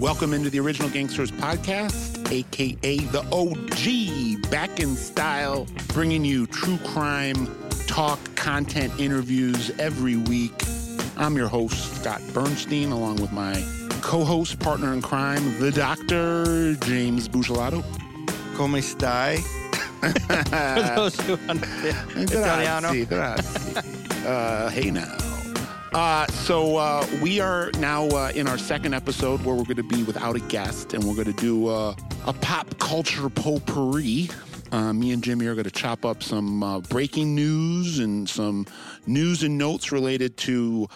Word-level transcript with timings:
Welcome 0.00 0.32
into 0.32 0.48
the 0.48 0.58
Original 0.60 0.88
Gangsters 0.88 1.30
podcast, 1.30 2.32
aka 2.32 2.96
the 2.96 3.20
OG, 3.30 4.50
back 4.50 4.80
in 4.80 4.96
style, 4.96 5.66
bringing 5.88 6.24
you 6.24 6.46
true 6.46 6.78
crime 6.78 7.46
talk, 7.86 8.18
content, 8.34 8.98
interviews 8.98 9.70
every 9.78 10.16
week. 10.16 10.54
I'm 11.18 11.36
your 11.36 11.48
host, 11.48 12.00
Scott 12.00 12.22
Bernstein, 12.32 12.92
along 12.92 13.16
with 13.16 13.30
my 13.30 13.62
co 14.00 14.24
host, 14.24 14.58
partner 14.58 14.94
in 14.94 15.02
crime, 15.02 15.60
the 15.60 15.70
doctor, 15.70 16.76
James 16.76 17.28
Bucciolato. 17.28 17.84
Come 18.56 18.80
stai? 18.80 19.36
For 20.00 20.94
those 20.96 21.20
who 21.20 21.34
understand 21.46 22.10
Italiano. 22.16 22.88
Grazie, 22.88 23.04
grazie. 23.04 24.26
uh, 24.26 24.70
hey 24.70 24.90
now. 24.90 25.29
Uh, 25.92 26.24
so 26.28 26.76
uh, 26.76 27.04
we 27.20 27.40
are 27.40 27.70
now 27.78 28.06
uh, 28.10 28.30
in 28.36 28.46
our 28.46 28.58
second 28.58 28.94
episode 28.94 29.44
where 29.44 29.56
we're 29.56 29.64
going 29.64 29.74
to 29.76 29.82
be 29.82 30.04
without 30.04 30.36
a 30.36 30.40
guest, 30.40 30.94
and 30.94 31.02
we're 31.02 31.14
going 31.14 31.26
to 31.26 31.32
do 31.32 31.66
uh, 31.66 31.94
a 32.26 32.32
pop 32.32 32.78
culture 32.78 33.28
potpourri. 33.28 34.28
Uh, 34.70 34.92
me 34.92 35.10
and 35.10 35.24
Jimmy 35.24 35.46
are 35.46 35.54
going 35.54 35.64
to 35.64 35.70
chop 35.70 36.04
up 36.04 36.22
some 36.22 36.62
uh, 36.62 36.78
breaking 36.78 37.34
news 37.34 37.98
and 37.98 38.28
some 38.28 38.66
news 39.08 39.42
and 39.42 39.58
notes 39.58 39.90
related 39.90 40.36
to 40.36 40.86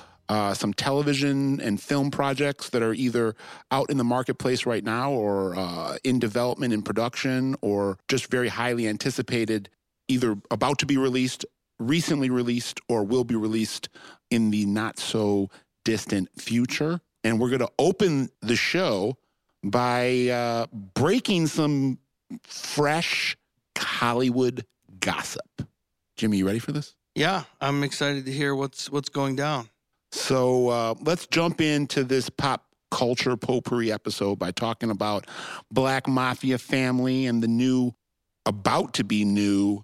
some 0.52 0.72
television 0.72 1.60
and 1.60 1.80
film 1.80 2.12
projects 2.12 2.70
that 2.70 2.80
are 2.80 2.94
either 2.94 3.34
out 3.72 3.90
in 3.90 3.98
the 3.98 4.04
marketplace 4.04 4.64
right 4.64 4.84
now 4.84 5.10
or 5.10 5.96
in 6.04 6.20
development 6.20 6.72
and 6.72 6.84
production 6.84 7.56
or 7.62 7.98
just 8.06 8.30
very 8.30 8.48
highly 8.48 8.86
anticipated, 8.86 9.68
either 10.06 10.36
about 10.52 10.78
to 10.78 10.86
be 10.86 10.96
released, 10.96 11.44
recently 11.80 12.30
released, 12.30 12.80
or 12.88 13.02
will 13.02 13.24
be 13.24 13.34
released 13.34 13.88
in 14.34 14.50
the 14.50 14.66
not 14.66 14.98
so 14.98 15.48
distant 15.84 16.28
future. 16.36 17.00
And 17.22 17.40
we're 17.40 17.48
going 17.48 17.60
to 17.60 17.72
open 17.78 18.28
the 18.42 18.56
show 18.56 19.16
by 19.62 20.28
uh, 20.28 20.66
breaking 20.94 21.46
some 21.46 21.98
fresh 22.42 23.36
Hollywood 23.78 24.66
gossip. 25.00 25.66
Jimmy, 26.16 26.38
you 26.38 26.46
ready 26.46 26.58
for 26.58 26.72
this? 26.72 26.94
Yeah, 27.14 27.44
I'm 27.60 27.82
excited 27.84 28.26
to 28.26 28.32
hear 28.32 28.54
what's 28.54 28.90
what's 28.90 29.08
going 29.08 29.36
down. 29.36 29.70
So 30.10 30.68
uh, 30.68 30.94
let's 31.00 31.26
jump 31.26 31.60
into 31.60 32.04
this 32.04 32.28
pop 32.28 32.66
culture 32.90 33.36
potpourri 33.36 33.90
episode 33.90 34.38
by 34.38 34.50
talking 34.50 34.90
about 34.90 35.26
Black 35.70 36.06
Mafia 36.06 36.58
Family 36.58 37.26
and 37.26 37.42
the 37.42 37.48
new, 37.48 37.92
about 38.46 38.94
to 38.94 39.04
be 39.04 39.24
new, 39.24 39.82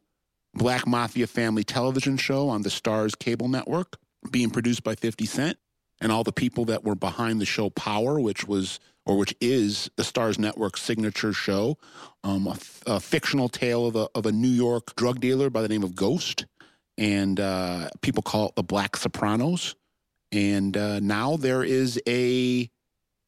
Black 0.54 0.86
Mafia 0.86 1.26
Family 1.26 1.64
television 1.64 2.16
show 2.16 2.48
on 2.48 2.62
the 2.62 2.68
Starz 2.68 3.18
cable 3.18 3.48
network, 3.48 3.96
being 4.30 4.50
produced 4.50 4.82
by 4.82 4.94
50 4.94 5.26
Cent 5.26 5.58
and 6.00 6.10
all 6.10 6.24
the 6.24 6.32
people 6.32 6.64
that 6.66 6.84
were 6.84 6.94
behind 6.94 7.40
the 7.40 7.46
show 7.46 7.70
Power, 7.70 8.20
which 8.20 8.46
was 8.46 8.80
or 9.06 9.16
which 9.16 9.34
is 9.40 9.90
the 9.96 10.02
Starz 10.02 10.38
Network 10.38 10.76
signature 10.76 11.32
show, 11.32 11.78
um, 12.22 12.46
a, 12.86 13.00
fictional 13.00 13.48
tale 13.48 13.86
of 13.86 13.96
a, 13.96 14.08
of 14.14 14.26
a 14.26 14.32
New 14.32 14.48
York 14.48 14.94
drug 14.94 15.20
dealer 15.20 15.50
by 15.50 15.62
the 15.62 15.68
name 15.68 15.82
of 15.82 15.94
Ghost. 15.94 16.46
And 16.98 17.40
uh, 17.40 17.88
people 18.02 18.22
call 18.22 18.48
it 18.48 18.56
the 18.56 18.62
Black 18.62 18.96
Sopranos. 18.96 19.74
And 20.32 20.76
uh, 20.76 21.00
now 21.00 21.36
there 21.36 21.64
is 21.64 22.00
a 22.06 22.70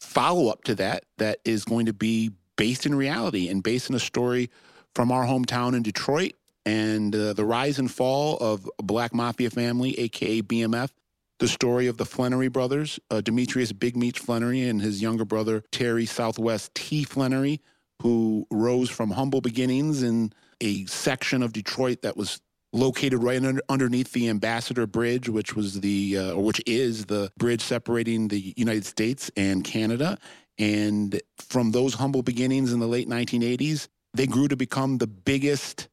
follow 0.01 0.49
up 0.49 0.63
to 0.65 0.75
that 0.75 1.05
that 1.19 1.39
is 1.45 1.65
going 1.65 1.87
to 1.87 1.93
be 1.93 2.31
based 2.57 2.87
in 2.87 2.95
reality 2.95 3.49
and 3.49 3.63
based 3.63 3.89
in 3.89 3.97
a 3.97 4.01
story 4.01 4.51
from 4.95 5.11
our 5.11 5.25
hometown 5.25 5.75
in 5.75 5.83
Detroit 5.83 6.33
and 6.65 7.15
uh, 7.15 7.33
the 7.33 7.45
rise 7.45 7.79
and 7.79 7.91
fall 7.91 8.37
of 8.39 8.69
Black 8.79 9.15
Mafia 9.15 9.51
family, 9.51 9.99
aka 9.99 10.43
BMF. 10.43 10.91
The 11.39 11.49
story 11.49 11.89
of 11.89 11.97
the 11.97 12.05
Flenory 12.05 12.53
brothers, 12.53 13.01
uh, 13.11 13.21
Demetrius 13.21 13.73
Big 13.73 13.97
Meat 13.97 14.15
Flenory 14.15 14.69
and 14.69 14.81
his 14.81 15.03
younger 15.03 15.25
brother, 15.25 15.65
Terry 15.73 16.07
Southwest 16.07 16.73
T. 16.75 17.05
Flenory, 17.05 17.59
who 18.01 18.47
rose 18.51 18.89
from 18.91 19.11
humble 19.11 19.41
beginnings 19.41 20.05
in 20.05 20.33
a 20.61 20.87
section 20.87 21.43
of 21.43 21.53
Detroit 21.53 22.03
that 22.03 22.17
was 22.17 22.41
located 22.73 23.23
right 23.23 23.45
under, 23.45 23.61
underneath 23.69 24.13
the 24.13 24.29
Ambassador 24.29 24.87
Bridge, 24.87 25.29
which 25.29 25.55
was 25.55 25.81
the 25.81 26.17
uh, 26.19 26.33
or 26.33 26.45
which 26.45 26.63
is 26.67 27.07
the 27.07 27.31
bridge 27.39 27.61
separating 27.61 28.29
the 28.29 28.55
United 28.57 28.85
States 28.85 29.31
and 29.37 29.65
Canada. 29.65 30.19
And 30.59 31.21
from 31.39 31.73
those 31.73 31.95
humble 31.95 32.23
beginnings 32.23 32.73
in 32.73 32.81
the 32.81 32.87
late 32.87 33.09
1980s, 33.09 33.89
they 34.15 34.27
grew 34.27 34.49
to 34.49 34.57
become 34.57 34.99
the 34.99 35.07
biggest 35.07 35.89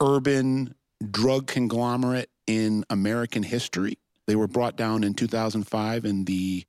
urban 0.00 0.74
drug 1.10 1.46
conglomerate 1.46 2.30
in 2.46 2.84
American 2.90 3.42
history. 3.42 3.98
They 4.26 4.36
were 4.36 4.48
brought 4.48 4.76
down 4.76 5.04
in 5.04 5.14
2005 5.14 6.04
in 6.04 6.24
the 6.24 6.64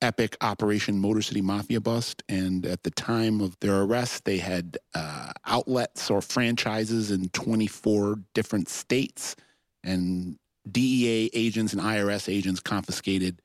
epic 0.00 0.36
Operation 0.40 0.98
Motor 0.98 1.22
City 1.22 1.40
Mafia 1.40 1.80
bust. 1.80 2.22
And 2.28 2.66
at 2.66 2.82
the 2.82 2.90
time 2.90 3.40
of 3.40 3.58
their 3.60 3.82
arrest, 3.82 4.24
they 4.24 4.38
had 4.38 4.76
uh, 4.94 5.32
outlets 5.46 6.10
or 6.10 6.20
franchises 6.20 7.10
in 7.10 7.28
24 7.30 8.18
different 8.34 8.68
states. 8.68 9.36
And 9.84 10.38
DEA 10.70 11.30
agents 11.32 11.72
and 11.72 11.82
IRS 11.82 12.32
agents 12.32 12.60
confiscated 12.60 13.40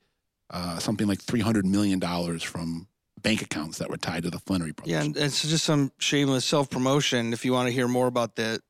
uh, 0.50 0.78
something 0.78 1.06
like 1.06 1.18
$300 1.20 1.64
million 1.64 2.00
from 2.40 2.88
bank 3.22 3.42
accounts 3.42 3.78
that 3.78 3.90
were 3.90 3.96
tied 3.96 4.22
to 4.22 4.30
the 4.30 4.38
Flenory 4.38 4.74
brothers. 4.74 4.92
Yeah, 4.92 5.02
and 5.02 5.16
it's 5.16 5.42
just 5.42 5.64
some 5.64 5.92
shameless 5.98 6.44
self 6.44 6.70
promotion. 6.70 7.32
If 7.32 7.44
you 7.44 7.52
want 7.52 7.66
to 7.66 7.72
hear 7.72 7.88
more 7.88 8.06
about 8.06 8.36
the 8.36 8.60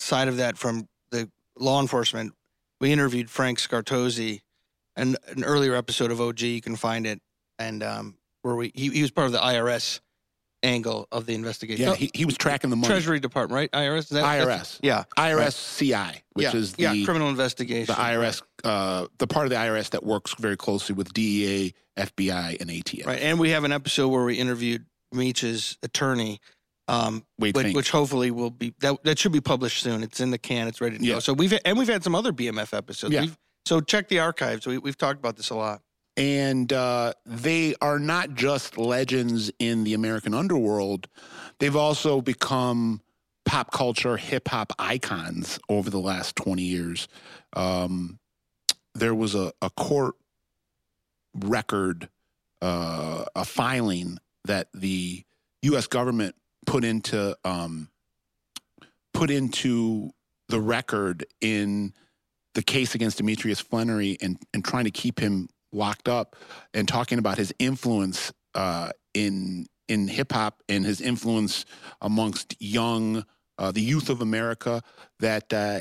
side 0.00 0.28
of 0.28 0.38
that 0.38 0.58
from 0.58 0.88
the 1.10 1.30
law 1.56 1.80
enforcement, 1.80 2.32
we 2.80 2.92
interviewed 2.92 3.30
Frank 3.30 3.58
Scartozzi, 3.58 4.40
an, 4.96 5.16
an 5.28 5.44
earlier 5.44 5.74
episode 5.74 6.10
of 6.10 6.20
OG. 6.20 6.40
You 6.40 6.60
can 6.60 6.76
find 6.76 7.06
it 7.06 7.20
and 7.60 7.82
um, 7.82 8.16
where 8.42 8.56
we 8.56 8.72
he, 8.74 8.88
he 8.88 9.02
was 9.02 9.10
part 9.12 9.26
of 9.26 9.32
the 9.32 9.38
IRS 9.38 10.00
angle 10.62 11.06
of 11.12 11.26
the 11.26 11.34
investigation. 11.34 11.86
Yeah, 11.86 11.94
he, 11.94 12.10
he 12.12 12.24
was 12.24 12.36
tracking 12.36 12.70
the 12.70 12.76
money. 12.76 12.88
Treasury 12.88 13.20
Department, 13.20 13.54
right? 13.54 13.70
IRS. 13.72 13.98
Is 13.98 14.08
that, 14.08 14.24
IRS. 14.24 14.78
Yeah. 14.82 15.04
IRS 15.16 15.92
right. 15.92 16.12
CI, 16.12 16.22
which 16.32 16.44
yeah. 16.44 16.56
is 16.56 16.72
the 16.74 16.82
yeah 16.82 17.04
criminal 17.04 17.28
investigation. 17.28 17.94
The 17.94 18.00
IRS, 18.00 18.42
uh, 18.64 19.06
the 19.18 19.26
part 19.26 19.46
of 19.46 19.50
the 19.50 19.56
IRS 19.56 19.90
that 19.90 20.04
works 20.04 20.34
very 20.38 20.56
closely 20.56 20.94
with 20.94 21.12
DEA, 21.12 21.74
FBI, 21.96 22.60
and 22.60 22.70
ATF. 22.70 23.06
Right, 23.06 23.20
and 23.20 23.38
we 23.38 23.50
have 23.50 23.64
an 23.64 23.72
episode 23.72 24.08
where 24.08 24.24
we 24.24 24.36
interviewed 24.36 24.86
Meech's 25.12 25.78
attorney. 25.82 26.40
Um, 26.90 27.24
Wade 27.38 27.54
which, 27.54 27.74
which, 27.74 27.90
hopefully 27.90 28.30
will 28.30 28.50
be 28.50 28.74
that 28.80 29.02
that 29.04 29.18
should 29.18 29.32
be 29.32 29.40
published 29.40 29.82
soon. 29.82 30.02
It's 30.02 30.20
in 30.20 30.30
the 30.30 30.38
can. 30.38 30.66
It's 30.66 30.80
ready 30.80 30.98
to 30.98 31.04
yeah. 31.04 31.14
go. 31.14 31.20
So 31.20 31.32
we've 31.32 31.56
and 31.64 31.78
we've 31.78 31.88
had 31.88 32.02
some 32.02 32.14
other 32.14 32.32
BMF 32.32 32.76
episodes. 32.76 33.14
Yeah. 33.14 33.22
We've, 33.22 33.38
so 33.64 33.80
check 33.80 34.08
the 34.08 34.18
archives. 34.18 34.66
We, 34.66 34.78
we've 34.78 34.98
talked 34.98 35.18
about 35.18 35.36
this 35.36 35.50
a 35.50 35.54
lot 35.54 35.82
and 36.16 36.72
uh, 36.72 37.12
they 37.24 37.74
are 37.80 37.98
not 37.98 38.34
just 38.34 38.76
legends 38.76 39.50
in 39.58 39.84
the 39.84 39.94
American 39.94 40.34
underworld. 40.34 41.08
They've 41.58 41.76
also 41.76 42.20
become 42.20 43.00
pop 43.46 43.72
culture, 43.72 44.16
hip 44.16 44.48
hop 44.48 44.72
icons 44.78 45.58
over 45.68 45.88
the 45.88 45.98
last 45.98 46.36
20 46.36 46.62
years. 46.62 47.08
Um, 47.54 48.18
there 48.94 49.14
was 49.14 49.34
a, 49.34 49.52
a 49.62 49.70
court 49.70 50.14
record, 51.34 52.08
uh, 52.60 53.24
a 53.34 53.44
filing 53.44 54.18
that 54.44 54.68
the 54.74 55.24
U.S. 55.62 55.86
government 55.86 56.34
put 56.66 56.84
into 56.84 57.36
um, 57.44 57.88
put 59.12 59.30
into 59.30 60.10
the 60.48 60.60
record 60.60 61.24
in 61.40 61.92
the 62.54 62.62
case 62.62 62.94
against 62.94 63.18
Demetrius 63.18 63.62
Flenory 63.62 64.16
and, 64.20 64.38
and 64.52 64.64
trying 64.64 64.84
to 64.84 64.90
keep 64.90 65.20
him 65.20 65.48
locked 65.72 66.08
up 66.08 66.36
and 66.74 66.88
talking 66.88 67.18
about 67.18 67.38
his 67.38 67.54
influence 67.58 68.32
uh, 68.54 68.90
in 69.14 69.66
in 69.88 70.08
hip 70.08 70.32
hop 70.32 70.62
and 70.68 70.84
his 70.84 71.00
influence 71.00 71.64
amongst 72.00 72.54
young 72.60 73.24
uh, 73.58 73.70
the 73.70 73.80
youth 73.80 74.08
of 74.08 74.20
America 74.20 74.82
that 75.18 75.52
uh, 75.52 75.80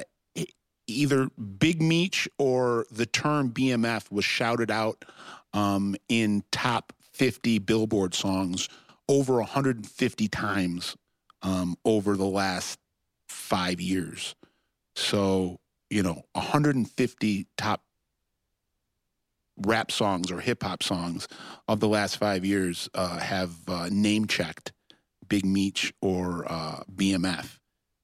either 0.88 1.30
Big 1.38 1.82
Meech 1.82 2.28
or 2.38 2.86
the 2.92 3.06
term 3.06 3.52
BMF 3.52 4.12
was 4.12 4.26
shouted 4.26 4.72
out 4.72 5.06
um, 5.54 5.96
in 6.08 6.44
top 6.52 6.94
50 7.14 7.60
Billboard 7.60 8.14
songs 8.14 8.70
over 9.10 9.38
150 9.38 10.28
times 10.30 10.96
um, 11.42 11.76
over 11.84 12.16
the 12.16 12.26
last 12.26 12.80
five 13.28 13.82
years. 13.82 14.36
So, 14.96 15.60
you 15.90 16.04
know, 16.04 16.24
150 16.34 17.48
top 17.58 17.82
rap 19.66 19.92
songs 19.92 20.32
or 20.32 20.40
hip 20.40 20.64
hop 20.64 20.84
songs 20.84 21.28
of 21.68 21.80
the 21.80 21.88
last 21.88 22.18
five 22.18 22.46
years 22.46 22.88
uh, 22.94 23.18
have 23.18 23.52
uh, 23.68 23.90
name 23.92 24.28
checked 24.28 24.72
Big 25.28 25.46
Meech 25.46 25.92
or 26.02 26.46
uh, 26.50 26.84
BMF. 26.96 27.58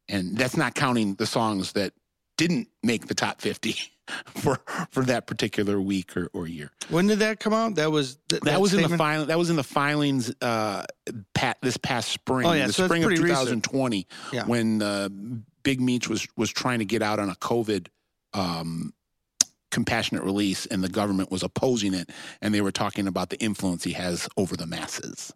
And 0.09 0.37
that's 0.37 0.57
not 0.57 0.75
counting 0.75 1.15
the 1.15 1.25
songs 1.25 1.73
that 1.73 1.93
didn't 2.37 2.67
make 2.83 3.07
the 3.07 3.15
top 3.15 3.41
50 3.41 3.75
for 4.25 4.59
for 4.91 5.03
that 5.03 5.27
particular 5.27 5.81
week 5.81 6.15
or, 6.15 6.29
or 6.33 6.47
year. 6.47 6.71
When 6.89 7.07
did 7.07 7.19
that 7.19 7.39
come 7.39 7.53
out? 7.53 7.75
That 7.75 7.91
was 7.91 8.17
th- 8.29 8.41
that, 8.41 8.51
that, 8.51 8.61
was 8.61 8.71
statement? 8.71 8.91
in 8.91 8.97
the 8.97 8.97
file 8.97 9.25
that 9.25 9.37
was 9.37 9.49
in 9.49 9.55
the 9.55 9.63
filings 9.63 10.33
uh 10.41 10.85
pat 11.33 11.57
this 11.61 11.77
past 11.77 12.09
spring, 12.09 12.47
oh, 12.47 12.53
yeah, 12.53 12.67
the 12.67 12.73
so 12.73 12.85
spring 12.85 13.03
of 13.03 13.13
2020 13.15 14.07
yeah. 14.31 14.45
when 14.45 14.81
uh, 14.81 15.09
Big 15.63 15.81
Meech 15.81 16.07
was 16.07 16.27
was 16.37 16.51
trying 16.51 16.79
to 16.79 16.85
get 16.85 17.01
out 17.01 17.19
on 17.19 17.29
a 17.29 17.35
COVID 17.35 17.87
um, 18.33 18.93
compassionate 19.71 20.23
release 20.23 20.65
and 20.67 20.83
the 20.83 20.89
government 20.89 21.31
was 21.31 21.43
opposing 21.43 21.93
it 21.93 22.09
and 22.41 22.53
they 22.53 22.61
were 22.61 22.71
talking 22.71 23.07
about 23.07 23.29
the 23.29 23.37
influence 23.41 23.83
he 23.83 23.93
has 23.93 24.29
over 24.37 24.55
the 24.55 24.65
masses 24.65 25.33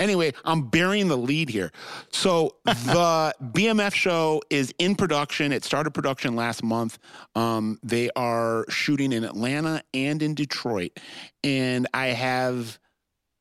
Anyway, 0.00 0.32
I'm 0.44 0.62
burying 0.62 1.08
the 1.08 1.16
lead 1.16 1.50
here. 1.50 1.70
So 2.10 2.56
the 2.64 3.34
BMF 3.40 3.94
show 3.94 4.40
is 4.48 4.74
in 4.78 4.96
production. 4.96 5.52
It 5.52 5.62
started 5.62 5.92
production 5.92 6.34
last 6.34 6.64
month. 6.64 6.98
Um, 7.34 7.78
they 7.82 8.10
are 8.16 8.64
shooting 8.70 9.12
in 9.12 9.24
Atlanta 9.24 9.82
and 9.92 10.22
in 10.22 10.34
Detroit, 10.34 10.98
and 11.44 11.86
I 11.94 12.08
have. 12.08 12.78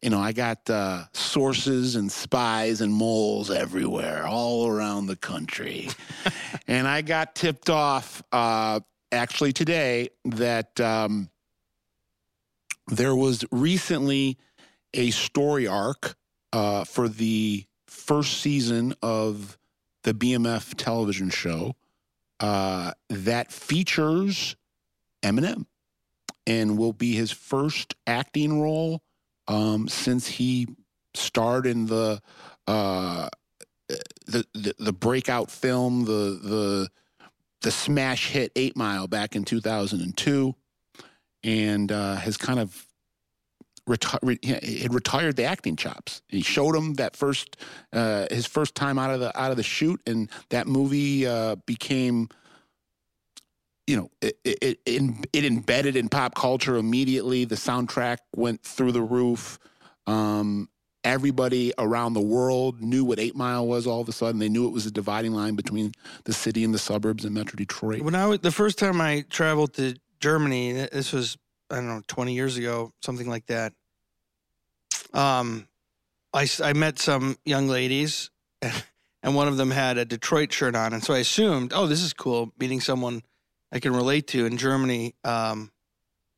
You 0.02 0.10
know, 0.10 0.20
I 0.22 0.32
got 0.32 0.70
uh, 0.70 1.04
sources 1.12 1.98
and 1.98 2.10
spies 2.10 2.80
and 2.80 2.94
moles 2.94 3.52
everywhere, 3.52 4.26
all 4.26 4.66
around 4.66 5.08
the 5.08 5.18
country. 5.18 5.90
and 6.70 6.88
I 6.88 7.02
got 7.02 7.36
tipped 7.36 7.70
off 7.70 8.24
uh, 8.32 8.80
actually 9.12 9.52
today 9.52 10.08
that 10.24 10.80
um, 10.80 11.30
there 12.88 13.14
was 13.14 13.44
recently 13.52 14.38
a 14.94 15.12
story 15.12 15.68
arc 15.68 16.16
uh, 16.54 16.84
for 16.84 17.08
the 17.08 17.66
first 17.88 18.42
season 18.42 18.94
of 19.02 19.58
the 20.04 20.14
BMF 20.14 20.76
television 20.76 21.30
show 21.30 21.76
uh, 22.40 22.92
that 23.10 23.52
features 23.52 24.56
Eminem 25.24 25.66
and 26.48 26.78
will 26.78 26.94
be 26.94 27.14
his 27.14 27.32
first 27.32 27.96
acting 28.08 28.62
role 28.62 29.02
um, 29.48 29.88
since 29.88 30.28
he 30.28 30.68
starred 31.14 31.66
in 31.66 31.88
the, 31.88 32.22
uh, 32.68 33.30
the 34.28 34.46
the 34.54 34.76
the 34.78 34.94
breakout 34.94 35.50
film 35.50 36.06
the 36.06 36.40
the 36.44 36.90
the 37.62 37.72
smash 37.72 38.30
hit 38.30 38.52
Eight 38.56 38.78
Mile 38.78 39.08
back 39.08 39.36
in 39.36 39.44
2002, 39.44 40.56
and 41.44 41.92
uh, 41.92 42.16
has 42.16 42.38
kind 42.38 42.60
of 42.60 42.86
reti- 43.90 44.20
re- 44.22 44.80
had 44.80 44.94
retired 44.94 45.36
the 45.36 45.44
acting 45.44 45.76
chops. 45.76 46.22
He 46.28 46.42
showed 46.42 46.76
him 46.76 46.94
that 46.96 47.16
first 47.16 47.58
uh, 47.92 48.28
his 48.32 48.46
first 48.46 48.76
time 48.76 48.98
out 48.98 49.12
of 49.12 49.20
the 49.20 49.38
out 49.40 49.52
of 49.52 49.58
the 49.58 49.64
shoot, 49.64 50.02
and 50.06 50.30
that 50.50 50.68
movie 50.68 51.28
uh, 51.28 51.56
became. 51.66 52.30
You 53.88 53.98
know, 53.98 54.12
it, 54.22 54.38
it, 54.44 54.80
it 54.86 55.10
it 55.34 55.46
embedded 55.46 55.96
in 55.96 56.10
pop 56.10 56.36
culture 56.36 56.78
immediately. 56.78 57.46
The 57.46 57.56
soundtrack 57.56 58.18
went 58.36 58.62
through 58.62 58.92
the 58.92 59.02
roof. 59.02 59.58
Um, 60.06 60.70
everybody 61.04 61.74
around 61.80 62.14
the 62.14 62.22
world 62.22 62.82
knew 62.82 63.04
what 63.04 63.20
Eight 63.20 63.36
Mile 63.36 63.66
was. 63.66 63.88
All 63.88 64.00
of 64.00 64.08
a 64.08 64.12
sudden, 64.12 64.40
they 64.40 64.50
knew 64.50 64.68
it 64.68 64.74
was 64.74 64.86
a 64.86 64.92
dividing 64.92 65.34
line 65.34 65.56
between 65.56 65.92
the 66.26 66.34
city 66.34 66.64
and 66.64 66.72
the 66.72 66.78
suburbs 66.78 67.26
in 67.26 67.34
Metro 67.34 67.56
Detroit. 67.56 68.04
When 68.04 68.14
I 68.14 68.28
was 68.28 68.40
the 68.40 68.52
first 68.52 68.78
time 68.78 69.02
I 69.02 69.26
traveled 69.28 69.74
to 69.76 69.96
Germany, 70.20 70.74
this 70.92 71.12
was 71.12 71.36
I 71.70 71.76
don't 71.76 71.88
know, 71.88 72.02
20 72.08 72.34
years 72.34 72.58
ago, 72.58 72.94
something 73.02 73.28
like 73.28 73.46
that. 73.48 73.74
Um, 75.14 75.68
I, 76.34 76.48
I 76.64 76.74
met 76.74 77.00
some 77.00 77.38
young 77.46 77.68
ladies, 77.68 78.30
and 78.62 79.36
one 79.36 79.48
of 79.48 79.58
them 79.58 79.72
had 79.72 79.98
a 79.98 80.06
Detroit 80.06 80.54
shirt 80.54 80.76
on, 80.76 80.94
and 80.94 81.04
so 81.04 81.14
I 81.14 81.20
assumed, 81.20 81.74
oh, 81.74 81.88
this 81.88 82.02
is 82.02 82.14
cool, 82.14 82.54
meeting 82.60 82.82
someone 82.82 83.24
I 83.72 83.80
can 83.80 83.96
relate 83.96 84.28
to 84.28 84.46
in 84.46 84.58
Germany. 84.58 85.16
Um, 85.24 85.72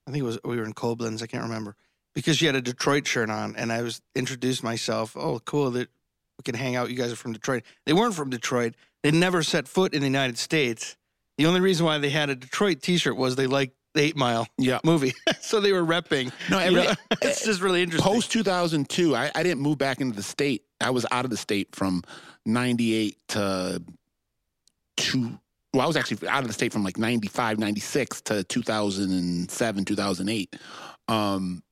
I 0.08 0.12
think 0.12 0.22
it 0.22 0.26
was 0.26 0.40
we 0.44 0.58
were 0.58 0.64
in 0.64 0.74
Koblenz, 0.74 1.22
I 1.22 1.28
can't 1.28 1.44
remember, 1.44 1.76
because 2.16 2.38
she 2.38 2.46
had 2.46 2.56
a 2.56 2.62
Detroit 2.62 3.08
shirt 3.08 3.30
on, 3.30 3.56
and 3.56 3.72
I 3.72 3.82
was 3.82 4.02
introduced 4.16 4.64
myself. 4.64 5.16
Oh, 5.18 5.40
cool 5.40 5.72
that 5.72 5.90
we 6.38 6.44
can 6.44 6.56
hang 6.56 6.76
out. 6.76 6.90
You 6.90 6.96
guys 6.96 7.12
are 7.12 7.18
from 7.18 7.34
Detroit. 7.34 7.64
They 7.86 7.94
weren't 7.94 8.16
from 8.16 8.30
Detroit. 8.30 8.76
They 9.04 9.12
never 9.12 9.44
set 9.44 9.68
foot 9.68 9.94
in 9.94 10.00
the 10.02 10.08
United 10.08 10.38
States. 10.38 10.96
The 11.38 11.46
only 11.46 11.60
reason 11.60 11.86
why 11.86 11.98
they 11.98 12.10
had 12.10 12.30
a 12.30 12.36
Detroit 12.36 12.82
T-shirt 12.82 13.16
was 13.16 13.36
they 13.36 13.48
liked 13.48 13.76
the 13.94 14.02
Eight 14.02 14.16
Mile 14.16 14.48
Yeah. 14.58 14.80
movie, 14.84 15.14
so 15.42 15.60
they 15.60 15.72
were 15.74 15.84
repping. 15.84 16.32
No, 16.50 16.60
you 16.60 16.66
every, 16.66 16.84
know? 16.84 16.94
it's 17.22 17.44
just 17.46 17.62
really 17.62 17.82
interesting. 17.84 18.12
post 18.12 18.32
2002 18.32 19.16
I, 19.16 19.32
I 19.36 19.44
didn't 19.44 19.62
move 19.62 19.78
back 19.78 20.00
into 20.02 20.16
the 20.16 20.24
state 20.24 20.64
i 20.80 20.90
was 20.90 21.06
out 21.12 21.26
of 21.26 21.32
the 21.32 21.38
state 21.38 21.76
from 21.76 22.02
98 22.46 23.18
to 23.30 23.84
two 24.98 25.38
well 25.74 25.84
i 25.84 25.88
was 25.88 25.96
actually 25.98 26.28
out 26.28 26.42
of 26.42 26.48
the 26.48 26.54
state 26.54 26.72
from 26.74 26.84
like 26.84 26.98
95 26.98 27.60
96 27.60 28.22
to 28.22 28.44
2007 28.44 29.86
2008 29.86 30.56
um 31.08 31.64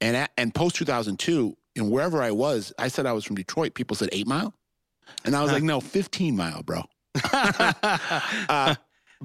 and 0.00 0.16
at, 0.16 0.30
and 0.36 0.54
post 0.54 0.76
2002 0.76 1.56
and 1.76 1.90
wherever 1.90 2.22
i 2.22 2.30
was 2.30 2.72
i 2.78 2.88
said 2.88 3.04
i 3.06 3.12
was 3.12 3.24
from 3.24 3.36
detroit 3.36 3.74
people 3.74 3.96
said 3.96 4.08
8 4.12 4.26
mile 4.26 4.54
and 5.24 5.34
i 5.36 5.42
was 5.42 5.52
like 5.52 5.62
no 5.62 5.80
15 5.80 6.36
mile 6.36 6.62
bro 6.62 6.82
uh, 7.32 8.74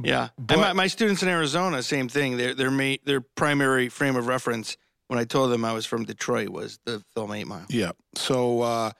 yeah, 0.03 0.29
but- 0.37 0.53
and 0.53 0.61
my, 0.61 0.73
my 0.73 0.87
students 0.87 1.23
in 1.23 1.29
Arizona, 1.29 1.81
same 1.83 2.09
thing. 2.09 2.37
Their 2.37 2.53
their 2.53 2.71
ma- 2.71 2.95
their 3.05 3.21
primary 3.21 3.89
frame 3.89 4.15
of 4.15 4.27
reference 4.27 4.77
when 5.07 5.19
I 5.19 5.23
told 5.23 5.51
them 5.51 5.65
I 5.65 5.73
was 5.73 5.85
from 5.85 6.05
Detroit 6.05 6.49
was 6.49 6.79
the 6.85 7.03
film 7.13 7.31
Eight 7.31 7.47
Mile. 7.47 7.65
Yeah. 7.69 7.91
So 8.15 8.61
uh, 8.61 8.91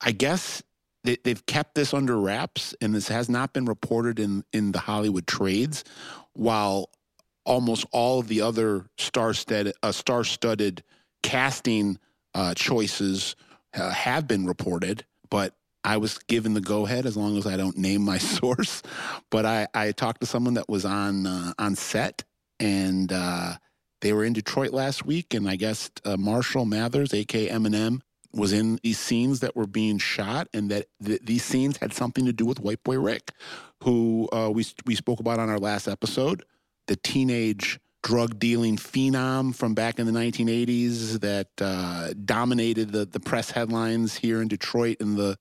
I 0.00 0.12
guess 0.12 0.62
they, 1.04 1.16
they've 1.24 1.44
kept 1.46 1.74
this 1.74 1.94
under 1.94 2.18
wraps, 2.18 2.74
and 2.80 2.94
this 2.94 3.08
has 3.08 3.28
not 3.28 3.52
been 3.52 3.64
reported 3.66 4.18
in 4.18 4.44
in 4.52 4.72
the 4.72 4.80
Hollywood 4.80 5.26
trades, 5.26 5.84
while 6.32 6.90
almost 7.44 7.84
all 7.90 8.20
of 8.20 8.28
the 8.28 8.40
other 8.40 8.86
star-studded, 8.98 9.74
uh, 9.82 9.90
star-studded 9.90 10.82
casting 11.24 11.98
uh, 12.34 12.54
choices 12.54 13.34
uh, 13.74 13.90
have 13.90 14.28
been 14.28 14.46
reported. 14.46 15.04
But 15.28 15.54
I 15.84 15.96
was 15.96 16.18
given 16.18 16.54
the 16.54 16.60
go-ahead 16.60 17.06
as 17.06 17.16
long 17.16 17.36
as 17.36 17.46
I 17.46 17.56
don't 17.56 17.76
name 17.76 18.02
my 18.02 18.18
source. 18.38 18.82
But 19.30 19.46
I, 19.46 19.68
I 19.74 19.92
talked 19.92 20.20
to 20.20 20.26
someone 20.26 20.54
that 20.54 20.68
was 20.68 20.84
on 20.84 21.26
uh, 21.26 21.52
on 21.58 21.74
set, 21.74 22.24
and 22.60 23.12
uh, 23.12 23.54
they 24.00 24.12
were 24.12 24.24
in 24.24 24.32
Detroit 24.32 24.72
last 24.72 25.04
week, 25.04 25.34
and 25.34 25.48
I 25.48 25.56
guess 25.56 25.90
uh, 26.04 26.16
Marshall 26.16 26.64
Mathers, 26.64 27.14
aka 27.14 27.48
Eminem, 27.48 28.00
was 28.32 28.52
in 28.52 28.78
these 28.82 28.98
scenes 28.98 29.40
that 29.40 29.56
were 29.56 29.66
being 29.66 29.98
shot, 29.98 30.48
and 30.54 30.70
that 30.70 30.86
th- 31.04 31.20
these 31.22 31.44
scenes 31.44 31.76
had 31.78 31.92
something 31.92 32.24
to 32.26 32.32
do 32.32 32.46
with 32.46 32.60
White 32.60 32.82
Boy 32.82 32.98
Rick, 32.98 33.32
who 33.82 34.28
uh, 34.32 34.50
we 34.52 34.66
we 34.86 34.94
spoke 34.94 35.20
about 35.20 35.38
on 35.38 35.50
our 35.50 35.58
last 35.58 35.88
episode, 35.88 36.44
the 36.86 36.96
teenage 36.96 37.78
drug 38.02 38.38
dealing 38.38 38.76
phenom 38.76 39.54
from 39.54 39.74
back 39.74 40.00
in 40.00 40.06
the 40.06 40.12
1980s 40.12 41.20
that 41.20 41.48
uh, 41.60 42.12
dominated 42.24 42.90
the 42.92 43.04
the 43.04 43.20
press 43.20 43.50
headlines 43.50 44.16
here 44.16 44.42
in 44.42 44.48
Detroit 44.48 44.96
in 45.00 45.16
the 45.16 45.36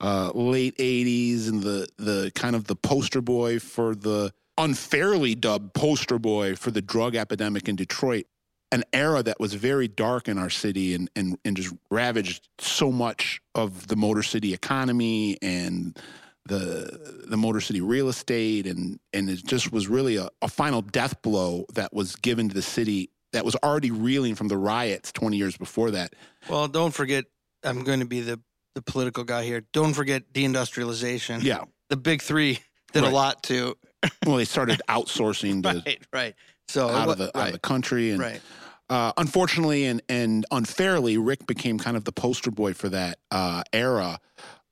uh, 0.00 0.30
late 0.34 0.76
80s 0.78 1.48
and 1.48 1.62
the 1.62 1.88
the 1.98 2.32
kind 2.34 2.56
of 2.56 2.64
the 2.64 2.76
poster 2.76 3.20
boy 3.20 3.58
for 3.58 3.94
the 3.94 4.32
unfairly 4.58 5.34
dubbed 5.34 5.74
poster 5.74 6.18
boy 6.18 6.54
for 6.54 6.70
the 6.70 6.82
drug 6.82 7.14
epidemic 7.16 7.68
in 7.68 7.76
Detroit 7.76 8.26
an 8.72 8.84
era 8.92 9.22
that 9.22 9.40
was 9.40 9.54
very 9.54 9.88
dark 9.88 10.28
in 10.28 10.38
our 10.38 10.50
city 10.50 10.94
and, 10.94 11.10
and, 11.16 11.36
and 11.44 11.56
just 11.56 11.74
ravaged 11.90 12.48
so 12.58 12.92
much 12.92 13.40
of 13.54 13.88
the 13.88 13.96
Motor 13.96 14.22
City 14.22 14.54
economy 14.54 15.36
and 15.42 15.98
the 16.46 17.24
the 17.26 17.36
Motor 17.36 17.60
City 17.60 17.80
real 17.80 18.08
estate 18.08 18.66
and 18.66 18.98
and 19.12 19.28
it 19.28 19.44
just 19.44 19.72
was 19.72 19.88
really 19.88 20.16
a, 20.16 20.28
a 20.40 20.48
final 20.48 20.82
death 20.82 21.20
blow 21.22 21.66
that 21.74 21.92
was 21.92 22.16
given 22.16 22.48
to 22.48 22.54
the 22.54 22.62
city 22.62 23.10
that 23.32 23.44
was 23.44 23.54
already 23.56 23.90
reeling 23.90 24.34
from 24.34 24.48
the 24.48 24.56
riots 24.56 25.12
20 25.12 25.36
years 25.36 25.56
before 25.56 25.92
that. 25.92 26.14
Well, 26.48 26.66
don't 26.66 26.92
forget, 26.92 27.26
I'm 27.62 27.84
going 27.84 28.00
to 28.00 28.06
be 28.06 28.20
the 28.22 28.40
the 28.74 28.82
political 28.82 29.24
guy 29.24 29.44
here. 29.44 29.62
Don't 29.72 29.94
forget 29.94 30.32
deindustrialization. 30.32 31.42
Yeah. 31.42 31.64
the 31.88 31.96
big 31.96 32.22
three 32.22 32.60
did 32.92 33.02
Right. 33.02 33.12
a 33.12 33.14
lot 33.14 33.42
too. 33.42 33.76
Well, 34.26 34.36
they 34.36 34.44
started 34.46 34.80
outsourcing 34.88 35.62
to, 35.64 35.82
Right, 35.84 36.02
right. 36.12 36.34
So 36.68 36.88
out 36.88 37.08
of 37.08 37.18
the 37.18 37.36
out 37.36 37.48
of 37.48 37.52
the 37.52 37.58
country 37.58 38.10
and 38.12 38.20
right. 38.20 38.40
uh, 38.88 39.12
unfortunately 39.16 39.84
and, 39.86 40.00
and 40.08 40.46
unfairly, 40.50 41.18
Rick 41.18 41.46
became 41.46 41.78
kind 41.78 41.96
of 41.96 42.04
the 42.04 42.12
poster 42.12 42.50
boy 42.50 42.72
for 42.74 42.88
that 42.90 43.18
uh, 43.30 43.62
era. 43.72 44.18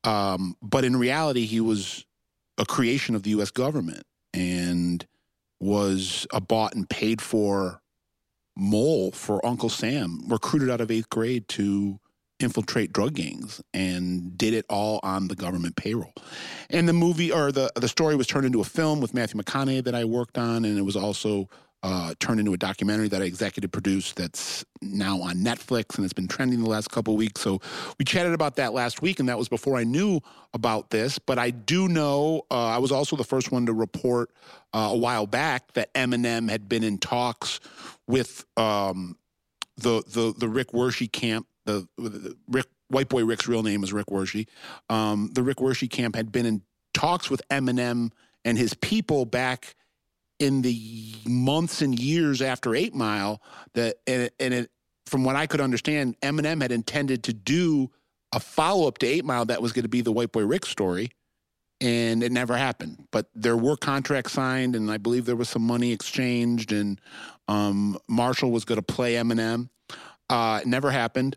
Um, 0.05 0.57
but 0.63 0.85
in 0.85 0.97
reality, 0.97 1.45
he 1.45 1.61
was 1.61 2.07
a 2.57 2.65
creation 2.65 3.15
of 3.17 3.23
the 3.25 3.31
U.S. 3.31 3.51
government 3.51 4.05
and 4.33 5.05
was 5.61 6.27
a 6.33 6.41
bought 6.41 6.75
and 6.75 6.89
paid 6.89 7.21
for 7.21 7.83
mole 8.57 9.11
for 9.13 9.45
Uncle 9.45 9.69
Sam, 9.69 10.23
recruited 10.29 10.71
out 10.71 10.81
of 10.81 10.91
eighth 10.91 11.11
grade 11.11 11.49
to 11.49 11.99
infiltrate 12.41 12.93
drug 12.93 13.15
gangs 13.15 13.61
and 13.75 14.37
did 14.39 14.55
it 14.55 14.65
all 14.69 15.01
on 15.03 15.29
the 15.29 15.35
government 15.35 15.77
payroll. 15.77 16.13
And 16.71 16.89
the 16.89 16.93
movie 16.93 17.33
or 17.33 17.53
the 17.53 17.71
the 17.75 17.89
story 17.89 18.17
was 18.17 18.27
turned 18.27 18.47
into 18.47 18.61
a 18.61 18.65
film 18.65 19.01
with 19.01 19.15
Matthew 19.15 19.41
McConaughey 19.41 19.85
that 19.85 19.95
I 19.95 20.05
worked 20.05 20.39
on, 20.39 20.65
and 20.65 20.79
it 20.79 20.83
was 20.83 20.97
also 20.97 21.49
uh, 21.83 22.13
turned 22.19 22.41
into 22.41 22.53
a 22.53 22.57
documentary 22.57 23.09
that 23.09 23.23
I 23.23 23.25
executive 23.25 23.71
produced 23.71 24.17
that's 24.17 24.65
now 24.83 25.21
on 25.21 25.37
Netflix 25.37 25.97
and 25.97 26.05
it's 26.05 26.13
been 26.13 26.27
trending 26.27 26.63
the 26.63 26.69
last 26.69 26.91
couple 26.91 27.17
weeks. 27.17 27.41
So 27.41 27.61
we 27.99 28.05
chatted 28.05 28.33
about 28.33 28.57
that 28.57 28.73
last 28.73 29.01
week, 29.01 29.21
and 29.21 29.29
that 29.29 29.39
was 29.39 29.49
before 29.49 29.77
I 29.77 29.85
knew 29.85 30.21
about 30.55 30.91
this. 30.91 31.19
But 31.19 31.39
I 31.39 31.51
do 31.51 31.89
know 31.89 32.43
uh, 32.51 32.67
I 32.67 32.79
was 32.79 32.91
also 32.91 33.15
the 33.15 33.25
first 33.25 33.53
one 33.53 33.67
to 33.67 33.73
report 33.73 34.31
uh, 34.73 34.91
a 34.93 34.97
while 34.97 35.27
back 35.27 35.73
that 35.75 35.93
Eminem 35.95 36.51
had 36.51 36.69
been 36.69 36.83
in 36.83 36.99
talks 36.99 37.61
with 38.07 38.45
um, 38.57 39.17
the 39.77 40.03
the 40.09 40.35
the 40.37 40.49
Rick 40.49 40.73
Wershe 40.73 41.11
camp. 41.11 41.47
The, 41.69 41.87
the 41.99 42.35
Rick 42.49 42.67
White 42.89 43.11
Boy 43.11 43.27
Rick's 43.27 43.47
real 43.47 43.63
name 43.63 43.85
is 43.85 43.93
Rick 43.93 44.07
Wershe. 44.07 44.49
Um, 44.89 45.31
the 45.35 45.43
Rick 45.43 45.59
Wershe 45.59 45.91
camp 45.91 46.17
had 46.17 46.33
been 46.33 46.47
in 46.47 46.63
talks 46.95 47.29
with 47.29 47.43
Eminem 47.51 48.11
and 48.43 48.57
his 48.57 48.73
people 48.73 49.27
back 49.27 49.77
in 50.39 50.63
the 50.63 51.15
months 51.27 51.83
and 51.83 51.99
years 51.99 52.41
after 52.41 52.75
Eight 52.75 52.95
Mile. 52.95 53.43
That 53.75 53.97
and 54.07 54.23
it, 54.23 54.35
and 54.41 54.55
it, 54.55 54.71
from 55.05 55.25
what 55.25 55.37
I 55.37 55.47
could 55.47 55.61
understand, 55.61 56.17
Eminem 56.23 56.63
had 56.63 56.73
intended 56.73 57.25
to 57.25 57.35
do 57.35 57.91
a 58.33 58.41
follow 58.41 58.89
up 58.89 58.97
to 58.99 59.07
Eight 59.07 59.27
Mile 59.27 59.45
that 59.45 59.61
was 59.61 59.73
going 59.73 59.83
to 59.83 59.91
be 59.91 60.01
the 60.01 60.13
White 60.13 60.33
Boy 60.33 60.47
Rick 60.47 60.65
story, 60.65 61.11
and 61.83 62.23
it 62.23 62.33
never 62.33 62.57
happened. 62.57 63.07
But 63.11 63.27
there 63.35 63.59
were 63.59 63.77
contracts 63.77 64.33
signed, 64.33 64.75
and 64.75 64.91
I 64.91 64.97
believe 64.97 65.27
there 65.27 65.37
was 65.37 65.51
some 65.51 65.67
money 65.67 65.93
exchanged, 65.93 66.73
and 66.73 66.99
um, 67.47 67.99
Marshall 68.09 68.53
was 68.53 68.65
going 68.65 68.81
to 68.81 68.83
play 68.83 69.17
Eminem. 69.17 69.69
Uh, 70.31 70.61
it 70.63 70.67
never 70.67 70.91
happened. 70.91 71.37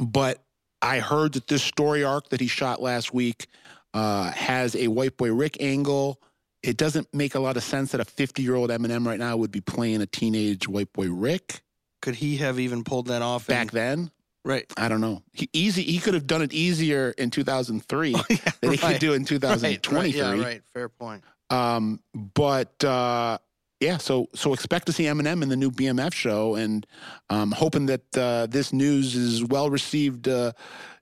But 0.00 0.42
I 0.82 0.98
heard 1.00 1.34
that 1.34 1.46
this 1.46 1.62
story 1.62 2.02
arc 2.04 2.30
that 2.30 2.40
he 2.40 2.46
shot 2.46 2.80
last 2.80 3.12
week 3.12 3.46
uh, 3.94 4.30
has 4.32 4.74
a 4.74 4.88
White 4.88 5.16
Boy 5.16 5.32
Rick 5.32 5.58
angle. 5.60 6.20
It 6.62 6.76
doesn't 6.76 7.12
make 7.14 7.34
a 7.34 7.40
lot 7.40 7.56
of 7.56 7.62
sense 7.62 7.92
that 7.92 8.00
a 8.00 8.04
50 8.04 8.42
year 8.42 8.54
old 8.54 8.70
Eminem 8.70 9.06
right 9.06 9.18
now 9.18 9.36
would 9.36 9.50
be 9.50 9.60
playing 9.60 10.00
a 10.02 10.06
teenage 10.06 10.68
White 10.68 10.92
Boy 10.92 11.10
Rick 11.10 11.62
Could 12.02 12.14
he 12.16 12.38
have 12.38 12.58
even 12.58 12.84
pulled 12.84 13.06
that 13.08 13.22
off? 13.22 13.46
back 13.46 13.70
then. 13.72 14.10
right. 14.44 14.64
I 14.76 14.88
don't 14.88 15.00
know. 15.00 15.22
He 15.32 15.48
easy. 15.52 15.82
He 15.82 15.98
could 15.98 16.14
have 16.14 16.26
done 16.26 16.42
it 16.42 16.52
easier 16.52 17.14
in 17.18 17.30
2003 17.30 18.14
Oh, 18.16 18.24
yeah, 18.30 18.36
than 18.60 18.70
he 18.72 18.78
could 18.78 18.98
do 19.00 19.12
in 19.14 19.22
Right, 19.22 19.28
2023. 19.28 19.98
right, 19.98 20.14
yeah, 20.14 20.42
right. 20.44 20.62
Fair 20.72 20.88
point. 20.88 21.24
Um, 21.50 22.00
but 22.14 22.82
uh, 22.84 23.38
yeah, 23.80 23.96
so 23.96 24.28
so 24.34 24.52
expect 24.52 24.86
to 24.86 24.92
see 24.92 25.04
Eminem 25.04 25.42
in 25.42 25.48
the 25.48 25.56
new 25.56 25.70
BMF 25.70 26.12
show, 26.12 26.54
and 26.54 26.86
um, 27.30 27.50
hoping 27.50 27.86
that 27.86 28.16
uh, 28.16 28.46
this 28.46 28.74
news 28.74 29.16
is 29.16 29.42
well 29.42 29.70
received, 29.70 30.28
uh, 30.28 30.52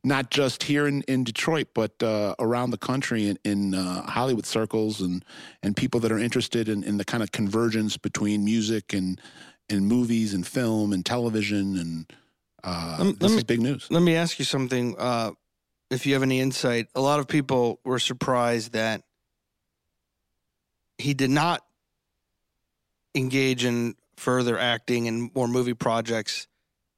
not 0.05 0.31
just 0.31 0.63
here 0.63 0.87
in, 0.87 1.03
in 1.03 1.25
Detroit, 1.25 1.69
but 1.75 2.01
uh, 2.03 2.37
around 2.39 2.71
the 2.71 2.79
country 2.79 3.27
in, 3.27 3.39
in 3.45 3.75
uh, 3.75 4.03
Hollywood 4.03 4.47
circles, 4.47 5.01
and 5.01 5.25
and 5.61 5.77
people 5.77 5.99
that 6.01 6.13
are 6.13 6.19
interested 6.19 6.69
in, 6.69 6.85
in 6.85 6.99
the 6.99 7.05
kind 7.05 7.23
of 7.23 7.33
convergence 7.33 7.97
between 7.97 8.45
music 8.45 8.93
and 8.93 9.21
and 9.69 9.89
movies 9.89 10.33
and 10.33 10.47
film 10.47 10.93
and 10.93 11.05
television, 11.05 11.77
and 11.77 12.13
uh, 12.63 13.13
this 13.19 13.33
me- 13.33 13.39
is 13.39 13.45
big 13.45 13.61
news. 13.61 13.89
Let 13.91 14.03
me 14.05 14.15
ask 14.15 14.39
you 14.39 14.45
something. 14.45 14.95
Uh, 14.97 15.33
if 15.91 16.07
you 16.07 16.13
have 16.13 16.23
any 16.23 16.39
insight, 16.39 16.87
a 16.95 17.01
lot 17.01 17.19
of 17.19 17.27
people 17.27 17.81
were 17.85 17.99
surprised 17.99 18.73
that 18.75 19.03
he 20.99 21.15
did 21.15 21.31
not 21.31 21.65
engage 23.19 23.65
in 23.65 23.95
further 24.17 24.59
acting 24.59 25.07
and 25.09 25.31
more 25.35 25.47
movie 25.49 25.75
projects. 25.75 26.47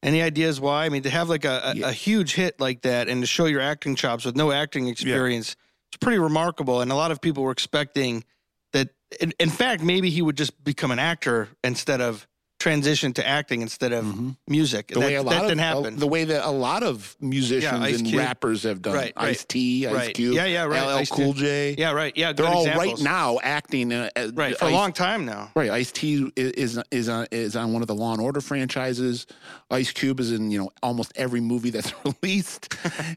Any 0.03 0.23
ideas 0.23 0.61
why? 0.61 0.87
I 0.87 0.89
mean, 0.89 1.03
to 1.03 1.11
have 1.11 1.29
like 1.29 1.45
a, 1.45 1.61
a, 1.65 1.75
Yeah. 1.77 1.89
a 1.89 1.93
huge 1.93 2.35
hit 2.35 2.59
like 2.61 2.83
that 2.83 3.09
and 3.09 3.23
to 3.23 3.27
show 3.27 3.47
your 3.47 3.61
acting 3.61 3.97
chops 3.97 4.25
with 4.25 4.37
no 4.37 4.51
acting 4.53 4.87
experience, 4.89 5.57
it's 5.91 5.99
pretty 5.99 6.19
remarkable. 6.19 6.81
And 6.81 6.91
a 6.91 6.95
lot 6.95 7.11
of 7.11 7.21
people 7.21 7.43
were 7.43 7.51
expecting 7.51 8.25
that, 8.73 8.91
in, 9.21 9.33
in 9.39 9.51
fact, 9.51 9.83
maybe 9.83 10.09
he 10.09 10.23
would 10.23 10.37
just 10.37 10.63
become 10.65 10.91
an 10.91 10.99
actor 10.99 11.49
instead 11.65 12.01
of 12.01 12.27
transition 12.61 13.13
to 13.15 13.27
acting 13.27 13.63
instead 13.63 13.91
of 13.93 14.05
Mhm. 14.05 14.37
music. 14.47 14.89
The 14.89 15.01
that, 15.01 15.07
way 15.07 15.15
a 15.17 15.23
lot 15.23 15.31
that 15.33 15.43
of 15.43 15.49
didn't 15.49 15.61
happen. 15.63 15.97
the 15.99 16.07
way 16.07 16.25
that 16.25 16.47
a 16.47 16.51
lot 16.53 16.83
of 16.85 17.17
musicians 17.19 17.83
Ice 17.83 17.99
and 17.99 18.07
Cube. 18.07 18.21
rappers 18.21 18.63
have 18.65 18.83
done, 18.83 18.95
Right, 18.95 19.13
right. 19.17 19.31
Ice 19.31 19.45
T, 19.49 19.87
Ice 19.87 19.93
right. 19.95 20.15
Cube, 20.15 20.35
Yeah, 20.35 20.45
yeah, 20.45 20.65
right. 20.65 20.83
LL 20.83 20.99
Ice 20.99 21.09
Cool. 21.11 21.33
J. 21.33 21.75
Yeah, 21.79 21.93
right. 21.93 22.13
Yeah, 22.17 22.33
They're 22.35 22.47
all 22.47 22.67
examples. 22.67 22.87
right 22.87 23.01
now 23.03 23.39
acting. 23.43 23.93
Uh, 23.93 24.11
uh, 24.15 24.29
Right 24.35 24.57
for 24.57 24.67
Ice, 24.67 24.71
a 24.71 24.75
long 24.75 24.93
time 24.93 25.25
now. 25.25 25.51
Right, 25.57 25.71
Ice 25.71 25.91
T 25.91 26.31
is 26.37 26.53
is 26.53 26.79
is 26.91 27.09
on, 27.09 27.27
is 27.33 27.57
on 27.57 27.73
one 27.73 27.81
of 27.83 27.89
the 27.89 27.95
Law 27.95 28.13
and 28.13 28.21
Order 28.21 28.41
franchises. 28.43 29.27
Ice 29.71 29.91
Cube 29.91 30.21
is 30.21 30.31
in 30.31 30.51
you 30.51 30.59
know 30.59 30.71
almost 30.83 31.13
every 31.17 31.41
movie 31.41 31.71
that's 31.71 31.93
released, 32.23 32.75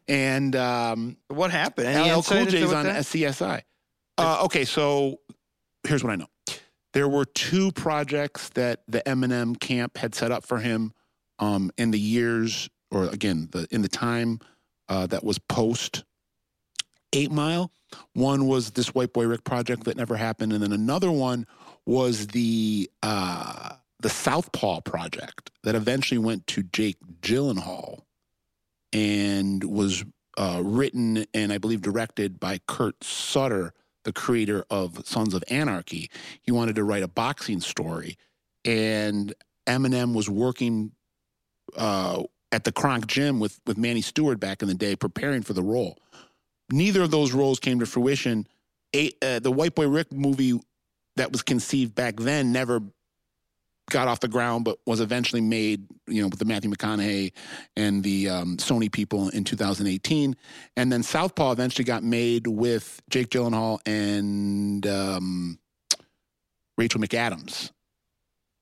and 0.08 0.56
um, 0.56 1.18
What 1.28 1.52
happened? 1.52 1.88
Any 1.88 2.10
LL 2.12 2.24
Cool 2.24 2.46
J 2.46 2.62
is 2.62 2.72
on 2.72 2.86
that- 2.86 3.04
CSI. 3.06 3.62
Uh, 4.18 4.44
okay, 4.46 4.64
so 4.64 5.20
here's 5.86 6.02
what 6.04 6.14
I 6.14 6.16
know. 6.16 6.28
There 6.94 7.08
were 7.08 7.26
two 7.26 7.72
projects 7.72 8.50
that 8.50 8.84
the 8.88 9.02
Eminem 9.02 9.60
camp 9.60 9.98
had 9.98 10.16
set 10.16 10.32
up 10.32 10.46
for 10.46 10.60
him 10.60 10.94
um, 11.40 11.72
in 11.78 11.92
the 11.92 12.00
years, 12.00 12.70
or 12.92 13.06
again, 13.06 13.50
the 13.52 13.68
in 13.72 13.82
the 13.82 13.90
time 13.90 14.40
uh, 14.90 15.08
that 15.08 15.24
was 15.24 15.40
post 15.40 16.04
Eight 17.14 17.32
Mile. 17.32 17.72
One 18.14 18.48
was 18.48 18.72
this 18.72 18.94
White 18.94 19.14
Boy 19.14 19.26
Rick 19.26 19.44
project 19.44 19.86
that 19.86 19.98
never 19.98 20.16
happened, 20.16 20.54
and 20.54 20.62
then 20.62 20.72
another 20.72 21.12
one 21.12 21.48
was 21.86 22.28
the 22.28 22.90
uh, 23.02 23.74
the 24.00 24.10
Southpaw 24.10 24.82
project 24.82 25.52
that 25.64 25.76
eventually 25.76 26.20
went 26.20 26.46
to 26.48 26.64
Jake 26.64 26.98
Gyllenhaal 27.22 28.02
and 28.92 29.64
was 29.64 30.06
uh, 30.38 30.62
written 30.64 31.26
and 31.34 31.52
I 31.52 31.58
believe 31.58 31.82
directed 31.82 32.40
by 32.40 32.60
Kurt 32.68 33.04
Sutter, 33.04 33.74
the 34.04 34.14
creator 34.14 34.66
of 34.70 35.06
Sons 35.08 35.34
of 35.34 35.44
Anarchy. 35.50 36.10
He 36.42 36.52
wanted 36.52 36.76
to 36.76 36.84
write 36.84 37.04
a 37.04 37.08
boxing 37.08 37.62
story, 37.62 38.18
and 38.66 39.34
Eminem 39.68 40.14
was 40.14 40.30
working 40.30 40.92
uh, 41.78 42.24
at 42.52 42.64
the 42.64 42.72
Kronk 42.72 43.08
Gym 43.08 43.40
with 43.40 43.60
with 43.66 43.78
Manny 43.78 44.02
Steward 44.02 44.40
back 44.40 44.62
in 44.62 44.68
the 44.68 44.74
day, 44.74 44.96
preparing 44.96 45.42
for 45.42 45.54
the 45.54 45.64
role. 45.64 46.00
Neither 46.72 47.02
of 47.02 47.12
those 47.12 47.34
roles 47.34 47.60
came 47.60 47.80
to 47.80 47.86
fruition. 47.86 48.48
A, 48.96 49.12
uh, 49.22 49.40
the 49.40 49.52
White 49.52 49.76
Boy 49.76 49.88
Rick 49.88 50.12
movie 50.12 50.60
that 51.16 51.32
was 51.32 51.42
conceived 51.42 51.96
back 51.96 52.18
then 52.18 52.52
never 52.52 52.82
got 53.90 54.08
off 54.08 54.20
the 54.22 54.28
ground, 54.28 54.66
but 54.66 54.78
was 54.86 55.02
eventually 55.02 55.42
made, 55.42 55.86
you 56.08 56.22
know, 56.22 56.28
with 56.28 56.40
the 56.40 56.46
Matthew 56.46 56.72
McConaughey 56.72 57.34
and 57.76 58.04
the 58.04 58.30
um, 58.30 58.58
Sony 58.58 58.92
people 58.92 59.30
in 59.30 59.44
2018. 59.44 60.36
And 60.78 60.92
then 60.92 61.04
Southpaw 61.04 61.52
eventually 61.52 61.86
got 61.86 62.04
made 62.04 62.48
with 62.48 63.02
Jake 63.10 63.30
Gyllenhaal 63.30 63.80
and 63.86 64.86
um, 64.88 65.60
Rachel 66.78 67.02
McAdams 67.02 67.72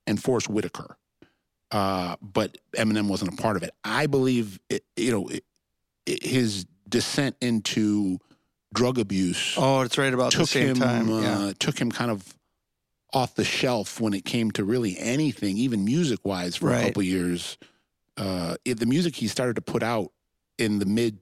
and 0.07 0.21
Forest 0.21 0.49
Whitaker. 0.49 0.97
Uh, 1.71 2.17
but 2.21 2.57
Eminem 2.75 3.07
wasn't 3.07 3.33
a 3.33 3.41
part 3.41 3.55
of 3.55 3.63
it. 3.63 3.71
I 3.83 4.07
believe, 4.07 4.59
it, 4.69 4.83
you 4.97 5.11
know, 5.11 5.27
it, 5.27 5.45
it, 6.05 6.23
his 6.23 6.65
descent 6.89 7.37
into 7.39 8.19
drug 8.73 8.97
abuse 8.97 9.55
Oh, 9.57 9.81
it's 9.81 9.97
right 9.97 10.13
about 10.13 10.33
the 10.33 10.45
same 10.45 10.69
him 10.69 10.75
time. 10.75 11.09
uh, 11.11 11.53
took 11.59 11.77
him 11.77 11.91
kind 11.91 12.11
of 12.11 12.23
off 13.13 13.35
the 13.35 13.43
shelf 13.43 13.99
when 13.99 14.13
it 14.13 14.25
came 14.25 14.51
to 14.51 14.63
really 14.63 14.97
anything, 14.97 15.57
even 15.57 15.83
music 15.83 16.19
wise, 16.23 16.55
for 16.55 16.69
a 16.69 16.71
Right. 16.73 16.85
couple 16.87 17.03
years. 17.03 17.57
Uh, 18.17 18.55
it, 18.65 18.79
the 18.79 18.85
music 18.85 19.15
he 19.15 19.27
started 19.27 19.55
to 19.55 19.61
put 19.61 19.83
out 19.83 20.11
in 20.57 20.79
the 20.79 20.85
mid 20.85 21.19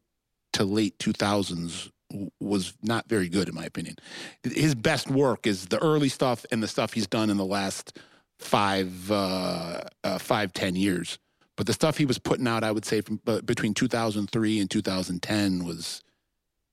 to 0.53 0.63
late 0.63 0.97
2000s 0.99 1.91
was 2.39 2.73
not 2.81 3.07
very 3.07 3.29
good, 3.29 3.47
in 3.47 3.55
my 3.55 3.65
opinion. 3.65 3.95
His 4.43 4.73
best 4.73 5.09
work 5.09 5.45
is 5.45 5.67
the 5.67 5.77
early 5.83 6.09
stuff 6.09 6.45
and 6.51 6.61
the 6.61 6.67
stuff 6.67 6.93
he's 6.93 7.07
done 7.07 7.29
in 7.29 7.37
the 7.37 7.45
last 7.45 7.99
five, 8.39 9.11
uh, 9.11 9.81
uh, 10.03 10.17
five, 10.17 10.51
ten 10.53 10.75
years. 10.75 11.19
But 11.55 11.67
the 11.67 11.73
stuff 11.73 11.97
he 11.97 12.05
was 12.05 12.17
putting 12.17 12.47
out, 12.47 12.63
I 12.63 12.71
would 12.71 12.85
say, 12.85 13.01
from 13.01 13.19
uh, 13.27 13.41
between 13.41 13.73
2003 13.73 14.59
and 14.59 14.69
2010 14.71 15.65
was 15.65 16.01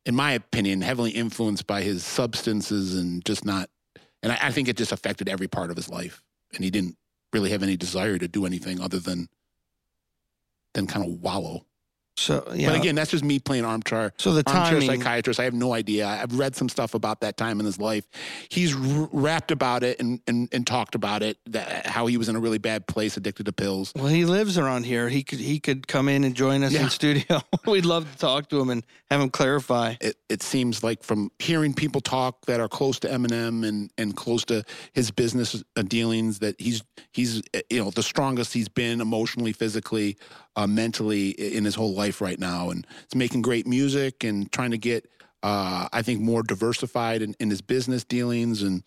in 0.07 0.15
my 0.15 0.33
opinion, 0.33 0.81
heavily 0.83 1.11
influenced 1.11 1.67
by 1.67 1.83
his 1.83 2.05
substances 2.05 2.97
and 2.97 3.25
just 3.25 3.45
not. 3.45 3.69
And 4.23 4.33
I, 4.33 4.39
I 4.43 4.51
think 4.51 4.69
it 4.69 4.77
just 4.77 4.93
affected 4.93 5.29
every 5.29 5.49
part 5.49 5.71
of 5.71 5.77
his 5.77 5.89
life, 5.89 6.23
and 6.55 6.65
he 6.65 6.71
didn't 6.71 6.97
really 7.33 7.51
have 7.51 7.63
any 7.63 7.77
desire 7.77 8.19
to 8.19 8.29
do 8.29 8.47
anything 8.47 8.81
other 8.81 8.99
than 8.99 9.29
than 10.75 10.87
kind 10.87 11.05
of 11.05 11.21
wallow. 11.23 11.67
So 12.19 12.51
yeah. 12.55 12.69
But 12.71 12.77
again, 12.77 12.95
that's 12.95 13.11
just 13.11 13.25
me 13.25 13.39
playing 13.39 13.65
armchair 13.65 14.13
so 14.17 14.33
the 14.33 14.43
armchair 14.51 14.81
timing. 14.81 15.01
psychiatrist. 15.03 15.39
I 15.39 15.45
have 15.45 15.55
no 15.55 15.75
idea. 15.75 16.07
I've 16.07 16.39
read 16.39 16.57
some 16.57 16.69
stuff 16.69 16.95
about 16.95 17.21
that 17.21 17.37
time 17.37 17.61
in 17.61 17.67
his 17.67 17.79
life. 17.79 18.07
He's 18.49 18.75
r- 18.75 19.09
rapped 19.13 19.51
about 19.51 19.83
it 19.83 20.01
and, 20.01 20.21
and 20.27 20.49
and 20.53 20.67
talked 20.67 20.95
about 20.95 21.23
it. 21.23 21.37
That 21.47 21.87
how 21.87 22.07
he 22.07 22.17
was 22.17 22.29
in 22.29 22.37
a 22.37 22.41
really 22.41 22.59
bad 22.59 22.87
place, 22.87 23.17
addicted 23.17 23.45
to 23.47 23.53
pills. 23.53 23.93
Well, 23.95 24.07
he 24.07 24.25
lives 24.25 24.57
around 24.57 24.85
here. 24.87 25.09
He 25.09 25.23
could 25.23 25.41
he 25.41 25.61
could 25.61 25.87
come 25.89 26.09
in 26.09 26.25
and 26.25 26.35
join 26.35 26.63
us 26.65 26.73
Yeah. 26.73 26.85
in 26.85 26.91
studio. 26.91 27.41
We'd 27.67 27.85
love 27.85 28.11
to 28.11 28.19
talk 28.19 28.49
to 28.49 28.61
him 28.61 28.71
and 28.71 28.85
have 29.11 29.21
him 29.21 29.31
clarify. 29.31 29.95
it, 30.01 30.17
it 30.29 30.43
seems 30.43 30.83
like 30.83 31.03
from 31.03 31.31
hearing 31.39 31.75
people 31.75 32.01
talk 32.01 32.47
that 32.47 32.61
are 32.61 32.69
close 32.69 32.99
to 33.01 33.09
Eminem 33.09 33.67
and, 33.67 33.91
and 33.99 34.17
close 34.17 34.45
to 34.47 34.65
his 34.95 35.11
business 35.11 35.63
uh, 35.77 35.83
dealings 35.83 36.39
that 36.39 36.59
he's 36.61 36.83
he's 37.13 37.43
uh, 37.55 37.61
you 37.71 37.85
know 37.85 37.91
the 37.91 38.03
strongest 38.03 38.55
he's 38.55 38.69
been 38.69 39.01
emotionally, 39.01 39.53
physically, 39.53 40.17
uh, 40.57 40.67
mentally 40.67 41.31
in 41.31 41.65
his 41.65 41.75
whole 41.75 41.95
life 41.95 42.21
right 42.21 42.39
now, 42.39 42.71
and 42.71 42.87
it's 43.05 43.15
making 43.15 43.43
great 43.43 43.67
music 43.67 44.25
and 44.25 44.51
trying 44.51 44.73
to 44.73 44.79
get 44.79 45.09
uh, 45.43 45.89
I 45.93 46.03
think 46.03 46.21
more 46.21 46.43
diversified 46.43 47.23
in, 47.23 47.37
in 47.39 47.51
his 47.51 47.61
business 47.61 48.03
dealings, 48.05 48.63
and 48.63 48.83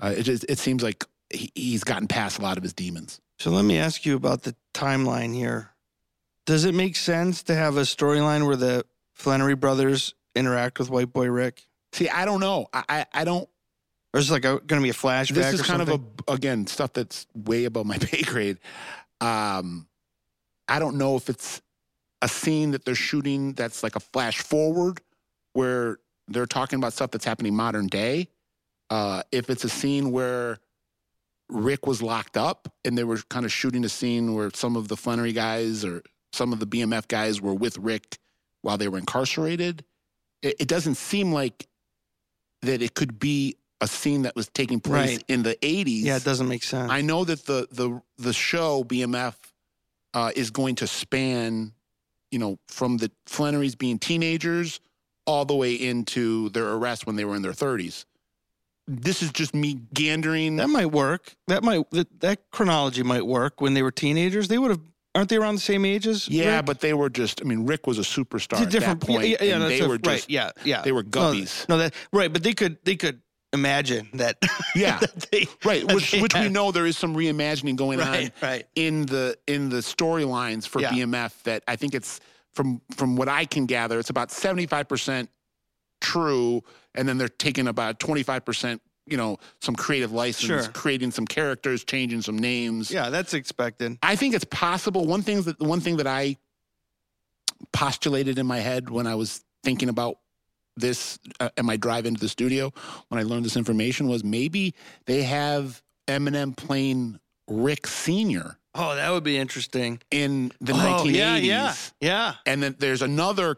uh, 0.00 0.14
it 0.16 0.22
just 0.22 0.46
it 0.48 0.58
seems 0.58 0.82
like 0.82 1.04
he, 1.30 1.50
he's 1.54 1.84
gotten 1.84 2.08
past 2.08 2.38
a 2.38 2.42
lot 2.42 2.56
of 2.56 2.62
his 2.62 2.72
demons. 2.72 3.20
So 3.38 3.50
let 3.50 3.64
me 3.64 3.78
ask 3.78 4.06
you 4.06 4.16
about 4.16 4.42
the 4.42 4.54
timeline 4.72 5.34
here. 5.34 5.70
Does 6.46 6.64
it 6.64 6.74
make 6.74 6.96
sense 6.96 7.42
to 7.44 7.54
have 7.54 7.76
a 7.76 7.82
storyline 7.82 8.46
where 8.46 8.56
the 8.56 8.86
Flenory 9.18 9.58
brothers 9.58 10.14
interact 10.34 10.78
with 10.78 10.88
White 10.88 11.12
Boy 11.12 11.28
Rick? 11.30 11.66
See, 11.92 12.08
I 12.08 12.24
don't 12.24 12.40
know. 12.40 12.68
I 12.72 12.84
I, 12.88 13.06
I 13.12 13.24
don't. 13.24 13.48
Or 14.14 14.20
is 14.20 14.30
it 14.30 14.32
like 14.32 14.42
going 14.42 14.60
to 14.66 14.80
be 14.80 14.88
a 14.88 14.94
flashback? 14.94 15.34
this 15.34 15.52
is 15.52 15.62
kind 15.62 15.86
something? 15.86 15.94
of 15.94 16.28
a 16.28 16.32
again 16.32 16.66
stuff 16.66 16.94
that's 16.94 17.26
way 17.34 17.64
above 17.66 17.84
my 17.84 17.98
pay 18.00 18.22
grade. 18.22 18.58
Um, 19.20 19.88
I 20.68 20.78
don't 20.78 20.96
know 20.96 21.16
if 21.16 21.28
it's 21.28 21.62
a 22.22 22.28
scene 22.28 22.72
that 22.72 22.84
they're 22.84 22.94
shooting 22.94 23.52
that's 23.54 23.82
like 23.82 23.96
a 23.96 24.00
flash 24.00 24.38
forward 24.40 25.00
where 25.52 25.98
they're 26.28 26.46
talking 26.46 26.78
about 26.78 26.92
stuff 26.92 27.10
that's 27.10 27.24
happening 27.24 27.54
modern 27.54 27.86
day. 27.86 28.28
Uh, 28.90 29.22
if 29.32 29.50
it's 29.50 29.64
a 29.64 29.68
scene 29.68 30.10
where 30.12 30.58
Rick 31.48 31.86
was 31.86 32.02
locked 32.02 32.36
up 32.36 32.68
and 32.84 32.96
they 32.98 33.04
were 33.04 33.18
kind 33.30 33.46
of 33.46 33.52
shooting 33.52 33.84
a 33.84 33.88
scene 33.88 34.34
where 34.34 34.50
some 34.54 34.76
of 34.76 34.88
the 34.88 34.96
Flenory 34.96 35.34
guys 35.34 35.84
or 35.84 36.02
some 36.32 36.52
of 36.52 36.60
the 36.60 36.66
BMF 36.66 37.08
guys 37.08 37.40
were 37.40 37.54
with 37.54 37.78
Rick 37.78 38.18
while 38.62 38.76
they 38.76 38.88
were 38.88 38.98
incarcerated. 38.98 39.84
It, 40.42 40.56
it 40.60 40.68
doesn't 40.68 40.96
seem 40.96 41.32
like 41.32 41.66
that 42.62 42.82
it 42.82 42.94
could 42.94 43.18
be 43.18 43.56
a 43.80 43.86
scene 43.86 44.22
that 44.22 44.34
was 44.34 44.48
taking 44.48 44.80
place 44.80 45.16
Right. 45.18 45.24
in 45.28 45.42
the 45.44 45.54
80s. 45.56 46.02
Yeah, 46.02 46.16
it 46.16 46.24
doesn't 46.24 46.48
make 46.48 46.64
sense. 46.64 46.90
I 46.90 47.00
know 47.00 47.24
that 47.24 47.46
the 47.46 47.68
the 47.70 48.02
the 48.18 48.32
show 48.32 48.82
BMF 48.84 49.34
uh, 50.14 50.30
is 50.36 50.50
going 50.50 50.74
to 50.76 50.86
span, 50.86 51.72
you 52.30 52.38
know, 52.38 52.58
from 52.68 52.96
the 52.98 53.10
Flenorys 53.26 53.76
being 53.76 53.98
teenagers 53.98 54.80
all 55.26 55.44
the 55.44 55.54
way 55.54 55.74
into 55.74 56.48
their 56.50 56.68
arrest 56.72 57.06
when 57.06 57.16
they 57.16 57.24
were 57.24 57.36
in 57.36 57.42
their 57.42 57.52
30s. 57.52 58.04
This 58.86 59.22
is 59.22 59.30
just 59.32 59.54
me 59.54 59.74
gandering. 59.94 60.56
that 60.56 60.70
might 60.70 60.86
work. 60.86 61.34
That 61.46 61.62
might 61.62 61.90
that, 61.90 62.20
that 62.20 62.50
chronology 62.50 63.02
might 63.02 63.26
work. 63.26 63.60
When 63.60 63.74
they 63.74 63.82
were 63.82 63.90
teenagers, 63.90 64.48
they 64.48 64.56
would 64.56 64.70
have. 64.70 64.80
Aren't 65.14 65.28
they 65.30 65.36
around 65.36 65.56
the 65.56 65.60
same 65.60 65.84
ages? 65.84 66.26
yeah, 66.28 66.56
Rick? 66.56 66.66
but 66.66 66.80
they 66.80 66.94
were 66.94 67.10
just. 67.10 67.42
I 67.42 67.44
mean, 67.44 67.66
Rick 67.66 67.86
was 67.86 67.98
a 67.98 68.02
superstar 68.02 68.52
It's 68.52 68.60
a 68.60 68.64
at 68.64 68.70
different 68.70 69.00
that 69.00 69.06
point, 69.06 69.28
Yeah, 69.28 69.36
yeah, 69.42 69.54
and 69.54 69.62
no, 69.64 69.68
they 69.68 69.80
a- 69.80 69.88
were 69.88 69.98
just. 69.98 70.06
right. 70.06 70.30
Yeah, 70.30 70.52
yeah. 70.64 70.80
They 70.82 70.92
were 70.92 71.02
No, 71.02 71.08
guppies. 71.10 71.68
No, 71.68 71.76
that 71.76 71.92
right, 72.14 72.32
but 72.32 72.42
they 72.42 72.54
could 72.54 72.78
they 72.84 72.96
could 72.96 73.20
imagine 73.52 74.08
that. 74.14 74.36
Yeah. 74.74 74.98
that 74.98 75.30
they, 75.32 75.46
right, 75.64 75.84
that 75.86 75.94
which 75.94 76.12
which 76.12 76.34
we 76.34 76.48
know 76.48 76.70
there 76.70 76.86
is 76.86 76.96
some 76.98 77.16
reimagining 77.16 77.74
going 77.76 78.00
on 78.00 78.06
Right, 78.08 78.32
right. 78.42 78.66
in 78.76 79.06
the 79.06 79.36
in 79.46 79.70
the 79.70 79.78
storylines 79.78 80.68
for 80.68 80.80
Yeah. 80.80 80.90
BMF 80.92 81.42
that 81.44 81.64
I 81.66 81.74
think 81.76 81.94
it's 81.94 82.20
from 82.52 82.80
from 82.94 83.16
what 83.16 83.28
I 83.28 83.44
can 83.44 83.66
gather, 83.66 83.98
it's 83.98 84.10
about 84.10 84.30
seventy 84.30 84.66
five 84.66 84.86
percent 84.88 85.30
true, 86.00 86.62
and 86.94 87.08
then 87.08 87.18
they're 87.18 87.28
taking 87.28 87.66
about 87.66 87.98
twenty 87.98 88.22
five 88.22 88.44
percent, 88.44 88.80
you 89.06 89.16
know, 89.16 89.38
some 89.60 89.74
creative 89.74 90.12
license, 90.12 90.64
Sure. 90.64 90.72
creating 90.72 91.10
some 91.10 91.26
characters, 91.26 91.82
changing 91.82 92.22
some 92.22 92.38
names. 92.38 92.90
Yeah, 92.90 93.10
that's 93.10 93.34
expected. 93.34 93.98
I 94.02 94.14
think 94.16 94.34
it's 94.34 94.44
possible. 94.44 95.06
One 95.06 95.22
thing 95.22 95.42
that 95.42 95.58
one 95.58 95.80
thing 95.80 95.96
that 95.96 96.06
I 96.06 96.36
postulated 97.72 98.38
in 98.38 98.46
my 98.46 98.58
head 98.58 98.90
when 98.90 99.06
I 99.06 99.14
was 99.14 99.44
thinking 99.64 99.88
about 99.88 100.18
this 100.80 101.18
uh, 101.40 101.50
and 101.56 101.66
my 101.66 101.76
drive 101.76 102.06
into 102.06 102.20
the 102.20 102.28
studio 102.28 102.72
when 103.08 103.20
I 103.20 103.24
learned 103.24 103.44
this 103.44 103.56
information 103.56 104.08
was 104.08 104.24
maybe 104.24 104.74
they 105.06 105.22
have 105.22 105.82
Eminem 106.06 106.56
playing 106.56 107.18
Rick 107.48 107.86
Senior 107.86 108.58
Oh, 108.74 108.94
that 108.94 109.10
would 109.10 109.24
be 109.24 109.36
interesting. 109.36 110.00
in 110.10 110.52
the 110.60 110.72
oh, 110.72 110.76
1980s, 110.76 111.14
yeah, 111.14 111.36
yeah, 111.36 111.74
yeah, 112.00 112.34
and 112.46 112.62
then 112.62 112.76
there's 112.78 113.02
another 113.02 113.56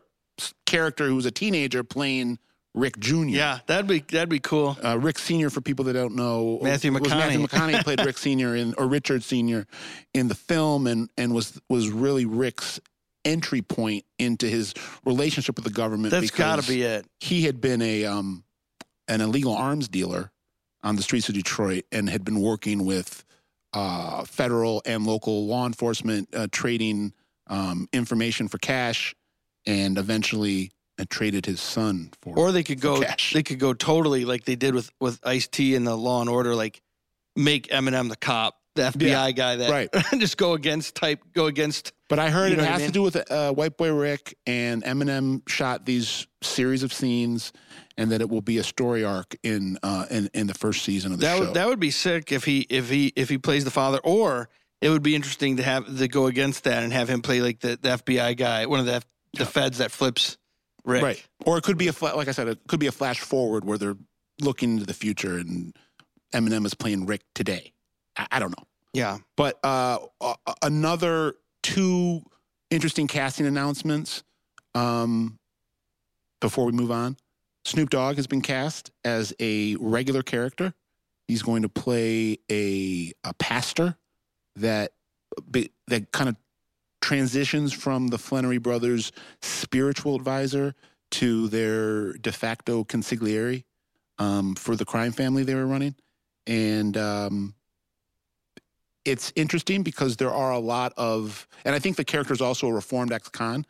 character 0.65 1.09
who's 1.09 1.27
a 1.27 1.31
teenager 1.31 1.85
playing 1.85 2.39
Rick 2.75 2.99
Jr. 2.99 3.25
yeah. 3.25 3.59
That'd 3.67 3.89
be 3.89 3.99
that'd 3.99 4.29
be 4.29 4.39
cool. 4.39 4.79
Uh, 4.83 4.99
Rick 4.99 5.19
Senior, 5.19 5.51
for 5.51 5.61
people 5.61 5.85
that 5.87 5.95
don't 5.95 6.15
know, 6.15 6.61
Matthew 6.63 6.93
was 6.93 7.03
Matthew 7.03 7.41
McConaughey. 7.41 7.47
McConaughey 7.47 7.85
played 7.85 8.05
Rick 8.05 8.17
Senior 8.17 8.55
in 8.55 8.75
or 8.79 8.87
Richard 8.87 9.23
Senior 9.25 9.67
in 10.15 10.29
the 10.29 10.35
film, 10.35 10.87
and 10.87 11.11
and 11.19 11.35
was 11.35 11.61
was 11.69 11.91
really 11.91 12.25
Rick's 12.25 12.81
entry 13.25 13.63
point 13.63 14.05
into 14.19 14.47
his 14.47 14.75
relationship 15.05 15.57
with 15.57 15.65
the 15.65 15.71
government. 15.71 16.13
That's 16.13 16.31
got 16.31 16.61
to 16.63 16.69
be 16.69 16.83
it. 16.83 17.07
He 17.21 17.43
had 17.43 17.61
been 17.61 17.83
a 17.83 18.05
um 18.07 18.45
an 19.09 19.21
illegal 19.21 19.55
arms 19.55 19.89
dealer 19.89 20.31
on 20.83 20.97
the 20.97 21.03
streets 21.03 21.29
of 21.29 21.35
Detroit 21.35 21.85
and 21.93 22.09
had 22.09 22.25
been 22.25 22.41
working 22.41 22.85
with 22.85 23.25
uh, 23.73 24.25
federal 24.25 24.83
and 24.85 25.07
local 25.07 25.47
law 25.47 25.67
enforcement, 25.67 26.29
uh, 26.35 26.47
trading 26.51 27.13
um, 27.49 27.89
information 27.93 28.49
for 28.49 28.59
cash, 28.59 29.15
and 29.67 29.99
eventually 29.99 30.71
uh, 30.99 31.05
traded 31.09 31.47
his 31.47 31.61
son 31.61 32.11
for. 32.23 32.39
Or 32.39 32.53
they 32.53 32.63
could 32.63 32.81
go 32.81 33.01
cash. 33.01 33.33
they 33.33 33.43
could 33.43 33.59
go 33.59 33.75
totally 33.75 34.25
like 34.25 34.45
they 34.45 34.57
did 34.57 34.75
with 34.75 34.91
with 35.01 35.21
Ice 35.25 35.49
T 35.49 35.75
and 35.75 35.87
the 35.87 35.97
Law 35.97 36.21
and 36.21 36.31
Order, 36.31 36.55
like 36.55 36.81
make 37.37 37.69
Eminem 37.69 38.09
the 38.09 38.17
cop, 38.17 38.60
the 38.77 38.83
FBI 38.83 39.35
guy 39.35 39.57
that 39.57 39.71
right. 39.71 39.89
just 40.21 40.37
go 40.37 40.53
against 40.55 40.95
type 40.95 41.21
go 41.35 41.47
against. 41.47 41.93
But 42.09 42.19
I 42.19 42.31
heard 42.31 42.49
You 42.49 42.55
it 42.55 42.57
know 42.59 42.63
what 42.65 42.69
I 42.69 42.73
has 42.73 42.81
mean? 42.81 42.89
to 42.89 42.93
do 42.93 43.03
with 43.03 43.31
uh, 43.31 43.53
White 43.53 43.77
Boy 43.77 43.93
Rick 43.93 44.37
and 44.47 44.83
Eminem 44.85 45.49
shot 45.49 45.87
these 45.87 46.27
series 46.43 46.83
of 46.83 46.93
scenes, 46.93 47.53
and 47.97 48.11
that 48.13 48.21
it 48.21 48.29
will 48.29 48.41
be 48.41 48.59
a 48.59 48.65
story 48.65 49.05
arc 49.05 49.37
in 49.43 49.79
uh, 49.83 50.07
in 50.11 50.29
in 50.35 50.47
the 50.47 50.55
first 50.55 50.83
season 50.85 51.13
of 51.13 51.19
the 51.21 51.27
That 51.27 51.39
show. 51.39 51.45
would 51.47 51.55
that 51.55 51.69
would 51.69 51.81
be 51.81 51.91
sick 51.91 52.33
if 52.33 52.45
he 52.45 52.67
if 52.69 52.89
he 52.91 53.13
if 53.17 53.29
he 53.29 53.39
plays 53.39 53.65
the 53.65 53.71
father, 53.71 53.99
or 54.05 54.49
it 54.81 54.89
would 54.89 55.03
be 55.03 55.15
interesting 55.15 55.59
to 55.59 55.63
have 55.63 55.99
to 55.99 56.09
go 56.09 56.27
against 56.27 56.65
that 56.65 56.83
and 56.83 56.93
have 56.93 57.09
him 57.11 57.21
play 57.23 57.41
like 57.43 57.61
the, 57.61 57.79
the 57.81 57.91
FBI 57.99 58.37
guy, 58.37 58.67
one 58.67 58.81
of 58.81 58.87
the 58.87 58.95
F, 58.95 59.05
the 59.35 59.45
feds 59.47 59.79
that 59.79 59.91
flips 59.93 60.37
Rick. 60.85 61.03
right, 61.03 61.27
or 61.45 61.59
it 61.59 61.65
could 61.65 61.77
be 61.79 61.89
a 61.89 61.93
like 62.03 62.29
I 62.29 62.33
said, 62.33 62.49
it 62.49 62.59
could 62.67 62.81
be 62.81 62.87
a 62.87 62.93
flash 62.93 63.21
forward 63.21 63.65
where 63.65 63.79
they're 63.79 63.97
looking 64.41 64.73
into 64.75 64.87
the 64.87 64.95
future, 64.95 65.37
and 65.37 65.77
Eminem 66.35 66.65
is 66.67 66.75
playing 66.75 67.07
Rick 67.07 67.23
today. 67.35 67.73
I, 68.31 68.39
don't 68.39 68.51
know, 68.51 68.65
Yeah. 68.93 69.19
but 69.37 69.59
uh, 69.65 69.99
another 70.63 71.35
two 71.63 72.23
interesting 72.71 73.07
casting 73.07 73.47
announcements. 73.47 74.23
Um, 74.75 75.39
before 76.41 76.65
we 76.65 76.73
move 76.73 76.91
on, 76.91 77.17
Snoop 77.65 77.91
Dogg 77.91 78.17
has 78.17 78.27
been 78.27 78.41
cast 78.41 78.91
as 79.05 79.35
a 79.41 79.77
regular 79.77 80.23
character. 80.23 80.73
He's 81.29 81.43
going 81.43 81.63
to 81.63 81.69
play 81.69 82.39
a 82.51 83.13
a 83.25 83.35
pastor 83.35 83.97
that 84.57 84.93
that 85.89 86.13
kind 86.13 86.29
of 86.29 86.37
transitions 87.03 87.73
from 87.73 88.09
the 88.09 88.17
Flenory 88.17 88.61
brothers' 88.63 89.13
spiritual 89.43 90.15
advisor 90.17 90.75
to 91.13 91.49
their 91.49 92.13
de 92.15 92.33
facto 92.33 92.85
consigliere 92.85 93.65
um, 94.19 94.55
for 94.55 94.77
the 94.77 94.85
crime 94.85 95.13
family 95.13 95.43
they 95.45 95.55
were 95.55 95.67
running, 95.67 95.95
and 96.47 96.97
um, 96.97 97.55
it's 99.05 99.33
interesting 99.37 99.83
because 99.83 100.17
there 100.17 100.31
are 100.31 100.53
a 100.53 100.59
lot 100.59 100.93
of, 100.97 101.47
and 101.65 101.75
I 101.75 101.79
think 101.79 101.97
the 101.97 102.05
character 102.05 102.33
is 102.33 102.41
also 102.41 102.69
a 102.69 102.73
reformed 102.73 103.13
ex-con. 103.13 103.65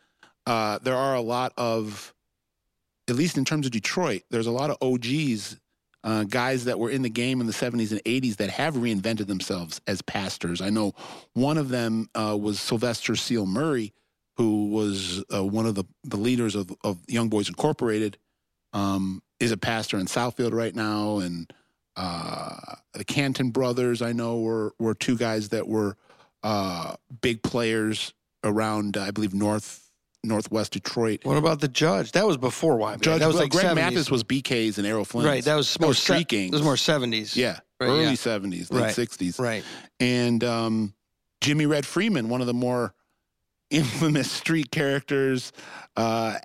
Uh, 0.46 0.78
there 0.82 0.96
are 0.96 1.14
a 1.14 1.20
lot 1.20 1.52
of, 1.56 2.14
at 3.08 3.16
least 3.16 3.38
in 3.38 3.44
terms 3.44 3.66
of 3.66 3.72
Detroit, 3.72 4.22
there's 4.30 4.46
a 4.46 4.52
lot 4.52 4.70
of 4.70 4.76
OGs, 4.80 5.56
uh, 6.02 6.24
guys 6.24 6.64
that 6.64 6.78
were 6.78 6.90
in 6.90 7.02
the 7.02 7.10
game 7.10 7.40
in 7.40 7.46
the 7.46 7.52
70s 7.52 7.90
and 7.90 8.02
80s 8.04 8.36
that 8.36 8.50
have 8.50 8.74
reinvented 8.74 9.26
themselves 9.26 9.80
as 9.86 10.00
pastors. 10.02 10.60
I 10.60 10.70
know 10.70 10.94
one 11.34 11.58
of 11.58 11.68
them 11.68 12.08
uh, 12.14 12.36
was 12.40 12.60
Sylvester 12.60 13.16
Seal 13.16 13.46
Murray, 13.46 13.92
who 14.36 14.70
was 14.70 15.22
uh, 15.34 15.44
one 15.44 15.66
of 15.66 15.74
the, 15.74 15.84
the 16.04 16.16
leaders 16.16 16.54
of, 16.54 16.74
of 16.82 16.98
Young 17.06 17.28
Boys 17.28 17.48
Incorporated, 17.48 18.16
um, 18.72 19.22
is 19.40 19.52
a 19.52 19.56
pastor 19.56 19.98
in 19.98 20.06
Southfield 20.06 20.54
right 20.54 20.74
now. 20.74 21.18
And 21.18 21.52
uh, 22.04 22.56
the 22.94 23.04
Canton 23.04 23.50
brothers, 23.50 24.00
I 24.02 24.12
know, 24.12 24.40
were, 24.40 24.72
were 24.78 24.94
two 24.94 25.16
guys 25.16 25.50
that 25.50 25.68
were 25.68 25.96
uh, 26.42 26.94
big 27.20 27.42
players 27.42 28.14
around, 28.44 28.96
I 28.96 29.10
believe, 29.10 29.34
North 29.34 29.86
Northwest 30.22 30.72
Detroit. 30.72 31.20
What 31.24 31.38
about 31.38 31.60
the 31.60 31.68
judge? 31.68 32.12
That 32.12 32.26
was 32.26 32.36
before 32.36 32.76
YBA. 32.78 33.00
Judge 33.00 33.20
that 33.20 33.26
was 33.26 33.34
well, 33.36 33.44
like 33.44 33.52
Greg 33.52 33.66
70s. 33.66 33.74
Mathis 33.74 34.10
was 34.10 34.22
BK's 34.22 34.76
and 34.78 34.86
Errol 34.86 35.04
Flynn's. 35.04 35.26
right. 35.26 35.44
That 35.44 35.54
was 35.56 35.72
That 35.72 35.80
more 35.80 35.88
was 35.88 35.98
se- 35.98 36.12
Street 36.14 36.28
Gangs. 36.28 36.48
It 36.52 36.56
was 36.56 36.62
more 36.62 36.76
seventies. 36.76 37.34
Yeah, 37.36 37.60
Right, 37.80 37.86
early 37.88 38.04
yeah. 38.04 38.12
70s, 38.12 38.70
late 38.72 38.82
Right. 38.82 38.94
60s. 38.94 39.38
Right. 39.40 39.64
And 39.98 40.44
um, 40.44 40.94
Jimmy 41.40 41.64
Red 41.66 41.86
Freeman, 41.86 42.28
one 42.28 42.40
of 42.42 42.46
the 42.46 42.52
more 42.54 42.92
infamous 43.70 44.30
street 44.30 44.70
characters, 44.70 45.52
uh, 45.96 46.36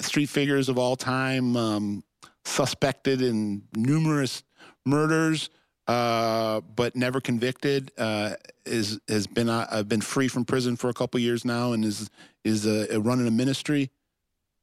street 0.00 0.28
figures 0.28 0.68
of 0.68 0.76
all 0.78 0.96
time, 0.96 1.56
um, 1.56 2.02
suspected 2.44 3.22
in 3.22 3.62
numerous 3.76 4.42
murders, 4.86 5.50
uh, 5.86 6.60
but 6.60 6.96
never 6.96 7.20
convicted. 7.20 7.90
Uh, 7.98 8.34
is 8.66 8.98
has 9.08 9.26
been 9.26 9.48
uh, 9.48 9.82
been 9.86 10.00
free 10.00 10.28
from 10.28 10.44
prison 10.44 10.76
for 10.76 10.88
a 10.90 10.94
couple 10.94 11.18
years 11.20 11.44
now, 11.44 11.72
and 11.72 11.84
is 11.84 12.08
is 12.44 12.66
uh, 12.66 13.00
running 13.00 13.26
a 13.26 13.30
ministry. 13.30 13.90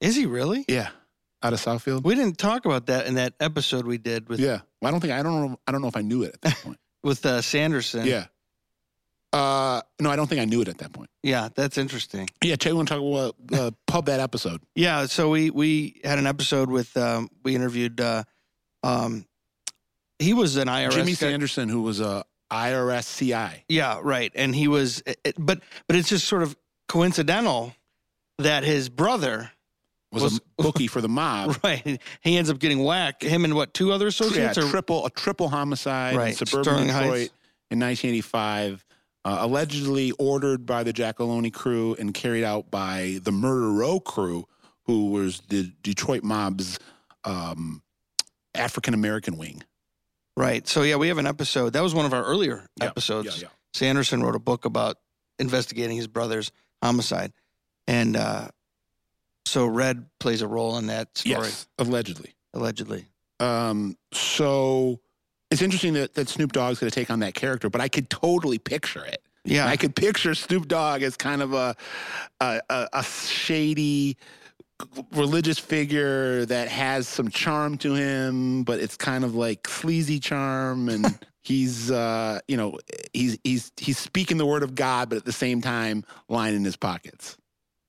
Is 0.02 0.16
he 0.16 0.26
really? 0.26 0.64
Yeah, 0.68 0.90
out 1.44 1.54
of 1.54 1.60
Southfield. 1.60 2.04
We 2.04 2.16
didn't 2.16 2.38
talk 2.38 2.66
about 2.66 2.86
that 2.88 3.08
in 3.08 3.16
that 3.16 3.34
episode 3.40 3.86
we 3.86 3.98
did 3.98 4.30
with 4.30 4.40
Yeah, 4.40 4.62
well, 4.82 4.90
I 4.90 4.92
don't 4.92 5.00
think 5.02 5.14
I 5.14 5.24
don't 5.24 5.52
know. 5.52 5.60
I 5.68 5.72
don't 5.72 5.82
know 5.82 5.88
if 5.88 5.98
I 5.98 6.02
knew 6.02 6.24
it 6.24 6.34
at 6.36 6.42
that 6.42 6.56
point. 6.64 6.78
with 7.04 7.26
uh, 7.26 7.42
Sanderson. 7.42 8.06
yeah. 8.06 8.26
Uh, 9.34 9.82
no, 10.00 10.10
I 10.10 10.16
don't 10.16 10.28
think 10.28 10.40
I 10.40 10.46
knew 10.46 10.62
it 10.62 10.68
at 10.70 10.78
that 10.78 10.94
point. 10.94 11.10
Yeah, 11.22 11.50
that's 11.54 11.78
interesting. 11.78 12.30
Yeah, 12.42 12.56
Che, 12.56 12.72
want 12.72 12.88
to 12.88 12.96
talk 12.96 13.04
about 13.04 13.60
uh, 13.60 13.72
pub 13.86 14.06
that 14.06 14.22
episode? 14.22 14.62
Yeah, 14.74 15.06
so 15.06 15.30
we 15.30 15.50
we 15.50 16.00
had 16.04 16.18
an 16.18 16.26
episode 16.26 16.70
with 16.72 16.96
um, 16.96 17.30
we 17.44 17.54
interviewed 17.54 18.00
uh, 18.00 18.24
um, 18.84 19.26
he 20.20 20.34
was 20.34 20.56
an 20.58 20.68
IRS 20.68 20.92
Jimmy 20.92 21.12
guy. 21.12 21.16
Sanderson, 21.16 21.70
who 21.70 21.82
was 21.82 22.00
a 22.00 22.24
IRS 22.52 23.18
CI. 23.18 23.64
Yeah, 23.68 24.00
right. 24.02 24.32
And 24.36 24.56
he 24.56 24.68
was, 24.68 25.04
it, 25.06 25.36
but 25.38 25.60
but 25.88 25.96
it's 25.96 26.10
just 26.10 26.28
sort 26.28 26.44
of 26.44 26.56
coincidental 26.88 27.74
that 28.38 28.64
his 28.64 28.88
brother, 28.90 29.52
Was, 30.12 30.24
Was- 30.24 30.38
a 30.38 30.42
bookie 30.64 30.88
for 30.88 31.02
the 31.02 31.10
mob. 31.10 31.58
right, 31.64 32.00
he 32.22 32.38
ends 32.38 32.50
up 32.50 32.60
getting 32.60 32.84
whacked. 32.84 33.24
Him 33.24 33.44
and 33.46 33.54
what 33.56 33.74
two 33.74 33.92
other 33.92 34.06
yeah, 34.06 34.10
associates? 34.10 34.58
or, 34.58 34.70
triple 34.70 35.06
a 35.06 35.10
triple 35.10 35.50
homicide 35.50 36.16
in 36.16 36.34
suburban 36.34 36.64
Sterling 36.64 36.88
Detroit 36.88 37.10
Heights. 37.10 37.34
in 37.72 37.80
1985, 37.80 38.86
uh, 39.26 39.38
allegedly 39.42 40.12
ordered 40.12 40.66
by 40.66 40.84
the 40.84 40.94
Giacalone 40.94 41.52
crew 41.54 41.96
and 42.00 42.14
carried 42.14 42.46
out 42.46 42.72
by 42.72 43.20
the 43.24 43.32
Murder 43.34 43.72
Row 43.72 44.00
crew, 44.00 44.48
who 44.86 45.12
was 45.12 45.42
the 45.50 45.72
Detroit 45.84 46.24
mob's 46.24 46.80
um, 47.26 47.82
African 48.56 48.94
American 48.94 49.36
wing. 49.38 49.64
Right. 50.38 50.66
So 50.68 50.84
yeah, 50.84 50.96
we 50.96 51.10
have 51.10 51.18
an 51.18 51.28
episode. 51.28 51.74
That 51.74 51.84
was 51.84 51.94
one 51.94 52.06
of 52.06 52.14
our 52.14 52.24
earlier 52.24 52.66
Yeah, 52.80 52.88
episodes. 52.88 53.42
Yeah, 53.42 53.48
yeah. 53.48 53.54
Sanderson 53.74 54.24
wrote 54.24 54.36
a 54.36 54.40
book 54.40 54.64
about 54.66 54.98
investigating 55.40 55.98
his 55.98 56.08
brother's 56.08 56.52
homicide, 56.82 57.34
and 57.88 58.16
uh, 58.16 58.48
So 59.46 59.66
Red 59.68 60.06
plays 60.20 60.42
a 60.42 60.48
role 60.48 60.78
in 60.78 60.88
that 60.88 61.18
story, 61.18 61.36
Yes, 61.48 61.68
allegedly. 61.78 62.34
allegedly. 62.54 63.06
Um, 63.40 63.98
so 64.14 65.00
it's 65.52 65.62
interesting 65.62 65.94
that, 65.94 66.16
that 66.16 66.28
Snoop 66.28 66.54
Dogg's 66.54 66.80
going 66.80 66.90
to 66.90 66.96
take 66.96 67.12
on 67.12 67.20
that 67.20 67.34
character, 67.36 67.70
but 67.70 67.82
I 67.82 67.88
could 67.88 68.10
totally 68.10 68.58
picture 68.58 69.06
it. 69.06 69.22
Yeah. 69.46 69.68
I 69.68 69.78
could 69.78 69.96
picture 69.96 70.34
Snoop 70.36 70.68
Dogg 70.68 71.04
as 71.04 71.16
kind 71.16 71.42
of 71.42 71.54
a 71.54 71.76
a, 72.42 72.60
a, 72.70 72.88
a 72.94 73.04
shady 73.04 74.18
religious 75.14 75.60
figure 75.60 76.46
that 76.46 76.68
has 76.68 77.08
some 77.08 77.30
charm 77.30 77.78
to 77.80 77.94
him, 77.94 78.64
but 78.64 78.80
it's 78.80 78.98
kind 78.98 79.24
of 79.24 79.36
like 79.36 79.68
sleazy 79.68 80.20
charm, 80.20 80.90
and 80.90 81.20
he's 81.42 81.90
uh, 81.92 82.40
you 82.48 82.58
know 82.58 82.78
he's 83.14 83.38
he's 83.44 83.72
he's 83.78 83.98
speaking 83.98 84.38
the 84.38 84.46
word 84.46 84.64
of 84.64 84.76
God, 84.76 85.10
but 85.10 85.18
at 85.18 85.26
the 85.26 85.32
same 85.32 85.62
time 85.62 86.04
lining 86.30 86.64
his 86.64 86.76
pockets. 86.76 87.38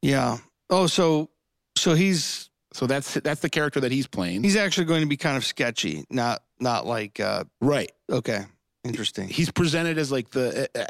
yeah. 0.03 0.38
Oh, 0.70 0.87
so 0.87 1.31
so 1.77 1.94
he's 1.94 2.51
So 2.72 2.87
that's 2.87 3.14
that's 3.14 3.40
the 3.40 3.48
character 3.51 3.81
that 3.81 3.92
he's 3.92 4.07
playing. 4.07 4.42
he's 4.42 4.57
actually 4.57 4.85
going 4.85 5.01
to 5.01 5.07
be 5.07 5.16
kind 5.16 5.37
of 5.37 5.44
sketchy, 5.44 6.05
not 6.11 6.42
not 6.61 6.87
like 6.87 7.20
uh 7.20 7.44
right. 7.61 7.90
okay, 8.11 8.44
interesting. 8.85 9.29
he's 9.29 9.51
presented 9.51 9.96
as 9.98 10.12
like 10.12 10.31
the 10.31 10.68
uh, 10.74 10.85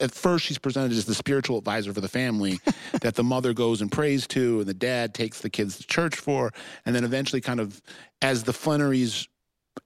at 0.00 0.12
first 0.12 0.44
she's 0.44 0.58
presented 0.58 0.92
as 0.92 1.04
the 1.04 1.14
spiritual 1.14 1.58
advisor 1.58 1.92
for 1.92 2.00
the 2.00 2.08
family 2.08 2.60
that 3.00 3.14
the 3.14 3.24
mother 3.24 3.52
goes 3.52 3.80
and 3.80 3.90
prays 3.90 4.26
to 4.28 4.60
and 4.60 4.68
the 4.68 4.74
dad 4.74 5.14
takes 5.14 5.40
the 5.40 5.50
kids 5.50 5.78
to 5.78 5.86
church 5.86 6.16
for. 6.16 6.52
And 6.86 6.94
then 6.94 7.04
eventually 7.04 7.40
kind 7.40 7.60
of 7.60 7.82
as 8.22 8.44
the 8.44 8.52
Flenory's 8.52 9.28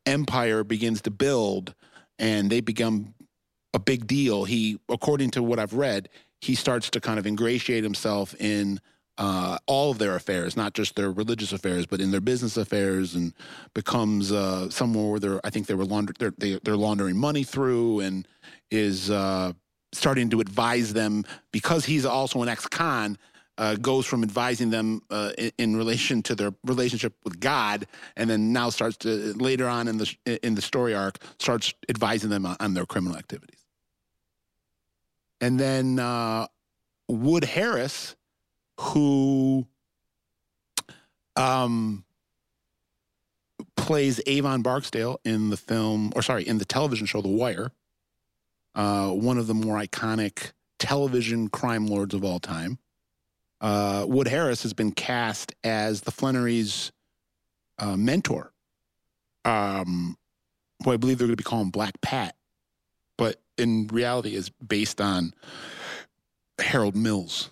empire 0.07 0.65
begins 0.65 1.03
to 1.03 1.11
build 1.11 1.75
and 2.19 2.51
they 2.51 2.61
become 2.61 3.15
a 3.75 3.79
big 3.79 4.07
deal 4.07 4.45
he 4.45 4.79
according 4.89 5.31
to 5.31 5.43
what 5.43 5.59
I've 5.59 5.75
read 5.75 6.09
he 6.41 6.55
starts 6.55 6.91
to 6.91 7.01
kind 7.01 7.19
of 7.19 7.27
ingratiate 7.27 7.85
himself 7.85 8.35
in 8.39 8.81
uh, 9.19 9.59
all 9.67 9.91
of 9.91 9.99
their 9.99 10.17
affairs, 10.17 10.57
not 10.57 10.75
just 10.75 10.97
their 10.97 11.11
religious 11.13 11.53
affairs, 11.53 11.87
but 11.87 12.01
in 12.01 12.11
their 12.11 12.21
business 12.21 12.57
affairs, 12.57 13.15
and 13.15 13.33
becomes 13.75 14.33
uh, 14.33 14.69
somewhere 14.71 15.11
where 15.11 15.21
they're, 15.21 15.41
I 15.45 15.51
think 15.51 15.67
they 15.67 15.75
were 15.75 15.85
launder, 15.85 16.13
they're, 16.19 16.35
they, 16.39 16.59
they're 16.65 16.77
laundering 16.77 17.17
money 17.17 17.45
through, 17.45 18.01
and 18.01 18.27
is 18.71 19.11
uh, 19.11 19.53
starting 19.93 20.31
to 20.31 20.41
advise 20.41 20.93
them 20.93 21.25
because 21.53 21.85
he's 21.85 22.05
also 22.05 22.43
an 22.43 22.49
ex-con. 22.49 23.19
Uh, 23.59 23.75
goes 23.75 24.07
from 24.07 24.23
advising 24.23 24.71
them 24.71 25.03
uh, 25.11 25.31
in, 25.37 25.53
in 25.59 25.77
relation 25.77 26.23
to 26.23 26.35
their 26.35 26.55
relationship 26.65 27.13
with 27.23 27.39
God, 27.39 27.87
and 28.17 28.29
then 28.29 28.51
now 28.51 28.71
starts 28.71 28.97
to 28.97 29.35
later 29.35 29.69
on 29.69 29.89
in 29.89 29.99
the 29.99 30.17
in 30.43 30.55
the 30.55 30.63
story 30.63 30.95
arc 30.95 31.19
starts 31.39 31.75
advising 31.91 32.31
them 32.31 32.47
on, 32.47 32.57
on 32.61 32.73
their 32.73 32.87
criminal 32.87 33.17
activities. 33.17 33.61
And 35.43 35.61
then 35.61 35.99
uh, 35.99 36.47
Wood 37.09 37.45
Harris, 37.45 38.17
who 38.81 39.67
um, 41.37 42.05
plays 43.77 44.21
Avon 44.27 44.63
Barksdale 44.63 45.21
in 45.25 45.51
the 45.51 45.57
film, 45.57 46.13
or 46.17 46.23
sorry, 46.23 46.47
in 46.47 46.59
the 46.59 46.65
television 46.65 47.07
show 47.07 47.21
The 47.21 47.29
Wire, 47.29 47.71
uh, 48.75 49.11
one 49.11 49.39
of 49.39 49.47
the 49.47 49.55
more 49.55 49.77
iconic 49.77 50.53
television 50.79 51.49
crime 51.49 51.87
lords 51.87 52.15
of 52.15 52.25
all 52.25 52.41
time. 52.41 52.79
Uh, 53.61 54.05
Wood 54.09 54.27
Harris 54.27 54.63
has 54.65 54.73
been 54.73 54.91
cast 54.91 55.55
as 55.63 56.01
the 56.01 56.11
Flenory's 56.11 56.91
uh, 57.79 57.97
mentor. 57.97 58.53
Um, 59.45 60.17
who 60.85 60.93
I 60.93 60.97
believe 60.97 61.19
they're 61.19 61.27
going 61.27 61.37
to 61.37 61.43
be 61.43 61.45
calling 61.45 61.71
Black 61.71 62.01
Pat, 62.01 62.35
but 63.17 63.41
in 63.59 63.89
reality 63.89 64.35
is 64.35 64.51
based 64.51 65.01
on 65.01 65.35
Harold 66.59 66.97
Mills, 66.97 67.51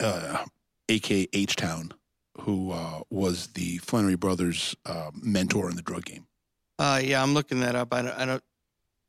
uh, 0.00 0.44
aka 0.88 1.26
H 1.32 1.56
Town, 1.56 1.92
who 2.40 2.72
uh, 2.72 3.00
was 3.10 3.48
the 3.48 3.78
Flenory 3.78 4.18
brothers' 4.18 4.74
uh, 4.84 5.10
mentor 5.22 5.70
in 5.70 5.76
the 5.76 5.82
drug 5.82 6.04
game. 6.04 6.26
Uh 6.78 7.00
yeah, 7.02 7.22
I'm 7.22 7.32
looking 7.32 7.60
that 7.60 7.74
up. 7.74 7.94
I 7.94 8.02
don't, 8.02 8.18
I 8.18 8.26
don't 8.26 8.42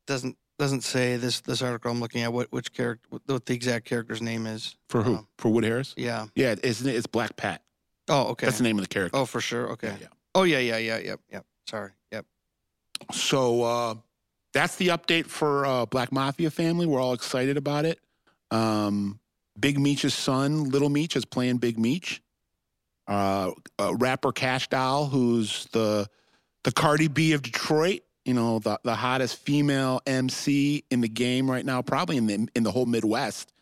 doesn't 0.06 0.38
doesn't 0.58 0.82
say 0.82 1.18
this 1.18 1.42
this 1.42 1.62
article 1.62 1.92
I'm 1.92 2.00
looking 2.00 2.22
at 2.22 2.34
what 2.34 2.52
which 2.52 2.74
character 2.74 3.08
what 3.28 3.46
the 3.46 3.54
exact 3.54 3.86
character's 3.86 4.22
name 4.22 4.46
is. 4.48 4.76
For 4.90 5.04
who? 5.04 5.16
Um, 5.18 5.28
For 5.38 5.50
Wood 5.50 5.64
Harris? 5.64 5.94
yeah. 5.98 6.28
Yeah, 6.36 6.56
it's 6.64 6.82
it's 6.82 7.08
Black 7.08 7.36
Pat. 7.36 7.62
Oh, 8.10 8.30
okay. 8.30 8.46
That's 8.48 8.58
the 8.58 8.64
name 8.64 8.78
of 8.78 8.84
the 8.84 8.90
character. 8.94 9.18
Oh, 9.18 9.26
for 9.26 9.42
sure. 9.42 9.70
Okay. 9.72 9.88
Yeah, 9.90 9.98
yeah. 10.02 10.08
Oh 10.36 10.44
yeah, 10.44 10.60
yeah, 10.60 10.78
yeah, 10.78 10.98
yep, 11.00 11.20
yep. 11.32 11.46
Sorry. 11.70 11.92
Yep. 12.12 12.26
So 13.12 13.64
uh, 13.64 13.96
that's 14.54 14.76
the 14.78 14.88
update 14.90 15.28
for 15.28 15.66
uh, 15.66 15.86
Black 15.86 16.12
Mafia 16.12 16.50
family. 16.50 16.86
We're 16.86 17.02
all 17.02 17.14
excited 17.14 17.58
about 17.58 17.86
it. 17.86 18.00
Um, 18.50 19.20
Big 19.60 19.78
Meech's 19.80 20.14
son, 20.14 20.70
Little 20.70 20.90
Meech, 20.90 21.16
is 21.16 21.26
playing 21.26 21.58
Big 21.58 21.78
Meech. 21.78 22.22
Uh, 23.08 23.52
uh, 23.80 23.96
rapper 23.96 24.32
Kash 24.32 24.68
Doll, 24.70 25.08
who's 25.08 25.66
the 25.72 26.08
the 26.64 26.72
Cardi 26.72 27.08
B 27.08 27.34
of 27.34 27.42
Detroit. 27.42 28.02
You 28.28 28.34
know, 28.34 28.60
the 28.60 28.78
the 28.84 28.94
hottest 28.94 29.38
female 29.38 30.02
MC 30.06 30.84
in 30.92 31.00
the 31.00 31.08
game 31.08 31.50
right 31.50 31.66
now, 31.66 31.82
probably 31.82 32.18
in 32.18 32.28
the 32.28 32.48
in 32.56 32.64
the 32.64 32.72
whole 32.72 32.86
Midwest. 32.86 33.54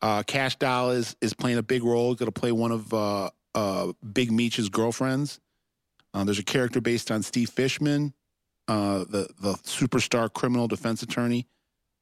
Uh, 0.00 0.22
Kash 0.22 0.56
Doll 0.56 0.92
is 0.92 1.14
is 1.20 1.34
playing 1.34 1.58
a 1.58 1.62
big 1.62 1.84
role. 1.84 2.14
Going 2.14 2.32
to 2.32 2.40
play 2.40 2.50
one 2.50 2.72
of 2.72 2.94
uh, 2.94 3.28
uh, 3.54 3.92
Big 4.14 4.32
Meech's 4.32 4.70
girlfriends. 4.70 5.40
Uh, 6.14 6.24
there's 6.24 6.38
a 6.38 6.44
character 6.44 6.80
based 6.80 7.10
on 7.10 7.22
Steve 7.22 7.50
Fishman, 7.50 8.14
uh, 8.66 9.00
the 9.00 9.28
the 9.40 9.52
superstar 9.64 10.32
criminal 10.32 10.68
defense 10.68 11.02
attorney, 11.02 11.46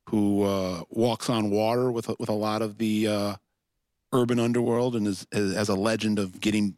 who 0.08 0.44
uh, 0.44 0.84
walks 0.90 1.28
on 1.28 1.50
water 1.50 1.90
with 1.90 2.08
with 2.20 2.28
a 2.28 2.34
lot 2.34 2.62
of 2.62 2.78
the 2.78 3.36
urban 4.12 4.38
underworld 4.38 4.94
and 4.94 5.08
is, 5.08 5.26
is 5.32 5.56
has 5.56 5.68
a 5.68 5.74
legend 5.74 6.20
of 6.20 6.40
getting 6.40 6.76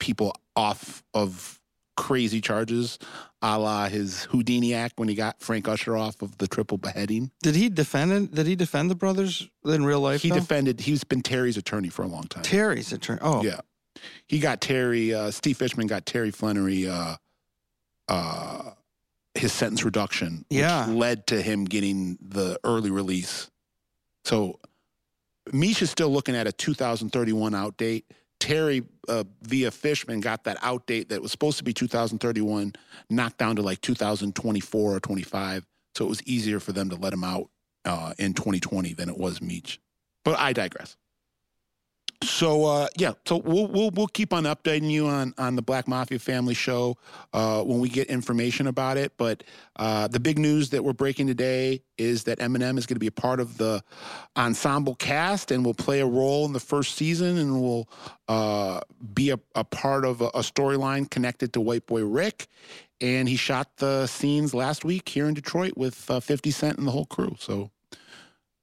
people 0.00 0.34
off 0.56 1.04
of 1.14 1.60
crazy 1.96 2.40
charges, 2.40 2.98
a 3.42 3.58
la 3.58 3.88
his 3.88 4.24
Houdini 4.24 4.74
act 4.74 4.98
when 4.98 5.08
he 5.08 5.14
got 5.14 5.40
Frank 5.40 5.68
Usher 5.68 5.96
off 5.96 6.22
of 6.22 6.36
the 6.38 6.46
triple 6.48 6.78
beheading. 6.78 7.30
Did 7.42 7.54
he 7.54 7.68
defend 7.68 8.12
it? 8.12 8.34
Did 8.34 8.46
he 8.46 8.56
defend 8.56 8.90
the 8.90 8.94
brothers 8.94 9.48
in 9.64 9.84
real 9.84 10.00
life? 10.00 10.22
he 10.22 10.28
though? 10.30 10.36
defended. 10.36 10.80
He's 10.80 11.04
been 11.04 11.22
Terry's 11.22 11.56
attorney 11.56 11.88
for 11.88 12.02
a 12.02 12.08
long 12.08 12.24
time. 12.24 12.42
Terry's 12.42 12.92
attorney. 12.92 13.20
Oh, 13.22 13.42
Yeah. 13.42 13.60
He 14.26 14.40
got 14.40 14.60
Terry, 14.60 15.14
uh, 15.14 15.30
Steve 15.30 15.56
Fishman 15.56 15.86
got 15.86 16.04
Terry 16.04 16.32
Flenory 16.32 16.88
uh, 16.88 17.16
uh, 18.08 18.70
his 19.34 19.52
sentence 19.52 19.84
reduction, 19.84 20.44
which 20.48 20.58
Yeah. 20.58 20.86
led 20.86 21.26
to 21.28 21.40
him 21.40 21.64
getting 21.64 22.18
the 22.20 22.58
early 22.64 22.90
release. 22.90 23.50
So 24.24 24.58
Misha's 25.52 25.90
still 25.90 26.10
looking 26.10 26.34
at 26.34 26.46
a 26.46 26.52
2031 26.52 27.52
outdate. 27.52 28.04
Terry, 28.44 28.82
uh, 29.08 29.24
via 29.40 29.70
Fishman, 29.70 30.20
got 30.20 30.44
that 30.44 30.60
outdate 30.60 31.08
that 31.08 31.22
was 31.22 31.30
supposed 31.30 31.56
to 31.56 31.64
be 31.64 31.72
2031 31.72 32.74
knocked 33.08 33.38
down 33.38 33.56
to 33.56 33.62
like 33.62 33.80
2024 33.80 34.94
or 34.94 35.00
25. 35.00 35.66
So 35.94 36.04
it 36.04 36.08
was 36.08 36.22
easier 36.26 36.60
for 36.60 36.72
them 36.72 36.90
to 36.90 36.96
let 36.96 37.14
him 37.14 37.24
out 37.24 37.48
uh, 37.86 38.12
in 38.18 38.34
2020 38.34 38.92
than 38.92 39.08
it 39.08 39.16
was 39.16 39.40
Meech. 39.40 39.80
But 40.26 40.38
I 40.38 40.52
digress. 40.52 40.94
So 42.24 42.64
uh, 42.64 42.88
yeah, 42.96 43.12
so 43.26 43.36
we'll 43.36 43.66
we'll 43.66 43.90
we'll 43.90 44.06
keep 44.06 44.32
on 44.32 44.44
updating 44.44 44.90
you 44.90 45.06
on 45.06 45.34
on 45.38 45.56
the 45.56 45.62
Black 45.62 45.86
Mafia 45.86 46.18
Family 46.18 46.54
Show 46.54 46.96
uh, 47.32 47.62
when 47.62 47.80
we 47.80 47.88
get 47.88 48.08
information 48.08 48.66
about 48.66 48.96
it. 48.96 49.12
But 49.16 49.44
uh, 49.76 50.08
the 50.08 50.18
big 50.20 50.38
news 50.38 50.70
that 50.70 50.82
we're 50.82 50.94
breaking 50.94 51.26
today 51.26 51.82
is 51.98 52.24
that 52.24 52.38
Eminem 52.38 52.78
is 52.78 52.86
going 52.86 52.96
to 52.96 53.00
be 53.00 53.06
a 53.06 53.12
part 53.12 53.40
of 53.40 53.58
the 53.58 53.82
ensemble 54.36 54.94
cast 54.94 55.50
and 55.50 55.64
will 55.64 55.74
play 55.74 56.00
a 56.00 56.06
role 56.06 56.46
in 56.46 56.52
the 56.52 56.60
first 56.60 56.94
season 56.96 57.36
and 57.38 57.60
will 57.60 57.88
uh, 58.28 58.80
be 59.12 59.30
a, 59.30 59.38
a 59.54 59.64
part 59.64 60.04
of 60.04 60.20
a, 60.20 60.26
a 60.28 60.40
storyline 60.40 61.08
connected 61.08 61.52
to 61.52 61.60
White 61.60 61.86
Boy 61.86 62.04
Rick. 62.04 62.48
And 63.00 63.28
he 63.28 63.36
shot 63.36 63.76
the 63.76 64.06
scenes 64.06 64.54
last 64.54 64.84
week 64.84 65.08
here 65.08 65.26
in 65.26 65.34
Detroit 65.34 65.74
with 65.76 66.10
uh, 66.10 66.20
50 66.20 66.50
Cent 66.50 66.78
and 66.78 66.86
the 66.86 66.92
whole 66.92 67.06
crew. 67.06 67.36
So 67.38 67.70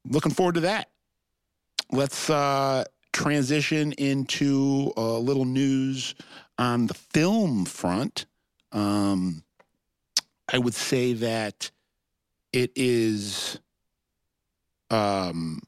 looking 0.09 0.31
forward 0.31 0.55
to 0.55 0.61
that. 0.61 0.89
Let's 1.91 2.29
uh, 2.29 2.85
transition 3.11 3.91
into 3.93 4.93
a 4.97 5.01
little 5.01 5.45
news 5.45 6.15
on 6.57 6.87
the 6.87 6.93
film 6.93 7.65
front. 7.65 8.25
Um, 8.71 9.43
I 10.51 10.57
would 10.57 10.73
say 10.73 11.13
that 11.13 11.71
it 12.53 12.71
is. 12.75 13.59
Um, 14.89 15.61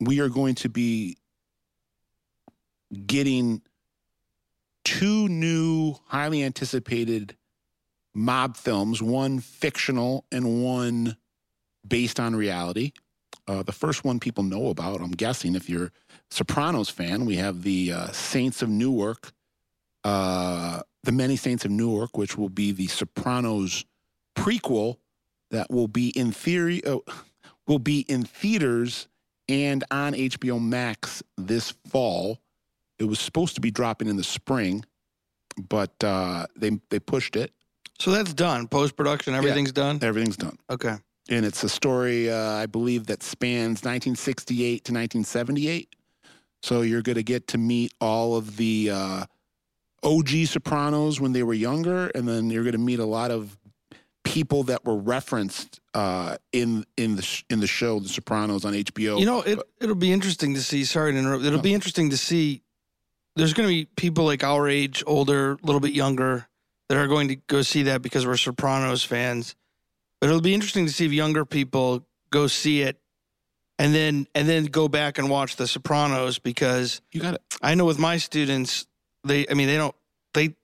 we 0.00 0.20
are 0.20 0.28
going 0.28 0.54
to 0.56 0.68
be 0.68 1.18
getting 3.06 3.62
two 4.84 5.28
new, 5.28 5.96
highly 6.06 6.42
anticipated 6.42 7.36
mob 8.14 8.56
films 8.56 9.02
one 9.02 9.38
fictional 9.38 10.24
and 10.32 10.64
one 10.64 11.16
based 11.86 12.18
on 12.18 12.34
reality. 12.34 12.92
Uh, 13.48 13.62
the 13.62 13.72
first 13.72 14.04
one 14.04 14.20
people 14.20 14.44
know 14.44 14.68
about, 14.68 15.00
I'm 15.00 15.10
guessing, 15.12 15.54
if 15.54 15.70
you're 15.70 15.90
Sopranos 16.30 16.90
fan, 16.90 17.24
we 17.24 17.36
have 17.36 17.62
the 17.62 17.92
uh, 17.92 18.06
Saints 18.08 18.60
of 18.60 18.68
Newark, 18.68 19.32
uh, 20.04 20.82
the 21.02 21.12
Many 21.12 21.36
Saints 21.36 21.64
of 21.64 21.70
Newark, 21.70 22.18
which 22.18 22.36
will 22.36 22.50
be 22.50 22.72
the 22.72 22.88
Sopranos 22.88 23.86
prequel 24.36 24.98
that 25.50 25.70
will 25.70 25.88
be 25.88 26.10
in 26.10 26.30
theory 26.30 26.84
uh, 26.84 26.98
will 27.66 27.78
be 27.78 28.00
in 28.00 28.22
theaters 28.24 29.08
and 29.48 29.82
on 29.90 30.12
HBO 30.12 30.62
Max 30.62 31.22
this 31.38 31.72
fall. 31.88 32.38
It 32.98 33.04
was 33.04 33.18
supposed 33.18 33.54
to 33.54 33.60
be 33.60 33.70
dropping 33.70 34.08
in 34.08 34.16
the 34.16 34.24
spring, 34.24 34.84
but 35.68 35.92
uh, 36.04 36.46
they 36.54 36.78
they 36.90 37.00
pushed 37.00 37.34
it. 37.36 37.52
So 37.98 38.10
that's 38.10 38.34
done. 38.34 38.68
Post 38.68 38.94
production, 38.96 39.34
everything's 39.34 39.72
done. 39.72 39.98
Everything's 40.02 40.36
done, 40.36 40.58
Okay. 40.70 40.96
And 41.28 41.44
it's 41.44 41.62
a 41.64 41.68
story 41.68 42.30
uh, 42.30 42.52
I 42.52 42.66
believe 42.66 43.06
that 43.06 43.22
spans 43.22 43.82
1968 43.84 44.84
to 44.84 44.92
1978. 44.92 45.94
So 46.62 46.82
you're 46.82 47.02
going 47.02 47.16
to 47.16 47.22
get 47.22 47.48
to 47.48 47.58
meet 47.58 47.92
all 48.00 48.36
of 48.36 48.56
the 48.56 48.90
uh, 48.92 49.24
OG 50.02 50.28
Sopranos 50.46 51.20
when 51.20 51.32
they 51.32 51.42
were 51.42 51.54
younger, 51.54 52.08
and 52.14 52.26
then 52.26 52.50
you're 52.50 52.64
going 52.64 52.72
to 52.72 52.78
meet 52.78 52.98
a 52.98 53.06
lot 53.06 53.30
of 53.30 53.56
people 54.24 54.64
that 54.64 54.84
were 54.84 54.96
referenced 54.96 55.80
uh, 55.94 56.36
in 56.52 56.84
in 56.96 57.16
the 57.16 57.22
sh- 57.22 57.44
in 57.48 57.60
the 57.60 57.66
show 57.66 57.98
The 58.00 58.08
Sopranos 58.08 58.64
on 58.64 58.74
HBO. 58.74 59.18
You 59.18 59.26
know, 59.26 59.42
it 59.42 59.58
it'll 59.80 59.94
be 59.94 60.12
interesting 60.12 60.54
to 60.54 60.62
see. 60.62 60.84
Sorry 60.84 61.12
to 61.12 61.18
interrupt. 61.18 61.44
It'll 61.44 61.60
be 61.60 61.74
interesting 61.74 62.10
to 62.10 62.16
see. 62.16 62.62
There's 63.36 63.52
going 63.52 63.68
to 63.68 63.72
be 63.72 63.84
people 63.96 64.24
like 64.24 64.42
our 64.42 64.68
age, 64.68 65.04
older, 65.06 65.52
a 65.52 65.58
little 65.62 65.80
bit 65.80 65.92
younger, 65.92 66.48
that 66.88 66.98
are 66.98 67.06
going 67.06 67.28
to 67.28 67.36
go 67.36 67.62
see 67.62 67.84
that 67.84 68.02
because 68.02 68.26
we're 68.26 68.36
Sopranos 68.36 69.04
fans. 69.04 69.54
But 70.20 70.28
it'll 70.30 70.40
be 70.40 70.54
interesting 70.54 70.86
to 70.86 70.92
see 70.92 71.06
if 71.06 71.12
younger 71.12 71.44
people 71.44 72.04
go 72.30 72.46
see 72.48 72.82
it, 72.82 73.00
and 73.78 73.94
then 73.94 74.26
and 74.34 74.48
then 74.48 74.64
go 74.66 74.88
back 74.88 75.18
and 75.18 75.30
watch 75.30 75.56
The 75.56 75.66
Sopranos 75.66 76.38
because 76.38 77.00
you 77.12 77.20
got 77.20 77.34
it. 77.34 77.42
I 77.62 77.74
know 77.74 77.84
with 77.84 77.98
my 77.98 78.16
students, 78.16 78.86
they 79.24 79.46
I 79.48 79.54
mean 79.54 79.68
they 79.68 79.76
don't 79.76 79.94
they 80.34 80.54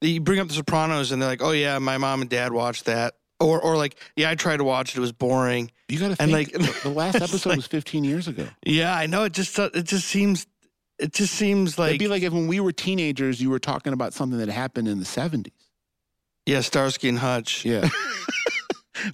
they 0.00 0.18
bring 0.18 0.40
up 0.40 0.48
The 0.48 0.54
Sopranos 0.54 1.10
and 1.12 1.22
they're 1.22 1.28
like, 1.30 1.42
oh 1.42 1.52
yeah, 1.52 1.78
my 1.78 1.96
mom 1.98 2.20
and 2.20 2.28
dad 2.30 2.52
watched 2.52 2.84
that, 2.84 3.14
or 3.40 3.60
or 3.60 3.76
like 3.78 3.96
yeah, 4.16 4.28
I 4.30 4.34
tried 4.34 4.58
to 4.58 4.64
watch 4.64 4.90
it, 4.94 4.98
it 4.98 5.00
was 5.00 5.12
boring. 5.12 5.70
You 5.88 5.98
got 5.98 6.16
to 6.16 6.22
And, 6.22 6.30
think. 6.32 6.52
like, 6.52 6.62
the- 6.82 6.88
the 6.88 6.94
last 6.94 7.14
episode 7.16 7.50
like- 7.50 7.56
was 7.58 7.66
15 7.66 8.02
years 8.04 8.28
ago. 8.28 8.46
Yeah, 8.64 8.94
I 8.94 9.06
know. 9.06 9.24
It 9.24 9.32
just 9.32 9.58
it 9.58 9.84
just 9.84 10.06
seems 10.06 10.46
it 10.98 11.12
just 11.14 11.34
seems 11.34 11.78
like 11.78 11.90
It'd 11.90 11.98
be 12.00 12.08
like 12.08 12.22
if 12.22 12.32
when 12.32 12.46
we 12.46 12.60
were 12.60 12.72
teenagers, 12.72 13.40
you 13.40 13.48
were 13.48 13.58
talking 13.58 13.92
about 13.94 14.12
something 14.12 14.38
that 14.38 14.48
happened 14.50 14.86
in 14.88 14.98
the 14.98 15.04
70s. 15.06 15.50
yeah, 16.46 16.60
Starsky 16.60 17.08
and 17.08 17.18
Hutch. 17.18 17.64
Yeah. 17.64 17.88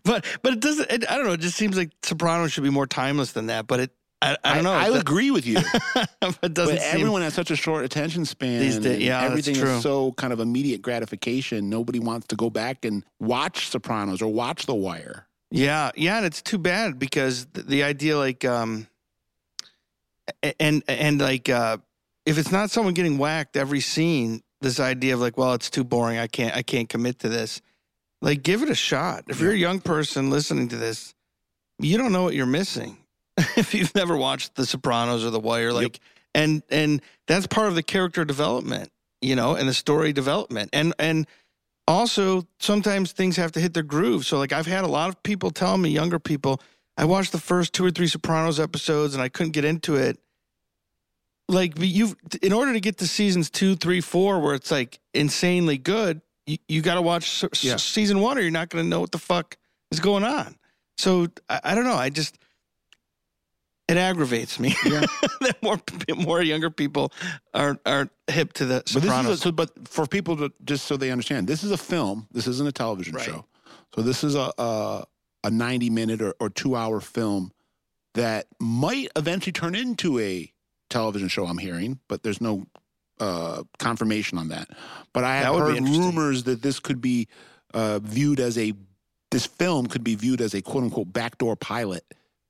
But 0.04 0.24
but 0.42 0.52
it 0.54 0.60
doesn't. 0.60 0.90
It, 0.90 1.10
I 1.10 1.16
don't 1.16 1.26
know. 1.26 1.32
It 1.32 1.40
just 1.40 1.56
seems 1.56 1.76
like 1.76 1.90
Sopranos 2.02 2.52
should 2.52 2.64
be 2.64 2.70
more 2.70 2.86
timeless 2.86 3.32
than 3.32 3.46
that. 3.46 3.66
But 3.66 3.80
it 3.80 3.90
I, 4.20 4.36
I 4.42 4.54
don't 4.56 4.64
know. 4.64 4.72
I, 4.72 4.88
It 4.88 4.92
do- 4.92 4.98
agree 4.98 5.30
with 5.30 5.46
you. 5.46 5.58
it 6.42 6.54
doesn't 6.54 6.76
but 6.76 6.82
everyone 6.82 7.22
has 7.22 7.34
such 7.34 7.50
a 7.50 7.56
short 7.56 7.84
attention 7.84 8.24
span. 8.24 8.60
These 8.60 8.78
days- 8.80 9.00
yeah, 9.00 9.20
that's 9.20 9.30
everything 9.30 9.54
true. 9.54 9.76
is 9.76 9.82
so 9.82 10.12
kind 10.12 10.32
of 10.32 10.40
immediate 10.40 10.82
gratification. 10.82 11.70
Nobody 11.70 12.00
wants 12.00 12.26
to 12.28 12.36
go 12.36 12.50
back 12.50 12.84
and 12.84 13.04
watch 13.20 13.68
Sopranos 13.68 14.20
or 14.20 14.32
watch 14.32 14.66
The 14.66 14.74
Wire. 14.74 15.26
Yeah, 15.50 15.92
yeah, 15.94 16.16
and 16.18 16.26
it's 16.26 16.42
too 16.42 16.58
bad 16.58 16.98
because 16.98 17.46
the, 17.46 17.62
the 17.62 17.82
idea, 17.84 18.18
like, 18.18 18.44
um, 18.44 18.86
and 20.60 20.82
and 20.88 21.20
like, 21.20 21.48
uh, 21.48 21.78
if 22.26 22.38
it's 22.38 22.52
not 22.52 22.70
someone 22.70 22.94
getting 22.94 23.18
whacked 23.18 23.56
every 23.56 23.80
scene, 23.80 24.42
this 24.60 24.80
idea 24.80 25.14
of 25.14 25.20
like, 25.20 25.38
well, 25.38 25.54
it's 25.54 25.70
too 25.70 25.84
boring. 25.84 26.18
I 26.18 26.26
can't, 26.26 26.54
I 26.54 26.62
can't 26.62 26.88
commit 26.88 27.20
to 27.20 27.28
this. 27.28 27.62
Like, 28.20 28.42
give 28.42 28.62
it 28.62 28.70
a 28.70 28.74
shot. 28.74 29.24
If 29.28 29.40
you're 29.40 29.52
a 29.52 29.56
young 29.56 29.80
person 29.80 30.30
listening 30.30 30.68
to 30.68 30.76
this, 30.76 31.14
you 31.78 31.96
don't 31.98 32.12
know 32.12 32.24
what 32.24 32.34
you're 32.34 32.46
missing 32.46 32.98
if 33.56 33.74
you've 33.74 33.94
never 33.94 34.16
watched 34.16 34.56
The 34.56 34.66
Sopranos 34.66 35.24
or 35.24 35.30
The 35.30 35.40
Wire. 35.40 35.72
Like, 35.72 36.00
and 36.34 36.62
and 36.70 37.00
that's 37.26 37.46
part 37.46 37.68
of 37.68 37.74
the 37.74 37.82
character 37.82 38.24
development, 38.24 38.90
you 39.20 39.36
know, 39.36 39.54
and 39.54 39.68
the 39.68 39.74
story 39.74 40.12
development, 40.12 40.70
and 40.72 40.94
and 40.98 41.26
also 41.88 42.46
sometimes 42.60 43.12
things 43.12 43.36
have 43.36 43.52
to 43.52 43.60
hit 43.60 43.74
their 43.74 43.82
groove. 43.82 44.26
So 44.26 44.38
like 44.38 44.52
I've 44.52 44.66
had 44.66 44.84
a 44.84 44.88
lot 44.88 45.08
of 45.08 45.22
people 45.22 45.50
tell 45.50 45.76
me, 45.78 45.88
younger 45.90 46.18
people, 46.18 46.60
I 46.96 47.06
watched 47.06 47.32
the 47.32 47.38
first 47.38 47.72
two 47.72 47.84
or 47.84 47.90
three 47.90 48.06
Sopranos 48.06 48.60
episodes 48.60 49.14
and 49.14 49.22
I 49.22 49.28
couldn't 49.28 49.52
get 49.52 49.64
into 49.64 49.96
it. 49.96 50.18
Like 51.48 51.74
you've 51.78 52.14
in 52.42 52.52
order 52.52 52.74
to 52.74 52.80
get 52.80 52.98
to 52.98 53.06
seasons 53.06 53.48
two, 53.50 53.74
three, 53.74 54.02
four, 54.02 54.38
where 54.38 54.54
it's 54.54 54.70
like 54.70 55.00
insanely 55.14 55.78
good, 55.78 56.20
you, 56.48 56.58
you 56.68 56.82
got 56.82 56.94
to 56.94 57.02
watch 57.02 57.44
s- 57.44 57.62
Yeah. 57.64 57.76
season 57.76 58.20
one, 58.20 58.38
or 58.38 58.40
you're 58.40 58.50
not 58.50 58.68
going 58.70 58.84
to 58.84 58.88
know 58.88 59.00
what 59.00 59.12
the 59.12 59.18
fuck 59.18 59.56
is 59.90 60.00
going 60.00 60.24
on. 60.24 60.56
So 60.96 61.28
I, 61.48 61.60
I 61.64 61.74
don't 61.74 61.84
know. 61.84 61.94
I 61.94 62.10
just 62.10 62.38
it 63.88 63.96
aggravates 63.96 64.60
me 64.60 64.74
Yeah. 64.84 65.00
that 65.40 65.56
more 65.62 65.80
more 66.16 66.42
younger 66.42 66.70
people 66.70 67.12
aren't 67.54 67.80
aren't 67.86 68.10
hip 68.28 68.52
to 68.54 68.66
the 68.66 68.82
But 68.92 69.02
this 69.02 69.12
is 69.20 69.26
a, 69.28 69.36
so, 69.36 69.52
but 69.52 69.88
for 69.88 70.06
people 70.06 70.36
to 70.38 70.52
just 70.64 70.86
so 70.86 70.96
they 70.96 71.10
understand, 71.10 71.46
this 71.46 71.62
is 71.64 71.70
a 71.70 71.76
film. 71.78 72.26
This 72.32 72.46
isn't 72.46 72.68
a 72.68 72.72
television 72.72 73.14
Right. 73.14 73.24
show. 73.24 73.46
So 73.94 74.02
this 74.02 74.24
is 74.24 74.34
a 74.34 74.52
a, 74.58 75.04
a 75.44 75.50
90 75.50 75.90
minute 75.90 76.20
or, 76.22 76.34
or 76.40 76.50
two 76.50 76.76
hour 76.76 77.00
film 77.00 77.52
that 78.14 78.46
might 78.60 79.08
eventually 79.16 79.52
turn 79.52 79.74
into 79.74 80.18
a 80.18 80.52
television 80.90 81.28
show. 81.28 81.46
I'm 81.46 81.58
hearing, 81.58 82.00
but 82.08 82.22
there's 82.22 82.40
no 82.40 82.66
uh, 83.20 83.62
confirmation 83.78 84.38
on 84.38 84.48
that. 84.48 84.68
But 85.12 85.24
I 85.24 85.36
have 85.36 85.54
heard 85.54 85.80
rumors 85.80 86.44
that 86.44 86.62
this 86.62 86.80
could 86.80 87.00
be 87.00 87.28
uh, 87.74 87.98
viewed 88.00 88.40
as 88.40 88.58
a 88.58 88.72
this 89.30 89.46
film 89.46 89.86
could 89.86 90.04
be 90.04 90.14
viewed 90.14 90.40
as 90.40 90.54
a 90.54 90.62
quote 90.62 90.84
unquote 90.84 91.12
backdoor 91.12 91.56
pilot 91.56 92.04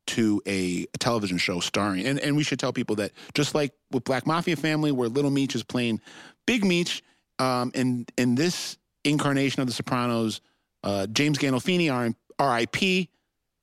to 0.06 0.40
a, 0.46 0.86
a 0.94 0.98
television 0.98 1.38
show 1.38 1.60
starring. 1.60 2.06
And 2.06 2.18
and 2.20 2.36
we 2.36 2.42
should 2.42 2.58
tell 2.58 2.72
people 2.72 2.96
that 2.96 3.12
just 3.34 3.54
like 3.54 3.72
with 3.90 4.04
Black 4.04 4.26
Mafia 4.26 4.56
Family, 4.56 4.92
where 4.92 5.08
Little 5.08 5.30
Meech 5.30 5.54
is 5.54 5.62
playing 5.62 6.00
Big 6.46 6.64
Meech, 6.64 7.02
um, 7.38 7.70
in 7.74 8.06
in 8.16 8.34
this 8.34 8.78
incarnation 9.04 9.60
of 9.60 9.66
The 9.66 9.72
Sopranos, 9.72 10.40
uh, 10.82 11.06
James 11.08 11.38
Gandolfini, 11.38 11.92
R- 11.92 12.14
R.I.P., 12.38 13.08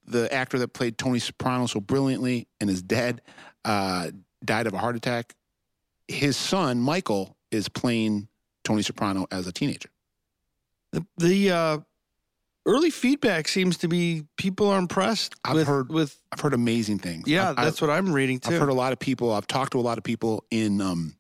the 0.08 0.32
actor 0.34 0.60
that 0.60 0.70
played 0.70 0.98
Tony 0.98 1.20
Soprano 1.20 1.66
so 1.66 1.80
brilliantly 1.80 2.48
and 2.60 2.70
is 2.70 2.82
dead, 2.82 3.22
uh, 3.64 4.12
died 4.44 4.68
of 4.68 4.74
a 4.74 4.78
heart 4.78 4.96
attack. 4.96 5.34
His 6.08 6.38
son 6.38 6.80
Michael 6.80 7.36
is 7.52 7.68
playing 7.70 8.28
Tony 8.64 8.82
Soprano 8.82 9.26
as 9.32 9.48
a 9.48 9.52
teenager. 9.52 9.90
The, 10.92 11.06
the 11.18 11.52
uh, 11.52 11.78
early 12.66 12.90
feedback 12.90 13.48
seems 13.48 13.78
to 13.78 13.88
be 13.88 14.24
people 14.38 14.70
are 14.70 14.80
impressed 14.80 15.36
I've 15.44 15.56
with 15.56 15.68
heard 15.68 15.90
with 15.92 16.18
I've 16.32 16.40
heard 16.40 16.54
amazing 16.54 17.00
things. 17.00 17.28
yeah. 17.28 17.52
I've- 17.52 17.64
that's 17.64 17.82
what 17.82 17.90
I'm 17.90 18.12
reading 18.14 18.40
too. 18.40 18.54
I've 18.54 18.60
heard 18.60 18.70
a 18.70 18.74
lot 18.74 18.94
of 18.94 19.00
people. 19.00 19.32
I've 19.34 19.48
talked 19.48 19.72
to 19.74 19.80
a 19.80 19.82
lot 19.82 19.98
of 19.98 20.04
people 20.04 20.46
in. 20.52 20.80
Um, 20.82 21.16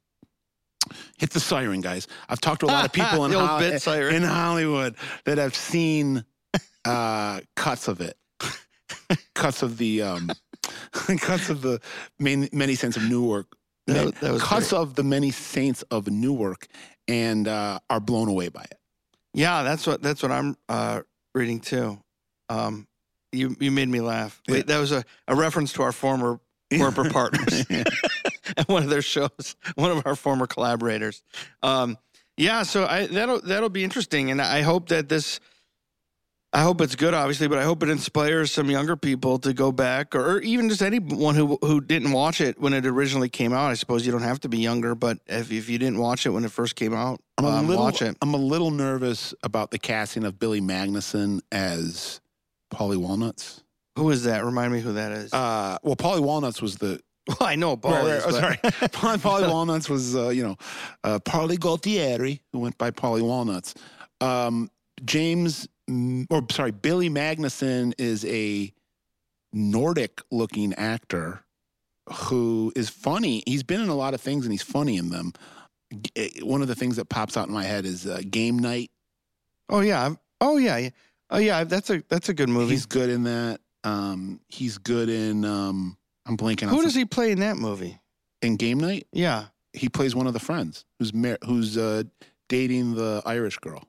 hit 1.17 1.31
the 1.31 1.39
siren, 1.39 1.81
guys. 1.81 2.07
I've 2.29 2.39
talked 2.41 2.59
to 2.59 2.67
a 2.67 2.67
lot 2.67 2.85
of 2.85 2.91
people 2.93 3.25
in, 3.25 3.31
The 3.31 3.39
Hol- 3.45 3.59
bit 3.59 3.81
siren. 3.81 4.13
in 4.15 4.23
Hollywood 4.23 4.95
that 5.25 5.39
have 5.39 5.55
seen 5.55 6.23
uh, 6.85 7.41
cuts 7.55 7.87
of 7.87 8.01
it, 8.01 8.15
cuts 9.33 9.63
of 9.63 9.77
the 9.79 10.03
um, 10.03 10.29
cuts 11.19 11.49
of 11.49 11.61
the 11.63 11.81
main, 12.19 12.47
many 12.53 12.75
saints 12.75 12.97
of 12.97 13.03
Newark, 13.09 13.47
That 13.87 14.15
that 14.15 14.39
cuts 14.39 14.69
great. 14.71 14.79
of 14.79 14.95
the 14.95 15.03
many 15.03 15.31
saints 15.31 15.83
of 15.91 16.07
Newark, 16.07 16.67
and 17.07 17.47
uh, 17.47 17.79
are 17.89 17.99
blown 17.99 18.27
away 18.27 18.49
by 18.49 18.63
it. 18.63 18.79
yeah, 19.33 19.63
that's 19.63 19.85
what 19.85 20.01
that's 20.01 20.23
what 20.23 20.31
I'm 20.31 20.57
uh, 20.67 21.01
reading 21.33 21.59
too. 21.59 21.99
Um, 22.49 22.87
you 23.31 23.55
you 23.59 23.71
made 23.71 23.89
me 23.89 24.01
laugh. 24.01 24.41
Yeah. 24.47 24.53
Wait, 24.55 24.67
that 24.67 24.79
was 24.79 24.91
a, 24.91 25.03
a 25.27 25.35
reference 25.35 25.73
to 25.73 25.83
our 25.83 25.91
former 25.91 26.39
corporate 26.77 27.13
partners 27.13 27.65
at 28.57 28.67
one 28.67 28.83
of 28.83 28.89
their 28.89 29.01
shows, 29.01 29.55
one 29.75 29.91
of 29.91 30.05
our 30.07 30.15
former 30.15 30.47
collaborators. 30.47 31.21
Um, 31.61 31.97
yeah, 32.37 32.63
so 32.63 32.85
I 32.85 33.07
that'll 33.07 33.41
that'll 33.41 33.69
be 33.69 33.83
interesting, 33.83 34.31
and 34.31 34.41
I 34.41 34.61
hope 34.61 34.89
that 34.89 35.09
this. 35.09 35.39
I 36.55 36.61
hope 36.61 36.79
it's 36.79 36.95
good, 36.95 37.13
obviously, 37.13 37.49
but 37.49 37.57
I 37.57 37.65
hope 37.65 37.83
it 37.83 37.89
inspires 37.89 38.49
some 38.49 38.69
younger 38.69 38.95
people 38.95 39.39
to 39.39 39.51
go 39.53 39.73
back, 39.73 40.15
or, 40.15 40.35
or 40.35 40.39
even 40.39 40.69
just 40.69 40.81
anyone 40.81 41.35
who 41.35 41.59
who 41.61 41.81
didn't 41.81 42.13
watch 42.13 42.39
it 42.39 42.57
when 42.61 42.71
it 42.71 42.85
originally 42.85 43.27
came 43.27 43.51
out. 43.51 43.71
I 43.71 43.73
suppose 43.73 44.05
you 44.05 44.13
don't 44.13 44.21
have 44.21 44.39
to 44.39 44.47
be 44.47 44.59
younger, 44.59 44.95
but 44.95 45.17
if 45.27 45.51
if 45.51 45.69
you 45.69 45.77
didn't 45.77 45.99
watch 45.99 46.25
it 46.25 46.29
when 46.29 46.45
it 46.45 46.51
first 46.51 46.77
came 46.77 46.93
out, 46.93 47.19
I'm 47.37 47.43
a 47.43 47.49
um, 47.49 47.67
little, 47.67 47.83
watch 47.83 48.01
it. 48.01 48.15
I'm 48.21 48.33
a 48.33 48.37
little 48.37 48.71
nervous 48.71 49.33
about 49.43 49.71
the 49.71 49.77
casting 49.77 50.23
of 50.23 50.39
Billy 50.39 50.61
Magnussen 50.61 51.41
as 51.51 52.21
Paulie 52.73 52.95
Walnuts. 52.95 53.61
Who 53.97 54.09
is 54.11 54.23
that? 54.23 54.45
Remind 54.45 54.71
me 54.71 54.79
who 54.79 54.93
that 54.93 55.11
is. 55.11 55.33
Uh, 55.33 55.77
well, 55.83 55.97
Paulie 55.97 56.21
Walnuts 56.21 56.61
was 56.61 56.77
the 56.77 57.01
well, 57.27 57.37
I 57.41 57.57
know 57.57 57.75
Paul. 57.75 57.91
right, 57.91 58.03
right, 58.03 58.11
is, 58.13 58.25
oh, 58.27 58.31
sorry. 58.31 58.55
Paulie, 58.63 59.17
Paulie 59.17 59.51
Walnuts 59.51 59.89
was 59.89 60.15
uh, 60.15 60.29
you 60.29 60.43
know 60.43 60.55
uh, 61.03 61.19
Paulie 61.19 61.57
Gualtieri, 61.57 62.39
who 62.53 62.59
went 62.59 62.77
by 62.77 62.91
Paulie 62.91 63.21
Walnuts. 63.23 63.75
Um, 64.21 64.71
James, 65.03 65.67
or 65.87 66.45
sorry, 66.51 66.71
Billy 66.71 67.09
Magnussen 67.09 67.93
is 67.97 68.25
a 68.25 68.71
Nordic-looking 69.53 70.73
actor 70.75 71.41
who 72.13 72.71
is 72.75 72.89
funny. 72.89 73.43
He's 73.47 73.63
been 73.63 73.81
in 73.81 73.89
a 73.89 73.95
lot 73.95 74.13
of 74.13 74.21
things, 74.21 74.45
and 74.45 74.51
he's 74.53 74.61
funny 74.61 74.97
in 74.97 75.09
them. 75.09 75.33
One 76.41 76.61
of 76.61 76.67
the 76.67 76.75
things 76.75 76.97
that 76.97 77.05
pops 77.09 77.37
out 77.37 77.47
in 77.47 77.53
my 77.53 77.63
head 77.63 77.85
is 77.85 78.05
uh, 78.05 78.21
Game 78.29 78.59
Night. 78.59 78.91
Oh 79.69 79.79
yeah. 79.81 80.13
Oh 80.41 80.57
yeah. 80.57 80.89
Oh 81.29 81.37
yeah. 81.37 81.63
That's 81.63 81.89
a 81.89 82.03
that's 82.09 82.29
a 82.29 82.33
good 82.33 82.49
movie. 82.49 82.71
He's 82.73 82.85
good 82.85 83.09
in 83.09 83.23
that. 83.23 83.59
Um, 83.83 84.39
he's 84.47 84.77
good 84.77 85.09
in. 85.09 85.45
Um, 85.45 85.97
I'm 86.25 86.37
blanking. 86.37 86.63
on 86.63 86.69
Who 86.69 86.81
does 86.81 86.95
he 86.95 87.05
play 87.05 87.31
in 87.31 87.39
that 87.39 87.57
movie? 87.57 87.99
in 88.41 88.57
Game 88.57 88.79
Night? 88.79 89.07
Yeah. 89.11 89.45
He 89.73 89.89
plays 89.89 90.15
one 90.15 90.27
of 90.27 90.33
the 90.33 90.39
friends 90.39 90.85
who's 90.99 91.13
mar- 91.13 91.39
who's 91.45 91.77
uh, 91.77 92.03
dating 92.49 92.95
the 92.95 93.21
Irish 93.25 93.57
girl. 93.57 93.83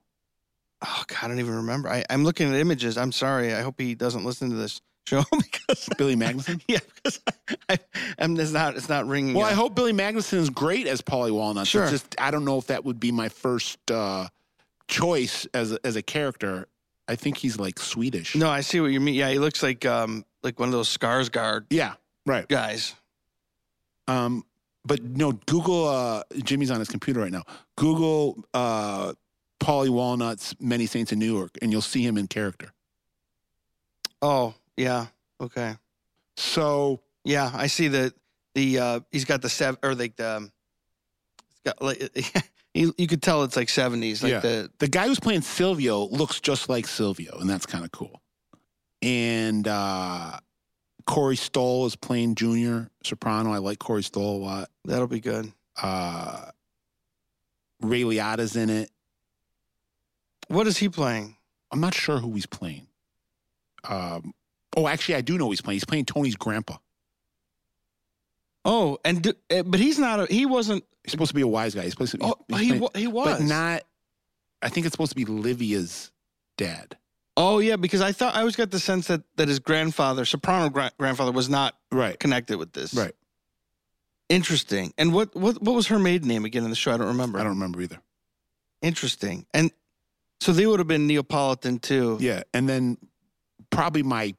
Oh 0.82 1.04
God, 1.06 1.18
I 1.22 1.28
don't 1.28 1.38
even 1.38 1.54
remember. 1.56 1.88
I, 1.88 2.04
I'm 2.10 2.24
looking 2.24 2.52
at 2.52 2.60
images. 2.60 2.98
I'm 2.98 3.12
sorry. 3.12 3.54
I 3.54 3.62
hope 3.62 3.80
he 3.80 3.94
doesn't 3.94 4.24
listen 4.24 4.50
to 4.50 4.56
this 4.56 4.80
show 5.06 5.24
because 5.30 5.88
Billy 5.96 6.16
Magnussen. 6.16 6.60
yeah, 6.68 6.78
because 6.96 7.20
I, 7.68 7.78
I'm 8.18 8.38
it's 8.38 8.52
not 8.52 8.76
it's 8.76 8.88
not 8.88 9.06
ringing. 9.06 9.34
Well, 9.34 9.46
I 9.46 9.52
hope 9.52 9.74
Billy 9.74 9.92
Magnussen 9.92 10.34
is 10.38 10.50
great 10.50 10.86
as 10.86 11.00
Paulie 11.00 11.30
Walnuts. 11.32 11.70
Sure. 11.70 11.82
It's 11.84 11.92
just 11.92 12.14
I 12.20 12.30
don't 12.30 12.44
know 12.44 12.58
if 12.58 12.66
that 12.66 12.84
would 12.84 13.00
be 13.00 13.10
my 13.12 13.28
first 13.28 13.90
uh, 13.90 14.28
choice 14.88 15.46
as 15.54 15.72
a, 15.72 15.78
as 15.84 15.96
a 15.96 16.02
character. 16.02 16.66
I 17.08 17.14
think 17.14 17.38
he's 17.38 17.58
like 17.58 17.78
Swedish. 17.78 18.34
No, 18.34 18.50
I 18.50 18.60
see 18.60 18.80
what 18.80 18.88
you 18.90 19.00
mean. 19.00 19.14
Yeah, 19.14 19.30
he 19.30 19.38
looks 19.38 19.62
like 19.62 19.86
um 19.86 20.24
like 20.42 20.58
one 20.60 20.68
of 20.68 20.72
those 20.72 20.94
Skarsgård 20.94 21.66
Yeah. 21.70 21.94
Right. 22.26 22.46
guys. 22.48 22.94
Um. 24.08 24.44
But 24.84 25.02
no. 25.02 25.32
Google. 25.32 25.88
Uh, 25.88 26.22
Jimmy's 26.44 26.70
on 26.70 26.78
his 26.80 26.88
computer 26.88 27.20
right 27.20 27.32
now. 27.32 27.42
Google. 27.76 28.44
Uh, 28.54 29.14
Paulie 29.60 29.88
Walnuts, 29.90 30.54
Many 30.60 30.86
Saints 30.86 31.12
in 31.12 31.18
Newark, 31.18 31.56
and 31.62 31.72
you'll 31.72 31.80
see 31.82 32.02
him 32.06 32.16
in 32.18 32.26
character. 32.26 32.72
Oh 34.22 34.54
yeah, 34.76 35.06
okay, 35.40 35.74
So 36.36 37.00
yeah. 37.24 37.50
I 37.54 37.66
see 37.66 37.88
that 37.88 38.12
the 38.54 38.78
uh 38.78 39.00
he's 39.12 39.24
got 39.24 39.42
the 39.42 39.48
seven 39.48 39.78
or 39.82 39.94
like 39.94 40.16
the 40.16 40.36
um, 40.38 40.52
got 41.64 41.80
like 41.82 42.00
you, 42.74 42.94
you 42.98 43.06
could 43.06 43.22
tell 43.22 43.42
it's 43.44 43.56
like 43.56 43.68
seventies 43.68 44.22
like 44.22 44.32
Yeah. 44.32 44.40
the 44.40 44.70
the 44.78 44.88
guy 44.88 45.06
who's 45.08 45.20
playing 45.20 45.42
Silvio 45.42 46.04
looks 46.06 46.40
just 46.40 46.68
like 46.68 46.86
Silvio, 46.86 47.38
and 47.38 47.48
that's 47.48 47.66
kind 47.66 47.84
of 47.84 47.92
cool. 47.92 48.20
And 49.02 49.68
uh, 49.68 50.38
Corey 51.06 51.36
Stoll 51.36 51.86
is 51.86 51.94
playing 51.96 52.34
Junior 52.34 52.90
Soprano. 53.04 53.52
I 53.52 53.58
like 53.58 53.78
Corey 53.78 54.02
Stoll 54.02 54.36
a 54.36 54.42
lot. 54.44 54.68
that'll 54.84 55.06
be 55.06 55.20
good. 55.20 55.52
Uh, 55.80 56.46
Ray 57.82 58.02
Liotta's 58.02 58.56
in 58.56 58.70
it. 58.70 58.90
What 60.48 60.66
is 60.66 60.78
he 60.78 60.88
playing? 60.88 61.36
I'm 61.72 61.80
not 61.80 61.94
sure 61.94 62.18
who 62.18 62.32
he's 62.34 62.46
playing. 62.46 62.86
Um, 63.88 64.32
oh, 64.76 64.86
actually, 64.88 65.16
I 65.16 65.20
do 65.20 65.36
know 65.38 65.44
who 65.46 65.50
he's 65.50 65.60
playing. 65.60 65.76
He's 65.76 65.84
playing 65.84 66.04
Tony's 66.06 66.36
grandpa. 66.36 66.76
Oh, 68.64 68.98
and 69.04 69.22
do, 69.22 69.32
eh, 69.50 69.62
but 69.64 69.78
he's 69.78 69.98
not. 69.98 70.20
A, 70.20 70.26
he 70.26 70.44
wasn't. 70.46 70.84
He's 71.04 71.12
supposed 71.12 71.30
to 71.30 71.34
be 71.34 71.42
a 71.42 71.46
wise 71.46 71.74
guy. 71.74 71.82
He's 71.82 71.92
supposed 71.92 72.12
to. 72.12 72.18
Be. 72.18 72.24
Oh, 72.24 72.34
he's 72.48 72.60
he 72.60 72.68
playing- 72.78 72.90
he 72.96 73.06
was. 73.06 73.38
but 73.38 73.42
not. 73.42 73.82
I 74.62 74.68
think 74.68 74.86
it's 74.86 74.92
supposed 74.94 75.12
to 75.12 75.16
be 75.16 75.24
Livia's 75.24 76.10
dad. 76.56 76.96
Oh 77.36 77.58
yeah, 77.58 77.76
because 77.76 78.00
I 78.00 78.12
thought 78.12 78.34
I 78.34 78.40
always 78.40 78.56
got 78.56 78.70
the 78.70 78.80
sense 78.80 79.06
that 79.08 79.22
that 79.36 79.46
his 79.48 79.58
grandfather, 79.58 80.24
soprano 80.24 80.68
gra- 80.70 80.90
grandfather, 80.98 81.30
was 81.32 81.48
not 81.48 81.76
Right. 81.92 82.18
connected 82.18 82.56
with 82.56 82.72
this. 82.72 82.94
Right. 82.94 83.14
Interesting. 84.28 84.92
And 84.98 85.12
what 85.12 85.36
what 85.36 85.62
what 85.62 85.74
was 85.74 85.86
her 85.88 85.98
maiden 85.98 86.26
name 86.26 86.44
again 86.44 86.64
in 86.64 86.70
the 86.70 86.76
show? 86.76 86.92
I 86.92 86.96
don't 86.96 87.08
remember. 87.08 87.38
I 87.38 87.42
don't 87.42 87.52
remember 87.52 87.80
either. 87.82 88.00
Interesting. 88.82 89.46
And 89.54 89.70
so 90.40 90.52
they 90.52 90.66
would 90.66 90.78
have 90.80 90.88
been 90.88 91.06
Neapolitan 91.06 91.78
too. 91.78 92.18
Yeah, 92.20 92.42
and 92.54 92.68
then 92.68 92.98
probably 93.70 94.02
my 94.02 94.34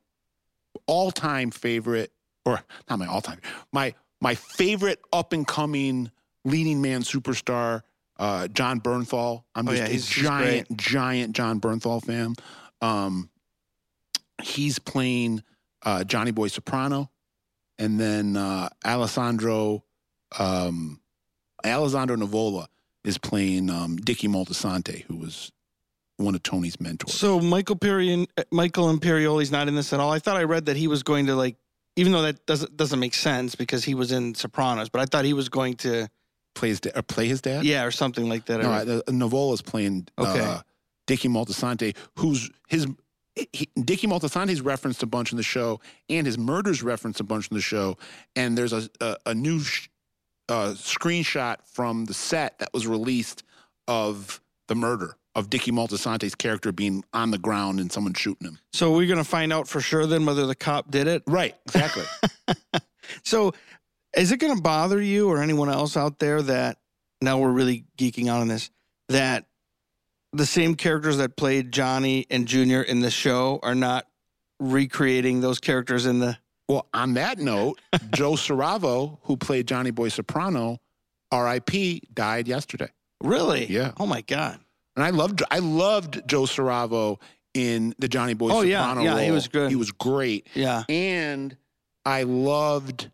all-time 0.86 1.52
favorite, 1.52 2.12
or 2.46 2.62
not 2.90 3.00
my 3.00 3.08
all-time, 3.08 3.40
my 3.72 3.94
my 4.22 4.36
favorite 4.36 5.00
up-and-coming 5.14 6.10
leading 6.46 6.82
man 6.82 7.02
superstar, 7.02 7.82
uh, 8.18 8.48
Jon 8.48 8.80
Bernthal. 8.82 9.44
I'm 9.54 9.68
Oh, 9.68 9.72
just 9.72 9.82
yeah, 9.84 9.88
a 9.88 9.92
he's- 9.92 10.10
he's 10.10 10.24
giant, 10.26 10.78
giant 10.78 11.36
Jon 11.36 11.60
Bernthal 11.60 12.04
fan. 12.04 12.34
Um, 12.82 13.30
he's 14.42 14.80
playing 14.80 15.44
uh, 15.84 16.04
Johnny 16.04 16.32
Boy 16.32 16.48
Soprano, 16.48 17.12
and 17.78 18.00
then 18.00 18.36
uh, 18.38 18.70
Alessandro 18.86 19.84
um, 20.40 21.00
Alessandro 21.66 22.16
Nivola 22.18 22.68
is 23.04 23.18
playing 23.18 23.70
um, 23.70 23.96
Dickie 23.98 24.28
Moltisanti, 24.28 25.04
who 25.04 25.16
was 25.18 25.52
one 26.18 26.36
of 26.36 26.44
Tony's 26.44 26.80
mentors. 26.80 27.14
So 27.14 27.40
Michael 27.40 27.76
Perion, 27.76 28.28
Michael 28.52 28.88
Imperioli's 28.96 29.52
not 29.52 29.68
in 29.68 29.76
this 29.76 29.94
at 29.94 30.00
all. 30.00 30.12
I 30.12 30.20
thought 30.20 30.36
I 30.38 30.44
read 30.44 30.66
that 30.66 30.76
he 30.76 30.88
was 30.88 31.04
going 31.04 31.28
to 31.28 31.36
like, 31.36 31.56
even 31.96 32.12
though 32.12 32.24
that 32.24 32.46
doesn't 32.46 32.76
doesn't 32.78 33.00
make 33.00 33.14
sense 33.14 33.56
because 33.56 33.84
he 33.84 33.96
was 33.96 34.12
in 34.12 34.36
Sopranos, 34.36 34.90
but 34.90 35.00
I 35.02 35.06
thought 35.06 35.26
he 35.26 35.34
was 35.34 35.50
going 35.50 35.76
to, 35.78 36.08
play 36.56 36.70
his, 36.70 36.80
da- 36.80 36.92
or 36.96 37.02
play 37.04 37.28
his 37.28 37.42
dad. 37.42 37.64
yeah, 37.66 37.84
or 37.84 37.92
something 37.92 38.28
like 38.28 38.46
that. 38.48 38.62
no, 38.62 38.72
I 38.72 38.82
uh, 38.82 39.02
Nivola's 39.12 39.62
playing 39.62 40.08
Okay. 40.18 40.44
uh, 40.44 40.62
Dickie 41.06 41.30
Moltisanti, 41.30 41.96
who's 42.18 42.50
his. 42.68 42.88
He, 43.54 43.70
Dickie 43.80 44.08
Moltisanti's 44.08 44.62
referenced 44.62 45.04
a 45.04 45.06
bunch 45.06 45.32
in 45.32 45.38
the 45.38 45.44
show, 45.44 45.80
and 46.10 46.26
his 46.26 46.40
murders 46.40 46.82
referenced 46.82 47.20
a 47.20 47.24
bunch 47.24 47.50
in 47.52 47.56
the 47.56 47.62
show. 47.62 47.96
And 48.36 48.58
there's 48.58 48.74
a 48.74 48.90
a, 49.00 49.16
a 49.28 49.34
new 49.36 49.60
sh- 49.60 49.90
uh, 50.50 50.74
screenshot 50.76 51.58
from 51.72 52.06
the 52.06 52.16
set 52.16 52.58
that 52.60 52.70
was 52.74 52.88
released 52.88 53.44
of 53.88 54.42
the 54.68 54.74
murder 54.76 55.16
of 55.38 55.50
Dickie 55.52 55.72
Moltisanti's 55.72 56.34
character 56.36 56.72
being 56.72 57.04
on 57.14 57.30
the 57.32 57.38
ground 57.38 57.80
and 57.80 57.92
someone 57.92 58.16
shooting 58.16 58.48
him. 58.48 58.60
so 58.74 58.92
we're 58.92 59.08
gonna 59.08 59.24
find 59.24 59.54
out 59.54 59.68
for 59.68 59.80
sure 59.80 60.06
then 60.08 60.26
whether 60.26 60.48
the 60.48 60.56
cop 60.56 60.90
did 60.92 61.08
it. 61.08 61.24
Right, 61.28 61.56
exactly. 61.68 62.04
So 63.24 63.54
is 64.18 64.32
it 64.34 64.38
gonna 64.38 64.60
bother 64.60 65.02
you 65.02 65.30
or 65.30 65.42
anyone 65.42 65.70
else 65.70 65.96
out 65.96 66.20
there 66.20 66.42
that 66.42 66.78
now 67.22 67.38
we're 67.40 67.52
really 67.52 67.86
geeking 67.98 68.28
out 68.28 68.42
on 68.42 68.48
this 68.50 68.70
that 69.10 69.46
the 70.34 70.46
same 70.46 70.76
characters 70.76 71.18
that 71.18 71.38
played 71.38 71.72
Johnny 71.72 72.26
and 72.30 72.48
Junior 72.48 72.82
in 72.82 73.00
the 73.00 73.10
show 73.12 73.60
are 73.64 73.76
not 73.76 74.08
recreating 74.60 75.40
those 75.40 75.60
characters 75.60 76.06
in 76.06 76.20
the 76.20 76.38
Well, 76.68 76.88
on 76.94 77.14
that 77.14 77.38
note, 77.40 77.80
Joe 78.12 78.34
Siravo, 78.34 79.20
who 79.24 79.38
played 79.38 79.68
Johnny 79.68 79.92
Boy 79.92 80.10
Soprano, 80.10 80.80
R.I.P., 81.32 82.02
died 82.14 82.48
yesterday. 82.48 82.90
really 83.24 83.68
Yeah. 83.68 83.94
oh 84.00 84.06
my 84.06 84.22
god 84.22 84.60
And 84.98 85.06
I 85.06 85.12
loved 85.12 85.44
I 85.50 85.60
loved 85.60 86.28
Joe 86.28 86.44
Siravo 86.44 87.20
in 87.54 87.94
the 88.00 88.08
Johnny 88.10 88.34
Boy 88.34 88.50
Oh, 88.52 88.62
yeah, 88.62 88.82
Soprano 88.82 89.04
yeah, 89.04 89.22
he 89.22 89.28
role. 89.28 89.36
was 89.36 89.48
good. 89.48 89.70
He 89.70 89.76
was 89.78 89.92
great. 89.92 90.48
yeah 90.56 90.84
And 90.90 91.56
I 92.06 92.24
loved 92.24 93.10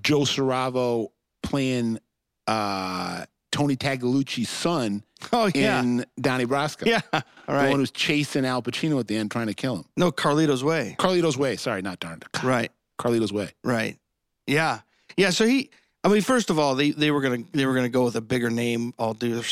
Joe 0.00 0.20
Siravo 0.20 1.08
playing 1.42 1.98
uh, 2.46 3.24
Tony 3.52 3.76
Taglialucci's 3.76 4.48
son 4.48 5.02
oh 5.32 5.50
yeah 5.54 5.80
in 5.82 6.04
Donnie 6.20 6.46
Brasco. 6.46 6.86
yeah 6.86 7.00
All 7.12 7.20
right. 7.48 7.64
The 7.64 7.70
one 7.70 7.80
who's 7.80 7.90
chasing 7.90 8.46
Al 8.46 8.62
Pacino 8.62 9.00
at 9.00 9.08
the 9.08 9.16
end 9.16 9.30
trying 9.30 9.48
to 9.48 9.54
kill 9.54 9.76
him. 9.76 9.84
no 9.96 10.12
Carlito's 10.12 10.62
way 10.62 10.94
Carlito's 10.98 11.36
Way. 11.36 11.56
Sorry, 11.56 11.82
not 11.82 11.98
darn. 12.00 12.20
right 12.44 12.70
Carlito's 12.98 13.32
Way. 13.32 13.50
right 13.64 13.98
yeah 14.46 14.80
yeah 15.16 15.30
so 15.30 15.44
he 15.46 15.70
I 16.04 16.08
mean 16.08 16.22
first 16.22 16.50
of 16.50 16.58
all 16.58 16.74
they 16.76 16.90
they 16.92 17.10
were 17.10 17.20
gonna 17.20 17.42
they 17.52 17.66
were 17.66 17.74
gonna 17.74 17.88
go 17.88 18.04
with 18.04 18.14
a 18.16 18.20
bigger 18.20 18.48
name 18.50 18.94
all 18.98 19.14
due 19.14 19.42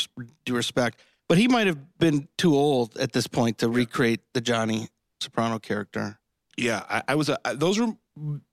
due 0.45 0.55
respect 0.55 0.99
but 1.27 1.37
he 1.37 1.47
might 1.47 1.67
have 1.67 1.97
been 1.99 2.27
too 2.37 2.55
old 2.55 2.97
at 2.97 3.13
this 3.13 3.27
point 3.27 3.59
to 3.59 3.69
recreate 3.69 4.21
the 4.33 4.41
Johnny 4.41 4.89
Soprano 5.21 5.59
character 5.59 6.19
Yeah, 6.57 6.83
I, 6.89 7.03
I 7.09 7.15
was. 7.15 7.29
Uh, 7.29 7.37
A, 7.45 7.55
those 7.55 7.79
were 7.79 7.93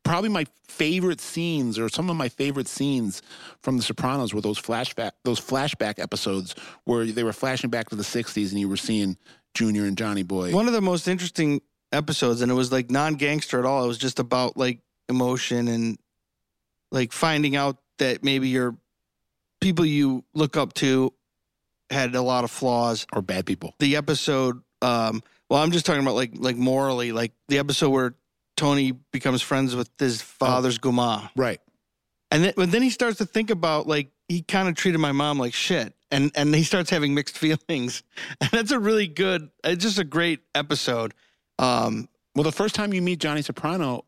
probably 0.03 0.29
my 0.29 0.47
favorite 0.69 1.21
scenes, 1.21 1.79
or 1.79 1.89
some 1.89 2.11
of 2.11 2.17
my 2.17 2.29
favorite 2.29 2.69
scenes 2.69 3.23
from 3.63 3.79
The 3.79 3.83
Sopranos, 3.83 4.35
were 4.35 4.43
those 4.43 4.61
flashback 4.61 5.13
those 5.25 5.41
flashback 5.41 5.99
episodes 5.99 6.55
where 6.85 7.07
they 7.07 7.25
were 7.25 7.33
flashing 7.33 7.71
back 7.71 7.89
to 7.91 7.97
the 7.97 8.03
'60s, 8.03 8.51
and 8.51 8.61
you 8.61 8.69
were 8.69 8.77
seeing 8.77 9.17
Junior 9.55 9.85
and 9.87 9.97
Johnny 9.97 10.23
Boy. 10.23 10.53
One 10.53 10.67
of 10.67 10.75
the 10.75 10.83
most 10.83 11.09
interesting 11.09 11.63
episodes, 11.93 12.43
and 12.43 12.51
it 12.51 12.55
was 12.55 12.71
like 12.71 12.91
non 12.91 13.15
gangster 13.15 13.59
at 13.59 13.65
all. 13.65 13.85
It 13.85 13.89
was 13.89 13.99
just 13.99 14.19
about 14.19 14.57
like 14.57 14.81
emotion 15.09 15.69
and 15.69 15.99
like 16.93 17.13
finding 17.13 17.57
out 17.57 17.79
that 17.99 18.23
maybe 18.23 18.49
your 18.49 18.77
people 19.61 19.87
you 19.87 20.25
look 20.35 20.57
up 20.57 20.75
to 20.75 21.13
had 21.91 22.15
a 22.15 22.23
lot 22.23 22.45
of 22.45 22.51
flaws. 22.51 23.07
or 23.13 23.23
bad 23.23 23.47
people. 23.47 23.75
The 23.79 23.97
episode, 23.97 24.61
um, 24.83 25.23
well, 25.51 25.63
I'm 25.63 25.71
just 25.71 25.87
talking 25.87 26.03
about 26.03 26.15
like 26.15 26.33
like 26.35 26.57
morally, 26.57 27.13
like 27.13 27.33
the 27.49 27.59
episode 27.59 27.91
where 27.91 28.15
Tony 28.57 28.93
becomes 29.13 29.43
friends 29.43 29.75
with 29.77 29.91
his 29.99 30.23
father's 30.23 30.79
guma, 30.79 31.29
Right. 31.37 31.61
and 32.31 32.45
then 32.45 32.53
but 32.57 32.71
then 32.71 32.83
he 32.83 32.91
starts 32.91 33.19
to 33.19 33.27
think 33.27 33.51
about 33.51 33.87
like 33.87 34.11
he 34.29 34.43
kind 34.43 34.69
of 34.69 34.75
treated 34.75 34.99
my 34.99 35.13
mom 35.13 35.39
like 35.39 35.53
shit. 35.55 35.93
And, 36.11 36.31
and 36.37 36.55
he 36.55 36.63
starts 36.63 36.91
having 36.91 37.13
mixed 37.15 37.37
feelings, 37.69 38.05
and 38.41 38.49
that's 38.53 38.71
a 38.71 38.79
really 38.79 39.09
good. 39.09 39.51
It's 39.65 39.83
just 39.83 39.99
a 39.99 40.05
great 40.05 40.41
episode. 40.55 41.13
Um, 41.59 42.09
Well, 42.37 42.45
the 42.45 42.53
first 42.53 42.77
time 42.77 42.93
you 42.95 43.03
meet 43.03 43.19
Johnny 43.19 43.43
Soprano, 43.43 44.05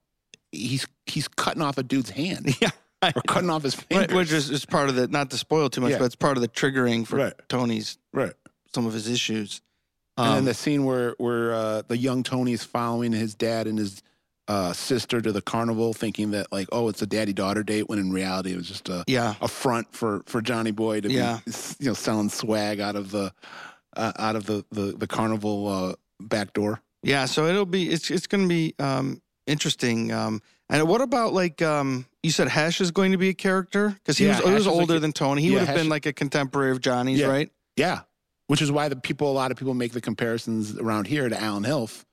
he's 0.53 0.87
he's 1.07 1.27
cutting 1.27 1.63
off 1.63 1.79
a 1.79 1.83
dude's 1.83 2.11
hand 2.11 2.55
Yeah, 2.63 2.71
or 3.03 3.13
cutting 3.27 3.51
off 3.51 3.63
his 3.63 3.75
fingers. 3.75 4.09
Right, 4.09 4.17
which 4.17 4.33
is, 4.33 4.51
is 4.51 4.65
part 4.65 4.89
of 4.89 4.95
the 4.97 5.09
not 5.09 5.31
to 5.31 5.39
spoil 5.39 5.69
too 5.71 5.81
much, 5.81 5.93
Yeah. 5.93 5.99
but 5.99 6.05
it's 6.07 6.17
part 6.17 6.37
of 6.37 6.41
the 6.41 6.49
triggering 6.49 7.07
for 7.07 7.17
Right. 7.17 7.35
Tony's 7.49 7.99
right. 8.13 8.33
some 8.75 8.87
of 8.87 8.93
his 8.93 9.09
issues. 9.09 9.61
and 10.17 10.29
then 10.29 10.39
Um, 10.39 10.45
the 10.47 10.55
scene 10.55 10.85
where 10.85 11.15
where 11.19 11.55
uh, 11.55 11.83
the 11.89 11.97
young 11.97 12.23
Tony 12.23 12.53
is 12.53 12.65
following 12.65 13.13
his 13.13 13.35
dad 13.35 13.67
and 13.67 13.79
his 13.79 14.03
uh, 14.49 14.73
sister 14.73 15.21
to 15.21 15.33
the 15.33 15.43
carnival, 15.43 15.93
thinking 15.93 16.31
that 16.31 16.51
like, 16.53 16.69
oh, 16.71 16.89
it's 16.89 17.03
a 17.03 17.07
daddy 17.07 17.33
daughter 17.33 17.63
date, 17.65 17.89
when 17.89 17.99
in 17.99 18.13
reality 18.13 18.53
it 18.53 18.57
was 18.57 18.69
just 18.69 18.89
a 18.89 19.03
yeah, 19.09 19.35
a 19.41 19.49
front 19.49 19.93
for 19.93 20.23
for 20.27 20.41
Johnny 20.41 20.71
Boy 20.71 21.01
to 21.01 21.11
Yeah. 21.11 21.41
be 21.45 21.53
you 21.81 21.87
know 21.89 21.95
selling 21.95 22.29
swag 22.31 22.81
out 22.81 22.95
of 22.97 23.11
the 23.11 23.33
uh, 23.97 24.13
out 24.19 24.37
of 24.37 24.47
the 24.47 24.65
the, 24.71 24.93
the 24.97 25.07
carnival 25.07 25.69
uh, 25.69 25.95
back 26.21 26.53
door. 26.53 26.81
yeah. 27.03 27.27
So 27.27 27.47
it'll 27.47 27.67
be 27.67 27.91
it's 27.91 28.11
it's 28.11 28.27
going 28.27 28.45
to 28.45 28.49
be 28.49 28.75
um, 28.79 29.21
interesting. 29.47 30.13
Um, 30.13 30.41
and 30.69 30.87
what 30.89 31.01
about 31.01 31.33
like 31.33 31.63
um, 31.63 32.07
you 32.23 32.31
said, 32.31 32.49
Hesh 32.49 32.81
is 32.81 32.91
going 32.91 33.13
to 33.13 33.19
be 33.19 33.29
a 33.29 33.35
character 33.35 33.91
because 33.91 34.19
he 34.19 34.27
Yeah, 34.27 34.41
was 34.41 34.49
he 34.49 34.55
was 34.55 34.67
a 34.67 34.71
older 34.71 34.99
than 34.99 35.13
Tony. 35.13 35.43
He 35.43 35.49
Yeah, 35.49 35.61
would 35.61 35.67
have 35.67 35.77
been 35.77 35.89
like 35.89 36.07
a 36.07 36.13
contemporary 36.13 36.71
of 36.73 36.81
Johnny's, 36.81 37.21
Yeah. 37.21 37.29
right? 37.29 37.51
Yeah, 37.77 38.01
which 38.47 38.63
is 38.63 38.73
why 38.73 38.89
the 38.89 38.97
people 38.97 39.31
a 39.31 39.35
lot 39.35 39.51
of 39.51 39.57
people 39.57 39.75
make 39.75 39.93
the 39.93 40.01
comparisons 40.01 40.77
around 40.79 41.07
here 41.07 41.29
to 41.29 41.41
Alan 41.41 41.65
Hilf. 41.65 42.05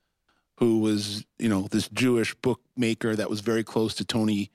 who 0.59 0.79
was 0.79 1.25
you 1.39 1.49
know 1.49 1.67
this 1.71 1.89
Jewish 1.89 2.35
bookmaker 2.35 3.15
that 3.15 3.29
was 3.29 3.39
very 3.41 3.63
close 3.63 3.95
to 3.95 4.05
Tony 4.05 4.51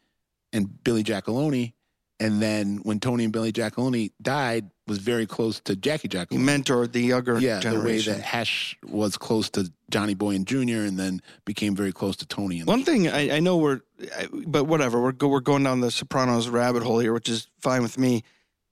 and 0.52 0.82
Billy 0.84 1.02
Giacalone, 1.02 1.72
and 2.20 2.42
then 2.42 2.78
when 2.82 2.98
Tony 3.00 3.24
and 3.24 3.32
Billy 3.32 3.52
Giacalone 3.52 4.10
died, 4.20 4.70
was 4.86 4.98
very 4.98 5.26
close 5.26 5.60
to 5.60 5.76
Jackie 5.76 6.08
He 6.10 6.16
Giacalone. 6.18 6.38
mentored 6.40 6.92
the 6.92 7.00
younger 7.02 7.38
yeah, 7.38 7.60
the 7.60 7.78
way 7.80 7.98
that 8.00 8.20
Hesh 8.20 8.76
was 8.84 9.16
close 9.18 9.50
to 9.50 9.70
Johnny 9.90 10.14
Boy 10.14 10.34
and 10.34 10.46
Jr. 10.46 10.84
and 10.88 10.98
then 10.98 11.20
became 11.44 11.74
very 11.76 11.92
close 11.92 12.16
to 12.16 12.26
Tony. 12.26 12.58
And 12.58 12.66
One 12.66 12.84
thing 12.84 13.08
I, 13.08 13.36
I 13.36 13.40
know 13.40 13.56
we're, 13.58 13.80
I- 14.16 14.28
but 14.46 14.64
whatever, 14.64 15.00
we're 15.00 15.12
go, 15.12 15.28
we're 15.28 15.40
going 15.40 15.62
down 15.62 15.80
the 15.80 15.90
Sopranos 15.90 16.48
rabbit 16.48 16.82
hole 16.82 16.98
here, 16.98 17.12
which 17.12 17.28
is 17.28 17.46
fine 17.60 17.82
with 17.82 17.98
me. 17.98 18.24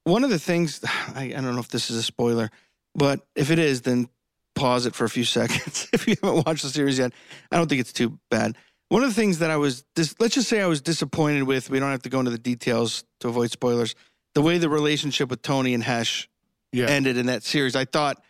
One 0.05 0.25
of 0.25 0.31
the 0.31 0.39
things 0.39 0.81
I, 1.15 1.25
I 1.37 1.41
don't 1.41 1.55
know 1.55 1.61
if 1.61 1.69
this 1.69 1.91
is 1.91 1.97
a 1.99 2.03
spoiler, 2.03 2.51
but 2.95 3.21
if 3.35 3.51
it 3.51 3.59
is, 3.59 3.83
then 3.83 4.09
pause 4.55 4.87
it 4.87 4.95
for 4.95 5.05
a 5.05 5.11
few 5.11 5.25
seconds. 5.39 5.89
if 5.93 6.09
you 6.09 6.15
haven't 6.23 6.47
watched 6.47 6.63
the 6.63 6.71
series 6.71 6.99
yet, 6.99 7.13
I 7.53 7.57
don't 7.59 7.69
think 7.69 7.81
it's 7.83 7.93
too 7.93 8.19
bad. 8.31 8.57
One 8.89 9.03
of 9.03 9.09
the 9.09 9.15
things 9.15 9.41
that 9.41 9.51
I 9.51 9.57
was, 9.57 9.85
dis, 9.95 10.15
let's 10.21 10.35
just 10.35 10.49
say 10.49 10.61
I 10.61 10.67
was 10.67 10.81
disappointed 10.81 11.43
with. 11.43 11.71
We 11.71 11.81
don't 11.81 11.91
have 11.91 12.03
to 12.03 12.09
go 12.09 12.21
into 12.21 12.31
the 12.31 12.39
details 12.39 13.05
to 13.21 13.29
avoid 13.29 13.51
spoilers. 13.51 13.95
The 14.35 14.43
way 14.43 14.59
the 14.59 14.69
relationship 14.69 15.29
with 15.31 15.43
Tony 15.43 15.75
and 15.75 15.83
Hesh 15.83 16.29
yeah, 16.73 16.87
ended 16.87 17.17
in 17.17 17.27
that 17.27 17.43
series, 17.43 17.75
I 17.75 17.85
thought 17.85 18.23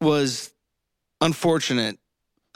was 0.00 0.52
unfortunate. 1.20 1.98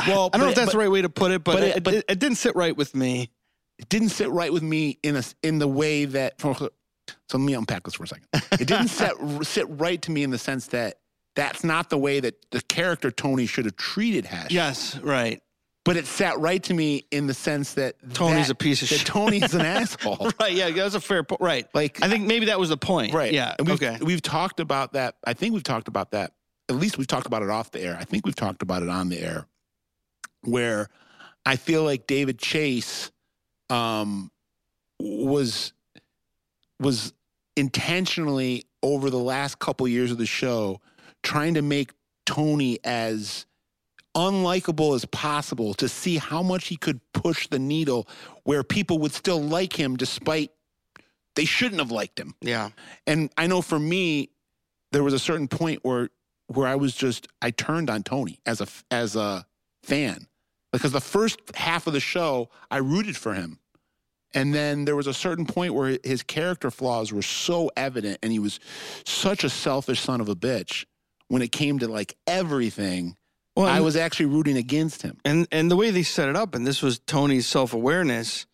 well, 0.06 0.30
I 0.32 0.38
don't 0.38 0.46
know 0.46 0.50
if 0.50 0.54
that's 0.56 0.66
but 0.66 0.72
the 0.72 0.78
right 0.78 0.90
way 0.90 1.02
to 1.02 1.08
put 1.08 1.30
it, 1.32 1.42
but, 1.44 1.54
but 1.54 1.62
it, 1.62 1.76
it- 1.78 1.82
but- 1.82 1.94
it, 1.94 2.04
it 2.08 2.18
didn't 2.18 2.36
sit 2.38 2.54
right 2.54 2.76
with 2.76 2.94
me. 2.94 3.30
it 3.78 3.88
didn't 3.88 4.10
sit 4.10 4.30
right 4.30 4.52
with 4.52 4.62
me 4.62 4.98
in 5.02 5.16
a 5.16 5.22
in 5.42 5.58
the 5.58 5.68
way 5.68 6.04
that. 6.04 6.40
So 6.40 7.38
let 7.38 7.40
me 7.44 7.54
unpack 7.54 7.84
this 7.84 7.94
for 7.94 8.04
a 8.04 8.08
second. 8.08 8.26
It 8.52 8.66
didn't 8.68 8.88
set 8.88 9.12
sit 9.42 9.66
right 9.68 10.00
to 10.02 10.10
me 10.10 10.22
in 10.22 10.30
the 10.30 10.38
sense 10.38 10.66
that 10.68 10.98
that's 11.34 11.64
not 11.64 11.90
the 11.90 11.98
way 11.98 12.20
that 12.20 12.34
the 12.50 12.60
character 12.62 13.10
Tony 13.10 13.46
should 13.46 13.64
have 13.64 13.76
treated 13.76 14.26
Hesh. 14.26 14.50
Yes, 14.50 14.96
right. 14.98 15.40
But 15.84 15.96
it 15.96 16.06
sat 16.06 16.38
right 16.38 16.62
to 16.64 16.74
me 16.74 17.04
in 17.10 17.26
the 17.26 17.34
sense 17.34 17.74
that 17.74 17.96
Tony's 18.12 18.48
that, 18.48 18.52
a 18.52 18.54
piece 18.54 18.82
of 18.82 18.88
that 18.90 18.96
shit. 18.96 19.06
Tony's 19.06 19.54
an 19.54 19.60
asshole. 19.66 20.30
Right, 20.40 20.52
yeah, 20.52 20.70
that 20.70 20.84
was 20.84 20.94
a 20.94 21.00
fair 21.00 21.22
point. 21.22 21.40
Right. 21.40 21.66
Like 21.74 22.02
I 22.02 22.08
think 22.08 22.26
maybe 22.26 22.46
that 22.46 22.58
was 22.58 22.68
the 22.68 22.76
point. 22.76 23.14
right, 23.14 23.32
Yeah. 23.32 23.54
And 23.58 23.66
we've, 23.66 23.82
okay. 23.82 23.98
We've 24.02 24.22
talked 24.22 24.60
about 24.60 24.92
that. 24.92 25.16
I 25.24 25.32
think 25.32 25.54
we've 25.54 25.62
talked 25.62 25.88
about 25.88 26.10
that. 26.12 26.32
At 26.68 26.76
least 26.76 26.98
we've 26.98 27.06
talked 27.06 27.26
about 27.26 27.42
it 27.42 27.50
off 27.50 27.70
the 27.70 27.80
air. 27.80 27.96
I 27.98 28.04
think 28.04 28.24
we've 28.24 28.36
talked 28.36 28.62
about 28.62 28.82
it 28.82 28.88
on 28.88 29.08
the 29.08 29.18
air, 29.20 29.46
where 30.42 30.88
I 31.44 31.56
feel 31.56 31.82
like 31.82 32.06
David 32.06 32.38
Chase 32.38 33.10
um, 33.68 34.30
was 34.98 35.72
was 36.78 37.12
intentionally 37.56 38.66
over 38.82 39.10
the 39.10 39.18
last 39.18 39.58
couple 39.58 39.86
years 39.88 40.10
of 40.10 40.18
the 40.18 40.26
show 40.26 40.80
trying 41.22 41.54
to 41.54 41.62
make 41.62 41.92
Tony 42.24 42.78
as 42.84 43.46
unlikable 44.14 44.94
as 44.94 45.04
possible 45.06 45.74
to 45.74 45.88
see 45.88 46.16
how 46.16 46.42
much 46.42 46.66
he 46.66 46.76
could 46.76 47.00
push 47.12 47.46
the 47.48 47.58
needle 47.58 48.08
where 48.44 48.62
people 48.62 48.98
would 48.98 49.12
still 49.12 49.40
like 49.40 49.78
him 49.78 49.96
despite 49.96 50.50
they 51.36 51.44
shouldn't 51.44 51.80
have 51.80 51.90
liked 51.90 52.18
him. 52.18 52.34
Yeah. 52.40 52.70
And 53.06 53.30
I 53.36 53.46
know 53.46 53.62
for 53.62 53.78
me, 53.78 54.30
there 54.92 55.02
was 55.04 55.14
a 55.14 55.18
certain 55.18 55.48
point 55.48 55.80
where 55.82 56.10
where 56.48 56.66
I 56.66 56.74
was 56.74 56.94
just 56.94 57.28
I 57.40 57.50
turned 57.52 57.88
on 57.90 58.02
Tony 58.02 58.40
as 58.44 58.60
a 58.60 58.66
as 58.90 59.14
a 59.14 59.46
fan 59.82 60.26
because 60.72 60.92
the 60.92 61.00
first 61.00 61.40
half 61.54 61.86
of 61.86 61.92
the 61.92 62.00
show 62.00 62.48
I 62.70 62.78
rooted 62.78 63.16
for 63.16 63.34
him, 63.34 63.60
and 64.34 64.52
then 64.52 64.84
there 64.84 64.96
was 64.96 65.06
a 65.06 65.14
certain 65.14 65.46
point 65.46 65.74
where 65.74 65.98
his 66.02 66.22
character 66.22 66.70
flaws 66.70 67.12
were 67.12 67.22
so 67.22 67.70
evident, 67.76 68.18
and 68.22 68.32
he 68.32 68.38
was 68.38 68.58
such 69.04 69.44
a 69.44 69.50
selfish 69.50 70.00
son 70.00 70.20
of 70.20 70.28
a 70.28 70.36
bitch 70.36 70.86
when 71.28 71.42
it 71.42 71.52
came 71.52 71.78
to 71.78 71.88
like 71.88 72.16
everything. 72.26 73.16
Well, 73.56 73.66
I 73.66 73.80
was 73.80 73.96
actually 73.96 74.26
rooting 74.26 74.56
against 74.56 75.02
him. 75.02 75.18
and 75.24 75.46
and 75.52 75.70
the 75.70 75.76
way 75.76 75.90
they 75.90 76.02
set 76.02 76.28
it 76.28 76.36
up, 76.36 76.54
and 76.54 76.66
this 76.66 76.82
was 76.82 76.98
Tony's 77.00 77.46
self 77.46 77.74
awareness, 77.74 78.46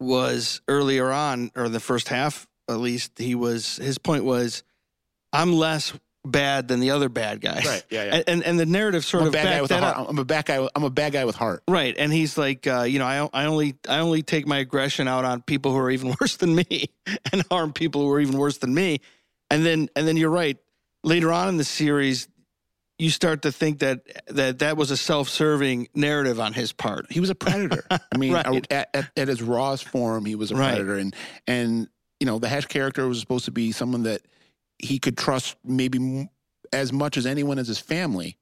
was 0.00 0.60
earlier 0.68 1.10
on, 1.10 1.50
or 1.56 1.68
the 1.68 1.80
first 1.80 2.08
half 2.08 2.46
at 2.68 2.78
least. 2.78 3.18
He 3.18 3.34
was 3.34 3.76
his 3.76 3.98
point 3.98 4.24
was, 4.24 4.62
I'm 5.32 5.52
less 5.52 5.92
bad 6.24 6.66
than 6.66 6.80
the 6.80 6.90
other 6.90 7.08
bad 7.08 7.40
guys. 7.40 7.64
Right. 7.64 7.84
Yeah, 7.88 8.02
And 8.02 8.24
and, 8.28 8.42
and 8.44 8.58
the 8.60 8.66
narrative 8.66 9.04
sort 9.04 9.22
I'm 9.22 9.26
a 9.26 9.28
of 9.28 9.32
bad 9.34 9.44
guy 9.44 9.62
with 9.62 9.70
a 9.70 9.74
that 9.74 9.82
up. 9.84 9.94
heart. 9.96 10.08
I'm 10.10 10.18
a 10.18 10.24
bad 10.24 10.44
guy. 10.46 10.68
I'm 10.74 10.82
a 10.84 10.90
bad 10.90 11.12
guy 11.12 11.24
with 11.24 11.36
heart. 11.36 11.62
Right, 11.68 11.94
and 11.96 12.12
he's 12.12 12.36
like, 12.36 12.66
uh, 12.66 12.82
you 12.82 12.98
know, 12.98 13.06
I, 13.06 13.28
I 13.42 13.46
only 13.46 13.76
I 13.88 13.98
only 13.98 14.22
take 14.22 14.46
my 14.46 14.58
aggression 14.58 15.06
out 15.06 15.24
on 15.24 15.42
people 15.42 15.72
who 15.72 15.78
are 15.78 15.90
even 15.90 16.14
worse 16.20 16.36
than 16.36 16.54
me, 16.54 16.90
and 17.32 17.44
harm 17.50 17.72
people 17.72 18.02
who 18.02 18.10
are 18.10 18.20
even 18.20 18.36
worse 18.38 18.58
than 18.58 18.74
me, 18.74 19.00
and 19.50 19.64
then 19.64 19.88
and 19.94 20.06
then 20.08 20.16
you're 20.16 20.30
right. 20.30 20.56
Later 21.04 21.30
on 21.32 21.48
in 21.48 21.56
the 21.56 21.62
series, 21.64 22.26
you 22.98 23.10
start 23.10 23.42
to 23.42 23.52
think 23.52 23.80
that 23.80 24.00
that 24.28 24.58
that 24.60 24.76
was 24.76 24.90
a 24.90 24.96
self-serving 24.96 25.88
narrative 25.94 26.40
on 26.40 26.52
his 26.52 26.72
part. 26.72 27.06
he 27.10 27.20
was 27.20 27.30
a 27.30 27.34
predator. 27.34 27.84
I 27.90 27.98
mean, 28.18 28.32
Right. 28.32 28.66
at, 28.72 28.88
at, 28.94 29.10
at 29.16 29.28
his 29.28 29.42
rawest 29.42 29.84
form, 29.84 30.24
he 30.24 30.34
was 30.34 30.50
a 30.50 30.54
Right. 30.56 30.70
predator, 30.74 30.96
and 30.96 31.14
and 31.46 31.88
you 32.20 32.26
know 32.26 32.38
the 32.38 32.48
Hesh 32.48 32.66
character 32.66 33.06
was 33.06 33.20
supposed 33.20 33.44
to 33.46 33.50
be 33.50 33.72
someone 33.72 34.04
that 34.04 34.22
he 34.78 34.98
could 34.98 35.16
trust 35.18 35.56
maybe 35.64 35.98
m- 35.98 36.30
as 36.72 36.92
much 36.92 37.16
as 37.16 37.26
anyone 37.26 37.58
as 37.58 37.68
his 37.68 37.78
family, 37.78 38.38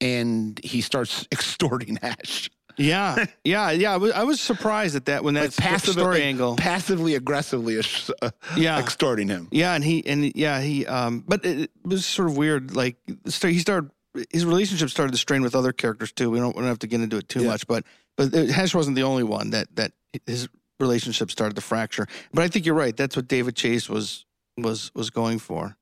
and 0.00 0.60
he 0.64 0.80
starts 0.80 1.26
extorting 1.32 1.96
Hesh, 2.00 2.50
Yeah, 2.76 3.24
yeah, 3.44 3.70
yeah. 3.70 3.92
I 3.94 3.96
was, 3.96 4.12
I 4.12 4.22
was 4.24 4.40
surprised 4.40 4.96
at 4.96 5.04
that 5.06 5.24
when 5.24 5.34
that 5.34 5.44
like 5.44 5.56
passive, 5.56 5.94
story 5.94 6.16
like, 6.16 6.24
angle. 6.24 6.56
passively 6.56 7.14
aggressively 7.14 7.78
uh, 7.78 8.30
Yeah, 8.56 8.78
extorting 8.80 9.28
him. 9.28 9.48
Yeah, 9.50 9.74
and 9.74 9.82
he 9.84 10.04
and 10.06 10.34
yeah 10.36 10.60
he 10.60 10.86
um, 10.86 11.24
but 11.26 11.44
it, 11.44 11.60
it 11.62 11.70
was 11.84 12.04
sort 12.06 12.28
of 12.28 12.36
weird. 12.36 12.74
Like 12.76 12.96
he 13.24 13.58
started 13.58 13.90
his 14.30 14.44
relationship 14.44 14.90
started 14.90 15.12
to 15.12 15.18
strain 15.18 15.42
with 15.42 15.54
other 15.54 15.72
characters 15.72 16.12
too. 16.12 16.30
We 16.30 16.38
don't 16.38 16.54
we 16.54 16.60
don't 16.60 16.68
have 16.68 16.78
to 16.80 16.86
get 16.86 17.00
into 17.00 17.16
it 17.16 17.28
too 17.28 17.42
Yeah. 17.42 17.48
much, 17.48 17.66
but 17.66 17.84
but 18.16 18.34
it- 18.34 18.50
Hesh 18.50 18.74
wasn't 18.74 18.96
the 18.96 19.02
only 19.04 19.22
one 19.24 19.50
that 19.50 19.74
that 19.76 19.92
his 20.26 20.48
relationship 20.80 21.30
started 21.30 21.54
to 21.54 21.60
fracture. 21.62 22.06
But 22.34 22.42
I 22.44 22.48
think 22.48 22.66
you're 22.66 22.74
right. 22.74 22.96
That's 22.96 23.16
what 23.16 23.28
David 23.28 23.54
Chase 23.56 23.88
was 23.88 24.26
was 24.58 24.90
was 24.94 25.10
going 25.10 25.38
for. 25.38 25.76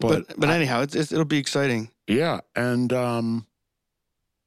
But, 0.00 0.26
But 0.28 0.40
but, 0.40 0.50
anyhow, 0.50 0.82
it's, 0.82 0.94
it's 0.94 1.12
it'll 1.12 1.24
be 1.24 1.38
exciting. 1.38 1.90
yeah, 2.06 2.40
and 2.54 2.92
um, 2.92 3.46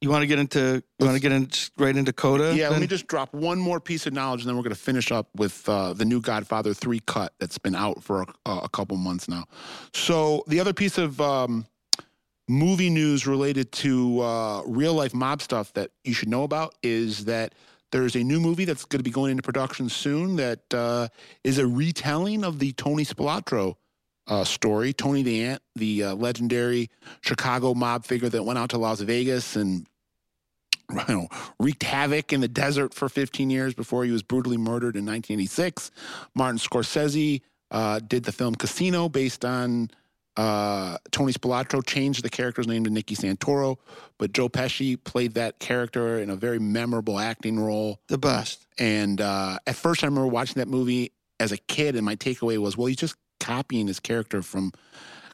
You 0.02 0.10
want 0.10 0.24
to 0.24 0.28
get 0.28 0.40
into 0.40 0.84
you 1.00 1.06
want 1.06 1.16
to 1.16 1.22
get 1.22 1.32
in 1.32 1.48
right 1.78 1.96
into 1.96 2.12
Coda? 2.12 2.56
yeah. 2.56 2.70
Let 2.70 2.82
me 2.82 2.88
just 2.88 3.06
drop 3.06 3.34
one 3.34 3.60
more 3.60 3.80
piece 3.80 4.08
of 4.08 4.14
knowledge, 4.14 4.42
and 4.42 4.50
then 4.50 4.56
we're 4.56 4.64
going 4.64 4.76
to 4.76 4.82
finish 4.82 5.12
up 5.12 5.30
with 5.36 5.68
uh, 5.70 5.94
the 5.94 6.06
new 6.06 6.20
Godfather 6.20 6.74
three 6.74 7.02
cut 7.02 7.34
that's 7.40 7.60
been 7.60 7.76
out 7.76 8.04
for 8.04 8.26
a, 8.46 8.52
a 8.64 8.70
couple 8.70 8.98
months 8.98 9.28
now. 9.28 9.46
So 9.94 10.44
the 10.48 10.60
other 10.60 10.74
piece 10.74 10.98
of 10.98 11.22
um, 11.22 11.68
movie 12.50 12.90
news 12.90 13.28
related 13.28 13.72
to 13.72 14.22
uh, 14.22 14.64
real 14.66 14.94
life 14.94 15.14
mob 15.14 15.42
stuff 15.42 15.72
that 15.74 15.92
you 16.04 16.14
should 16.14 16.30
know 16.30 16.44
about 16.44 16.76
is 16.82 17.26
that 17.26 17.54
there's 17.92 18.16
a 18.16 18.24
new 18.24 18.40
movie 18.40 18.66
that's 18.66 18.86
going 18.86 19.00
to 19.00 19.04
be 19.04 19.12
going 19.12 19.32
into 19.32 19.44
production 19.44 19.90
soon 19.90 20.36
that 20.38 20.74
uh, 20.74 21.08
is 21.44 21.58
a 21.58 21.68
retelling 21.68 22.44
of 22.44 22.60
the 22.60 22.72
Tony 22.74 23.06
Spilotro 23.06 23.76
uh, 24.28 24.44
story. 24.44 24.94
Tony 24.94 25.24
the 25.24 25.44
Ant, 25.44 25.62
the 25.76 26.04
uh, 26.04 26.16
legendary 26.16 26.90
Chicago 27.22 27.74
mob 27.74 28.06
figure 28.06 28.30
that 28.30 28.44
went 28.44 28.60
out 28.60 28.70
to 28.70 28.78
Las 28.78 29.02
Vegas 29.02 29.56
and 29.56 29.88
know, 31.10 31.28
wreaked 31.60 31.84
havoc 31.84 32.34
in 32.34 32.42
the 32.42 32.48
desert 32.48 32.94
for 32.94 33.10
15 33.10 33.50
years 33.50 33.74
before 33.74 34.04
he 34.06 34.12
was 34.12 34.24
brutally 34.24 34.58
murdered 34.58 34.96
in 34.96 35.06
1986. 35.06 35.92
Martin 36.36 36.58
Scorsese 36.58 37.42
uh, 37.72 38.00
did 38.00 38.24
the 38.24 38.32
film 38.32 38.56
Casino 38.56 39.10
based 39.10 39.46
on 39.46 39.90
uh, 40.38 40.98
Tony 41.12 41.34
Spilotro, 41.34 41.86
changed 41.86 42.24
the 42.24 42.30
character's 42.30 42.68
name 42.68 42.84
to 42.86 42.90
Nicky 42.90 43.16
Santoro, 43.16 43.78
but 44.18 44.32
Joe 44.32 44.50
Pesci 44.50 45.02
played 45.02 45.34
that 45.34 45.60
character 45.60 46.20
in 46.20 46.30
a 46.30 46.36
very 46.36 46.60
memorable 46.60 47.20
acting 47.20 47.60
role. 47.60 48.00
the 48.08 48.18
best. 48.18 48.66
And 48.78 49.20
uh, 49.20 49.60
at 49.68 49.76
first, 49.76 50.04
I 50.04 50.08
remember 50.08 50.28
watching 50.28 50.56
that 50.56 50.68
movie 50.68 51.12
as 51.40 51.52
a 51.52 51.58
kid, 51.58 51.96
and 51.96 52.06
my 52.06 52.16
takeaway 52.16 52.58
was, 52.58 52.78
well, 52.78 52.88
he's 52.88 52.98
just 52.98 53.16
copying 53.40 53.88
his 53.88 54.00
character 54.00 54.42
from 54.42 54.72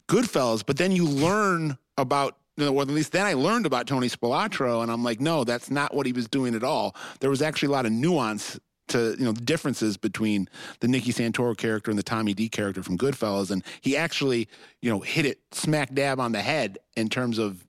Goodfellas. 0.08 0.64
But 0.66 0.78
then 0.78 0.92
you 0.92 1.06
learn 1.06 1.78
about, 1.98 2.38
or 2.60 2.82
at 2.82 2.88
least 2.88 3.12
then 3.12 3.26
I 3.26 3.34
learned 3.34 3.66
about 3.66 3.88
Tony 3.88 4.08
Spilotro, 4.08 4.82
and 4.82 4.92
I'm 4.92 5.04
like, 5.04 5.20
no, 5.20 5.44
that's 5.44 5.70
not 5.70 5.94
what 5.94 6.06
he 6.06 6.12
was 6.12 6.28
doing 6.28 6.56
at 6.56 6.64
all. 6.64 6.96
There 7.20 7.30
was 7.30 7.42
actually 7.42 7.68
a 7.68 7.72
lot 7.72 7.86
of 7.86 7.92
nuance 7.92 8.60
to, 8.90 9.16
you 9.18 9.26
know, 9.26 9.34
the 9.34 9.42
differences 9.42 9.98
between 9.98 10.48
the 10.80 10.88
Nicky 10.88 11.12
Santoro 11.12 11.56
character 11.56 11.92
and 11.92 11.98
the 11.98 12.04
Tommy 12.04 12.34
D 12.34 12.50
character 12.50 12.82
from 12.82 12.98
Goodfellas, 12.98 13.52
and 13.52 13.64
he 13.82 13.96
actually, 13.98 14.48
you 14.82 14.90
know, 14.90 15.00
hit 15.00 15.26
it 15.26 15.40
smack 15.52 15.94
dab 15.94 16.20
on 16.20 16.32
the 16.32 16.42
head 16.42 16.78
in 16.96 17.10
terms 17.10 17.38
of 17.38 17.68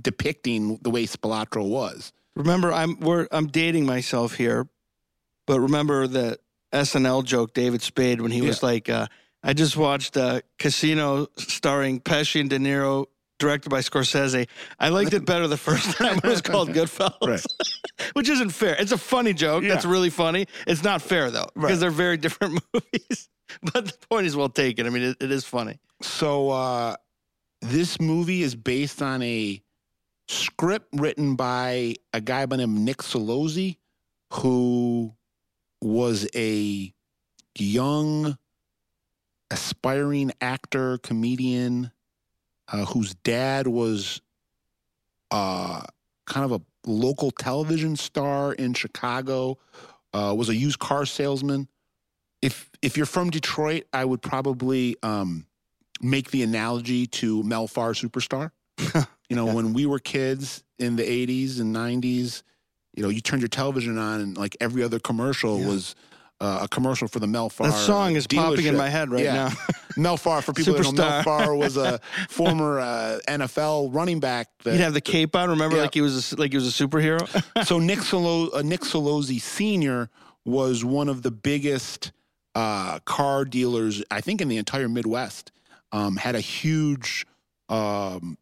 depicting 0.00 0.78
the 0.82 0.90
way 0.90 1.06
Spilotro 1.06 1.68
was. 1.68 2.12
Remember, 2.36 2.72
I'm 2.72 2.98
we're 3.00 3.26
I'm 3.30 3.46
dating 3.46 3.86
myself 3.86 4.34
here, 4.34 4.68
but 5.46 5.60
remember 5.60 6.06
the 6.06 6.38
SNL 6.72 7.24
joke 7.24 7.54
David 7.54 7.82
Spade 7.82 8.20
when 8.20 8.30
he 8.30 8.42
was 8.42 8.62
like, 8.62 8.88
uh, 8.88 9.06
"I 9.42 9.52
just 9.52 9.76
watched 9.76 10.16
uh, 10.16 10.40
Casino 10.58 11.28
starring 11.36 12.00
Pesci 12.00 12.40
and 12.40 12.48
De 12.50 12.58
Niro, 12.58 13.06
directed 13.40 13.70
by 13.70 13.80
Scorsese. 13.80 14.46
I 14.78 14.88
liked 14.90 15.12
it 15.12 15.24
better 15.26 15.48
the 15.48 15.56
first 15.56 15.90
time. 15.98 16.18
It 16.18 16.24
was 16.24 16.40
called 16.40 16.68
Goodfellas, 16.72 17.26
Right. 17.26 17.44
which 18.12 18.28
isn't 18.28 18.50
fair. 18.50 18.76
It's 18.78 18.92
a 18.92 18.98
funny 18.98 19.32
joke. 19.34 19.64
That's 19.64 19.84
really 19.84 20.10
funny. 20.10 20.46
It's 20.68 20.84
not 20.84 21.02
fair 21.02 21.30
though 21.32 21.48
because 21.54 21.70
Right. 21.72 21.80
they're 21.80 21.90
very 21.90 22.16
different 22.16 22.62
movies. 22.72 23.28
But 23.62 23.86
the 23.86 24.06
point 24.08 24.26
is 24.26 24.36
well 24.36 24.48
taken. 24.48 24.86
I 24.86 24.90
mean, 24.90 25.02
it, 25.02 25.16
it 25.20 25.32
is 25.32 25.44
funny. 25.44 25.80
So 26.02 26.50
uh, 26.50 26.94
this 27.62 28.00
movie 28.00 28.42
is 28.42 28.54
based 28.54 29.02
on 29.02 29.22
a 29.22 29.60
script 30.28 30.86
written 30.92 31.34
by 31.34 31.96
a 32.12 32.20
guy 32.20 32.46
by 32.46 32.56
the 32.56 32.62
name 32.66 32.76
of 32.76 32.80
Nick 32.82 32.98
Celozzi, 32.98 33.78
who 34.34 35.12
was 35.82 36.28
a 36.36 36.92
young, 37.58 38.38
aspiring 39.50 40.30
actor, 40.40 40.98
comedian, 40.98 41.90
uh, 42.72 42.84
whose 42.86 43.14
dad 43.14 43.66
was 43.66 44.20
uh, 45.30 45.82
kind 46.26 46.44
of 46.44 46.52
a 46.52 46.60
local 46.90 47.30
television 47.30 47.96
star 47.96 48.52
in 48.52 48.74
Chicago, 48.74 49.58
uh, 50.12 50.34
was 50.36 50.48
a 50.48 50.54
used 50.56 50.78
car 50.78 51.06
salesman. 51.06 51.68
If 52.42 52.70
if 52.82 52.96
you're 52.96 53.06
from 53.06 53.30
Detroit, 53.30 53.84
I 53.92 54.04
would 54.04 54.22
probably 54.22 54.96
um, 55.02 55.46
make 56.00 56.30
the 56.30 56.42
analogy 56.42 57.06
to 57.06 57.42
Mel 57.42 57.66
Farr 57.66 57.92
Superstar. 57.92 58.50
you 59.28 59.36
know, 59.36 59.46
Yeah. 59.46 59.54
when 59.54 59.72
we 59.74 59.86
were 59.86 59.98
kids 59.98 60.64
in 60.78 60.96
the 60.96 61.02
80s 61.02 61.60
and 61.60 61.74
90s, 61.76 62.42
you 62.94 63.02
know, 63.02 63.10
you 63.10 63.20
turned 63.20 63.42
your 63.42 63.48
television 63.48 63.98
on 63.98 64.20
and 64.20 64.36
like 64.38 64.56
every 64.60 64.82
other 64.82 64.98
commercial 64.98 65.60
Yeah. 65.60 65.68
was 65.68 65.94
uh, 66.40 66.60
a 66.62 66.68
commercial 66.68 67.06
for 67.08 67.18
the 67.18 67.26
Mel 67.26 67.48
Farr. 67.50 67.68
That 67.70 67.76
song 67.76 68.16
is 68.16 68.26
popping 68.26 68.66
in 68.66 68.76
my 68.76 68.88
head 68.88 69.10
right 69.10 69.22
Yeah. 69.24 69.34
now. 69.34 69.50
Mel 69.96 70.16
Farr, 70.16 70.40
for 70.40 70.52
people 70.52 70.74
that 70.74 70.82
don't 70.84 70.94
know, 70.94 71.02
Mel 71.08 71.22
Farr 71.22 71.54
was 71.54 71.76
a 71.76 72.00
former 72.28 72.80
uh, 72.80 73.18
NFL 73.28 73.94
running 73.94 74.20
back. 74.20 74.48
That, 74.64 74.72
He'd 74.72 74.80
have 74.80 74.94
the 74.94 75.00
cape 75.00 75.36
on. 75.36 75.50
Remember, 75.50 75.76
Yeah. 75.76 75.82
like 75.82 75.94
he 75.94 76.00
was 76.00 76.32
a, 76.32 76.36
like 76.36 76.52
he 76.52 76.56
was 76.56 76.66
a 76.80 76.86
superhero. 76.86 77.64
so 77.66 77.78
Nick 77.78 78.00
Solo, 78.00 78.50
uh, 78.56 78.62
Nick 78.62 78.80
Celozzi 78.80 79.40
Sr. 79.40 80.08
was 80.44 80.84
one 80.84 81.08
of 81.08 81.22
the 81.22 81.30
biggest 81.30 82.12
uh, 82.54 82.98
car 83.00 83.44
dealers, 83.44 84.02
I 84.10 84.20
think, 84.20 84.40
in 84.40 84.48
the 84.48 84.56
entire 84.56 84.88
Midwest. 84.88 85.52
Um, 85.92 86.16
had 86.16 86.34
a 86.36 86.40
huge 86.40 87.26
um, 87.68 88.38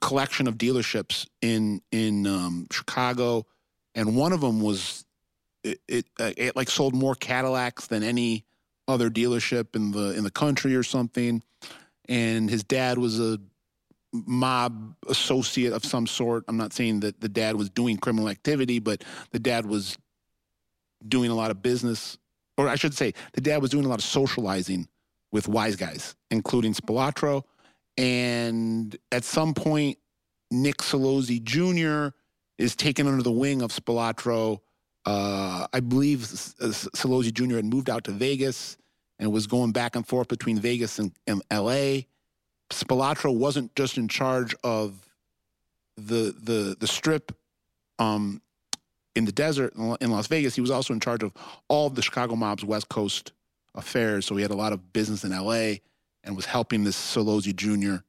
collection 0.00 0.46
of 0.48 0.56
dealerships 0.58 1.26
in 1.40 1.80
in 1.92 2.26
um, 2.26 2.66
Chicago, 2.70 3.46
and 3.94 4.16
one 4.16 4.32
of 4.32 4.40
them 4.40 4.60
was 4.60 5.04
it, 5.66 5.80
it, 5.88 6.06
uh, 6.18 6.32
it 6.36 6.56
like 6.56 6.70
sold 6.70 6.94
more 6.94 7.14
Cadillacs 7.14 7.86
than 7.86 8.02
any 8.02 8.44
other 8.88 9.10
dealership 9.10 9.74
in 9.74 9.90
the 9.90 10.12
in 10.16 10.24
the 10.24 10.30
country 10.30 10.76
or 10.76 10.82
something. 10.82 11.42
And 12.08 12.48
his 12.48 12.62
dad 12.62 12.98
was 12.98 13.18
a 13.18 13.38
mob 14.12 14.94
associate 15.08 15.72
of 15.72 15.84
some 15.84 16.06
sort. 16.06 16.44
I'm 16.48 16.56
not 16.56 16.72
saying 16.72 17.00
that 17.00 17.20
the 17.20 17.28
dad 17.28 17.56
was 17.56 17.68
doing 17.68 17.96
criminal 17.96 18.28
activity, 18.28 18.78
but 18.78 19.04
the 19.32 19.38
dad 19.38 19.66
was 19.66 19.98
doing 21.06 21.30
a 21.30 21.34
lot 21.34 21.50
of 21.50 21.62
business, 21.62 22.16
or 22.56 22.68
I 22.68 22.76
should 22.76 22.94
say, 22.94 23.12
the 23.32 23.40
dad 23.40 23.60
was 23.60 23.70
doing 23.70 23.84
a 23.84 23.88
lot 23.88 23.98
of 23.98 24.04
socializing 24.04 24.88
with 25.32 25.48
wise 25.48 25.76
guys, 25.76 26.14
including 26.30 26.72
Spilotro. 26.72 27.42
And 27.98 28.96
at 29.12 29.24
some 29.24 29.54
point, 29.54 29.98
Nick 30.50 30.78
Celozzi 30.78 31.42
Jr. 31.42 32.14
is 32.58 32.76
taken 32.76 33.06
under 33.06 33.22
the 33.22 33.32
wing 33.32 33.62
of 33.62 33.72
Spilotro. 33.72 34.60
Uh, 35.06 35.66
I 35.72 35.80
believe 35.80 36.24
S- 36.24 36.54
S- 36.60 36.88
Celozzi 36.96 37.32
Jr. 37.32 37.56
had 37.56 37.64
moved 37.64 37.88
out 37.88 38.04
to 38.04 38.10
Vegas 38.10 38.76
and 39.18 39.32
was 39.32 39.46
going 39.46 39.72
back 39.72 39.94
and 39.96 40.06
forth 40.06 40.28
between 40.28 40.58
Vegas 40.58 40.98
and, 40.98 41.12
and 41.26 41.42
L.A. 41.50 42.06
Spilotro 42.70 43.34
wasn't 43.34 43.74
just 43.76 43.96
in 43.96 44.08
charge 44.08 44.54
of 44.64 45.08
the 45.96 46.34
the 46.42 46.76
the 46.78 46.86
strip 46.86 47.32
um, 47.98 48.42
in 49.14 49.24
the 49.24 49.32
desert 49.32 49.74
in 49.76 50.10
Las 50.10 50.26
Vegas. 50.26 50.56
He 50.56 50.60
was 50.60 50.70
also 50.70 50.92
in 50.92 51.00
charge 51.00 51.22
of 51.22 51.32
all 51.68 51.86
of 51.86 51.94
the 51.94 52.02
Chicago 52.02 52.34
mob's 52.34 52.64
West 52.64 52.88
Coast 52.88 53.32
affairs. 53.74 54.26
So 54.26 54.34
he 54.36 54.42
had 54.42 54.50
a 54.50 54.56
lot 54.56 54.72
of 54.72 54.92
business 54.92 55.24
in 55.24 55.32
L.A. 55.32 55.80
and 56.24 56.34
was 56.34 56.46
helping 56.46 56.84
this 56.84 56.96
Celozzi 56.96 57.54
Jr. 57.54 58.02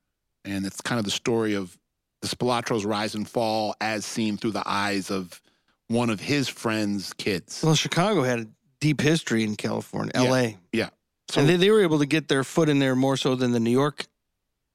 And 0.43 0.65
it's 0.65 0.81
kind 0.81 0.97
of 0.97 1.05
the 1.05 1.11
story 1.11 1.53
of 1.53 1.77
the 2.21 2.27
Spilotro's 2.27 2.85
rise 2.85 3.13
and 3.15 3.29
fall 3.29 3.75
as 3.79 4.05
seen 4.05 4.37
through 4.37 4.51
the 4.51 4.63
eyes 4.65 5.11
of 5.11 5.39
one 5.87 6.09
of 6.09 6.19
his 6.19 6.47
friends' 6.49 7.13
kids. 7.13 7.61
well, 7.63 7.75
Chicago 7.75 8.23
had 8.23 8.39
a 8.39 8.47
deep 8.79 9.01
history 9.01 9.43
in 9.43 9.55
California, 9.55 10.11
Yeah. 10.15 10.23
L.A. 10.23 10.57
Yeah, 10.71 10.89
so, 11.29 11.41
and 11.41 11.49
they, 11.49 11.55
they 11.57 11.71
were 11.71 11.81
able 11.81 11.99
to 11.99 12.05
get 12.05 12.27
their 12.27 12.43
foot 12.43 12.69
in 12.69 12.79
there 12.79 12.95
more 12.95 13.17
so 13.17 13.35
than 13.35 13.51
the 13.51 13.59
New 13.59 13.71
York 13.71 14.05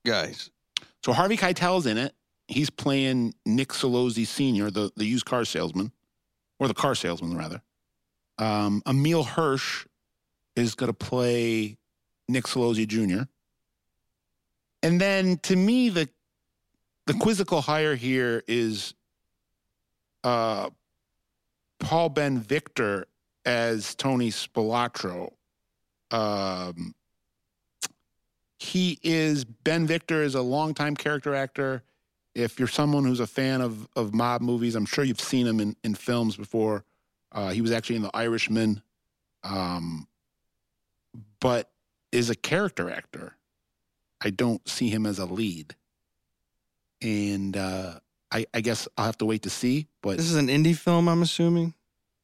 guys. 0.05 0.51
so 1.05 1.13
Harvey 1.13 1.37
Keitel's 1.37 1.87
in 1.87 1.99
it. 1.99 2.15
He's 2.49 2.69
playing 2.71 3.35
Nick 3.47 3.69
Celozzi 3.69 4.27
Sr., 4.27 4.71
the, 4.71 4.91
the 4.97 5.05
used 5.07 5.25
car 5.25 5.45
salesman, 5.45 5.93
or 6.59 6.69
the 6.69 6.75
car 6.75 6.95
salesman, 6.95 7.37
rather. 7.37 7.63
Um, 8.39 8.83
Emile 8.87 9.23
Hirsch 9.23 9.87
is 10.57 10.75
going 10.75 10.89
to 10.89 10.93
play 10.95 11.77
Nick 12.29 12.45
Celozzi 12.45 12.87
Jr. 12.87 13.23
And 14.83 15.01
then 15.01 15.39
to 15.45 15.57
me, 15.57 15.89
the 15.89 16.09
the 17.07 17.15
quizzical 17.15 17.61
hire 17.61 17.95
here 17.97 18.43
is 18.47 18.95
uh, 20.25 20.71
Paul 21.83 22.11
Ben 22.11 22.39
Victor 22.39 23.07
as 23.45 23.95
Tony 23.97 24.31
Spilotro. 24.31 25.33
Um, 26.11 26.95
he 28.59 28.99
is 29.03 29.45
Ben 29.45 29.87
Victor 29.87 30.23
is 30.23 30.37
a 30.37 30.43
longtime 30.43 30.95
character 30.95 31.35
actor. 31.35 31.83
If 32.35 32.59
you're 32.59 32.69
someone 32.69 33.05
who's 33.05 33.21
a 33.21 33.27
fan 33.27 33.61
of 33.61 33.89
of 33.97 34.15
mob 34.15 34.41
movies, 34.41 34.77
I'm 34.77 34.87
sure 34.87 35.05
you've 35.05 35.21
seen 35.21 35.47
him 35.47 35.59
in, 35.61 35.77
in 35.83 35.95
films 35.95 36.37
before. 36.37 36.85
Uh, 37.33 37.51
he 37.51 37.61
was 37.61 37.73
actually 37.73 37.97
in 37.97 38.03
The 38.03 38.17
Irishman, 38.17 38.83
um, 39.43 40.07
but 41.41 41.71
is 42.13 42.31
a 42.31 42.37
character 42.37 42.91
actor. 42.91 43.37
I 44.21 44.31
don't 44.31 44.67
see 44.69 44.89
him 44.89 45.05
as 45.05 45.19
a 45.19 45.27
lead, 45.27 45.75
and 47.03 47.57
uh, 47.57 47.99
I, 48.33 48.47
I 48.55 48.61
guess 48.63 48.89
I'll 48.97 49.05
have 49.05 49.19
to 49.19 49.27
wait 49.27 49.43
to 49.43 49.51
see. 49.51 49.89
But 50.03 50.17
This 50.17 50.27
is 50.31 50.37
an 50.37 50.49
indie 50.49 50.77
film, 50.77 51.09
I'm 51.09 51.23
assuming. 51.23 51.75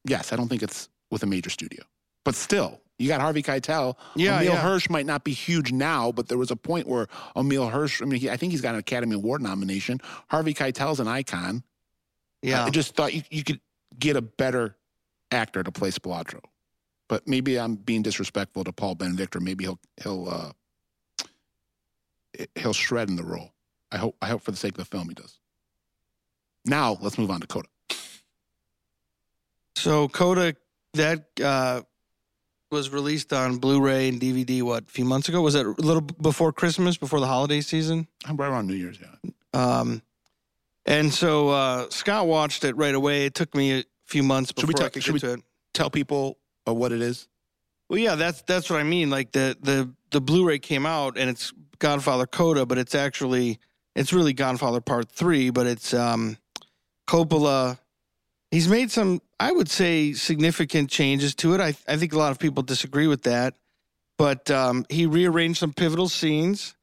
yes, 0.05 0.33
I 0.33 0.35
don't 0.35 0.47
think 0.49 0.63
it's 0.63 0.89
with 1.11 1.23
a 1.23 1.27
major 1.27 1.49
studio. 1.49 1.83
But 2.25 2.35
still, 2.35 2.81
you 2.97 3.07
got 3.07 3.21
Harvey 3.21 3.43
Keitel. 3.43 3.95
Yeah, 4.15 4.39
Emile 4.39 4.53
yeah. 4.53 4.61
Hirsch 4.61 4.89
might 4.89 5.05
not 5.05 5.23
be 5.23 5.33
huge 5.33 5.71
now, 5.71 6.11
but 6.11 6.27
there 6.27 6.37
was 6.37 6.51
a 6.51 6.55
point 6.55 6.87
where 6.87 7.07
Emile 7.35 7.69
Hirsch. 7.69 8.01
I 8.01 8.05
mean, 8.05 8.19
he, 8.19 8.29
I 8.29 8.37
think 8.37 8.51
he's 8.51 8.61
got 8.61 8.73
an 8.73 8.79
Academy 8.79 9.15
Award 9.15 9.41
nomination. 9.41 10.01
Harvey 10.29 10.53
Keitel's 10.53 10.99
an 10.99 11.07
icon. 11.07 11.63
Yeah. 12.41 12.65
I 12.65 12.69
just 12.69 12.95
thought 12.95 13.13
you, 13.13 13.23
you 13.29 13.43
could 13.43 13.59
get 13.97 14.15
a 14.15 14.21
better 14.21 14.75
actor 15.31 15.63
to 15.63 15.71
play 15.71 15.91
Spilotro. 15.91 16.41
But 17.07 17.27
maybe 17.27 17.59
I'm 17.59 17.75
being 17.75 18.01
disrespectful 18.03 18.63
to 18.65 18.71
Paul 18.71 18.95
Ben 18.95 19.15
Victor. 19.15 19.39
Maybe 19.39 19.63
he'll 19.63 19.79
he'll 20.03 20.27
uh, 20.29 20.51
he'll 22.55 22.73
shred 22.73 23.09
in 23.09 23.15
the 23.15 23.23
role. 23.23 23.53
I 23.91 23.97
hope 23.97 24.15
I 24.21 24.27
hope 24.27 24.41
for 24.43 24.51
the 24.51 24.57
sake 24.57 24.73
of 24.73 24.77
the 24.77 24.85
film 24.85 25.09
he 25.09 25.15
does. 25.15 25.38
Now 26.65 26.97
let's 27.01 27.17
move 27.17 27.31
on 27.31 27.41
to 27.41 27.47
Coda. 27.47 27.67
So 29.75 30.07
Coda 30.09 30.55
that 30.93 31.25
uh, 31.41 31.81
was 32.71 32.89
released 32.89 33.33
on 33.33 33.57
Blu-ray 33.57 34.09
and 34.09 34.19
DVD. 34.19 34.61
What 34.61 34.83
a 34.83 34.91
few 34.91 35.05
months 35.05 35.29
ago? 35.29 35.41
Was 35.41 35.53
that 35.53 35.65
a 35.65 35.69
little 35.69 36.01
before 36.01 36.51
Christmas, 36.51 36.97
before 36.97 37.19
the 37.19 37.27
holiday 37.27 37.61
season? 37.61 38.07
I'm 38.25 38.35
right 38.35 38.49
around 38.49 38.67
New 38.67 38.75
Year's. 38.75 38.99
Yeah. 38.99 39.31
Um, 39.53 40.01
and 40.85 41.13
so 41.13 41.49
uh, 41.49 41.89
Scott 41.89 42.27
watched 42.27 42.63
it 42.63 42.75
right 42.75 42.95
away. 42.95 43.25
It 43.25 43.35
took 43.35 43.55
me 43.55 43.79
a 43.79 43.83
few 44.05 44.23
months 44.23 44.49
Should 44.49 44.67
before 44.67 44.67
we 44.67 44.85
I 44.85 44.87
ta- 44.87 44.93
could 44.93 45.03
should 45.03 45.13
get 45.13 45.21
to 45.21 45.33
it. 45.33 45.41
Tell 45.73 45.89
people 45.89 46.37
uh, 46.67 46.73
what 46.73 46.91
it 46.91 47.01
is. 47.01 47.27
Well, 47.89 47.99
yeah, 47.99 48.15
that's 48.15 48.41
that's 48.43 48.69
what 48.69 48.79
I 48.79 48.83
mean. 48.83 49.09
Like 49.09 49.31
the 49.31 49.57
the 49.61 49.89
the 50.11 50.21
Blu-ray 50.21 50.59
came 50.59 50.85
out 50.85 51.17
and 51.17 51.29
it's 51.29 51.53
Godfather 51.79 52.27
Coda, 52.27 52.65
but 52.65 52.77
it's 52.77 52.93
actually 52.95 53.59
it's 53.95 54.13
really 54.13 54.33
Godfather 54.33 54.81
Part 54.81 55.11
Three, 55.11 55.49
but 55.49 55.65
it's 55.65 55.93
um, 55.93 56.37
Coppola. 57.09 57.79
He's 58.51 58.67
made 58.67 58.91
some, 58.91 59.21
I 59.39 59.51
would 59.51 59.69
say, 59.69 60.13
significant 60.13 60.89
changes 60.89 61.33
to 61.35 61.55
it. 61.55 61.61
I 61.61 61.75
I 61.87 61.97
think 61.97 62.13
a 62.13 62.17
lot 62.17 62.31
of 62.31 62.39
people 62.39 62.61
disagree 62.61 63.07
with 63.07 63.23
that, 63.23 63.55
but 64.17 64.51
um, 64.51 64.85
he 64.89 65.05
rearranged 65.07 65.59
some 65.59 65.73
pivotal 65.73 66.07
scenes. 66.07 66.75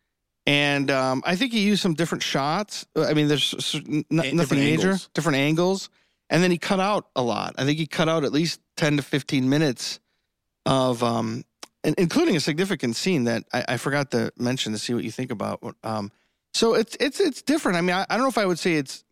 And 0.48 0.90
um, 0.92 1.22
I 1.26 1.34
think 1.34 1.52
he 1.52 1.60
used 1.60 1.82
some 1.82 1.94
different 1.94 2.22
shots. 2.22 2.86
I 2.96 3.14
mean, 3.14 3.26
there's 3.26 3.74
n- 3.74 4.04
different 4.08 4.34
nothing 4.34 4.58
major, 4.58 4.88
angles. 4.88 5.08
different 5.12 5.38
angles. 5.38 5.90
And 6.30 6.42
then 6.42 6.50
he 6.52 6.58
cut 6.58 6.78
out 6.80 7.08
a 7.16 7.22
lot. 7.22 7.54
I 7.58 7.64
think 7.64 7.78
he 7.78 7.86
cut 7.86 8.08
out 8.08 8.24
at 8.24 8.32
least 8.32 8.60
10 8.76 8.96
to 8.98 9.02
15 9.02 9.48
minutes 9.48 9.98
of, 10.64 11.02
um, 11.02 11.44
in- 11.82 11.96
including 11.98 12.36
a 12.36 12.40
significant 12.40 12.94
scene 12.94 13.24
that 13.24 13.44
I, 13.52 13.64
I 13.70 13.76
forgot 13.76 14.12
to 14.12 14.32
mention 14.36 14.72
to 14.72 14.78
see 14.78 14.94
what 14.94 15.02
you 15.02 15.10
think 15.10 15.32
about. 15.32 15.60
Um, 15.82 16.12
so 16.54 16.74
it's 16.74 16.96
it's 17.00 17.20
it's 17.20 17.42
different. 17.42 17.76
I 17.76 17.80
mean, 17.80 17.94
I, 17.94 18.06
I 18.08 18.14
don't 18.14 18.22
know 18.22 18.28
if 18.28 18.38
I 18.38 18.46
would 18.46 18.58
say 18.58 18.74
it's 18.74 19.04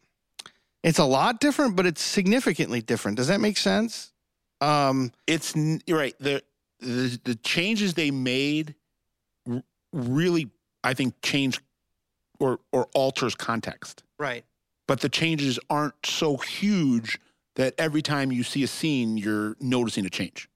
it's 0.85 0.99
a 0.99 1.05
lot 1.05 1.41
different, 1.41 1.75
but 1.75 1.87
it's 1.87 2.03
significantly 2.03 2.81
different. 2.83 3.17
Does 3.17 3.29
that 3.29 3.41
make 3.41 3.57
sense? 3.57 4.13
Um, 4.61 5.11
it's 5.27 5.57
you're 5.57 5.99
right. 5.99 6.15
The, 6.21 6.43
the 6.81 7.19
the 7.25 7.35
changes 7.35 7.95
they 7.95 8.11
made 8.13 8.75
really, 9.93 10.51
I 10.85 10.95
think, 10.95 11.15
change 11.23 11.61
or 12.39 12.61
or 12.71 12.89
alters 12.95 13.35
context. 13.35 14.05
right. 14.19 14.45
But 14.87 15.01
the 15.01 15.09
changes 15.09 15.59
aren't 15.71 15.95
so 16.05 16.37
huge 16.37 17.19
that 17.57 17.73
every 17.79 18.03
time 18.03 18.31
you 18.31 18.43
see 18.43 18.63
a 18.63 18.67
scene, 18.67 19.17
you're 19.17 19.57
noticing 19.59 20.05
a 20.05 20.11
change. 20.11 20.47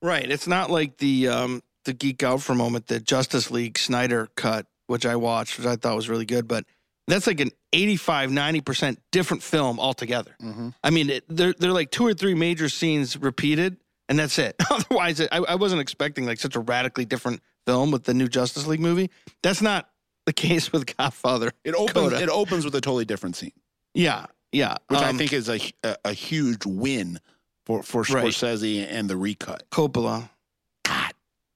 Right. 0.00 0.30
It's 0.30 0.46
not 0.46 0.70
like 0.70 0.98
the 0.98 1.26
um 1.28 1.62
the 1.84 1.92
geek 1.92 2.22
out 2.22 2.42
for 2.42 2.52
a 2.52 2.56
moment 2.56 2.86
the 2.86 3.00
Justice 3.00 3.50
League 3.50 3.76
Snyder 3.78 4.28
cut, 4.36 4.66
which 4.86 5.04
I 5.04 5.16
watched, 5.16 5.58
which 5.58 5.66
I 5.66 5.74
thought 5.76 5.96
was 5.96 6.08
really 6.08 6.24
good. 6.26 6.46
But 6.46 6.64
That's 7.08 7.26
like 7.26 7.40
an 7.40 7.50
85, 7.72 8.30
90% 8.30 8.96
different 9.10 9.42
film 9.42 9.80
altogether. 9.80 10.36
Mm-hmm. 10.40 10.68
I 10.84 10.90
mean, 10.90 11.10
it, 11.10 11.24
they're, 11.28 11.52
they're 11.52 11.72
like 11.72 11.90
two 11.90 12.06
or 12.06 12.14
three 12.14 12.34
major 12.34 12.68
scenes 12.68 13.16
repeated, 13.16 13.76
and 14.08 14.18
that's 14.18 14.38
it. 14.38 14.54
Otherwise, 14.70 15.20
I, 15.20 15.26
I 15.38 15.54
wasn't 15.56 15.80
expecting 15.80 16.26
like 16.26 16.38
such 16.38 16.54
a 16.54 16.60
radically 16.60 17.04
different 17.04 17.40
film 17.66 17.90
with 17.90 18.04
the 18.04 18.14
new 18.14 18.28
Justice 18.28 18.66
League 18.66 18.80
movie. 18.80 19.10
That's 19.42 19.60
not 19.62 19.88
the 20.26 20.32
case 20.46 20.72
with 20.72 20.96
Godfather. 20.96 21.52
It 21.64 21.74
opens. 21.74 21.92
Coda. 21.92 22.22
It 22.22 22.28
opens 22.28 22.64
with 22.64 22.74
a 22.76 22.80
totally 22.80 23.04
different 23.04 23.34
scene, 23.36 23.52
Yeah, 23.94 24.26
yeah. 24.52 24.76
which 24.88 25.00
I 25.00 25.08
Um, 25.10 25.18
think 25.18 25.32
is 25.32 25.48
a, 25.48 25.58
a 25.82 25.96
a 26.04 26.12
huge 26.12 26.64
win 26.66 27.18
for 27.66 27.82
for 27.82 28.02
Right. 28.02 28.26
Scorsese 28.26 28.86
and 28.88 29.10
the 29.10 29.16
recut. 29.16 29.64
Coppola. 29.70 30.28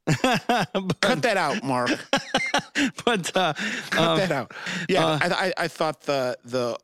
But, 0.06 1.00
cut 1.00 1.22
that 1.22 1.36
out, 1.36 1.62
Mark. 1.64 1.90
but 3.04 3.36
uh, 3.36 3.52
Cut 3.90 3.98
um, 3.98 4.18
that 4.18 4.30
out. 4.32 4.52
Yeah, 4.88 5.04
uh, 5.06 5.18
I, 5.22 5.46
I 5.48 5.52
I 5.64 5.68
thought 5.68 6.02
the 6.02 6.36
the 6.44 6.78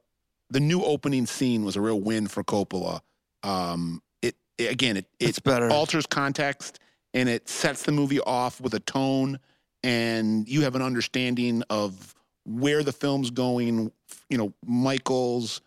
the 0.50 0.60
new 0.60 0.82
opening 0.82 1.26
scene 1.26 1.64
was 1.64 1.76
a 1.76 1.80
real 1.80 2.00
win 2.00 2.26
for 2.26 2.42
Coppola. 2.44 3.00
Um, 3.42 4.02
it, 4.22 4.36
it- 4.58 4.70
again 4.70 4.96
it 4.96 5.06
it's 5.20 5.38
it 5.38 5.44
better. 5.44 5.70
alters 5.70 6.06
context 6.06 6.78
and 7.14 7.28
it 7.28 7.48
sets 7.48 7.82
the 7.84 7.92
movie 7.92 8.20
off 8.20 8.60
with 8.60 8.74
a 8.74 8.80
tone, 8.80 9.38
and 9.82 10.48
you 10.48 10.62
have 10.62 10.74
an 10.74 10.82
understanding 10.82 11.62
of 11.70 12.14
where 12.44 12.82
the 12.82 12.92
film's 12.92 13.30
going. 13.30 13.92
You 14.28 14.38
know, 14.38 14.52
Michael's 14.66 15.60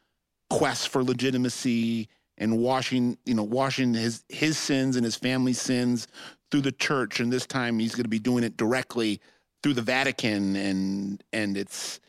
quest 0.50 0.90
for 0.90 1.04
legitimacy 1.04 2.10
and 2.38 2.58
washing 2.58 3.18
you 3.26 3.34
know 3.34 3.44
washing 3.44 3.94
his 3.94 4.24
his 4.30 4.58
sins 4.58 4.96
and 4.96 5.06
his 5.06 5.16
family's 5.16 5.60
sins 5.62 6.08
through 6.52 6.62
the 6.62 6.72
church 6.72 7.20
and 7.20 7.32
this 7.32 7.46
time 7.46 7.80
he's 7.80 7.96
going 7.96 8.04
to 8.04 8.10
be 8.10 8.20
doing 8.20 8.44
it 8.44 8.58
directly 8.58 9.20
through 9.64 9.74
the 9.74 9.82
Vatican 9.82 10.56
and 10.56 11.24
and 11.34 11.58
it's 11.58 12.00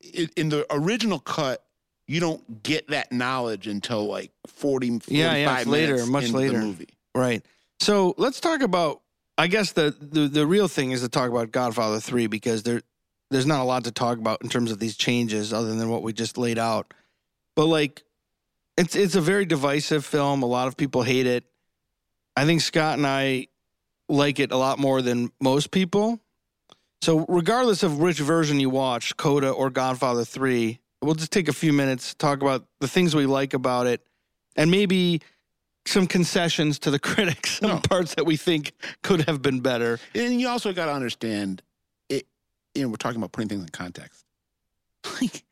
it, 0.00 0.32
in 0.36 0.48
the 0.48 0.66
original 0.70 1.18
cut 1.18 1.64
you 2.06 2.18
don't 2.20 2.62
get 2.62 2.88
that 2.88 3.12
knowledge 3.12 3.66
until 3.66 4.06
like 4.06 4.32
40 4.46 4.98
45 5.00 5.08
Yeah, 5.16 5.34
yeah, 5.36 5.62
later, 5.70 5.92
minutes 5.94 6.08
much 6.08 6.24
into 6.24 6.36
later. 6.36 6.58
the 6.58 6.64
movie 6.64 6.88
Right. 7.14 7.44
So 7.80 8.14
let's 8.18 8.40
talk 8.40 8.62
about. 8.62 9.00
I 9.38 9.46
guess 9.46 9.72
the, 9.72 9.94
the 10.00 10.28
the 10.28 10.46
real 10.46 10.68
thing 10.68 10.90
is 10.90 11.00
to 11.00 11.08
talk 11.08 11.30
about 11.30 11.50
Godfather 11.50 11.98
Three 11.98 12.26
because 12.26 12.62
there 12.62 12.82
there's 13.30 13.46
not 13.46 13.60
a 13.62 13.64
lot 13.64 13.84
to 13.84 13.90
talk 13.90 14.18
about 14.18 14.42
in 14.42 14.48
terms 14.48 14.70
of 14.70 14.78
these 14.78 14.96
changes 14.96 15.52
other 15.52 15.74
than 15.74 15.88
what 15.88 16.02
we 16.02 16.12
just 16.12 16.36
laid 16.36 16.58
out. 16.58 16.92
But 17.56 17.66
like, 17.66 18.02
it's 18.80 18.96
it's 18.96 19.14
a 19.14 19.20
very 19.20 19.44
divisive 19.44 20.04
film. 20.04 20.42
A 20.42 20.46
lot 20.46 20.68
of 20.68 20.76
people 20.76 21.02
hate 21.02 21.26
it. 21.26 21.44
I 22.36 22.44
think 22.46 22.60
Scott 22.60 22.96
and 22.98 23.06
I 23.06 23.48
like 24.08 24.38
it 24.40 24.50
a 24.52 24.56
lot 24.56 24.78
more 24.78 25.02
than 25.02 25.30
most 25.40 25.70
people. 25.70 26.20
So 27.02 27.24
regardless 27.28 27.82
of 27.82 27.98
which 27.98 28.18
version 28.18 28.60
you 28.60 28.70
watch, 28.70 29.16
Coda 29.16 29.50
or 29.50 29.70
Godfather 29.70 30.24
Three, 30.24 30.80
we'll 31.00 31.14
just 31.14 31.32
take 31.32 31.48
a 31.48 31.52
few 31.52 31.72
minutes 31.72 32.14
talk 32.14 32.42
about 32.42 32.66
the 32.80 32.88
things 32.88 33.14
we 33.14 33.26
like 33.26 33.54
about 33.54 33.86
it, 33.86 34.06
and 34.56 34.70
maybe 34.70 35.20
some 35.86 36.06
concessions 36.06 36.78
to 36.80 36.90
the 36.90 36.98
critics, 37.10 37.58
some 37.58 37.70
No. 37.70 37.78
parts 37.80 38.14
that 38.16 38.26
we 38.26 38.36
think 38.36 38.72
could 39.02 39.22
have 39.22 39.40
been 39.42 39.60
better. 39.60 39.98
and 40.14 40.38
you 40.40 40.46
also 40.48 40.72
got 40.74 40.86
to 40.86 40.92
understand 40.92 41.62
it 42.10 42.26
you 42.74 42.82
know 42.82 42.88
we're 42.88 42.96
talking 42.96 43.16
about 43.16 43.32
putting 43.32 43.48
things 43.48 43.62
in 43.62 43.68
context 43.70 44.24
like 45.22 45.42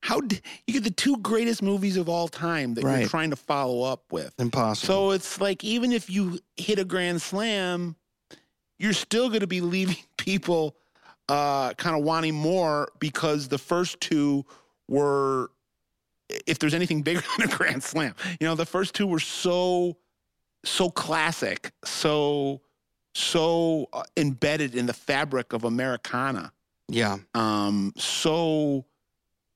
how 0.00 0.20
d 0.20 0.40
you 0.66 0.74
get 0.74 0.84
the 0.84 0.90
two 0.90 1.16
greatest 1.18 1.62
movies 1.62 1.96
of 1.96 2.08
all 2.08 2.28
time 2.28 2.74
that 2.74 2.84
Right. 2.84 3.00
you're 3.00 3.08
trying 3.08 3.30
to 3.30 3.36
follow 3.36 3.82
up 3.82 4.04
with 4.12 4.32
Impossible. 4.38 4.86
So 4.94 5.10
it's 5.10 5.40
like 5.40 5.64
even 5.64 5.92
if 5.92 6.08
you 6.08 6.38
hit 6.56 6.78
a 6.78 6.84
grand 6.84 7.20
slam, 7.20 7.96
you're 8.78 8.92
still 8.92 9.28
going 9.28 9.40
to 9.40 9.46
be 9.46 9.60
leaving 9.60 9.96
people 10.16 10.76
uh, 11.28 11.74
kind 11.74 11.96
of 11.96 12.04
wanting 12.04 12.34
more 12.34 12.88
because 13.00 13.48
the 13.48 13.58
first 13.58 14.00
two 14.00 14.46
were, 14.88 15.50
if 16.46 16.58
there's 16.58 16.74
anything 16.74 17.02
bigger 17.02 17.22
than 17.38 17.50
a 17.50 17.54
grand 17.54 17.82
slam, 17.82 18.14
you 18.40 18.46
know, 18.46 18.54
the 18.54 18.64
first 18.64 18.94
two 18.94 19.06
were 19.06 19.20
so, 19.20 19.98
so 20.64 20.88
classic, 20.90 21.72
so, 21.84 22.62
so 23.14 23.88
uh, 23.92 24.04
embedded 24.16 24.74
in 24.74 24.86
the 24.86 24.94
fabric 24.94 25.52
of 25.52 25.64
Americana 25.64 26.52
yeah, 26.90 27.18
um, 27.34 27.92
so 27.98 28.86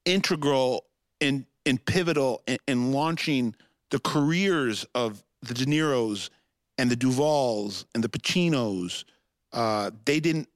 integral 0.05 0.84
and 1.20 1.46
and 1.64 1.84
pivotal 1.84 2.42
in, 2.46 2.59
in 2.66 2.92
launching 2.92 3.55
the 3.90 4.00
careers 4.00 4.84
of 4.94 5.22
the 5.42 5.55
De 5.55 5.64
Niro's 5.66 6.30
and 6.78 6.90
the 6.90 6.96
Duvalls 6.96 7.84
and 7.94 8.03
the 8.03 8.09
Pacinos. 8.09 9.05
Uh, 9.53 9.90
they 10.05 10.18
didn't 10.18 10.48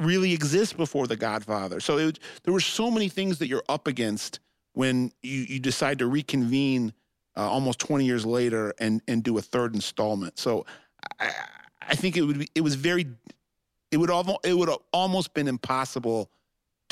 really 0.00 0.32
exist 0.32 0.76
before 0.76 1.06
The 1.06 1.16
Godfather. 1.16 1.80
So 1.80 1.98
it, 1.98 2.18
there 2.42 2.52
were 2.52 2.60
so 2.60 2.90
many 2.90 3.08
things 3.08 3.38
that 3.38 3.46
you're 3.46 3.62
up 3.68 3.86
against 3.86 4.40
when 4.74 5.12
you, 5.22 5.42
you 5.42 5.60
decide 5.60 5.98
to 6.00 6.06
reconvene 6.06 6.92
uh, 7.36 7.48
almost 7.48 7.78
20 7.78 8.04
years 8.04 8.26
later 8.26 8.74
and, 8.78 9.00
and 9.06 9.22
do 9.22 9.38
a 9.38 9.42
third 9.42 9.74
installment. 9.74 10.38
So 10.38 10.66
I, 11.20 11.30
I 11.80 11.94
think 11.94 12.16
it 12.16 12.22
would 12.22 12.40
be, 12.40 12.48
it 12.54 12.62
was 12.62 12.74
very, 12.74 13.06
it 13.90 13.96
would 13.96 14.10
almost, 14.10 14.40
it 14.44 14.54
would 14.54 14.68
have 14.68 14.78
almost 14.92 15.34
been 15.34 15.48
impossible 15.48 16.30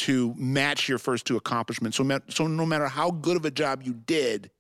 to 0.01 0.35
match 0.37 0.89
your 0.89 0.99
first 0.99 1.27
two 1.27 1.37
accomplishments. 1.37 1.97
So, 1.97 2.21
so 2.29 2.47
no 2.47 2.67
matter 2.67 2.89
how 2.89 3.11
good 3.11 3.37
of 3.37 3.45
a 3.45 3.51
job 3.51 3.83
you 3.83 3.95
did, 3.95 4.51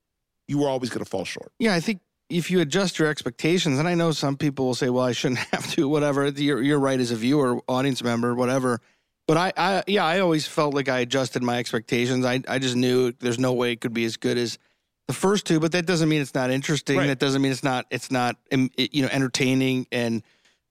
you 0.48 0.58
were 0.58 0.68
always 0.68 0.90
going 0.90 1.04
to 1.04 1.08
fall 1.08 1.24
short. 1.24 1.52
yeah. 1.58 1.74
I 1.74 1.80
think 1.80 2.00
if 2.28 2.50
you 2.50 2.60
adjust 2.60 2.98
your 2.98 3.08
expectations, 3.08 3.78
and 3.78 3.88
I 3.88 3.94
know 3.94 4.12
some 4.12 4.36
people 4.36 4.66
will 4.66 4.74
say, 4.74 4.88
"Well, 4.88 5.04
I 5.04 5.12
shouldn't 5.12 5.38
have 5.52 5.70
to," 5.72 5.88
whatever. 5.88 6.28
You're, 6.28 6.62
you're 6.62 6.78
right 6.78 6.98
as 6.98 7.10
a 7.10 7.16
viewer, 7.16 7.60
audience 7.68 8.02
member, 8.02 8.34
whatever. 8.34 8.80
But 9.26 9.36
I, 9.36 9.52
I, 9.56 9.84
yeah, 9.86 10.04
I 10.04 10.18
always 10.20 10.46
felt 10.46 10.74
like 10.74 10.88
I 10.88 11.00
adjusted 11.00 11.42
my 11.42 11.58
expectations. 11.58 12.24
I, 12.24 12.42
I 12.48 12.58
just 12.58 12.74
knew 12.74 13.12
there's 13.12 13.38
no 13.38 13.52
way 13.52 13.72
it 13.72 13.80
could 13.80 13.94
be 13.94 14.04
as 14.04 14.16
good 14.16 14.36
as 14.36 14.58
the 15.06 15.14
first 15.14 15.46
two. 15.46 15.60
But 15.60 15.72
that 15.72 15.86
doesn't 15.86 16.08
mean 16.08 16.20
it's 16.20 16.34
not 16.34 16.50
interesting. 16.50 16.96
Right. 16.96 17.06
That 17.06 17.20
doesn't 17.20 17.40
mean 17.40 17.52
it's 17.52 17.62
not, 17.62 17.86
it's 17.90 18.10
not, 18.10 18.36
you 18.50 19.02
know, 19.02 19.08
entertaining. 19.12 19.86
And 19.92 20.24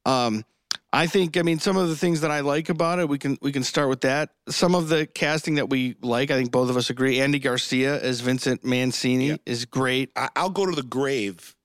um, 0.05 0.43
I 0.91 1.05
think, 1.05 1.37
I 1.37 1.43
mean, 1.43 1.59
some 1.59 1.77
of 1.77 1.87
the 1.87 1.95
things 1.95 2.21
that 2.21 2.31
I 2.31 2.39
like 2.39 2.69
about 2.69 2.97
it, 2.99 3.07
we 3.07 3.19
can, 3.19 3.37
we 3.41 3.51
can 3.51 3.63
start 3.63 3.89
with 3.89 4.01
that. 4.01 4.31
Some 4.49 4.73
of 4.73 4.89
the 4.89 5.05
casting 5.05 5.55
that 5.55 5.69
we 5.69 5.95
like, 6.01 6.31
I 6.31 6.35
think 6.35 6.51
both 6.51 6.69
of 6.69 6.77
us 6.77 6.89
agree. 6.89 7.19
Andy 7.21 7.37
Garcia 7.37 8.01
as 8.01 8.21
Vincent 8.21 8.63
Mancini 8.65 9.27
Yeah. 9.29 9.37
is 9.45 9.65
great. 9.65 10.11
I, 10.15 10.29
I'll 10.35 10.49
go 10.49 10.65
to 10.65 10.71
the 10.75 10.81
grave 10.83 11.55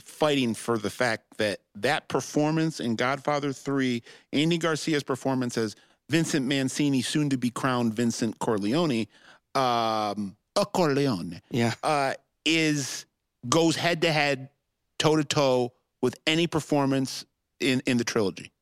fighting 0.00 0.52
for 0.52 0.76
the 0.76 0.90
fact 0.90 1.24
that 1.38 1.60
that 1.76 2.08
performance 2.08 2.80
in 2.80 2.96
Godfather 2.96 3.52
3, 3.52 4.02
Andy 4.34 4.58
Garcia's 4.58 5.02
performance 5.02 5.56
as 5.56 5.74
Vincent 6.10 6.46
Mancini, 6.46 7.00
soon 7.00 7.30
to 7.30 7.38
be 7.38 7.48
crowned 7.48 7.94
Vincent 7.94 8.38
Corleone, 8.40 9.06
um, 9.54 10.36
a 10.54 10.66
Corleone, 10.66 11.40
Yeah. 11.50 11.72
uh, 11.82 12.12
is 12.44 13.06
goes 13.48 13.74
head 13.76 14.02
to 14.02 14.12
head, 14.12 14.50
toe 14.98 15.16
to 15.16 15.24
toe 15.24 15.72
with 16.02 16.14
any 16.26 16.46
performance 16.46 17.24
in, 17.58 17.80
in 17.86 17.96
the 17.96 18.04
trilogy. 18.04 18.52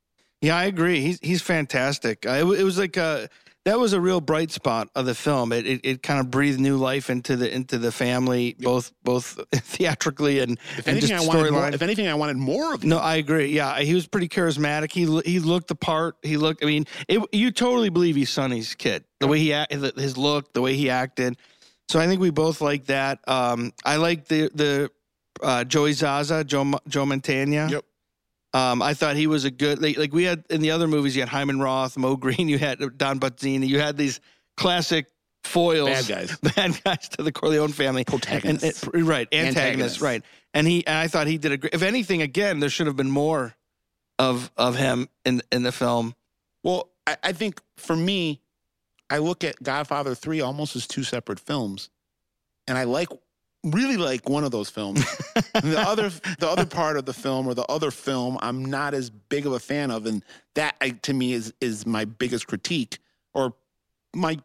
Yeah, 0.41 0.57
I 0.57 0.65
agree. 0.65 1.01
He's 1.01 1.19
he's 1.23 1.43
fantastic. 1.43 2.27
Uh, 2.27 2.31
it, 2.33 2.61
it 2.61 2.65
was 2.65 2.79
like 2.79 2.97
a 2.97 3.29
that 3.65 3.79
was 3.79 3.95
a 3.95 4.01
real 4.01 4.21
bright 4.21 4.51
spot 4.51 4.91
of 4.95 5.07
the 5.07 5.15
film. 5.15 5.53
It 5.53 5.67
it, 5.67 5.81
it 5.85 6.03
kind 6.03 6.21
of 6.21 6.31
breathed 6.31 6.61
new 6.61 6.77
life 6.77 7.09
into 7.09 7.35
the 7.35 7.51
into 7.51 7.79
the 7.79 7.91
family, 7.91 8.55
both 8.59 8.93
both 9.05 9.41
theatrically 9.55 10.41
and, 10.41 10.59
If 10.77 10.87
and 10.87 10.99
anything, 10.99 11.17
I 11.17 11.21
wanted 11.25 11.51
more, 11.51 11.63
storyline. 11.63 11.73
if 11.75 11.81
anything, 11.81 12.09
I 12.09 12.15
wanted 12.15 12.37
more 12.37 12.75
of 12.75 12.83
him. 12.83 12.91
No, 12.91 12.99
I 12.99 13.17
agree. 13.17 13.47
Yeah, 13.47 13.79
he 13.81 13.95
was 13.95 14.07
pretty 14.07 14.29
charismatic. 14.29 14.93
He 14.93 15.07
he 15.25 15.39
looked 15.41 15.69
the 15.69 15.75
part. 15.77 16.17
He 16.23 16.37
looked. 16.37 16.63
I 16.63 16.67
mean, 16.67 16.87
it, 17.09 17.23
you 17.33 17.51
totally 17.51 17.89
believe 17.89 18.17
he's 18.17 18.29
Sonny's 18.31 18.75
kid. 18.75 19.05
The 19.21 19.27
way 19.29 19.39
he 19.39 19.55
act, 19.55 19.73
his 19.73 20.19
look, 20.19 20.53
the 20.53 20.61
way 20.61 20.75
he 20.75 20.91
acted. 20.91 21.39
So 21.89 21.99
I 22.01 22.07
think 22.07 22.21
we 22.21 22.29
both 22.31 22.61
like 22.61 22.87
that. 22.87 23.21
Um, 23.27 23.73
I 23.83 23.97
like 23.97 24.29
the 24.29 24.51
the 24.55 24.91
uh, 25.43 25.65
Joey 25.65 25.95
Zaza, 25.95 26.45
Joe 26.45 26.71
Joe 26.87 27.07
Mantegna. 27.07 27.71
Yep. 27.71 27.85
Um, 28.55 28.81
I 28.81 28.95
thought 28.95 29.17
he 29.17 29.27
was 29.27 29.45
a 29.45 29.51
good 29.51 29.83
like, 29.83 29.99
like 29.99 30.13
we 30.15 30.25
had 30.25 30.45
in 30.49 30.61
the 30.63 30.71
other 30.71 30.87
movies. 30.87 31.15
You 31.17 31.23
had 31.23 31.29
Hyman 31.29 31.59
Roth, 31.61 31.97
Moe 31.99 32.17
Greene. 32.17 32.49
You 32.49 32.57
had 32.59 32.79
Don 32.97 33.19
Barzini. 33.21 33.67
You 33.69 33.81
had 33.81 33.97
these 33.97 34.21
classic 34.57 35.07
foils, 35.43 35.89
Bad 35.89 36.07
guys. 36.07 36.37
bad 36.57 36.81
guys 36.85 37.09
to 37.11 37.23
the 37.25 37.33
Corleone 37.33 37.73
family. 37.73 38.01
And, 38.03 38.07
Protagonists. 38.07 38.85
and- 38.85 39.07
right, 39.07 39.27
antagonists, 39.33 39.59
Antagonists. 39.59 40.01
right. 40.01 40.23
And 40.55 40.67
he 40.69 40.87
and 40.87 40.97
I 40.97 41.09
thought 41.09 41.27
he 41.27 41.37
did 41.37 41.51
a 41.53 41.57
great. 41.57 41.75
If 41.75 41.83
anything, 41.83 42.23
again, 42.23 42.61
there 42.61 42.71
should 42.71 42.87
have 42.87 42.97
been 42.97 43.11
more 43.11 43.55
of 44.21 44.53
of 44.57 44.77
him 44.77 45.09
in 45.25 45.43
in 45.51 45.65
the 45.65 45.73
film. 45.73 46.15
Well, 46.63 46.91
I, 47.09 47.17
I 47.25 47.33
think 47.33 47.61
for 47.77 47.97
me, 47.97 48.41
I 49.11 49.19
look 49.19 49.43
at 49.43 49.61
Godfather 49.63 50.15
3 50.15 50.41
almost 50.41 50.77
as 50.77 50.87
two 50.87 51.03
separate 51.03 51.41
films. 51.41 51.91
And 52.69 52.79
I 52.79 52.85
like 52.85 53.09
really 53.65 53.97
like 53.97 54.29
one 54.29 54.45
of 54.45 54.51
those 54.51 54.71
films. 54.71 55.01
the 55.55 55.77
other 55.79 56.11
the 56.39 56.49
other 56.49 56.67
part 56.67 56.97
of 56.97 57.07
the 57.07 57.13
film 57.13 57.47
or 57.47 57.55
the 57.55 57.65
other 57.65 57.91
film 57.91 58.39
I'm 58.43 58.65
not 58.65 58.95
as 58.95 59.11
big 59.11 59.47
of 59.47 59.53
a 59.53 59.59
fan 59.61 59.91
of. 59.91 60.07
And 60.07 60.23
that 60.55 60.77
I, 60.81 60.91
to 60.91 61.13
me 61.13 61.33
is 61.33 61.53
is 61.61 61.87
my 61.87 62.05
biggest 62.05 62.47
critique 62.47 62.99
or 63.33 63.55
my 64.15 64.39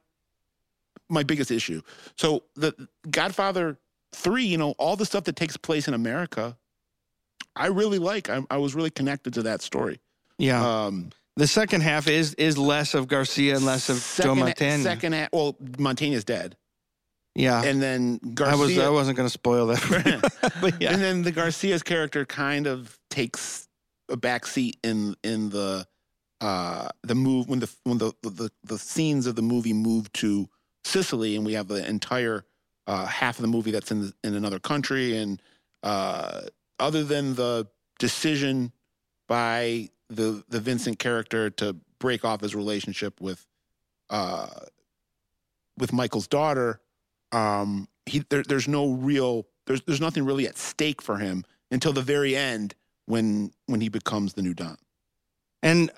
my 1.09 1.23
biggest 1.23 1.51
issue. 1.51 1.81
So 2.17 2.43
the 2.55 2.73
Godfather 3.09 3.77
3, 4.13 4.43
you 4.43 4.57
know, 4.57 4.71
all 4.77 4.95
the 4.95 5.05
stuff 5.05 5.23
that 5.25 5.35
takes 5.35 5.57
place 5.57 5.87
in 5.87 5.93
America, 5.93 6.57
I 7.55 7.67
really 7.67 7.99
like. 7.99 8.29
I, 8.29 8.41
I 8.49 8.57
was 8.57 8.75
really 8.75 8.89
connected 8.91 9.33
to 9.35 9.43
that 9.43 9.61
story. 9.61 9.99
Yeah, 10.37 10.65
Um, 10.85 11.09
The 11.35 11.47
second 11.47 11.81
half 11.81 12.07
is 12.07 12.33
is 12.35 12.57
less 12.57 12.93
of 12.93 13.07
Garcia 13.07 13.55
and 13.55 13.65
less 13.65 13.89
of 13.89 13.97
Joe 14.17 14.35
Mantegna. 14.35 14.83
Second, 14.83 15.13
half, 15.13 15.29
well, 15.33 15.55
Mantegna's 15.77 16.23
dead, 16.23 16.55
yeah, 17.39 17.63
and 17.63 17.81
then 17.81 18.19
I 18.43 18.55
was 18.55 18.77
I 18.77 18.89
wasn't 18.89 19.15
going 19.15 19.27
to 19.27 19.31
spoil 19.31 19.67
that, 19.67 20.53
but 20.61 20.81
yeah, 20.81 20.91
And 20.91 21.01
then 21.01 21.21
the 21.21 21.31
Garcia's 21.31 21.83
character 21.83 22.25
kind 22.25 22.67
of 22.67 22.99
takes 23.09 23.69
a 24.09 24.17
back 24.17 24.45
seat 24.45 24.77
in 24.83 25.15
in 25.23 25.49
the 25.49 25.87
uh 26.41 26.89
the 27.03 27.15
move 27.15 27.47
when 27.47 27.59
the 27.59 27.69
when 27.83 27.97
the 27.97 28.11
the, 28.23 28.49
the 28.63 28.77
scenes 28.77 29.25
of 29.25 29.35
the 29.35 29.41
movie 29.41 29.71
move 29.71 30.11
to 30.13 30.49
Sicily 30.83 31.37
and 31.37 31.45
we 31.45 31.53
have 31.53 31.69
the 31.69 31.87
entire 31.87 32.43
uh 32.87 33.05
half 33.05 33.37
of 33.37 33.41
the 33.41 33.47
movie 33.47 33.71
that's 33.71 33.91
in 33.91 34.01
the, 34.01 34.13
in 34.23 34.35
another 34.35 34.59
country 34.59 35.15
and 35.15 35.41
uh 35.83 36.41
other 36.77 37.03
than 37.05 37.35
the 37.35 37.67
decision 37.99 38.73
by 39.29 39.89
the 40.09 40.43
the 40.49 40.59
Vincent 40.59 40.99
character 40.99 41.49
to 41.51 41.75
break 41.99 42.25
off 42.25 42.41
his 42.41 42.55
relationship 42.55 43.21
with 43.21 43.45
uh 44.09 44.47
with 45.77 45.93
Michael's 45.93 46.27
daughter 46.27 46.81
um 47.31 47.87
he 48.05 48.23
there, 48.29 48.43
there's 48.43 48.67
no 48.67 48.91
real 48.93 49.45
there's 49.67 49.81
there's 49.83 50.01
nothing 50.01 50.25
really 50.25 50.47
at 50.47 50.57
stake 50.57 51.01
for 51.01 51.17
him 51.17 51.43
until 51.71 51.93
the 51.93 52.01
very 52.01 52.35
end 52.35 52.73
when 53.05 53.51
when 53.67 53.81
he 53.81 53.89
becomes 53.89 54.33
the 54.33 54.41
new 54.41 54.53
Don. 54.53 54.77
and 55.63 55.91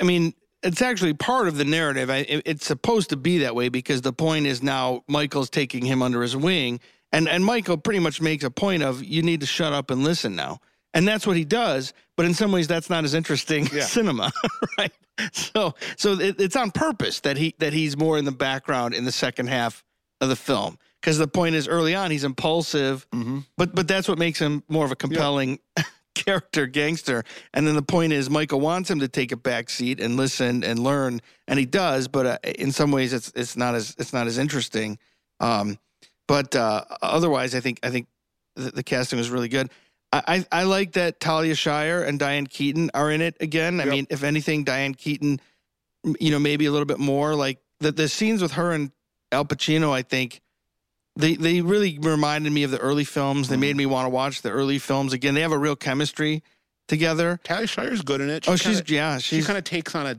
I- 0.00 0.04
mean 0.04 0.34
it's 0.62 0.80
actually 0.80 1.12
part 1.12 1.46
of 1.46 1.58
the 1.58 1.64
narrative. 1.66 2.08
I, 2.08 2.24
it's 2.26 2.64
supposed 2.66 3.10
to 3.10 3.18
be 3.18 3.36
that 3.40 3.54
way 3.54 3.68
because 3.68 4.00
the 4.00 4.14
point 4.14 4.46
is 4.46 4.62
now 4.62 5.04
Michael's 5.08 5.50
taking 5.50 5.84
him 5.84 6.00
under 6.00 6.22
his 6.22 6.34
wing, 6.34 6.80
and 7.12 7.28
and 7.28 7.44
Michael 7.44 7.76
pretty 7.76 7.98
much 8.00 8.22
makes 8.22 8.44
a 8.44 8.50
point 8.50 8.82
of 8.82 9.04
you 9.04 9.20
need 9.22 9.40
to 9.40 9.46
shut 9.46 9.74
up 9.74 9.90
and 9.90 10.02
listen 10.02 10.34
now, 10.34 10.60
and 10.94 11.06
that's 11.06 11.26
what 11.26 11.36
he 11.36 11.44
does. 11.44 11.92
But 12.16 12.24
in 12.24 12.32
some 12.32 12.50
ways, 12.50 12.66
that's 12.66 12.88
not 12.88 13.04
as 13.04 13.12
interesting 13.12 13.68
Yeah. 13.74 13.82
cinema, 13.84 14.32
right? 14.78 14.92
So 15.32 15.74
so 15.98 16.18
it, 16.18 16.40
it's 16.40 16.56
on 16.56 16.70
purpose 16.70 17.20
that 17.20 17.36
he 17.36 17.54
that 17.58 17.74
he's 17.74 17.94
more 17.98 18.16
in 18.16 18.24
the 18.24 18.32
background 18.32 18.94
in 18.94 19.04
the 19.04 19.12
second 19.12 19.48
half 19.48 19.84
of 20.20 20.28
the 20.28 20.36
film 20.36 20.78
because 21.00 21.18
the 21.18 21.28
point 21.28 21.54
is 21.54 21.68
early 21.68 21.94
on 21.94 22.10
he's 22.10 22.24
impulsive, 22.24 23.06
Mm-hmm. 23.10 23.40
but 23.56 23.74
but 23.74 23.86
that's 23.88 24.08
what 24.08 24.18
makes 24.18 24.38
him 24.38 24.62
more 24.68 24.84
of 24.84 24.92
a 24.92 24.96
compelling 24.96 25.58
character 26.14 26.66
gangster. 26.66 27.24
And 27.52 27.66
then 27.66 27.74
the 27.74 27.82
point 27.82 28.12
is 28.12 28.30
Michael 28.30 28.60
wants 28.60 28.90
him 28.90 29.00
to 29.00 29.08
take 29.08 29.32
a 29.32 29.36
back 29.36 29.68
seat 29.70 30.00
and 30.00 30.16
listen 30.16 30.62
and 30.64 30.78
learn, 30.78 31.20
and 31.48 31.58
he 31.58 31.66
does. 31.66 32.08
But 32.08 32.26
uh, 32.26 32.38
in 32.58 32.72
some 32.72 32.90
ways, 32.92 33.12
it's 33.12 33.32
it's 33.34 33.56
not 33.56 33.74
as 33.74 33.94
it's 33.98 34.12
not 34.12 34.26
as 34.26 34.38
interesting. 34.38 34.98
Um, 35.40 35.78
but 36.26 36.54
uh, 36.56 36.84
otherwise, 37.02 37.54
I 37.54 37.60
think 37.60 37.80
I 37.82 37.90
think 37.90 38.06
the, 38.56 38.70
the 38.70 38.82
casting 38.82 39.18
was 39.18 39.30
really 39.30 39.48
good. 39.48 39.70
I, 40.12 40.22
I 40.52 40.60
I 40.60 40.62
like 40.62 40.92
that 40.92 41.20
Talia 41.20 41.54
Shire 41.54 42.02
and 42.02 42.18
Diane 42.18 42.46
Keaton 42.46 42.90
are 42.94 43.10
in 43.10 43.20
it 43.20 43.36
again. 43.40 43.80
I 43.80 43.84
Yep. 43.84 43.92
mean, 43.92 44.06
if 44.10 44.22
anything, 44.22 44.64
Diane 44.64 44.94
Keaton, 44.94 45.40
you 46.20 46.30
know, 46.30 46.38
maybe 46.38 46.66
a 46.66 46.70
little 46.72 46.86
bit 46.86 46.98
more. 47.00 47.34
Like 47.34 47.58
the 47.80 47.92
the 47.92 48.08
scenes 48.08 48.40
with 48.40 48.52
her 48.52 48.72
and 48.72 48.90
Al 49.34 49.44
Pacino, 49.44 49.92
I 49.92 50.02
think 50.02 50.40
they 51.16 51.34
they 51.36 51.60
really 51.60 51.98
reminded 51.98 52.52
me 52.52 52.62
of 52.62 52.70
the 52.70 52.78
early 52.78 53.04
films. 53.04 53.48
They 53.48 53.56
made 53.56 53.76
me 53.76 53.86
want 53.86 54.06
to 54.06 54.10
watch 54.10 54.42
the 54.42 54.50
early 54.50 54.78
films 54.78 55.12
again. 55.12 55.34
They 55.34 55.42
have 55.42 55.52
a 55.52 55.58
real 55.58 55.76
chemistry 55.76 56.42
together. 56.88 57.38
Talia 57.44 57.66
Shire's 57.66 58.02
good 58.02 58.20
in 58.20 58.30
it. 58.30 58.44
She 58.44 58.50
oh, 58.50 58.56
she's 58.56 58.78
kinda, 58.78 58.92
yeah, 58.92 59.18
she 59.18 59.42
kind 59.42 59.58
of 59.58 59.64
takes 59.64 59.94
on 59.94 60.06
a 60.06 60.16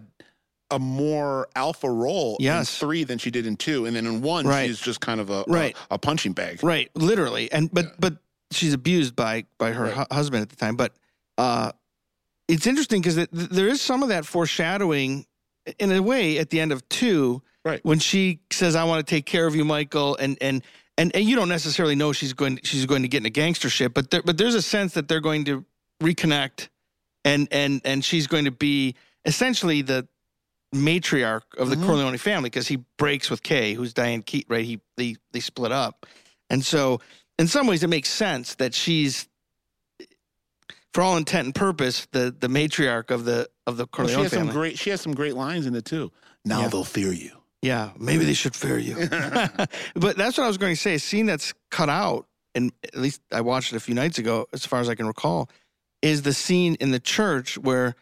a 0.72 0.80
more 0.80 1.47
alpha 1.55 1.89
role 1.89 2.38
Yes. 2.39 2.74
in 2.82 2.88
three 2.88 3.03
than 3.03 3.20
she 3.20 3.30
did 3.30 3.45
in 3.45 3.55
two, 3.55 3.86
and 3.86 3.95
then 3.95 4.05
in 4.07 4.22
one 4.24 4.47
Right. 4.47 4.68
she's 4.68 4.80
just 4.80 4.99
kind 4.99 5.20
of 5.22 5.30
a 5.30 5.43
Right. 5.47 5.76
a, 5.91 5.95
a 5.95 5.97
punching 5.99 6.34
bag. 6.34 6.63
right, 6.63 6.89
literally. 6.95 7.51
And 7.51 7.72
but 7.74 7.86
Yeah. 7.86 7.91
but 7.99 8.18
she's 8.51 8.74
abused 8.74 9.16
by 9.16 9.45
by 9.59 9.74
her 9.74 9.86
Right. 9.86 9.93
hu- 9.93 10.05
husband 10.16 10.41
at 10.41 10.49
the 10.49 10.55
time. 10.55 10.76
But 10.76 10.93
uh, 11.38 11.72
it's 12.47 12.66
interesting 12.66 13.01
because 13.01 13.16
th- 13.16 13.30
there 13.32 13.68
is 13.68 13.80
some 13.82 14.01
of 14.01 14.09
that 14.09 14.26
foreshadowing 14.26 15.26
in 15.80 15.91
a 15.91 16.01
way 16.01 16.38
at 16.39 16.49
the 16.49 16.59
end 16.59 16.72
of 16.72 16.88
two, 16.89 17.41
Right. 17.66 17.84
When 17.84 17.97
she 17.99 18.39
says, 18.51 18.76
"I 18.76 18.84
want 18.84 19.05
to 19.05 19.09
take 19.09 19.26
care 19.26 19.47
of 19.47 19.55
you, 19.55 19.66
Michael," 19.66 20.16
and 20.18 20.38
and 20.39 20.61
and, 20.99 21.13
and 21.16 21.26
you 21.26 21.36
don't 21.36 21.49
necessarily 21.49 21.95
know 21.95 22.13
she's 22.13 22.32
going 22.34 22.59
she's 22.63 22.86
going 22.86 23.01
to 23.01 23.07
get 23.07 23.26
into 23.26 23.32
gangstership, 23.41 23.93
but 23.95 24.11
there, 24.11 24.22
but 24.22 24.38
there's 24.38 24.53
a 24.53 24.61
sense 24.61 24.93
that 24.93 25.07
they're 25.07 25.20
going 25.20 25.45
to 25.45 25.66
reconnect, 26.01 26.70
and 27.26 27.47
and 27.51 27.82
and 27.84 28.05
she's 28.05 28.28
going 28.28 28.45
to 28.45 28.51
be 28.51 28.93
essentially 29.26 29.82
the 29.82 30.07
matriarch 30.76 31.41
of 31.57 31.70
the 31.72 31.76
Mhm. 31.76 31.86
Corleone 31.88 32.18
family 32.20 32.49
because 32.51 32.68
he 32.68 32.78
breaks 32.97 33.30
with 33.32 33.41
Kay, 33.41 33.74
who's 33.74 33.93
Diane 33.93 34.22
Keat, 34.22 34.45
right? 34.47 34.63
He 34.63 34.80
they 34.97 35.16
they 35.32 35.39
split 35.39 35.72
up, 35.72 36.05
and 36.51 36.63
so 36.63 37.01
in 37.39 37.47
some 37.47 37.66
ways 37.66 37.82
it 37.82 37.88
makes 37.88 38.09
sense 38.09 38.53
that 38.55 38.76
she's, 38.76 39.28
for 40.93 41.01
all 41.01 41.18
intent 41.18 41.45
and 41.45 41.55
purpose, 41.55 42.07
the 42.11 42.36
the 42.39 42.47
matriarch 42.47 43.09
of 43.09 43.26
the 43.26 43.49
of 43.66 43.78
the 43.78 43.84
Well, 43.97 44.05
Corleone 44.07 44.18
she 44.18 44.22
has 44.24 44.32
family. 44.34 44.47
some 44.49 44.53
great 44.53 44.78
she 44.78 44.89
has 44.91 45.01
some 45.01 45.16
great 45.16 45.34
lines 45.36 45.66
in 45.66 45.74
it 45.74 45.86
too. 45.86 46.11
Now 46.45 46.61
Yeah. 46.61 46.68
they'll 46.68 46.84
fear 46.84 47.11
you. 47.11 47.32
Yeah, 47.66 47.89
maybe 47.97 48.26
they 48.26 48.34
should 48.36 48.55
fear 48.55 48.78
you. 48.78 48.95
but 49.95 50.18
that's 50.18 50.38
what 50.38 50.43
I 50.43 50.47
was 50.47 50.57
going 50.59 50.76
to 50.76 50.80
say. 50.80 50.93
A 50.95 50.99
scene 50.99 51.26
that's 51.26 51.53
cut 51.72 51.89
out, 51.89 52.28
and 52.53 52.72
at 52.84 52.95
least 52.95 53.22
I 53.32 53.41
watched 53.41 53.74
it 53.74 53.76
a 53.76 53.80
few 53.80 53.95
nights 53.95 54.20
ago, 54.20 54.45
as 54.53 54.66
far 54.66 54.80
as 54.80 54.88
I 54.88 54.93
can 54.93 55.07
recall, 55.07 55.49
is 56.03 56.22
the 56.22 56.34
scene 56.34 56.76
in 56.80 56.91
the 56.91 56.99
church 56.99 57.57
where 57.57 57.95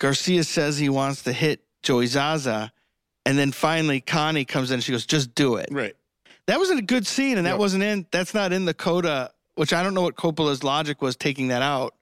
Garcia 0.00 0.44
says 0.44 0.76
he 0.76 0.90
wants 0.90 1.22
to 1.22 1.32
hit 1.32 1.64
Joey 1.82 2.06
Zaza, 2.06 2.72
and 3.24 3.38
then 3.38 3.52
finally 3.52 4.00
Connie 4.02 4.44
comes 4.44 4.70
in 4.70 4.74
and 4.74 4.84
she 4.84 4.92
goes, 4.92 5.06
"Just 5.06 5.34
do 5.34 5.56
it." 5.56 5.68
Right. 5.70 5.96
That 6.46 6.60
was 6.60 6.68
a 6.70 6.82
good 6.82 7.06
scene, 7.06 7.38
and 7.38 7.46
that 7.46 7.52
Yep. 7.52 7.58
wasn't 7.58 7.84
in. 7.84 8.06
That's 8.10 8.34
not 8.34 8.52
in 8.52 8.66
the 8.66 8.74
coda, 8.74 9.32
which 9.54 9.72
I 9.72 9.82
don't 9.82 9.94
know 9.94 10.02
what 10.02 10.14
Coppola's 10.16 10.62
logic 10.62 11.00
was 11.00 11.16
taking 11.16 11.48
that 11.48 11.62
out. 11.62 11.94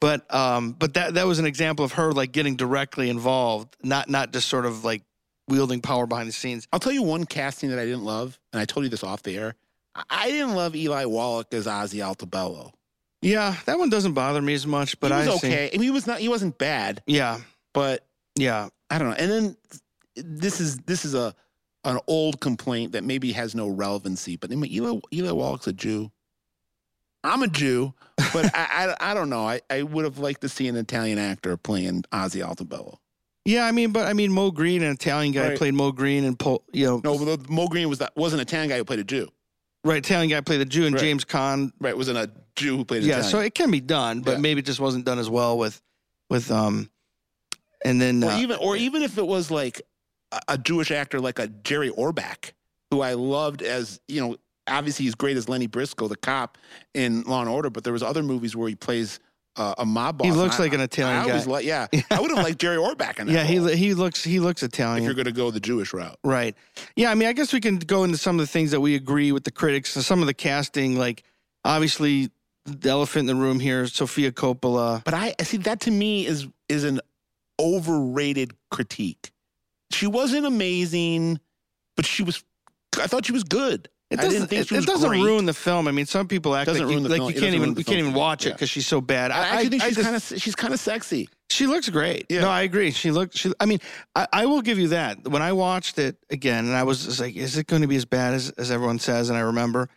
But 0.00 0.32
um, 0.32 0.72
but 0.72 0.94
that 0.94 1.14
that 1.14 1.26
was 1.26 1.40
an 1.40 1.46
example 1.46 1.84
of 1.84 1.92
her 1.94 2.12
like 2.12 2.30
getting 2.30 2.54
directly 2.56 3.10
involved, 3.10 3.76
not 3.82 4.08
not 4.08 4.32
just 4.32 4.48
sort 4.48 4.64
of 4.64 4.84
like 4.84 5.02
wielding 5.50 5.80
power 5.82 6.06
behind 6.06 6.28
the 6.28 6.32
scenes. 6.32 6.66
I'll 6.72 6.80
tell 6.80 6.92
you 6.92 7.02
one 7.02 7.24
casting 7.26 7.68
that 7.70 7.78
I 7.78 7.84
didn't 7.84 8.04
love, 8.04 8.38
and 8.52 8.60
I 8.60 8.64
told 8.64 8.84
you 8.84 8.90
this 8.90 9.04
off 9.04 9.22
the 9.22 9.36
air. 9.36 9.54
I- 9.94 10.04
I 10.08 10.30
didn't 10.30 10.54
love 10.54 10.74
Eli 10.76 11.04
Wallach 11.04 11.52
as 11.52 11.66
Ozzy 11.66 11.98
Altobello. 11.98 12.72
Yeah, 13.22 13.56
that 13.66 13.78
one 13.78 13.90
doesn't 13.90 14.14
bother 14.14 14.40
me 14.40 14.54
as 14.54 14.66
much, 14.66 14.98
but 15.00 15.10
he 15.10 15.18
was 15.18 15.28
I 15.28 15.36
see. 15.36 15.46
okay. 15.48 15.68
I 15.68 15.72
mean, 15.72 15.82
he 15.82 15.90
was 15.90 16.06
not. 16.06 16.20
He 16.20 16.28
wasn't 16.30 16.56
bad, 16.56 17.02
Yeah, 17.06 17.40
but 17.74 18.06
yeah, 18.36 18.68
I 18.88 18.98
don't 18.98 19.10
know. 19.10 19.16
And 19.16 19.30
then 19.30 19.56
this 20.16 20.60
is 20.60 20.78
this 20.78 21.04
is 21.04 21.14
a 21.14 21.34
an 21.84 21.98
old 22.06 22.40
complaint 22.40 22.92
that 22.92 23.04
maybe 23.04 23.32
has 23.32 23.54
no 23.54 23.68
relevancy. 23.68 24.36
But 24.36 24.52
I 24.52 24.54
mean, 24.54 24.72
Eli, 24.72 25.00
Eli 25.12 25.30
Wallach's 25.32 25.66
a 25.66 25.72
Jew. 25.74 26.10
I'm 27.22 27.42
a 27.42 27.48
Jew, 27.48 27.92
but 28.32 28.46
I, 28.54 28.94
I 29.00 29.10
I 29.10 29.14
don't 29.14 29.28
know. 29.28 29.46
I, 29.46 29.60
I 29.68 29.82
would 29.82 30.04
have 30.06 30.18
liked 30.18 30.40
to 30.42 30.48
see 30.48 30.68
an 30.68 30.76
Italian 30.76 31.18
actor 31.18 31.56
playing 31.58 32.04
Ozzy 32.12 32.42
Altobello. 32.42 32.96
Yeah. 33.50 33.64
I 33.66 33.72
mean, 33.72 33.92
but 33.92 34.06
I 34.06 34.12
mean, 34.12 34.32
Moe 34.32 34.50
Greene, 34.50 34.82
an 34.82 34.92
Italian 34.92 35.32
guy, 35.32 35.48
Right. 35.48 35.58
played 35.58 35.74
Moe 35.74 35.92
Greene, 35.92 36.24
and 36.24 36.38
Pol, 36.38 36.62
you 36.72 36.86
know, 36.86 37.00
No, 37.04 37.18
but 37.24 37.48
Moe 37.50 37.66
Greene 37.68 37.88
was 37.88 37.98
that 37.98 38.16
wasn't 38.16 38.40
an 38.40 38.46
Italian 38.48 38.68
guy 38.70 38.76
who 38.78 38.84
played 38.84 39.00
a 39.00 39.04
Jew. 39.04 39.28
right, 39.84 39.98
Italian 39.98 40.30
guy 40.30 40.40
played 40.42 40.60
the 40.60 40.64
Jew, 40.66 40.84
and 40.86 40.94
Right. 40.94 41.00
James 41.02 41.24
Caan. 41.24 41.72
Right, 41.80 41.96
wasn't 41.96 42.18
a 42.18 42.30
Jew 42.56 42.76
who 42.76 42.84
played 42.84 42.98
a 42.98 43.02
Jew. 43.02 43.08
Yeah, 43.08 43.14
Italian. 43.16 43.30
so 43.30 43.38
it 43.40 43.54
can 43.54 43.70
be 43.70 43.80
done, 43.80 44.20
but 44.20 44.32
Yeah. 44.32 44.38
maybe 44.38 44.60
it 44.60 44.66
just 44.66 44.80
wasn't 44.80 45.04
done 45.04 45.18
as 45.18 45.28
well 45.30 45.56
with 45.58 45.80
with 46.28 46.50
um, 46.50 46.90
and 47.84 48.00
then 48.00 48.22
or 48.22 48.30
uh, 48.30 48.38
even 48.38 48.58
or 48.60 48.76
even 48.76 49.02
if 49.02 49.16
it 49.18 49.26
was 49.26 49.50
like 49.50 49.80
a, 50.32 50.40
a 50.48 50.58
Jewish 50.58 50.90
actor 50.90 51.18
like 51.20 51.38
a 51.38 51.48
Jerry 51.48 51.90
Orbach, 51.90 52.52
who 52.90 53.00
I 53.00 53.14
loved 53.14 53.62
as 53.62 54.00
you 54.06 54.20
know, 54.20 54.36
obviously 54.68 55.06
he's 55.06 55.14
great 55.14 55.36
as 55.36 55.48
Lenny 55.48 55.66
Briscoe, 55.66 56.06
the 56.08 56.16
cop 56.16 56.56
in 56.94 57.22
Law 57.22 57.40
and 57.40 57.48
Order, 57.48 57.70
but 57.70 57.82
there 57.84 57.92
was 57.92 58.02
other 58.02 58.22
movies 58.22 58.54
where 58.54 58.68
he 58.68 58.74
plays 58.76 59.18
uh, 59.60 59.74
a 59.78 59.84
mob 59.86 60.18
boss. 60.18 60.24
He 60.24 60.30
and 60.30 60.38
looks 60.38 60.58
I- 60.58 60.62
like 60.64 60.72
an 60.72 60.80
Italian 60.80 61.18
I 61.20 61.22
always 61.28 61.46
guy. 61.46 61.52
li- 61.58 61.66
yeah, 61.66 61.86
I 62.10 62.20
would 62.20 62.30
have 62.30 62.42
liked 62.42 62.58
Jerry 62.58 62.76
Orbach 62.78 63.18
in 63.18 63.26
that. 63.26 63.32
yeah, 63.32 63.44
he 63.44 63.58
role, 63.58 63.68
he 63.68 63.94
looks 63.94 64.24
he 64.24 64.40
looks 64.40 64.62
Italian. 64.62 65.02
if 65.02 65.04
you're 65.04 65.14
going 65.14 65.26
to 65.26 65.32
go 65.32 65.50
the 65.50 65.60
Jewish 65.60 65.92
route. 65.92 66.18
Right. 66.24 66.54
Yeah, 66.96 67.10
I 67.10 67.14
mean, 67.14 67.28
I 67.28 67.32
guess 67.32 67.52
we 67.52 67.60
can 67.60 67.78
go 67.78 68.04
into 68.04 68.16
some 68.18 68.36
of 68.40 68.46
the 68.46 68.50
things 68.50 68.70
that 68.70 68.80
we 68.80 68.94
agree 68.94 69.32
with 69.32 69.44
the 69.44 69.50
critics. 69.50 69.90
So 69.90 70.00
some 70.00 70.20
of 70.20 70.26
the 70.26 70.34
casting, 70.34 70.96
like 70.98 71.22
obviously 71.64 72.30
the 72.64 72.88
elephant 72.90 73.28
in 73.28 73.36
the 73.36 73.42
room 73.42 73.60
here, 73.60 73.86
Sofia 73.86 74.32
Coppola. 74.32 75.04
But 75.04 75.14
I 75.14 75.34
I 75.38 75.42
see 75.44 75.58
that 75.58 75.80
to 75.80 75.90
me 75.90 76.26
is 76.26 76.46
is 76.68 76.84
an 76.84 77.00
overrated 77.60 78.52
critique. 78.70 79.30
She 79.92 80.06
wasn't 80.06 80.46
amazing, 80.46 81.40
but 81.96 82.06
she 82.06 82.22
was. 82.22 82.42
I 83.00 83.06
thought 83.06 83.26
she 83.26 83.32
was 83.32 83.44
good. 83.44 83.88
It 84.10 84.18
I 84.18 84.22
doesn't, 84.24 84.40
didn't 84.40 84.48
think 84.66 84.72
it, 84.72 84.82
it 84.82 84.86
doesn't 84.86 85.08
great. 85.08 85.22
ruin 85.22 85.46
the 85.46 85.54
film. 85.54 85.86
I 85.86 85.92
mean, 85.92 86.04
some 86.06 86.26
people 86.26 86.56
act 86.56 86.66
Doesn't 86.66 86.82
like 86.82 86.90
you, 86.90 86.98
ruin 86.98 87.02
the 87.04 87.08
like 87.10 87.18
film. 87.18 87.30
you 87.32 87.40
can't 87.40 87.54
even 87.54 87.76
you 87.76 87.84
can't 87.84 87.98
even 88.00 88.12
watch 88.12 88.44
it 88.44 88.48
Yeah. 88.48 88.54
because 88.54 88.68
she's 88.70 88.86
so 88.86 89.00
bad. 89.00 89.30
I 89.30 89.38
actually 89.48 89.68
think 89.68 89.82
I 89.84 89.88
she's 89.90 89.98
kind 90.04 90.16
of 90.16 90.22
she's 90.42 90.54
kind 90.56 90.74
of 90.74 90.80
sexy. 90.80 91.28
She 91.48 91.66
looks 91.68 91.88
great. 91.88 92.26
Yeah. 92.28 92.40
No, 92.42 92.48
I 92.48 92.62
agree. 92.62 92.90
She 92.90 93.10
looked. 93.12 93.36
She. 93.36 93.52
I 93.60 93.66
mean, 93.66 93.78
I, 94.16 94.26
I 94.32 94.46
will 94.46 94.62
give 94.62 94.78
you 94.78 94.88
that. 94.88 95.28
When 95.28 95.42
I 95.42 95.52
watched 95.52 95.98
it 95.98 96.16
again, 96.30 96.64
and 96.66 96.74
I 96.76 96.82
was 96.82 97.04
just 97.04 97.20
like, 97.20 97.36
"Is 97.36 97.56
it 97.56 97.66
going 97.68 97.82
to 97.82 97.88
be 97.88 97.96
as 97.96 98.04
bad 98.04 98.34
as 98.34 98.50
as 98.50 98.70
everyone 98.72 98.98
says?" 98.98 99.28
And 99.30 99.38
I 99.38 99.42
remember, 99.42 99.88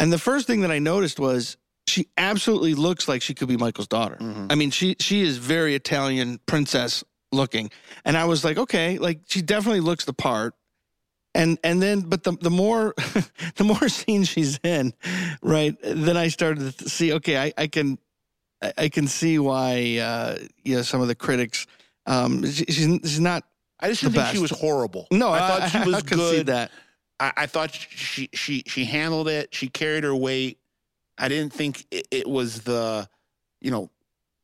and 0.00 0.12
the 0.12 0.18
first 0.18 0.46
thing 0.46 0.60
that 0.60 0.70
I 0.70 0.78
noticed 0.78 1.18
was 1.18 1.56
she 1.86 2.08
absolutely 2.18 2.74
looks 2.74 3.08
like 3.08 3.22
she 3.22 3.32
could 3.34 3.48
be 3.48 3.56
Michael's 3.56 3.88
daughter. 3.88 4.16
Mhm. 4.20 4.50
I 4.50 4.54
mean, 4.54 4.70
she 4.70 4.96
she 5.00 5.22
is 5.22 5.38
very 5.38 5.74
Italian 5.74 6.40
princess 6.46 7.04
looking, 7.32 7.70
and 8.04 8.16
I 8.18 8.24
was 8.26 8.44
like, 8.44 8.56
okay, 8.58 8.98
like 8.98 9.20
she 9.28 9.40
definitely 9.42 9.80
looks 9.80 10.04
the 10.04 10.12
part. 10.14 10.54
And 11.36 11.58
and 11.62 11.82
then, 11.82 12.00
but 12.00 12.24
the 12.24 12.32
the 12.32 12.50
more 12.50 12.94
the 13.56 13.64
more 13.64 13.88
scenes 13.90 14.28
she's 14.28 14.58
in, 14.64 14.94
right? 15.42 15.76
Then 15.82 16.16
I 16.16 16.28
started 16.28 16.78
to 16.78 16.88
see, 16.90 17.12
okay, 17.14 17.38
I, 17.38 17.52
I 17.58 17.66
can 17.68 17.98
I 18.62 18.72
I 18.78 18.88
can 18.88 19.06
see 19.06 19.38
why 19.38 19.98
uh, 19.98 20.38
you 20.64 20.76
know 20.76 20.82
some 20.82 21.02
of 21.02 21.08
the 21.08 21.14
critics 21.14 21.66
Um, 22.06 22.44
she, 22.46 22.64
she's 22.66 22.86
she's 23.04 23.20
not. 23.20 23.44
I 23.80 23.88
just 23.90 24.02
didn't 24.02 24.14
think 24.14 24.28
she 24.28 24.38
was 24.40 24.50
horrible. 24.52 25.06
No, 25.12 25.30
I 25.30 25.40
thought 25.40 25.70
she 25.70 25.78
was 25.86 25.96
I 25.96 26.00
could 26.00 26.18
see 26.18 26.36
good. 26.38 26.46
that. 26.46 26.70
I, 27.20 27.32
I 27.36 27.46
thought 27.46 27.72
she 27.74 28.30
she 28.32 28.62
she 28.66 28.86
handled 28.86 29.28
it. 29.28 29.54
She 29.54 29.68
carried 29.68 30.04
her 30.04 30.16
weight. 30.16 30.58
I 31.18 31.28
didn't 31.28 31.52
think 31.52 31.86
it, 31.90 32.08
it 32.10 32.28
was 32.28 32.62
the, 32.62 33.08
you 33.62 33.70
know, 33.70 33.90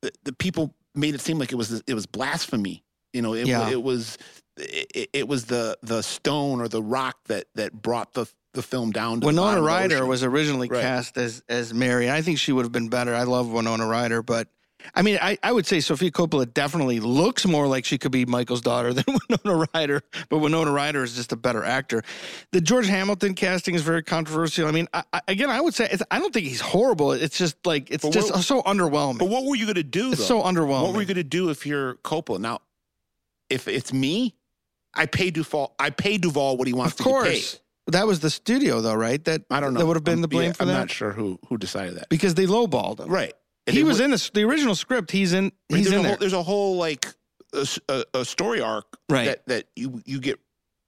the, 0.02 0.10
the 0.24 0.32
people 0.34 0.74
made 0.94 1.14
it 1.14 1.20
seem 1.22 1.38
like 1.38 1.52
it 1.52 1.56
was 1.56 1.82
it 1.86 1.94
was 1.94 2.06
blasphemy. 2.06 2.84
You 3.14 3.22
know, 3.22 3.34
it, 3.34 3.46
Yeah. 3.46 3.70
it 3.70 3.82
was 3.82 4.18
it, 4.56 5.10
it 5.12 5.28
was 5.28 5.46
the 5.46 5.78
the 5.82 6.02
stone 6.02 6.60
or 6.60 6.68
the 6.68 6.82
rock 6.82 7.16
that 7.26 7.46
that 7.54 7.72
brought 7.72 8.12
the 8.14 8.26
the 8.54 8.62
film 8.62 8.90
down 8.92 9.20
to 9.20 9.26
Winona 9.26 9.62
Ryder 9.62 10.04
was 10.04 10.22
originally 10.22 10.68
Right. 10.68 10.82
cast 10.82 11.16
as 11.16 11.42
as 11.48 11.72
Mary. 11.72 12.10
I 12.10 12.20
think 12.22 12.38
she 12.38 12.52
would 12.52 12.64
have 12.64 12.72
been 12.72 12.88
better. 12.88 13.14
I 13.14 13.22
love 13.22 13.48
Winona 13.50 13.86
Ryder, 13.86 14.22
but 14.22 14.48
I 14.96 15.02
mean, 15.02 15.16
I, 15.22 15.38
I 15.44 15.52
would 15.52 15.64
say 15.64 15.78
Sofia 15.78 16.10
Coppola 16.10 16.52
definitely 16.52 16.98
looks 16.98 17.46
more 17.46 17.68
like 17.68 17.84
she 17.84 17.98
could 17.98 18.10
be 18.10 18.26
Michael's 18.26 18.60
daughter 18.60 18.92
than 18.94 19.04
Winona 19.30 19.66
Ryder, 19.72 20.02
but 20.28 20.38
Winona 20.38 20.72
Ryder 20.72 21.04
is 21.04 21.14
just 21.14 21.30
a 21.32 21.36
better 21.36 21.62
actor. 21.64 22.02
The 22.50 22.60
George 22.60 22.88
Hamilton 22.88 23.34
casting 23.34 23.76
is 23.76 23.82
very 23.82 24.02
controversial. 24.02 24.66
I 24.66 24.72
mean, 24.72 24.88
I, 24.92 25.04
I, 25.12 25.20
again, 25.28 25.50
I 25.50 25.60
would 25.60 25.72
say 25.74 25.88
it's, 25.90 26.02
I 26.10 26.18
don't 26.18 26.34
think 26.34 26.46
he's 26.46 26.60
horrible. 26.60 27.12
It's 27.12 27.38
just 27.38 27.64
like 27.64 27.90
it's 27.92 28.06
just 28.08 28.42
so 28.42 28.60
underwhelming. 28.62 29.18
But 29.18 29.28
what 29.28 29.44
were 29.44 29.54
you 29.54 29.66
going 29.66 29.76
to 29.76 29.84
do? 29.84 30.10
it's 30.10 30.26
though? 30.28 30.40
so 30.40 30.42
underwhelming. 30.42 30.82
What 30.82 30.94
were 30.94 31.00
you 31.00 31.06
going 31.06 31.14
to 31.16 31.22
do 31.24 31.48
if 31.50 31.64
you're 31.64 31.94
Coppola? 31.98 32.40
Now, 32.40 32.58
if 33.48 33.68
it's 33.68 33.92
me, 33.92 34.34
I 34.94 35.06
pay 35.06 35.30
Duvall. 35.30 35.74
I 35.78 35.90
pay 35.90 36.18
Duvall 36.18 36.56
what 36.56 36.66
he 36.66 36.72
wants 36.72 36.92
of 36.92 36.96
to 36.98 37.02
get 37.04 37.08
course, 37.10 37.54
paid. 37.54 37.92
that 37.94 38.06
was 38.06 38.20
the 38.20 38.30
studio, 38.30 38.80
though, 38.80 38.94
right? 38.94 39.22
That 39.24 39.42
I 39.50 39.60
don't 39.60 39.72
know. 39.74 39.80
That 39.80 39.86
would 39.86 39.96
have 39.96 40.04
been 40.04 40.14
I'm- 40.14 40.22
the 40.22 40.28
blame 40.28 40.46
yeah, 40.48 40.52
for 40.52 40.62
I'm 40.64 40.68
that 40.68 40.74
not 40.78 40.90
sure 40.90 41.12
who 41.12 41.38
who 41.48 41.56
decided 41.58 41.94
that. 41.96 42.08
because 42.08 42.34
they 42.34 42.46
lowballed 42.46 43.00
him. 43.00 43.08
Right. 43.08 43.32
And 43.66 43.76
He 43.76 43.84
was 43.84 43.98
wa- 44.00 44.06
in 44.06 44.10
the, 44.10 44.30
the 44.34 44.42
original 44.44 44.74
script. 44.74 45.10
He's 45.10 45.32
in. 45.32 45.52
He's 45.68 45.84
there's 45.84 45.92
in 45.92 45.98
a 46.00 46.02
there. 46.02 46.08
whole, 46.10 46.16
there's 46.18 46.32
a 46.32 46.42
whole 46.42 46.76
like 46.76 47.06
a, 47.88 48.04
a- 48.14 48.24
story 48.24 48.60
arc 48.60 48.86
Right. 49.08 49.26
that 49.26 49.46
that 49.46 49.64
you 49.76 50.02
you 50.04 50.20
get 50.20 50.38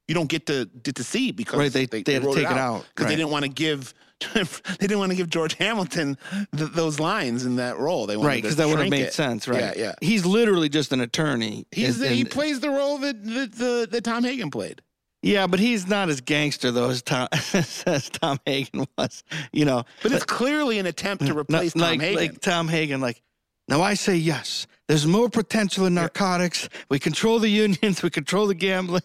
you 0.09 0.14
don't 0.14 0.28
get 0.28 0.46
to 0.46 0.66
get 0.82 0.96
to 0.96 1.05
see 1.05 1.30
because 1.32 1.59
Right, 1.59 1.72
they- 1.72 1.86
they 1.86 2.12
had 2.12 2.22
to 2.22 2.34
take 2.34 2.44
it 2.44 2.46
out. 2.46 2.84
because 2.88 3.05
Right. 3.05 3.11
they 3.11 3.16
didn't 3.16 3.30
want 3.30 3.44
to 3.44 3.48
give 3.50 3.94
they 4.34 4.86
didn't 4.86 4.98
want 4.98 5.10
to 5.12 5.16
give 5.16 5.28
George 5.30 5.54
Hamilton 5.54 6.16
th- 6.56 6.70
those 6.72 6.98
lines 7.00 7.44
in 7.44 7.56
that 7.56 7.78
role. 7.78 8.06
They 8.06 8.16
wanted 8.16 8.28
Right, 8.28 8.42
because 8.42 8.56
that 8.56 8.68
would 8.68 8.78
have 8.78 8.88
made 8.88 9.02
it. 9.06 9.12
sense, 9.14 9.46
right? 9.48 9.60
Yeah, 9.60 9.72
yeah. 9.76 9.94
He's 10.00 10.24
literally 10.24 10.68
just 10.68 10.92
an 10.92 11.00
attorney. 11.00 11.66
He's 11.72 12.00
And- 12.00 12.14
he 12.14 12.20
and- 12.22 12.30
plays 12.30 12.60
the 12.60 12.70
role 12.70 12.98
that 12.98 13.22
that, 13.24 13.52
the, 13.52 13.88
that 13.90 14.04
Tom 14.04 14.24
Hagen 14.24 14.50
played. 14.50 14.80
yeah, 15.22 15.46
but 15.46 15.58
he's 15.60 15.86
not 15.86 16.08
as 16.08 16.20
gangster 16.20 16.70
though 16.70 16.90
as 16.90 17.02
Tom 17.02 17.28
as 17.86 18.10
Tom 18.10 18.38
Hagen 18.46 18.86
was. 18.98 19.22
You 19.52 19.64
know, 19.64 19.84
But 20.02 20.12
it's 20.12 20.24
clearly 20.24 20.78
an 20.78 20.86
attempt 20.86 21.26
to 21.26 21.36
replace 21.38 21.74
like, 21.76 21.92
Tom 21.92 22.00
Hagen. 22.00 22.16
like 22.20 22.40
Tom 22.40 22.68
Hagen. 22.68 23.00
Like, 23.00 23.22
now 23.68 23.80
I 23.82 23.94
say 23.94 24.16
yes. 24.16 24.66
There's 24.86 25.06
more 25.06 25.30
potential 25.30 25.86
in 25.86 25.94
narcotics. 25.94 26.68
We 26.90 26.98
control 26.98 27.38
the 27.38 27.48
unions. 27.48 28.02
We 28.02 28.10
control 28.10 28.46
the 28.46 28.54
gambling. 28.54 29.00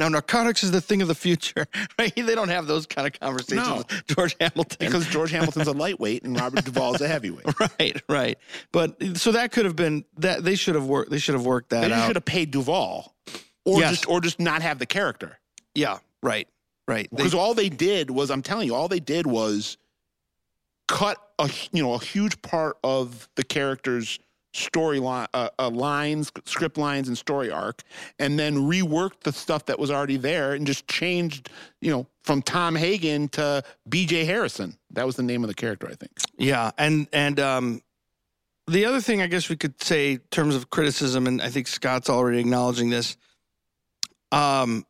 Now, 0.00 0.08
narcotics 0.08 0.64
is 0.64 0.70
the 0.70 0.80
thing 0.80 1.02
of 1.02 1.08
the 1.08 1.14
future, 1.14 1.66
right? 1.98 2.12
They 2.16 2.34
don't 2.34 2.48
have 2.48 2.66
those 2.66 2.86
kind 2.86 3.06
of 3.06 3.20
conversations 3.20 3.68
No. 3.68 3.76
with 3.76 4.06
George 4.08 4.34
Hamilton. 4.40 4.76
because 4.80 5.06
George 5.06 5.30
Hamilton's 5.30 5.68
a 5.68 5.72
lightweight 5.84 6.24
and 6.24 6.40
Robert 6.40 6.64
Duvall 6.64 6.94
is 6.94 7.02
a 7.02 7.06
heavyweight. 7.08 7.46
right, 7.78 8.02
right. 8.08 8.38
But 8.72 9.18
so 9.18 9.30
that 9.32 9.52
could 9.52 9.66
have 9.66 9.76
been 9.76 10.04
that 10.16 10.42
they 10.42 10.54
should 10.56 10.74
have 10.74 10.86
worked. 10.86 11.10
They 11.10 11.18
should 11.18 11.34
have 11.34 11.44
worked 11.44 11.70
that 11.70 11.86
They 11.88 11.92
out. 11.92 12.06
should 12.06 12.16
have 12.16 12.24
paid 12.24 12.50
Duvall, 12.50 13.14
or 13.64 13.80
Yes. 13.80 13.90
just 13.90 14.08
or 14.08 14.20
just 14.22 14.40
not 14.40 14.62
have 14.62 14.78
the 14.78 14.86
character. 14.86 15.38
Yeah, 15.74 15.98
right, 16.22 16.48
right. 16.88 17.08
Because 17.14 17.34
all 17.34 17.52
they 17.54 17.68
did 17.68 18.10
was, 18.10 18.30
I'm 18.30 18.42
telling 18.42 18.66
you, 18.66 18.74
all 18.74 18.88
they 18.88 19.00
did 19.00 19.26
was 19.26 19.76
cut 20.88 21.18
a 21.38 21.48
you 21.72 21.82
know 21.82 21.94
a 21.94 21.98
huge 22.02 22.40
part 22.42 22.76
of 22.82 23.28
the 23.36 23.44
character's 23.44 24.18
storyline, 24.52 25.26
uh, 25.34 25.48
uh, 25.58 25.70
lines, 25.70 26.32
script 26.44 26.76
lines, 26.76 27.08
and 27.08 27.16
story 27.16 27.50
arc, 27.50 27.82
and 28.18 28.38
then 28.38 28.56
reworked 28.56 29.20
the 29.20 29.32
stuff 29.32 29.66
that 29.66 29.78
was 29.78 29.90
already 29.90 30.16
there 30.16 30.52
and 30.54 30.66
just 30.66 30.86
changed, 30.88 31.50
you 31.80 31.90
know, 31.90 32.06
from 32.24 32.42
Tom 32.42 32.74
Hagen 32.74 33.28
to 33.30 33.62
B.J. 33.88 34.24
Harrison. 34.24 34.76
That 34.90 35.06
was 35.06 35.16
the 35.16 35.22
name 35.22 35.44
of 35.44 35.48
the 35.48 35.54
character, 35.54 35.88
I 35.88 35.94
think. 35.94 36.12
Yeah, 36.36 36.70
and 36.78 37.06
and 37.12 37.38
um, 37.38 37.82
the 38.66 38.84
other 38.84 39.00
thing 39.00 39.22
I 39.22 39.26
guess 39.26 39.48
we 39.48 39.56
could 39.56 39.80
say 39.82 40.12
in 40.12 40.20
terms 40.30 40.54
of 40.54 40.70
criticism, 40.70 41.26
and 41.26 41.40
I 41.40 41.48
think 41.48 41.66
Scott's 41.66 42.10
already 42.10 42.38
acknowledging 42.38 42.90
this. 42.90 43.16
Um, 44.32 44.86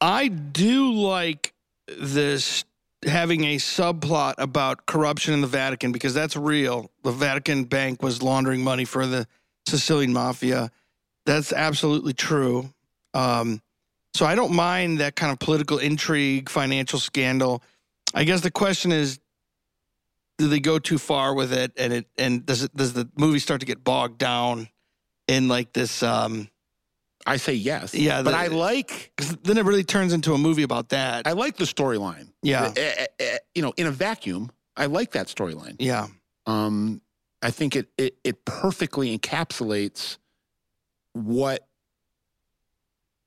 I 0.00 0.28
do 0.28 0.92
like 0.92 1.54
this 1.86 2.64
having 3.06 3.44
a 3.44 3.56
subplot 3.56 4.34
about 4.38 4.86
corruption 4.86 5.34
in 5.34 5.40
the 5.40 5.46
Vatican 5.46 5.92
because 5.92 6.14
that's 6.14 6.36
real. 6.36 6.90
The 7.02 7.12
Vatican 7.12 7.64
Bank 7.64 8.02
was 8.02 8.22
laundering 8.22 8.62
money 8.62 8.84
for 8.84 9.06
the 9.06 9.26
Sicilian 9.66 10.12
mafia. 10.12 10.70
That's 11.26 11.52
absolutely 11.52 12.12
true. 12.12 12.70
Um, 13.14 13.60
so 14.14 14.26
I 14.26 14.34
don't 14.34 14.52
mind 14.54 14.98
that 15.00 15.16
kind 15.16 15.32
of 15.32 15.38
political 15.38 15.78
intrigue, 15.78 16.48
financial 16.48 16.98
scandal. 16.98 17.62
I 18.14 18.24
guess 18.24 18.42
the 18.42 18.50
question 18.50 18.92
is, 18.92 19.18
do 20.38 20.48
they 20.48 20.60
go 20.60 20.78
too 20.78 20.98
far 20.98 21.34
with 21.34 21.52
it 21.52 21.72
and 21.76 21.92
it 21.92 22.06
and 22.18 22.44
does 22.44 22.64
it 22.64 22.74
does 22.74 22.92
the 22.92 23.08
movie 23.16 23.38
start 23.38 23.60
to 23.60 23.66
get 23.66 23.84
bogged 23.84 24.18
down 24.18 24.68
in 25.28 25.46
like 25.48 25.72
this 25.72 26.02
um 26.02 26.48
I 27.26 27.36
say 27.38 27.54
yes. 27.54 27.94
Yeah, 27.94 28.22
but 28.22 28.32
the- 28.32 28.36
I 28.36 28.48
like 28.48 29.12
then 29.44 29.58
it 29.58 29.64
really 29.64 29.84
turns 29.84 30.12
into 30.12 30.34
a 30.34 30.38
movie 30.38 30.64
about 30.64 30.88
that 30.90 31.26
I 31.26 31.32
like 31.32 31.56
the 31.56 31.64
storyline. 31.64 32.28
Yeah. 32.44 32.72
Eh, 32.76 32.92
eh, 32.98 33.06
eh, 33.18 33.38
you 33.54 33.62
know, 33.62 33.72
in 33.76 33.86
a 33.86 33.90
vacuum, 33.90 34.50
I 34.76 34.86
like 34.86 35.12
that 35.12 35.26
storyline. 35.28 35.76
yeah 35.78 36.06
um, 36.46 37.00
I 37.42 37.50
think 37.50 37.76
it, 37.76 37.88
it 37.98 38.16
it 38.24 38.44
perfectly 38.44 39.16
encapsulates 39.16 40.18
what 41.12 41.66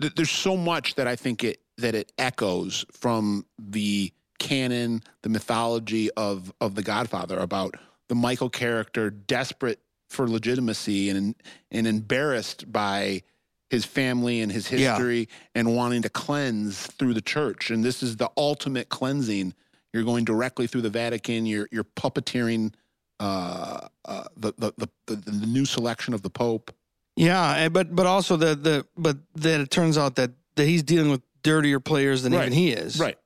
th- 0.01 0.15
there's 0.15 0.31
so 0.31 0.57
much 0.57 0.95
that 0.95 1.07
I 1.07 1.15
think 1.15 1.43
it 1.43 1.61
that 1.77 1.95
it 1.95 2.11
echoes 2.17 2.85
from 2.91 3.45
the 3.59 4.11
canon, 4.39 5.01
the 5.21 5.29
mythology 5.29 6.09
of 6.11 6.53
of 6.61 6.75
the 6.75 6.83
Godfather 6.83 7.37
about 7.39 7.75
the 8.09 8.15
Michael 8.15 8.49
character 8.49 9.09
desperate 9.09 9.79
for 10.09 10.27
legitimacy 10.27 11.09
and 11.09 11.35
and 11.71 11.87
embarrassed 11.87 12.71
by 12.71 13.21
his 13.69 13.85
family 13.85 14.41
and 14.41 14.51
his 14.51 14.71
Yeah. 14.71 14.95
history 14.95 15.27
and 15.55 15.75
wanting 15.75 16.01
to 16.03 16.09
cleanse 16.09 16.87
through 16.87 17.13
the 17.13 17.21
church 17.21 17.69
and 17.69 17.83
this 17.83 18.01
is 18.01 18.17
the 18.17 18.29
ultimate 18.37 18.89
cleansing 18.89 19.53
you're 19.93 20.03
going 20.03 20.25
directly 20.25 20.67
through 20.67 20.81
the 20.81 20.89
Vatican 20.89 21.45
you're 21.45 21.67
you're 21.71 21.83
puppeteering 21.83 22.73
uh, 23.19 23.87
uh, 24.05 24.25
the, 24.37 24.53
the, 24.57 24.71
the, 25.07 25.15
the, 25.15 25.47
new 25.47 25.65
selection 25.65 26.13
of 26.13 26.21
the 26.21 26.29
Pope. 26.29 26.71
yeah 27.15 27.67
but 27.69 27.95
but 27.95 28.05
also 28.05 28.35
the 28.37 28.55
the 28.55 28.85
but 28.97 29.17
then 29.33 29.61
it 29.61 29.71
turns 29.71 29.97
out 29.97 30.15
that 30.15 30.31
that 30.55 30.65
he's 30.65 30.83
dealing 30.83 31.09
with 31.11 31.21
dirtier 31.43 31.79
players 31.79 32.23
than 32.23 32.33
Right. 32.33 32.43
even 32.43 32.53
he 32.53 32.71
is 32.71 32.99
Right. 32.99 33.17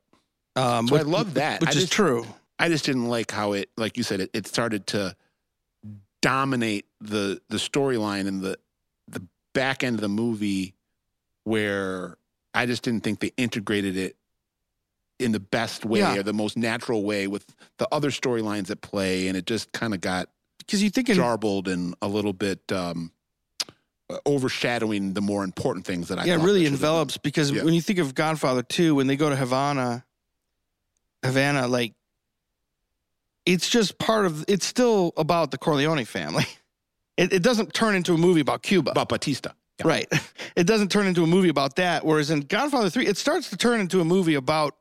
um 0.56 0.88
So 0.88 0.96
I 0.96 1.02
love 1.02 1.34
that. 1.36 1.60
which 1.62 1.70
I 1.70 1.74
is 1.74 1.82
just, 1.82 1.94
true 1.94 2.26
I 2.58 2.70
just 2.70 2.86
didn't 2.86 3.08
like 3.08 3.32
how 3.32 3.54
it, 3.54 3.70
like 3.76 3.98
you 3.98 4.04
said, 4.04 4.20
it, 4.22 4.30
it 4.36 4.46
started 4.46 4.86
to 4.88 5.16
dominate 6.22 6.86
the 7.00 7.42
the 7.50 7.58
storyline 7.58 8.28
and 8.28 8.42
the 8.42 8.58
back 9.54 9.84
end 9.84 9.96
of 9.96 10.02
the 10.02 10.10
movie, 10.10 10.76
where 11.44 12.18
I 12.54 12.66
just 12.66 12.84
didn't 12.84 13.04
think 13.04 13.20
they 13.20 13.32
integrated 13.38 13.96
it 13.98 14.16
in 15.20 15.32
the 15.32 15.40
best 15.40 15.86
way 15.86 16.00
Yeah. 16.00 16.18
or 16.18 16.24
the 16.24 16.34
most 16.34 16.58
natural 16.58 17.04
way 17.04 17.28
with 17.28 17.46
the 17.78 17.88
other 17.92 18.10
storylines 18.10 18.70
at 18.72 18.82
play, 18.82 19.28
and 19.28 19.38
it 19.38 19.46
just 19.46 19.72
kind 19.72 19.94
of 19.94 20.02
got 20.02 20.30
because 20.58 20.82
you 20.84 20.90
think 20.90 21.10
in 21.10 21.18
jarbled 21.18 21.68
and 21.68 21.96
a 22.02 22.08
little 22.08 22.34
bit 22.34 22.60
um, 22.72 23.12
overshadowing 24.26 25.14
the 25.14 25.22
more 25.22 25.44
important 25.44 25.86
things 25.86 26.08
that 26.10 26.20
I 26.20 26.26
yeah, 26.26 26.36
it 26.36 26.40
really 26.42 26.64
been. 26.64 26.74
envelops 26.74 27.18
because 27.18 27.52
Yeah. 27.52 27.64
when 27.64 27.74
you 27.74 27.82
think 27.82 28.00
of 28.00 28.14
Godfather 28.16 28.62
2, 28.64 28.96
when 28.96 29.08
they 29.08 29.16
go 29.16 29.30
to 29.30 29.36
Havana, 29.36 30.06
Havana, 31.24 31.68
like 31.68 31.94
it's 33.46 33.70
just 33.70 33.98
part 33.98 34.26
of 34.26 34.46
it's 34.48 34.66
still 34.66 35.14
about 35.18 35.52
the 35.52 35.58
Corleone 35.58 36.06
family. 36.06 36.46
It, 37.22 37.34
it 37.34 37.44
doesn't 37.44 37.74
turn 37.74 37.96
into 37.96 38.14
a 38.14 38.18
movie 38.18 38.42
about 38.42 38.62
Cuba. 38.64 38.92
about 38.92 39.10
Batista. 39.10 39.52
Yeah. 39.80 39.88
Right. 39.88 40.08
It 40.56 40.68
doesn't 40.68 40.92
turn 40.92 41.08
into 41.08 41.24
a 41.24 41.28
movie 41.28 41.48
about 41.48 41.78
that. 41.78 42.06
Whereas 42.06 42.30
in 42.30 42.42
Godfather 42.42 42.90
3, 42.90 43.08
it 43.08 43.16
starts 43.18 43.50
to 43.52 43.58
turn 43.58 43.80
into 43.80 44.02
a 44.02 44.06
movie 44.06 44.36
about 44.36 44.76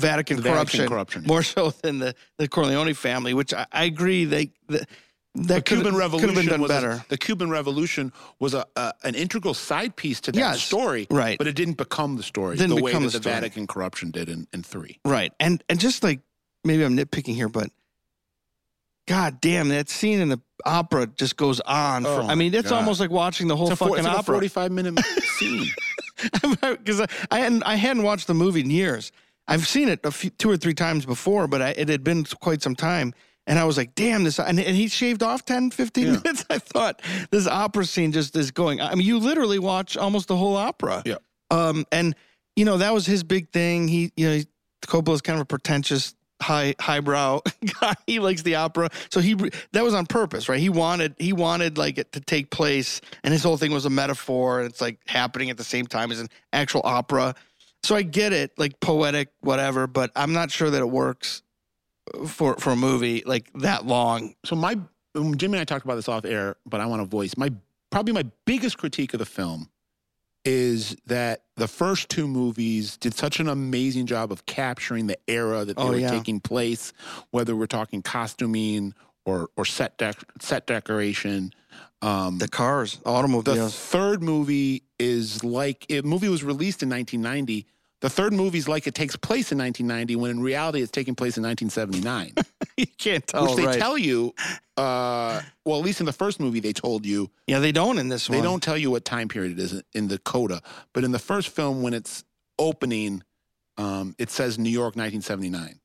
Vatican, 0.00 0.36
Vatican 0.36 0.52
corruption, 0.54 0.88
corruption. 0.88 1.22
more 1.26 1.42
so 1.42 1.70
than 1.82 1.98
the, 1.98 2.14
the 2.38 2.46
Corleone 2.46 2.94
family, 2.94 3.34
which 3.34 3.52
I, 3.52 3.66
I 3.72 3.84
agree 3.84 4.24
they 4.26 4.52
the, 4.68 4.86
the 5.34 5.42
that 5.54 5.66
could 5.66 5.78
Cuban 5.78 5.96
Revolution 5.96 6.34
been 6.36 6.46
done 6.46 6.60
was 6.60 6.70
a- 6.70 6.74
better. 6.74 7.04
the 7.08 7.18
Cuban 7.18 7.50
Revolution 7.50 8.12
was 8.38 8.54
a, 8.54 8.64
a 8.76 8.92
an 9.02 9.16
integral 9.16 9.54
side 9.54 9.96
piece 9.96 10.20
to 10.22 10.32
that 10.32 10.38
Yes, 10.38 10.62
story, 10.62 11.08
right. 11.10 11.36
But 11.36 11.48
it 11.48 11.56
didn't 11.56 11.76
become 11.76 12.16
the 12.16 12.22
story 12.22 12.56
Didn't 12.56 12.76
the 12.76 12.82
way 12.82 12.92
that 12.92 13.00
the 13.00 13.18
the. 13.18 13.18
Vatican 13.28 13.66
corruption 13.66 14.12
did 14.12 14.28
in, 14.28 14.46
in 14.52 14.62
three. 14.62 15.00
Right. 15.04 15.32
And 15.40 15.62
and 15.68 15.80
just 15.80 16.04
like 16.04 16.20
maybe 16.64 16.84
I'm 16.84 16.96
nitpicking 16.96 17.34
here, 17.34 17.48
but 17.48 17.70
God 19.08 19.40
damn, 19.40 19.68
that 19.70 19.88
scene 19.88 20.20
in 20.20 20.28
the 20.28 20.40
opera 20.64 21.06
just 21.06 21.36
goes 21.36 21.60
on. 21.60 22.04
For, 22.04 22.10
Oh 22.10 22.26
I 22.28 22.34
mean, 22.34 22.54
it's 22.54 22.68
God. 22.70 22.76
almost 22.76 23.00
like 23.00 23.10
watching 23.10 23.48
the 23.48 23.56
whole 23.56 23.66
It's 23.70 23.80
a, 23.80 23.84
fucking 23.84 23.98
it's 23.98 24.06
a 24.06 24.10
opera. 24.10 24.34
forty-five 24.34 24.70
minute 24.70 24.98
scene. 25.38 25.66
Because 26.60 27.00
I, 27.00 27.06
I 27.30 27.40
hadn't 27.40 27.62
I 27.64 27.74
hadn't 27.76 28.02
watched 28.02 28.26
the 28.26 28.34
movie 28.34 28.60
in 28.60 28.70
years. 28.70 29.10
I've 29.46 29.66
seen 29.66 29.88
it 29.88 30.00
a 30.04 30.10
few, 30.10 30.30
two 30.30 30.50
or 30.50 30.56
three 30.58 30.74
times 30.74 31.06
before, 31.06 31.48
but 31.48 31.62
I, 31.62 31.70
it 31.70 31.88
had 31.88 32.04
been 32.04 32.24
quite 32.24 32.60
some 32.62 32.76
time. 32.76 33.14
And 33.46 33.58
I 33.58 33.64
was 33.64 33.78
like, 33.78 33.94
damn, 33.94 34.24
this, 34.24 34.38
and, 34.38 34.60
and 34.60 34.76
he 34.76 34.88
shaved 34.88 35.22
off 35.22 35.46
10, 35.46 35.70
15 35.70 36.04
Yeah. 36.04 36.10
minutes. 36.22 36.44
I 36.50 36.58
thought 36.58 37.00
this 37.30 37.46
opera 37.46 37.86
scene 37.86 38.12
just 38.12 38.36
is 38.36 38.50
going. 38.50 38.78
I 38.78 38.94
mean, 38.94 39.06
you 39.06 39.18
literally 39.18 39.58
watch 39.58 39.96
almost 39.96 40.28
the 40.28 40.36
whole 40.36 40.54
opera. 40.54 41.02
Yeah. 41.06 41.14
Um, 41.50 41.86
and, 41.90 42.14
you 42.56 42.66
know, 42.66 42.76
that 42.76 42.92
was 42.92 43.06
his 43.06 43.24
big 43.24 43.50
thing. 43.50 43.88
He, 43.88 44.12
you 44.18 44.28
know, 44.28 44.34
he, 44.34 44.46
Coppola's 44.86 45.22
kind 45.22 45.38
of 45.38 45.44
a 45.44 45.46
pretentious, 45.46 46.14
high, 46.40 46.74
highbrow 46.80 47.40
guy. 47.80 47.94
He 48.06 48.18
likes 48.18 48.42
the 48.42 48.56
opera. 48.56 48.90
So 49.10 49.20
he, 49.20 49.34
that 49.72 49.82
was 49.84 49.94
on 49.94 50.06
purpose, 50.06 50.48
right? 50.48 50.60
He 50.60 50.68
wanted, 50.68 51.14
he 51.18 51.32
wanted 51.32 51.78
like 51.78 51.98
it 51.98 52.12
to 52.12 52.20
take 52.20 52.50
place. 52.50 53.00
And 53.24 53.32
his 53.32 53.42
whole 53.42 53.56
thing 53.56 53.72
was 53.72 53.84
a 53.84 53.90
metaphor. 53.90 54.60
And 54.60 54.70
it's 54.70 54.80
like 54.80 54.98
happening 55.06 55.50
at 55.50 55.56
the 55.56 55.64
same 55.64 55.86
time 55.86 56.12
as 56.12 56.20
an 56.20 56.28
actual 56.52 56.82
opera. 56.84 57.34
So 57.82 57.94
I 57.94 58.02
get 58.02 58.32
it, 58.32 58.58
like 58.58 58.80
poetic, 58.80 59.28
whatever, 59.40 59.86
but 59.86 60.10
I'm 60.16 60.32
not 60.32 60.50
sure 60.50 60.70
that 60.70 60.80
it 60.80 60.90
works 60.90 61.42
for 62.26 62.56
for 62.56 62.70
a 62.70 62.76
movie 62.76 63.22
like 63.26 63.50
that 63.54 63.86
long. 63.86 64.34
So 64.44 64.56
my 64.56 64.78
Jimmy 65.14 65.54
and 65.54 65.60
I 65.60 65.64
talked 65.64 65.84
about 65.84 65.96
this 65.96 66.08
off 66.08 66.24
air, 66.24 66.56
but 66.66 66.80
I 66.80 66.86
want 66.86 67.02
to 67.02 67.06
voice 67.06 67.36
my 67.36 67.50
probably 67.90 68.12
my 68.12 68.24
biggest 68.44 68.78
critique 68.78 69.14
of 69.14 69.18
the 69.18 69.26
film 69.26 69.68
is 70.48 70.96
that 71.06 71.42
the 71.56 71.68
first 71.68 72.08
two 72.08 72.26
movies 72.26 72.96
did 72.96 73.12
such 73.12 73.38
an 73.38 73.48
amazing 73.48 74.06
job 74.06 74.32
of 74.32 74.46
capturing 74.46 75.06
the 75.06 75.18
era 75.28 75.62
that 75.66 75.76
they 75.76 75.82
Oh, 75.82 75.88
were 75.88 75.98
yeah. 75.98 76.10
taking 76.10 76.40
place, 76.40 76.94
whether 77.32 77.54
we're 77.54 77.66
talking 77.66 78.00
costuming 78.00 78.94
or 79.26 79.50
or 79.58 79.66
set 79.66 79.98
dec- 79.98 80.24
set 80.40 80.66
decoration. 80.66 81.52
Um, 82.00 82.38
The 82.38 82.48
cars, 82.48 82.98
the 83.42 83.70
third 83.70 84.22
movie 84.22 84.84
is 84.98 85.44
like 85.44 85.84
a 85.90 86.00
movie 86.00 86.28
was 86.30 86.42
released 86.42 86.82
in 86.82 86.88
1990. 86.88 87.66
The 88.00 88.08
third 88.10 88.32
movie 88.32 88.58
is 88.58 88.68
like 88.68 88.86
it 88.86 88.94
takes 88.94 89.16
place 89.16 89.50
in 89.50 89.58
1990 89.58 90.16
when 90.16 90.30
in 90.30 90.40
reality 90.40 90.82
it's 90.82 90.90
taking 90.90 91.14
place 91.16 91.36
in 91.36 91.42
1979. 91.42 92.34
you 92.76 92.86
can't 92.98 93.26
tell, 93.26 93.46
which 93.46 93.56
they 93.56 93.66
right? 93.66 93.78
tell 93.78 93.98
you. 93.98 94.34
Uh, 94.76 95.42
well, 95.64 95.78
at 95.78 95.84
least 95.84 95.98
in 95.98 96.06
the 96.06 96.12
first 96.12 96.38
movie, 96.38 96.60
they 96.60 96.72
told 96.72 97.04
you. 97.04 97.28
yeah, 97.48 97.58
they 97.58 97.72
don't 97.72 97.98
in 97.98 98.08
this 98.08 98.28
They 98.28 98.36
one. 98.36 98.42
They 98.42 98.48
don't 98.48 98.62
tell 98.62 98.78
you 98.78 98.92
what 98.92 99.04
time 99.04 99.26
period 99.26 99.58
it 99.58 99.62
is 99.62 99.82
in 99.94 100.06
the 100.08 100.18
coda, 100.18 100.62
but 100.92 101.02
in 101.02 101.10
the 101.10 101.18
first 101.18 101.48
film, 101.48 101.82
when 101.82 101.92
it's 101.92 102.24
opening, 102.58 103.24
um, 103.76 104.14
it 104.18 104.30
says 104.30 104.58
New 104.58 104.70
York, 104.70 104.94
1979, 104.96 105.80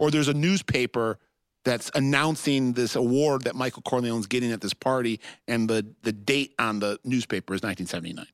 or 0.00 0.10
there's 0.10 0.28
a 0.28 0.34
newspaper 0.34 1.18
that's 1.64 1.92
announcing 1.94 2.72
this 2.72 2.96
award 2.96 3.44
that 3.44 3.54
Michael 3.54 3.82
Corleone's 3.82 4.26
getting 4.26 4.50
at 4.50 4.60
this 4.60 4.74
party, 4.74 5.20
and 5.46 5.70
the 5.70 5.86
the 6.02 6.12
date 6.12 6.54
on 6.58 6.80
the 6.80 6.98
newspaper 7.04 7.54
is 7.54 7.62
1979. 7.62 8.26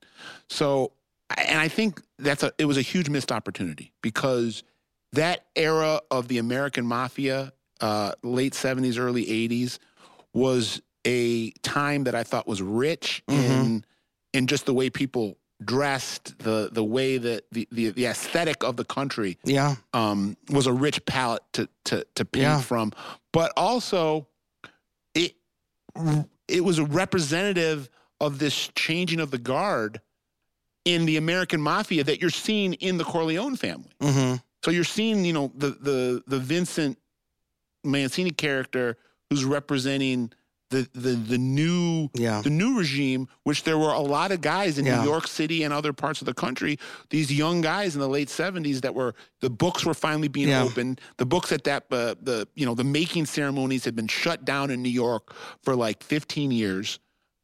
So, 0.49 0.93
and 1.37 1.59
I 1.59 1.67
think 1.67 2.01
that's 2.17 2.43
a 2.43 2.51
it 2.57 2.65
was 2.65 2.77
a 2.77 2.81
huge 2.81 3.09
missed 3.09 3.31
opportunity 3.31 3.93
because 4.01 4.63
that 5.13 5.45
era 5.55 6.01
of 6.11 6.27
the 6.27 6.37
American 6.37 6.85
mafia, 6.85 7.51
uh, 7.81 8.11
late 8.23 8.53
70s, 8.53 8.99
early 8.99 9.25
80s, 9.25 9.79
was 10.33 10.81
a 11.05 11.51
time 11.63 12.03
that 12.03 12.13
I 12.15 12.23
thought 12.23 12.47
was 12.47 12.61
rich 12.61 13.23
in 13.27 13.85
in 14.33 14.47
just 14.47 14.65
the 14.65 14.73
way 14.73 14.89
people 14.89 15.37
dressed, 15.63 16.37
the 16.39 16.69
the 16.71 16.83
way 16.83 17.17
that 17.17 17.45
the 17.51 17.67
the, 17.71 17.89
the 17.91 18.05
aesthetic 18.05 18.63
of 18.63 18.75
the 18.75 18.85
country 18.85 19.37
Yeah, 19.43 19.75
um, 19.93 20.37
was 20.49 20.67
a 20.67 20.73
rich 20.73 21.03
palette 21.05 21.43
to 21.53 21.67
to 21.85 22.05
to 22.15 22.25
paint 22.25 22.43
Yeah. 22.43 22.61
from, 22.61 22.91
but 23.31 23.51
also 23.57 24.27
it 25.15 25.35
it 26.47 26.63
was 26.63 26.79
a 26.79 26.85
representative 26.85 27.89
of 28.19 28.39
this 28.39 28.69
changing 28.75 29.19
of 29.19 29.31
the 29.31 29.37
guard 29.37 30.01
in 30.93 31.05
the 31.05 31.17
American 31.17 31.61
mafia 31.61 32.03
that 32.03 32.19
you're 32.21 32.29
seeing 32.47 32.73
in 32.87 32.97
the 32.97 33.03
Corleone 33.03 33.55
family. 33.55 33.91
hmm 34.01 34.35
So 34.63 34.71
you're 34.71 34.91
seeing, 34.97 35.23
you 35.25 35.33
know, 35.33 35.51
the 35.55 35.69
the 35.89 36.23
the 36.27 36.39
Vincent 36.39 36.97
Mancini 37.83 38.31
character 38.31 38.97
who's 39.29 39.43
representing 39.45 40.31
the 40.71 40.87
the 40.93 41.11
the 41.31 41.37
new 41.37 42.09
yeah, 42.13 42.41
the 42.43 42.49
new 42.49 42.77
regime, 42.77 43.27
which 43.43 43.63
there 43.63 43.77
were 43.77 43.91
a 43.93 43.99
lot 44.17 44.31
of 44.31 44.39
guys 44.41 44.77
in 44.77 44.85
Yeah. 44.85 44.97
New 44.99 45.09
York 45.09 45.27
City 45.27 45.63
and 45.63 45.73
other 45.73 45.93
parts 45.93 46.21
of 46.21 46.25
the 46.27 46.33
country, 46.33 46.77
these 47.09 47.31
young 47.33 47.61
guys 47.61 47.95
in 47.95 48.01
the 48.01 48.07
late 48.17 48.27
'70s 48.29 48.81
that 48.81 48.93
were 48.93 49.13
the 49.41 49.49
books 49.49 49.83
were 49.85 49.95
finally 49.95 50.27
being 50.27 50.49
Yeah. 50.49 50.63
opened. 50.63 51.01
The 51.17 51.25
books 51.25 51.51
at 51.51 51.63
that 51.63 51.85
uh, 51.91 52.15
the 52.21 52.47
you 52.55 52.65
know 52.67 52.75
the 52.75 52.83
making 52.83 53.25
ceremonies 53.25 53.83
had 53.85 53.95
been 53.95 54.07
shut 54.07 54.45
down 54.45 54.69
in 54.69 54.83
New 54.83 54.93
York 55.05 55.33
for 55.63 55.75
like 55.75 56.03
15 56.03 56.51
years. 56.51 56.99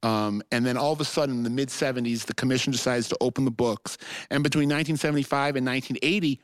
Um, 0.05 0.43
and 0.51 0.63
then 0.63 0.77
all 0.77 0.93
of 0.93 1.01
a 1.01 1.05
sudden, 1.05 1.37
in 1.37 1.43
the 1.43 1.49
mid 1.49 1.69
70s, 1.69 2.25
the 2.25 2.35
commission 2.35 2.71
decides 2.71 3.09
to 3.09 3.17
open 3.21 3.43
the 3.43 3.49
books. 3.49 3.97
And 4.29 4.43
between 4.43 4.69
1975 4.69 5.55
and 5.55 5.65
1980, 5.65 6.39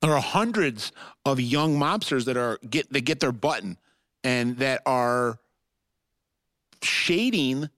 there 0.00 0.10
are 0.10 0.20
hundreds 0.20 0.90
of 1.26 1.38
young 1.38 1.78
mobsters 1.78 2.24
that 2.24 2.38
are 2.38 2.58
get 2.70 2.90
they 2.90 3.02
get 3.02 3.20
their 3.20 3.30
button 3.30 3.76
and 4.24 4.56
that 4.56 4.80
are 4.86 5.38
shading 6.80 7.68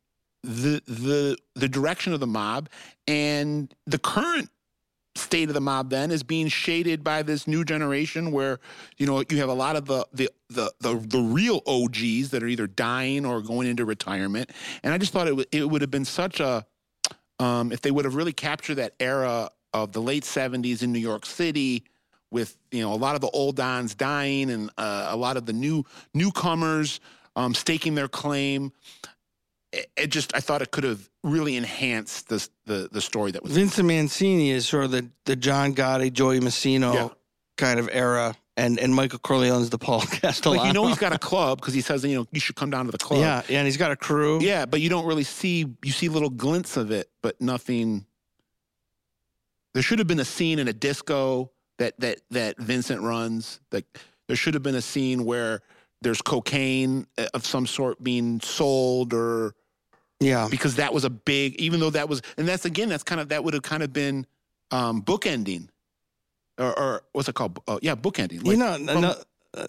the 0.44 0.80
the 0.86 1.36
the 1.56 1.68
direction 1.68 2.12
of 2.12 2.20
the 2.20 2.28
mob 2.28 2.68
and 3.08 3.74
the 3.86 3.98
current 3.98 4.48
state 5.16 5.48
of 5.48 5.54
the 5.54 5.60
mob 5.60 5.90
then 5.90 6.10
is 6.10 6.22
being 6.22 6.48
shaded 6.48 7.04
by 7.04 7.22
this 7.22 7.46
new 7.46 7.64
generation 7.64 8.32
where 8.32 8.58
you 8.96 9.06
know 9.06 9.22
you 9.30 9.38
have 9.38 9.48
a 9.48 9.54
lot 9.54 9.76
of 9.76 9.86
the 9.86 10.06
the 10.12 10.28
the 10.48 10.72
the, 10.80 10.94
the 10.94 11.20
real 11.20 11.62
OGs 11.66 12.30
that 12.30 12.42
are 12.42 12.48
either 12.48 12.66
dying 12.66 13.24
or 13.24 13.40
going 13.40 13.68
into 13.68 13.84
retirement 13.84 14.50
and 14.82 14.92
I 14.92 14.98
just 14.98 15.12
thought 15.12 15.28
it 15.28 15.36
would 15.36 15.46
it 15.52 15.68
would 15.68 15.82
have 15.82 15.90
been 15.90 16.04
such 16.04 16.40
a 16.40 16.66
um, 17.38 17.72
if 17.72 17.80
they 17.80 17.90
would 17.90 18.04
have 18.04 18.14
really 18.14 18.32
captured 18.32 18.76
that 18.76 18.94
era 19.00 19.50
of 19.72 19.92
the 19.92 20.00
late 20.00 20.22
70s 20.22 20.82
in 20.82 20.92
New 20.92 21.00
York 21.00 21.26
City 21.26 21.84
with 22.30 22.56
you 22.70 22.82
know 22.82 22.92
a 22.92 22.96
lot 22.96 23.14
of 23.14 23.20
the 23.20 23.30
old 23.30 23.56
dons 23.56 23.94
dying 23.94 24.50
and 24.50 24.70
uh, 24.78 25.08
a 25.10 25.16
lot 25.16 25.36
of 25.36 25.46
the 25.46 25.52
new 25.52 25.84
newcomers 26.12 27.00
um, 27.36 27.54
staking 27.54 27.94
their 27.94 28.08
claim. 28.08 28.72
It, 29.76 29.90
it 29.96 30.06
just 30.08 30.34
I 30.36 30.40
thought 30.40 30.62
it 30.62 30.70
could 30.70 30.84
have 30.84 31.08
really 31.22 31.56
enhanced 31.56 32.28
the 32.28 32.46
the, 32.66 32.88
the 32.92 33.00
story 33.00 33.30
that 33.32 33.42
was. 33.42 33.52
Vincent 33.52 33.86
Mancini 33.88 34.50
is 34.50 34.66
sort 34.68 34.84
of 34.84 34.90
the 34.92 35.08
the 35.24 35.36
John 35.36 35.74
Gotti, 35.74 36.12
Joey 36.12 36.40
Massino 36.40 36.94
Yeah. 36.94 37.08
kind 37.56 37.78
of 37.80 37.88
era, 37.92 38.34
and 38.56 38.78
and 38.78 38.94
Michael 38.94 39.18
Corleone's 39.18 39.70
the 39.70 39.78
Paul 39.78 40.00
Castellano. 40.20 40.60
Like 40.62 40.66
you 40.68 40.72
know 40.74 40.86
he's 40.86 40.98
got 40.98 41.12
a 41.12 41.18
club 41.18 41.60
because 41.60 41.74
he 41.74 41.80
says 41.80 42.04
you 42.04 42.14
know 42.16 42.26
you 42.32 42.40
should 42.40 42.56
come 42.56 42.70
down 42.70 42.86
to 42.86 42.92
the 42.92 42.98
club. 42.98 43.20
yeah, 43.20 43.42
yeah, 43.48 43.58
and 43.58 43.66
he's 43.66 43.76
got 43.76 43.90
a 43.90 43.96
crew. 43.96 44.40
yeah, 44.40 44.64
but 44.66 44.80
you 44.80 44.88
don't 44.88 45.06
really 45.06 45.24
see 45.24 45.66
you 45.82 45.92
see 45.92 46.08
little 46.08 46.30
glints 46.30 46.76
of 46.76 46.90
it, 46.90 47.08
but 47.22 47.40
nothing. 47.40 48.06
There 49.74 49.82
should 49.82 49.98
have 49.98 50.06
been 50.08 50.20
a 50.20 50.24
scene 50.24 50.58
in 50.58 50.68
a 50.68 50.72
disco 50.72 51.50
that 51.78 51.98
that 52.00 52.20
that 52.30 52.58
Vincent 52.58 53.02
runs. 53.02 53.60
Like 53.72 53.86
there 54.28 54.36
should 54.36 54.54
have 54.54 54.62
been 54.62 54.76
a 54.76 54.82
scene 54.82 55.24
where 55.24 55.62
there's 56.00 56.22
cocaine 56.22 57.06
uh, 57.18 57.26
of 57.34 57.44
some 57.46 57.66
sort 57.66 58.02
being 58.02 58.40
sold 58.40 59.12
or 59.14 59.54
yeah, 60.20 60.48
because 60.50 60.76
that 60.76 60.92
was 60.94 61.04
a 61.04 61.10
big 61.10 61.54
even 61.56 61.80
though 61.80 61.90
that 61.90 62.08
was 62.08 62.22
and 62.36 62.48
that's 62.48 62.64
again 62.64 62.88
that's 62.88 63.02
kind 63.02 63.20
of 63.20 63.28
that 63.30 63.44
would 63.44 63.54
have 63.54 63.62
kind 63.62 63.82
of 63.82 63.92
been 63.92 64.26
um 64.70 65.02
bookending 65.02 65.68
or, 66.58 66.78
or 66.78 67.02
what's 67.12 67.28
it 67.28 67.34
called 67.34 67.58
uh, 67.68 67.78
yeah 67.82 67.94
bookending 67.94 68.44
you 68.44 68.56
know, 68.56 68.74
ano- 68.74 69.14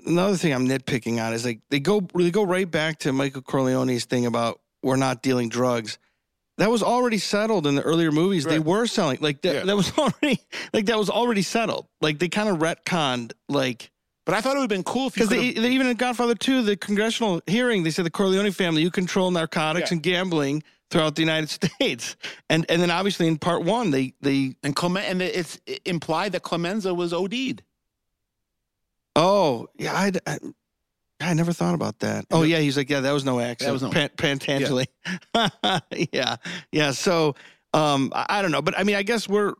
another 0.05 0.37
thing 0.37 0.53
I'm 0.53 0.67
nitpicking 0.67 1.23
on 1.25 1.33
is 1.33 1.45
like 1.45 1.61
they 1.69 1.79
go 1.79 2.01
they 2.13 2.31
go 2.31 2.43
right 2.43 2.69
back 2.69 2.99
to 2.99 3.13
Michael 3.13 3.41
Corleone's 3.41 4.05
thing 4.05 4.25
about 4.25 4.61
we're 4.83 4.95
not 4.95 5.21
dealing 5.21 5.49
drugs. 5.49 5.97
That 6.57 6.71
was 6.71 6.83
already 6.83 7.17
settled 7.17 7.67
in 7.67 7.75
the 7.75 7.81
earlier 7.81 8.11
movies. 8.11 8.45
They 8.45 8.59
were 8.59 8.85
selling 8.87 9.17
like 9.19 9.41
that. 9.41 9.55
Yeah. 9.55 9.63
That 9.65 9.75
was 9.75 9.91
already 9.97 10.39
like 10.73 10.85
that 10.85 10.97
was 10.97 11.09
already 11.09 11.41
settled. 11.41 11.87
Like 12.01 12.19
they 12.19 12.29
kind 12.29 12.49
of 12.49 12.59
retconned 12.59 13.33
like 13.49 13.91
but 14.25 14.35
I 14.35 14.41
thought 14.41 14.55
it 14.55 14.59
would 14.59 14.63
have 14.63 14.69
been 14.69 14.83
cool 14.83 15.07
if 15.07 15.17
you 15.17 15.23
because 15.23 15.29
they, 15.29 15.53
could 15.53 15.63
they 15.63 15.69
even 15.71 15.87
in 15.87 15.95
Godfather 15.97 16.35
2, 16.35 16.63
the 16.63 16.75
congressional 16.75 17.41
hearing, 17.47 17.83
they 17.83 17.91
said 17.91 18.05
the 18.05 18.09
Corleone 18.11 18.51
family 18.51 18.81
you 18.81 18.91
control 18.91 19.31
narcotics 19.31 19.91
Yeah. 19.91 19.95
and 19.95 20.03
gambling 20.03 20.63
throughout 20.89 21.15
the 21.15 21.21
United 21.21 21.49
States, 21.61 22.15
and 22.49 22.65
and 22.69 22.81
then 22.81 22.91
obviously 22.91 23.27
in 23.27 23.37
part 23.37 23.63
one 23.63 23.91
they 23.91 24.13
they 24.21 24.55
and 24.63 24.75
Clement 24.75 25.05
and 25.07 25.21
it's 25.21 25.59
implied 25.85 26.33
that 26.33 26.43
Clemenza 26.43 26.93
was 26.93 27.13
OD'd 27.13 27.63
oh 29.15 29.67
yeah 29.77 29.93
I. 29.93 30.11
I 30.27 30.37
I 31.21 31.33
never 31.33 31.53
thought 31.53 31.75
about 31.75 31.99
that. 31.99 32.25
Oh 32.29 32.43
yeah, 32.43 32.59
he's 32.59 32.75
like, 32.75 32.89
yeah, 32.89 32.99
that 32.99 33.11
was 33.13 33.23
no 33.23 33.39
accident. 33.39 33.67
That 33.69 33.71
was 33.71 33.83
no- 33.83 33.89
Pan- 33.89 34.09
Pentangeli. 34.37 34.85
Yeah. 36.11 36.35
yeah, 36.73 36.91
So, 36.91 37.35
um, 37.73 38.11
I, 38.13 38.25
I 38.27 38.41
don't 38.41 38.51
know, 38.51 38.61
but 38.61 38.77
I 38.77 38.83
mean, 38.83 38.97
I 38.97 39.03
guess 39.03 39.27
we're. 39.27 39.53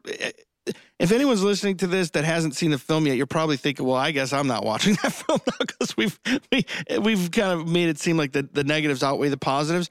If 0.97 1.11
anyone's 1.11 1.43
listening 1.43 1.77
to 1.77 1.87
this 1.87 2.11
that 2.11 2.23
hasn't 2.23 2.55
seen 2.55 2.71
the 2.71 2.77
film 2.77 3.05
yet, 3.05 3.17
you're 3.17 3.25
probably 3.25 3.57
thinking, 3.57 3.85
"Well, 3.85 3.97
I 3.97 4.11
guess 4.11 4.33
I'm 4.33 4.47
not 4.47 4.63
watching 4.63 4.97
that 5.03 5.13
film 5.13 5.39
now 5.45 5.53
because 5.59 5.95
we've 5.97 6.19
we, 6.51 6.65
we've 6.99 7.31
kind 7.31 7.59
of 7.59 7.67
made 7.67 7.89
it 7.89 7.99
seem 7.99 8.17
like 8.17 8.31
the, 8.31 8.43
the 8.43 8.63
negatives 8.63 9.03
outweigh 9.03 9.29
the 9.29 9.37
positives." 9.37 9.89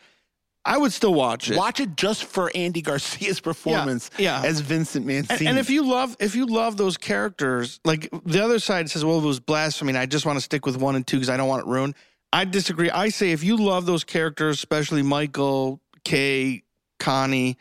I 0.66 0.78
would 0.78 0.92
still 0.92 1.12
watch 1.12 1.50
it. 1.50 1.58
watch 1.58 1.78
it 1.78 1.94
just 1.94 2.24
for 2.24 2.50
Andy 2.54 2.80
Garcia's 2.80 3.38
performance 3.38 4.10
yeah. 4.16 4.42
as 4.42 4.60
Vincent 4.60 5.06
And, 5.06 5.28
Mancini 5.28 5.50
and 5.50 5.58
if 5.58 5.68
you 5.68 5.86
love 5.86 6.16
if 6.20 6.34
you 6.34 6.46
love 6.46 6.78
those 6.78 6.96
characters, 6.96 7.80
like 7.84 8.08
the 8.24 8.42
other 8.42 8.58
side 8.58 8.88
says, 8.88 9.04
well, 9.04 9.18
it 9.18 9.26
was 9.26 9.40
blasphemy. 9.40 9.90
And 9.90 9.98
I 9.98 10.06
just 10.06 10.24
want 10.24 10.38
to 10.38 10.40
stick 10.40 10.64
with 10.64 10.78
one 10.78 10.96
and 10.96 11.06
two 11.06 11.18
because 11.18 11.28
I 11.28 11.36
don't 11.36 11.48
want 11.48 11.66
it 11.66 11.68
ruined. 11.68 11.94
I 12.32 12.46
disagree. 12.46 12.90
I 12.90 13.10
say 13.10 13.32
if 13.32 13.44
you 13.44 13.56
love 13.56 13.84
those 13.84 14.04
characters, 14.04 14.56
especially 14.56 15.02
Michael, 15.02 15.80
Kay, 16.02 16.62
Connie, 16.98 17.58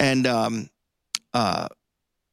and 0.00 0.26
um, 0.26 0.70
uh, 1.32 1.68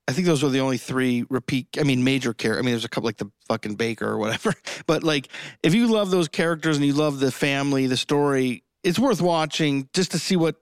I 0.08 0.14
think 0.14 0.26
those 0.26 0.41
were 0.41 0.49
the 0.49 0.62
only 0.62 0.78
three 0.78 1.26
repeat. 1.30 1.68
I 1.80 1.84
mean, 1.84 2.03
major 2.03 2.34
character. 2.34 2.60
I 2.60 2.64
mean, 2.64 2.72
there's 2.72 2.86
a 2.86 2.89
couple 2.89 3.08
like 3.08 3.18
the 3.18 3.30
fucking 3.47 3.76
baker 3.76 4.08
or 4.08 4.18
whatever. 4.18 4.53
But 4.86 5.03
like, 5.03 5.28
if 5.64 5.74
you 5.76 5.88
love 5.88 6.12
those 6.12 6.30
characters 6.30 6.78
and 6.78 6.86
you 6.86 6.93
love 6.93 7.20
the 7.20 7.32
family, 7.32 7.88
the 7.88 7.97
story, 7.97 8.64
it's 8.84 8.97
worth 8.97 9.22
watching 9.22 9.89
just 9.93 10.12
to 10.12 10.20
see 10.20 10.38
what 10.38 10.55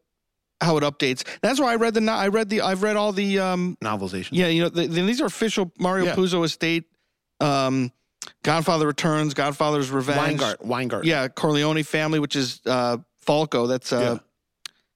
how 0.62 0.78
it 0.78 0.84
updates. 0.84 1.24
That's 1.42 1.60
why 1.60 1.74
I 1.74 1.76
read 1.76 1.94
the. 1.94 2.02
no- 2.02 2.14
I 2.14 2.30
read 2.30 2.50
the. 2.50 2.62
I've 2.62 2.82
read 2.82 2.96
all 2.96 3.12
the. 3.12 3.40
um 3.40 3.78
Novelization. 3.84 4.30
Yeah, 4.32 4.48
you 4.48 4.64
know, 4.64 4.70
the, 4.70 4.88
the- 4.88 5.02
these 5.04 5.22
are 5.22 5.26
official 5.28 5.72
Mario 5.78 6.06
Yeah. 6.06 6.16
Puzo 6.16 6.44
estate. 6.44 6.86
Um, 7.40 7.92
Godfather 8.44 8.88
Returns, 8.88 9.36
Godfather's 9.36 9.92
Revenge. 9.92 10.40
Weingart. 10.40 10.58
Weingart. 10.66 11.04
Yeah, 11.04 11.28
Corleone 11.28 11.84
family, 11.84 12.18
which 12.18 12.36
is 12.36 12.62
uh, 12.66 12.98
Falco. 13.22 13.68
That's 13.68 13.94
uh, 13.94 14.00
Yeah. 14.00 14.18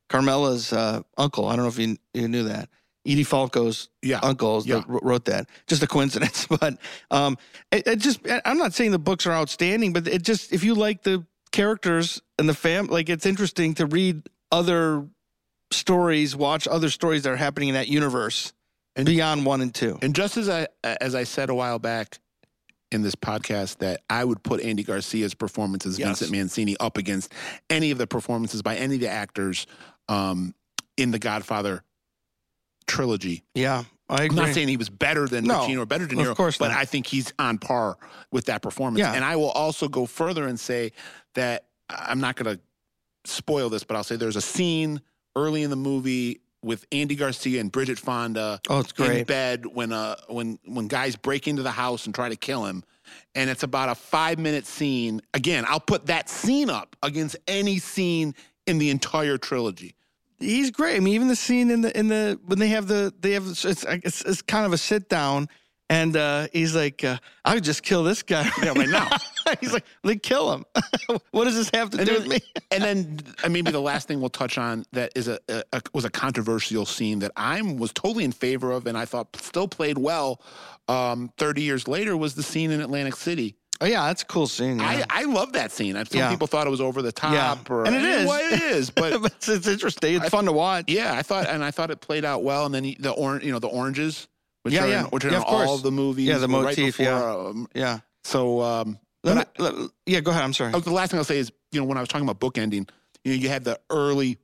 Carmela's 0.10 0.74
uh, 0.74 1.02
uncle. 1.18 1.46
I 1.48 1.56
don't 1.56 1.66
know 1.66 1.70
if 1.70 1.78
you, 1.78 1.98
you 2.14 2.28
knew 2.28 2.44
that. 2.46 2.70
Edie 3.06 3.24
Falco's 3.24 3.90
Yeah. 4.02 4.20
uncles 4.22 4.68
Yeah. 4.68 4.76
that 4.80 4.86
wrote 4.88 5.26
that. 5.26 5.48
Just 5.68 5.82
a 5.84 5.88
coincidence, 5.88 6.48
but 6.60 6.78
um, 7.12 7.38
it, 7.72 7.88
it 7.88 8.00
just. 8.00 8.20
I'm 8.46 8.58
not 8.58 8.74
saying 8.74 8.92
the 8.92 9.00
books 9.00 9.26
are 9.26 9.32
outstanding, 9.32 9.94
but 9.94 10.08
it 10.08 10.22
just 10.24 10.52
if 10.54 10.64
you 10.64 10.76
like 10.76 11.04
the 11.04 11.26
characters 11.52 12.22
and 12.38 12.48
the 12.50 12.54
fam, 12.54 12.88
like 12.88 13.10
it's 13.10 13.26
interesting 13.26 13.74
to 13.76 13.86
read 13.86 14.28
other 14.52 15.08
stories, 15.72 16.36
watch 16.36 16.68
other 16.68 16.90
stories 16.90 17.24
that 17.24 17.32
are 17.32 17.36
happening 17.38 17.70
in 17.70 17.76
that 17.76 17.88
universe 17.88 18.54
And- 18.96 19.06
beyond 19.06 19.46
one 19.46 19.62
and 19.62 19.74
two. 19.74 19.98
And 20.02 20.16
just 20.16 20.38
as 20.38 20.50
I 20.50 20.68
as 20.84 21.16
I 21.16 21.24
said 21.24 21.50
a 21.50 21.56
while 21.56 21.80
back 21.80 22.20
in 22.92 23.04
this 23.04 23.14
podcast 23.16 23.78
that 23.78 24.02
I 24.10 24.26
would 24.26 24.42
put 24.42 24.62
Andy 24.62 24.84
Garcia's 24.84 25.36
performance 25.36 25.86
as 25.86 26.00
Yes. 26.00 26.08
Vincent 26.08 26.32
Mancini 26.32 26.76
up 26.80 26.98
against 26.98 27.32
any 27.70 27.92
of 27.92 28.00
the 28.00 28.08
performances 28.08 28.64
by 28.64 28.76
any 28.78 28.96
of 28.96 29.02
the 29.02 29.10
actors 29.10 29.68
um, 30.08 30.56
in 30.98 31.12
the 31.12 31.20
Godfather 31.20 31.84
trilogy. 32.90 33.44
Yeah, 33.54 33.84
I 34.10 34.24
I'm 34.24 34.36
not 34.36 34.54
saying 34.54 34.68
he 34.68 34.78
was 34.78 34.90
better 34.90 35.28
than 35.28 35.46
No, 35.46 35.60
Pacino 35.60 35.80
or 35.80 35.86
better 35.86 36.06
than 36.06 36.20
of 36.20 36.36
course 36.36 36.58
but 36.58 36.70
not. 36.70 36.78
I 36.78 36.86
think 36.86 37.08
he's 37.08 37.32
on 37.40 37.58
par 37.58 37.98
with 38.32 38.46
that 38.46 38.62
performance. 38.62 39.00
Yeah. 39.00 39.14
And 39.14 39.24
I 39.24 39.36
will 39.36 39.52
also 39.52 39.88
go 39.88 40.06
further 40.06 40.48
and 40.48 40.60
say 40.60 40.92
that 41.36 41.66
I'm 41.90 42.20
not 42.20 42.36
going 42.36 42.56
to 42.56 42.62
spoil 43.30 43.70
this, 43.70 43.84
but 43.84 43.96
I'll 43.96 44.04
say 44.04 44.16
there's 44.16 44.36
a 44.36 44.42
scene 44.42 45.02
early 45.36 45.64
in 45.64 45.70
the 45.70 45.76
movie 45.76 46.42
with 46.62 46.86
Andy 46.92 47.16
Garcia 47.16 47.62
and 47.62 47.72
Bridget 47.72 47.98
Fonda 47.98 48.60
oh, 48.70 48.80
it's 48.80 48.92
great. 48.92 49.20
in 49.20 49.24
bed 49.26 49.66
when 49.66 49.94
uh 49.94 50.16
when 50.28 50.60
when 50.66 50.88
guys 50.88 51.16
break 51.16 51.48
into 51.48 51.64
the 51.64 51.72
house 51.72 52.06
and 52.06 52.14
try 52.14 52.30
to 52.30 52.36
kill 52.36 52.66
him 52.66 52.84
and 53.36 53.50
it's 53.50 53.64
about 53.64 53.90
a 53.90 53.96
five 53.96 54.38
minute 54.38 54.66
scene 54.66 55.22
again 55.34 55.64
i'll 55.68 55.80
put 55.80 56.08
that 56.08 56.30
scene 56.30 56.70
up 56.70 56.96
against 57.02 57.38
any 57.48 57.80
scene 57.80 58.36
in 58.68 58.78
the 58.78 58.90
entire 58.90 59.38
trilogy 59.38 59.96
He's 60.40 60.72
great. 60.72 60.96
I 60.96 61.00
mean, 61.00 61.14
even 61.16 61.28
the 61.28 61.36
scene 61.36 61.70
in 61.70 61.82
the 61.82 61.98
in 61.98 62.08
the 62.08 62.40
when 62.46 62.60
they 62.60 62.70
have 62.70 62.88
the 62.88 63.14
they 63.20 63.32
have 63.34 63.46
it's 63.48 63.66
it's, 63.66 63.84
it's 64.22 64.42
kind 64.42 64.66
of 64.66 64.74
a 64.74 64.78
sit 64.78 65.10
down, 65.10 65.50
and 65.90 66.16
uh, 66.16 66.48
he's 66.54 66.76
like, 66.76 67.04
uh, 67.04 67.18
"I 67.44 67.56
would 67.56 67.64
just 67.64 67.84
kill 67.84 68.04
this 68.04 68.24
guy 68.24 68.50
Yeah, 68.64 68.74
right 68.76 68.88
now. 68.90 69.10
he's 69.60 69.74
like, 69.74 69.86
"They 70.04 70.16
kill 70.16 70.54
him. 70.54 70.66
what 71.32 71.46
does 71.46 71.56
this 71.56 71.70
have 71.74 71.90
to 71.92 71.98
And 72.00 72.08
do 72.08 72.20
then- 72.20 72.28
with 72.30 72.42
me?" 72.44 72.62
and 72.72 72.84
then 72.84 73.20
uh, 73.44 73.50
maybe 73.50 73.72
the 73.72 73.82
last 73.82 74.08
thing 74.08 74.20
we'll 74.22 74.30
touch 74.30 74.58
on 74.58 74.86
that 74.94 75.12
is 75.16 75.28
a, 75.28 75.40
a, 75.50 75.64
a 75.74 75.82
was 75.94 76.06
a 76.06 76.10
controversial 76.10 76.86
scene 76.86 77.20
that 77.20 77.32
i 77.36 77.60
was 77.62 77.92
totally 77.92 78.24
in 78.24 78.32
favor 78.32 78.72
of 78.72 78.86
and 78.86 78.96
i 78.98 79.06
thought 79.06 79.36
still 79.38 79.68
played 79.68 79.98
well 79.98 80.40
um 80.88 81.32
30 81.40 81.64
years 81.64 81.88
later 81.88 82.16
was 82.16 82.36
the 82.36 82.44
scene 82.44 82.70
in 82.70 82.80
atlantic 82.80 83.16
city 83.16 83.56
Oh 83.82 83.86
yeah, 83.86 84.08
that's 84.08 84.24
a 84.24 84.26
cool 84.26 84.46
scene. 84.48 84.80
Yeah. 84.80 85.06
I, 85.10 85.22
I 85.22 85.24
love 85.24 85.54
that 85.54 85.72
scene. 85.72 85.94
Some 85.96 86.06
Yeah. 86.12 86.30
people 86.30 86.48
thought 86.48 86.68
it 86.68 86.70
was 86.70 86.82
over 86.82 87.02
the 87.02 87.12
top, 87.14 87.34
Yeah. 87.34 87.56
or 87.74 87.86
And 87.86 87.96
it 87.96 88.04
is. 88.04 88.28
Well, 88.28 88.54
it 88.54 88.62
is, 88.62 88.90
but 88.90 89.22
but 89.22 89.32
it's, 89.34 89.48
it's 89.48 89.68
interesting. 89.68 90.16
It's 90.16 90.26
I- 90.26 90.30
fun 90.30 90.46
to 90.46 90.52
watch. 90.52 90.86
Yeah, 90.90 91.14
I 91.14 91.22
thought, 91.22 91.48
and 91.48 91.64
I 91.64 91.72
thought 91.72 91.90
it 91.90 92.02
played 92.02 92.26
out 92.26 92.44
well. 92.44 92.66
And 92.66 92.76
then 92.76 92.96
the 93.00 93.12
orange, 93.12 93.44
you 93.46 93.52
know, 93.54 93.60
the 93.60 93.68
oranges, 93.70 94.28
which 94.64 94.74
Yeah, 94.74 94.84
are 94.84 94.88
yeah. 94.90 95.00
in, 95.02 95.06
which 95.08 95.24
are 95.26 95.30
in 95.30 95.36
all 95.36 95.78
the 95.78 95.92
movies. 95.92 96.28
Yeah, 96.28 96.40
the 96.40 96.48
were 96.48 96.56
right 96.64 96.78
motif, 96.78 96.98
before, 96.98 97.06
yeah. 97.06 97.36
um, 97.36 97.68
Yeah. 97.74 98.00
so, 98.26 98.62
um, 98.62 99.00
Let 99.24 99.38
me, 99.38 99.44
let- 99.60 99.90
yeah, 100.06 100.20
go 100.20 100.32
ahead. 100.32 100.44
I'm 100.44 100.54
sorry. 100.54 100.74
oh, 100.74 100.80
the 100.82 100.92
last 100.92 101.12
thing 101.12 101.18
I'll 101.18 101.24
say 101.24 101.38
is, 101.40 101.52
you 101.72 101.80
know, 101.80 101.86
when 101.86 101.98
I 101.98 102.02
was 102.02 102.10
talking 102.10 102.28
about 102.28 102.40
bookending, 102.42 102.90
you 103.24 103.32
know, 103.34 103.38
you 103.42 103.48
had 103.48 103.64
the 103.64 103.80
early, 103.90 104.38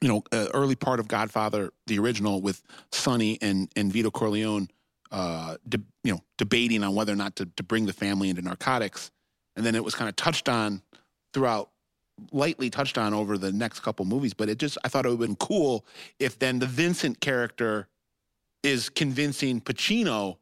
you 0.00 0.06
know, 0.08 0.22
uh, 0.30 0.46
early 0.54 0.76
part 0.76 1.00
of 1.00 1.08
Godfather, 1.08 1.72
the 1.88 1.98
original, 1.98 2.40
with 2.40 2.62
Sonny 2.92 3.36
and 3.42 3.68
and 3.74 3.92
Vito 3.92 4.10
Corleone, 4.12 4.68
uh, 5.10 5.56
de- 5.68 5.82
you 6.04 6.12
know, 6.12 6.20
debating 6.36 6.82
on 6.82 6.94
whether 6.94 7.12
or 7.12 7.16
not 7.16 7.36
to 7.36 7.46
to 7.56 7.62
bring 7.62 7.86
the 7.86 7.92
family 7.92 8.30
into 8.30 8.42
narcotics, 8.42 9.10
and 9.56 9.64
then 9.64 9.74
it 9.74 9.84
was 9.84 9.94
kind 9.94 10.08
of 10.08 10.16
touched 10.16 10.48
on 10.48 10.82
throughout 11.32 11.70
lightly 12.32 12.70
touched 12.70 12.98
on 12.98 13.14
over 13.14 13.38
the 13.38 13.52
next 13.52 13.80
couple 13.80 14.04
movies, 14.04 14.34
but 14.34 14.48
it 14.48 14.58
just 14.58 14.78
I 14.84 14.88
thought 14.88 15.06
it 15.06 15.10
would 15.10 15.20
have 15.20 15.28
been 15.28 15.36
cool 15.36 15.86
if 16.18 16.38
then 16.38 16.58
the 16.58 16.66
Vincent 16.66 17.20
character 17.20 17.88
is 18.62 18.88
convincing 18.88 19.60
Pacino 19.60 20.38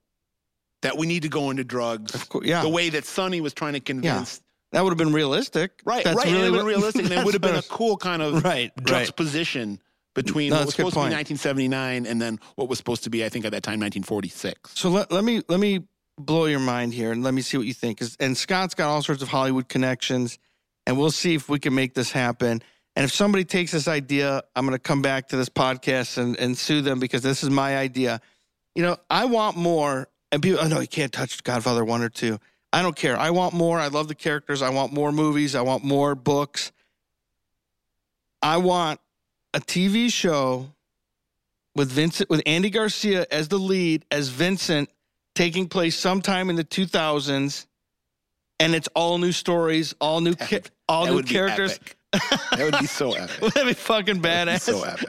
that 0.82 0.96
we 0.96 1.06
need 1.06 1.22
to 1.22 1.28
go 1.28 1.50
into 1.50 1.64
drugs 1.64 2.24
course, 2.24 2.46
yeah. 2.46 2.62
the 2.62 2.68
way 2.68 2.88
that 2.90 3.04
Sonny 3.04 3.40
was 3.40 3.52
trying 3.52 3.74
to 3.74 3.80
convince. 3.80 4.40
That 4.72 4.82
would 4.82 4.90
have 4.90 4.98
been 4.98 5.12
realistic. 5.12 5.80
Right, 5.84 6.04
That's 6.04 6.16
right. 6.16 6.26
Really 6.26 6.48
it 6.48 6.50
would 6.50 6.58
have 6.58 6.66
been 6.66 6.66
realistic, 6.66 7.04
and 7.04 7.12
it 7.12 7.24
would 7.24 7.34
have 7.34 7.42
been 7.42 7.54
a 7.54 7.62
cool 7.62 7.96
kind 7.96 8.22
of 8.22 8.44
right. 8.44 8.72
juxtaposition 8.84 9.80
between 10.16 10.50
No, 10.50 10.56
what 10.56 10.66
was 10.66 10.74
that's 10.74 10.80
a 10.80 10.82
good 10.82 10.90
supposed 10.90 11.04
to 11.04 11.10
be 11.10 11.14
1979 11.14 12.06
and 12.06 12.20
then 12.20 12.40
what 12.56 12.68
was 12.68 12.78
supposed 12.78 13.04
to 13.04 13.10
be, 13.10 13.24
I 13.24 13.28
think, 13.28 13.44
at 13.44 13.52
that 13.52 13.62
time, 13.62 13.78
1946. 13.78 14.72
So 14.74 14.88
let, 14.88 15.12
let 15.12 15.22
me 15.22 15.42
let 15.48 15.60
me 15.60 15.84
blow 16.18 16.46
your 16.46 16.60
mind 16.60 16.94
here 16.94 17.12
and 17.12 17.22
let 17.22 17.34
me 17.34 17.42
see 17.42 17.56
what 17.56 17.66
you 17.66 17.74
think. 17.74 18.02
And 18.18 18.36
Scott's 18.36 18.74
got 18.74 18.88
all 18.88 19.02
sorts 19.02 19.22
of 19.22 19.28
Hollywood 19.28 19.68
connections, 19.68 20.38
and 20.86 20.98
we'll 20.98 21.12
see 21.12 21.34
if 21.34 21.48
we 21.48 21.60
can 21.60 21.74
make 21.74 21.94
this 21.94 22.10
happen. 22.10 22.62
And 22.96 23.04
if 23.04 23.12
somebody 23.12 23.44
takes 23.44 23.72
this 23.72 23.86
idea, 23.86 24.42
I'm 24.56 24.66
going 24.66 24.76
to 24.76 24.82
come 24.82 25.02
back 25.02 25.28
to 25.28 25.36
this 25.36 25.50
podcast 25.50 26.16
and, 26.16 26.36
and 26.38 26.56
sue 26.56 26.80
them 26.80 26.98
because 26.98 27.22
this 27.22 27.44
is 27.44 27.50
my 27.50 27.76
idea. 27.76 28.20
You 28.74 28.82
know, 28.82 28.96
I 29.10 29.26
want 29.26 29.56
more. 29.56 30.08
And 30.32 30.42
people, 30.42 30.60
oh 30.60 30.66
no, 30.66 30.80
you 30.80 30.88
can't 30.88 31.12
touch 31.12 31.44
Godfather 31.44 31.84
one 31.84 32.02
or 32.02 32.08
two. 32.08 32.38
I 32.72 32.82
don't 32.82 32.96
care. 32.96 33.16
I 33.16 33.30
want 33.30 33.54
more. 33.54 33.78
I 33.78 33.88
love 33.88 34.08
the 34.08 34.14
characters. 34.14 34.62
I 34.62 34.70
want 34.70 34.92
more 34.92 35.12
movies. 35.12 35.54
I 35.54 35.60
want 35.60 35.84
more 35.84 36.14
books. 36.14 36.72
I 38.42 38.56
want 38.56 39.00
a 39.54 39.60
TV 39.60 40.12
show 40.12 40.70
with 41.74 41.90
Vincent 41.90 42.28
with 42.30 42.42
Andy 42.46 42.70
Garcia 42.70 43.26
as 43.30 43.48
the 43.48 43.58
lead 43.58 44.04
as 44.10 44.28
Vincent 44.28 44.88
taking 45.34 45.68
place 45.68 45.96
sometime 45.96 46.48
in 46.50 46.56
the 46.56 46.64
2000s 46.64 47.66
and 48.58 48.74
it's 48.74 48.88
all 48.94 49.18
new 49.18 49.32
stories, 49.32 49.94
all 50.00 50.20
new 50.22 50.34
ca- 50.34 50.60
all 50.88 51.04
that 51.04 51.10
new 51.10 51.16
would 51.16 51.26
characters. 51.28 51.78
Be 51.78 51.84
epic. 52.14 52.36
that 52.52 52.64
would 52.64 52.78
be 52.80 52.86
so 52.86 53.12
epic. 53.12 53.38
That 53.40 53.54
would 53.56 53.66
be 53.66 53.74
fucking 53.74 54.22
That'd 54.22 54.46
be 54.48 54.52
badass? 54.52 54.60
so 54.62 54.82
epic. 54.84 55.08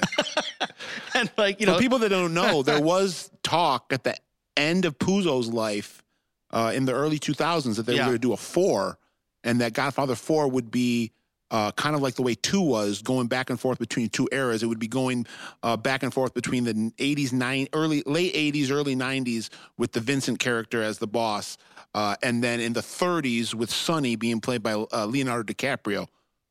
and 1.14 1.32
like, 1.38 1.62
you 1.62 1.68
For 1.68 1.74
know, 1.74 1.80
people 1.80 2.00
that 2.00 2.10
don't 2.10 2.34
know, 2.34 2.64
there 2.64 2.82
was 2.94 3.32
talk 3.44 3.94
at 3.94 4.04
the 4.04 4.16
end 4.58 4.84
of 4.84 4.98
Puzo's 4.98 5.48
life 5.48 6.04
uh, 6.52 6.74
in 6.76 6.84
the 6.86 6.94
early 6.94 7.20
2000s 7.20 7.78
that 7.78 7.86
they 7.86 7.94
Yeah. 7.96 8.02
were 8.02 8.06
going 8.08 8.16
to 8.16 8.20
do 8.28 8.34
a 8.34 8.38
four, 8.38 8.98
and 9.46 9.62
that 9.62 9.72
Godfather 9.74 10.16
4 10.16 10.50
would 10.50 10.70
be 10.72 11.12
uh, 11.52 11.72
kind 11.72 11.96
of 11.96 12.02
like 12.02 12.16
the 12.16 12.22
way 12.22 12.36
2 12.36 12.62
was, 12.62 13.02
going 13.02 13.28
back 13.28 13.50
and 13.50 13.60
forth 13.60 13.80
between 13.80 14.10
two 14.10 14.28
eras. 14.32 14.64
It 14.64 14.68
would 14.68 14.80
be 14.80 14.88
going 14.88 15.26
uh, 15.64 15.78
back 15.78 16.04
and 16.04 16.14
forth 16.14 16.34
between 16.34 16.64
the 16.64 16.74
80s, 16.74 17.32
nine, 17.32 17.68
early, 17.74 18.04
late 18.06 18.34
80s, 18.34 18.72
early 18.72 18.96
90s 18.96 19.50
with 19.78 19.92
the 19.94 20.00
Vincent 20.00 20.40
character 20.40 20.82
as 20.84 20.98
the 20.98 21.08
boss, 21.08 21.58
uh, 21.94 22.16
and 22.22 22.44
then 22.44 22.60
in 22.60 22.74
the 22.74 22.82
30s 22.82 23.54
with 23.54 23.70
Sonny 23.70 24.16
being 24.16 24.42
played 24.42 24.62
by 24.62 24.74
uh, 24.74 25.06
Leonardo 25.06 25.54
DiCaprio. 25.54 26.08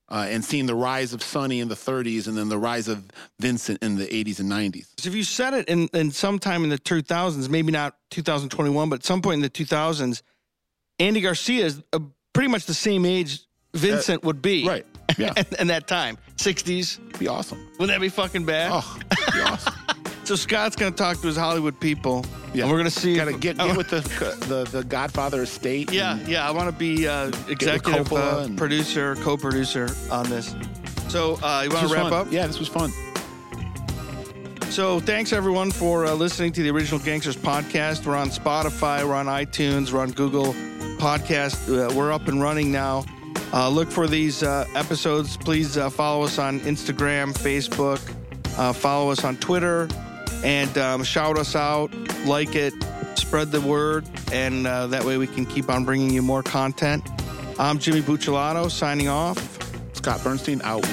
Uh, 0.09 0.25
and 0.31 0.45
seeing 0.45 0.66
the 0.66 0.75
rise 0.75 1.12
of 1.12 1.20
Sonny 1.20 1.59
in 1.59 1.66
the 1.66 1.75
30s 1.75 2.29
and 2.29 2.39
then 2.39 2.49
the 2.49 2.57
rise 2.57 2.87
of 2.87 3.03
Vincent 3.41 3.83
in 3.83 3.97
the 3.97 4.07
80s 4.07 4.39
and 4.39 4.49
90s. 4.49 5.05
if 5.05 5.16
you 5.16 5.25
said 5.25 5.53
it 5.53 5.69
in, 5.69 5.89
in 5.95 6.12
sometime 6.12 6.62
in 6.62 6.70
the 6.70 6.79
2000s, 6.79 7.49
maybe 7.49 7.73
not 7.73 7.97
2021, 8.11 8.89
but 8.89 9.01
at 9.01 9.05
some 9.05 9.20
point 9.20 9.35
in 9.35 9.41
the 9.41 9.51
2000s, 9.51 10.23
Andy 11.01 11.20
Garcia 11.20 11.65
is 11.65 11.83
uh, 11.93 11.99
pretty 12.33 12.49
much 12.49 12.66
the 12.66 12.75
same 12.75 13.05
age 13.05 13.41
Vincent 13.75 14.25
would 14.25 14.43
be. 14.43 14.66
Right. 14.66 14.87
Yeah. 15.19 15.33
in, 15.37 15.45
in 15.61 15.66
that 15.69 15.87
time, 15.87 16.19
60s. 16.37 17.19
be 17.19 17.28
awesome. 17.28 17.59
Wouldn't 17.78 17.89
that 17.89 18.01
be 18.01 18.09
fucking 18.09 18.45
bad? 18.45 18.70
Oh, 18.73 18.99
be 19.33 19.41
awesome. 19.41 19.73
So 20.24 20.35
Scott's 20.35 20.74
going 20.74 20.93
to 20.93 20.97
talk 20.99 21.20
to 21.20 21.27
his 21.28 21.37
Hollywood 21.37 21.78
people. 21.78 22.24
Yeah. 22.53 22.62
And 22.65 22.73
we're 22.73 22.78
going 22.78 22.91
to 22.91 23.01
see. 23.01 23.15
Gotta 23.15 23.31
if- 23.31 23.39
get, 23.39 23.61
Oh, 23.61 23.69
get 23.69 23.77
with 23.77 23.91
the, 23.91 24.01
the 24.49 24.65
the 24.78 24.83
Godfather 24.83 25.43
estate. 25.43 25.93
Yeah, 25.93 26.16
and- 26.19 26.27
yeah. 26.27 26.49
I 26.49 26.51
want 26.51 26.66
to 26.69 26.73
be 26.77 27.07
uh, 27.07 27.28
executive 27.49 28.12
uh, 28.12 28.43
and- 28.45 28.59
producer, 28.59 29.15
co-producer 29.23 29.89
on 30.11 30.28
this. 30.28 30.57
So 31.09 31.39
uh, 31.45 31.62
you 31.62 31.70
want 31.73 31.87
to 31.87 31.95
wrap 31.95 32.03
fun. 32.11 32.12
up? 32.12 32.33
Yeah, 32.33 32.45
this 32.49 32.59
was 32.59 32.66
fun. 32.66 32.91
So 34.70 34.99
thanks 34.99 35.33
everyone 35.33 35.70
for 35.70 36.07
uh, 36.07 36.15
listening 36.15 36.51
to 36.55 36.62
the 36.65 36.70
Original 36.70 36.99
Gangsters 36.99 37.37
podcast. 37.37 38.05
We're 38.05 38.16
on 38.16 38.31
Spotify, 38.31 39.07
we're 39.07 39.15
on 39.15 39.27
iTunes, 39.27 39.93
we're 39.93 40.01
on 40.01 40.11
Google 40.11 40.55
Podcast. 40.99 41.69
Uh, 41.69 41.95
we're 41.95 42.11
up 42.12 42.27
and 42.27 42.43
running 42.43 42.73
now. 42.73 43.05
Uh, 43.52 43.68
look 43.68 43.90
for 43.90 44.06
these 44.06 44.43
uh, 44.43 44.66
episodes. 44.74 45.36
Please 45.36 45.77
uh, 45.77 45.89
follow 45.89 46.24
us 46.24 46.39
on 46.39 46.60
Instagram, 46.60 47.32
Facebook, 47.32 48.01
uh, 48.59 48.73
follow 48.73 49.10
us 49.10 49.24
on 49.24 49.36
Twitter, 49.36 49.89
and 50.44 50.77
um, 50.78 51.05
shout 51.05 51.39
us 51.39 51.55
out, 51.56 51.94
like 52.27 52.55
it, 52.55 52.74
spread 53.14 53.51
the 53.51 53.60
word, 53.60 54.05
and 54.32 54.66
uh, 54.66 54.86
that 54.89 55.05
way 55.05 55.16
we 55.16 55.27
can 55.27 55.47
keep 55.47 55.70
on 55.70 55.85
bringing 55.85 56.10
you 56.10 56.23
more 56.23 56.43
content. 56.43 57.02
I'm 57.59 57.78
Jimmy 57.78 58.02
Bucciolato 58.02 58.70
signing 58.70 59.09
off. 59.09 59.39
Scott 59.94 60.20
Burnstein 60.20 60.62
out. 60.62 60.85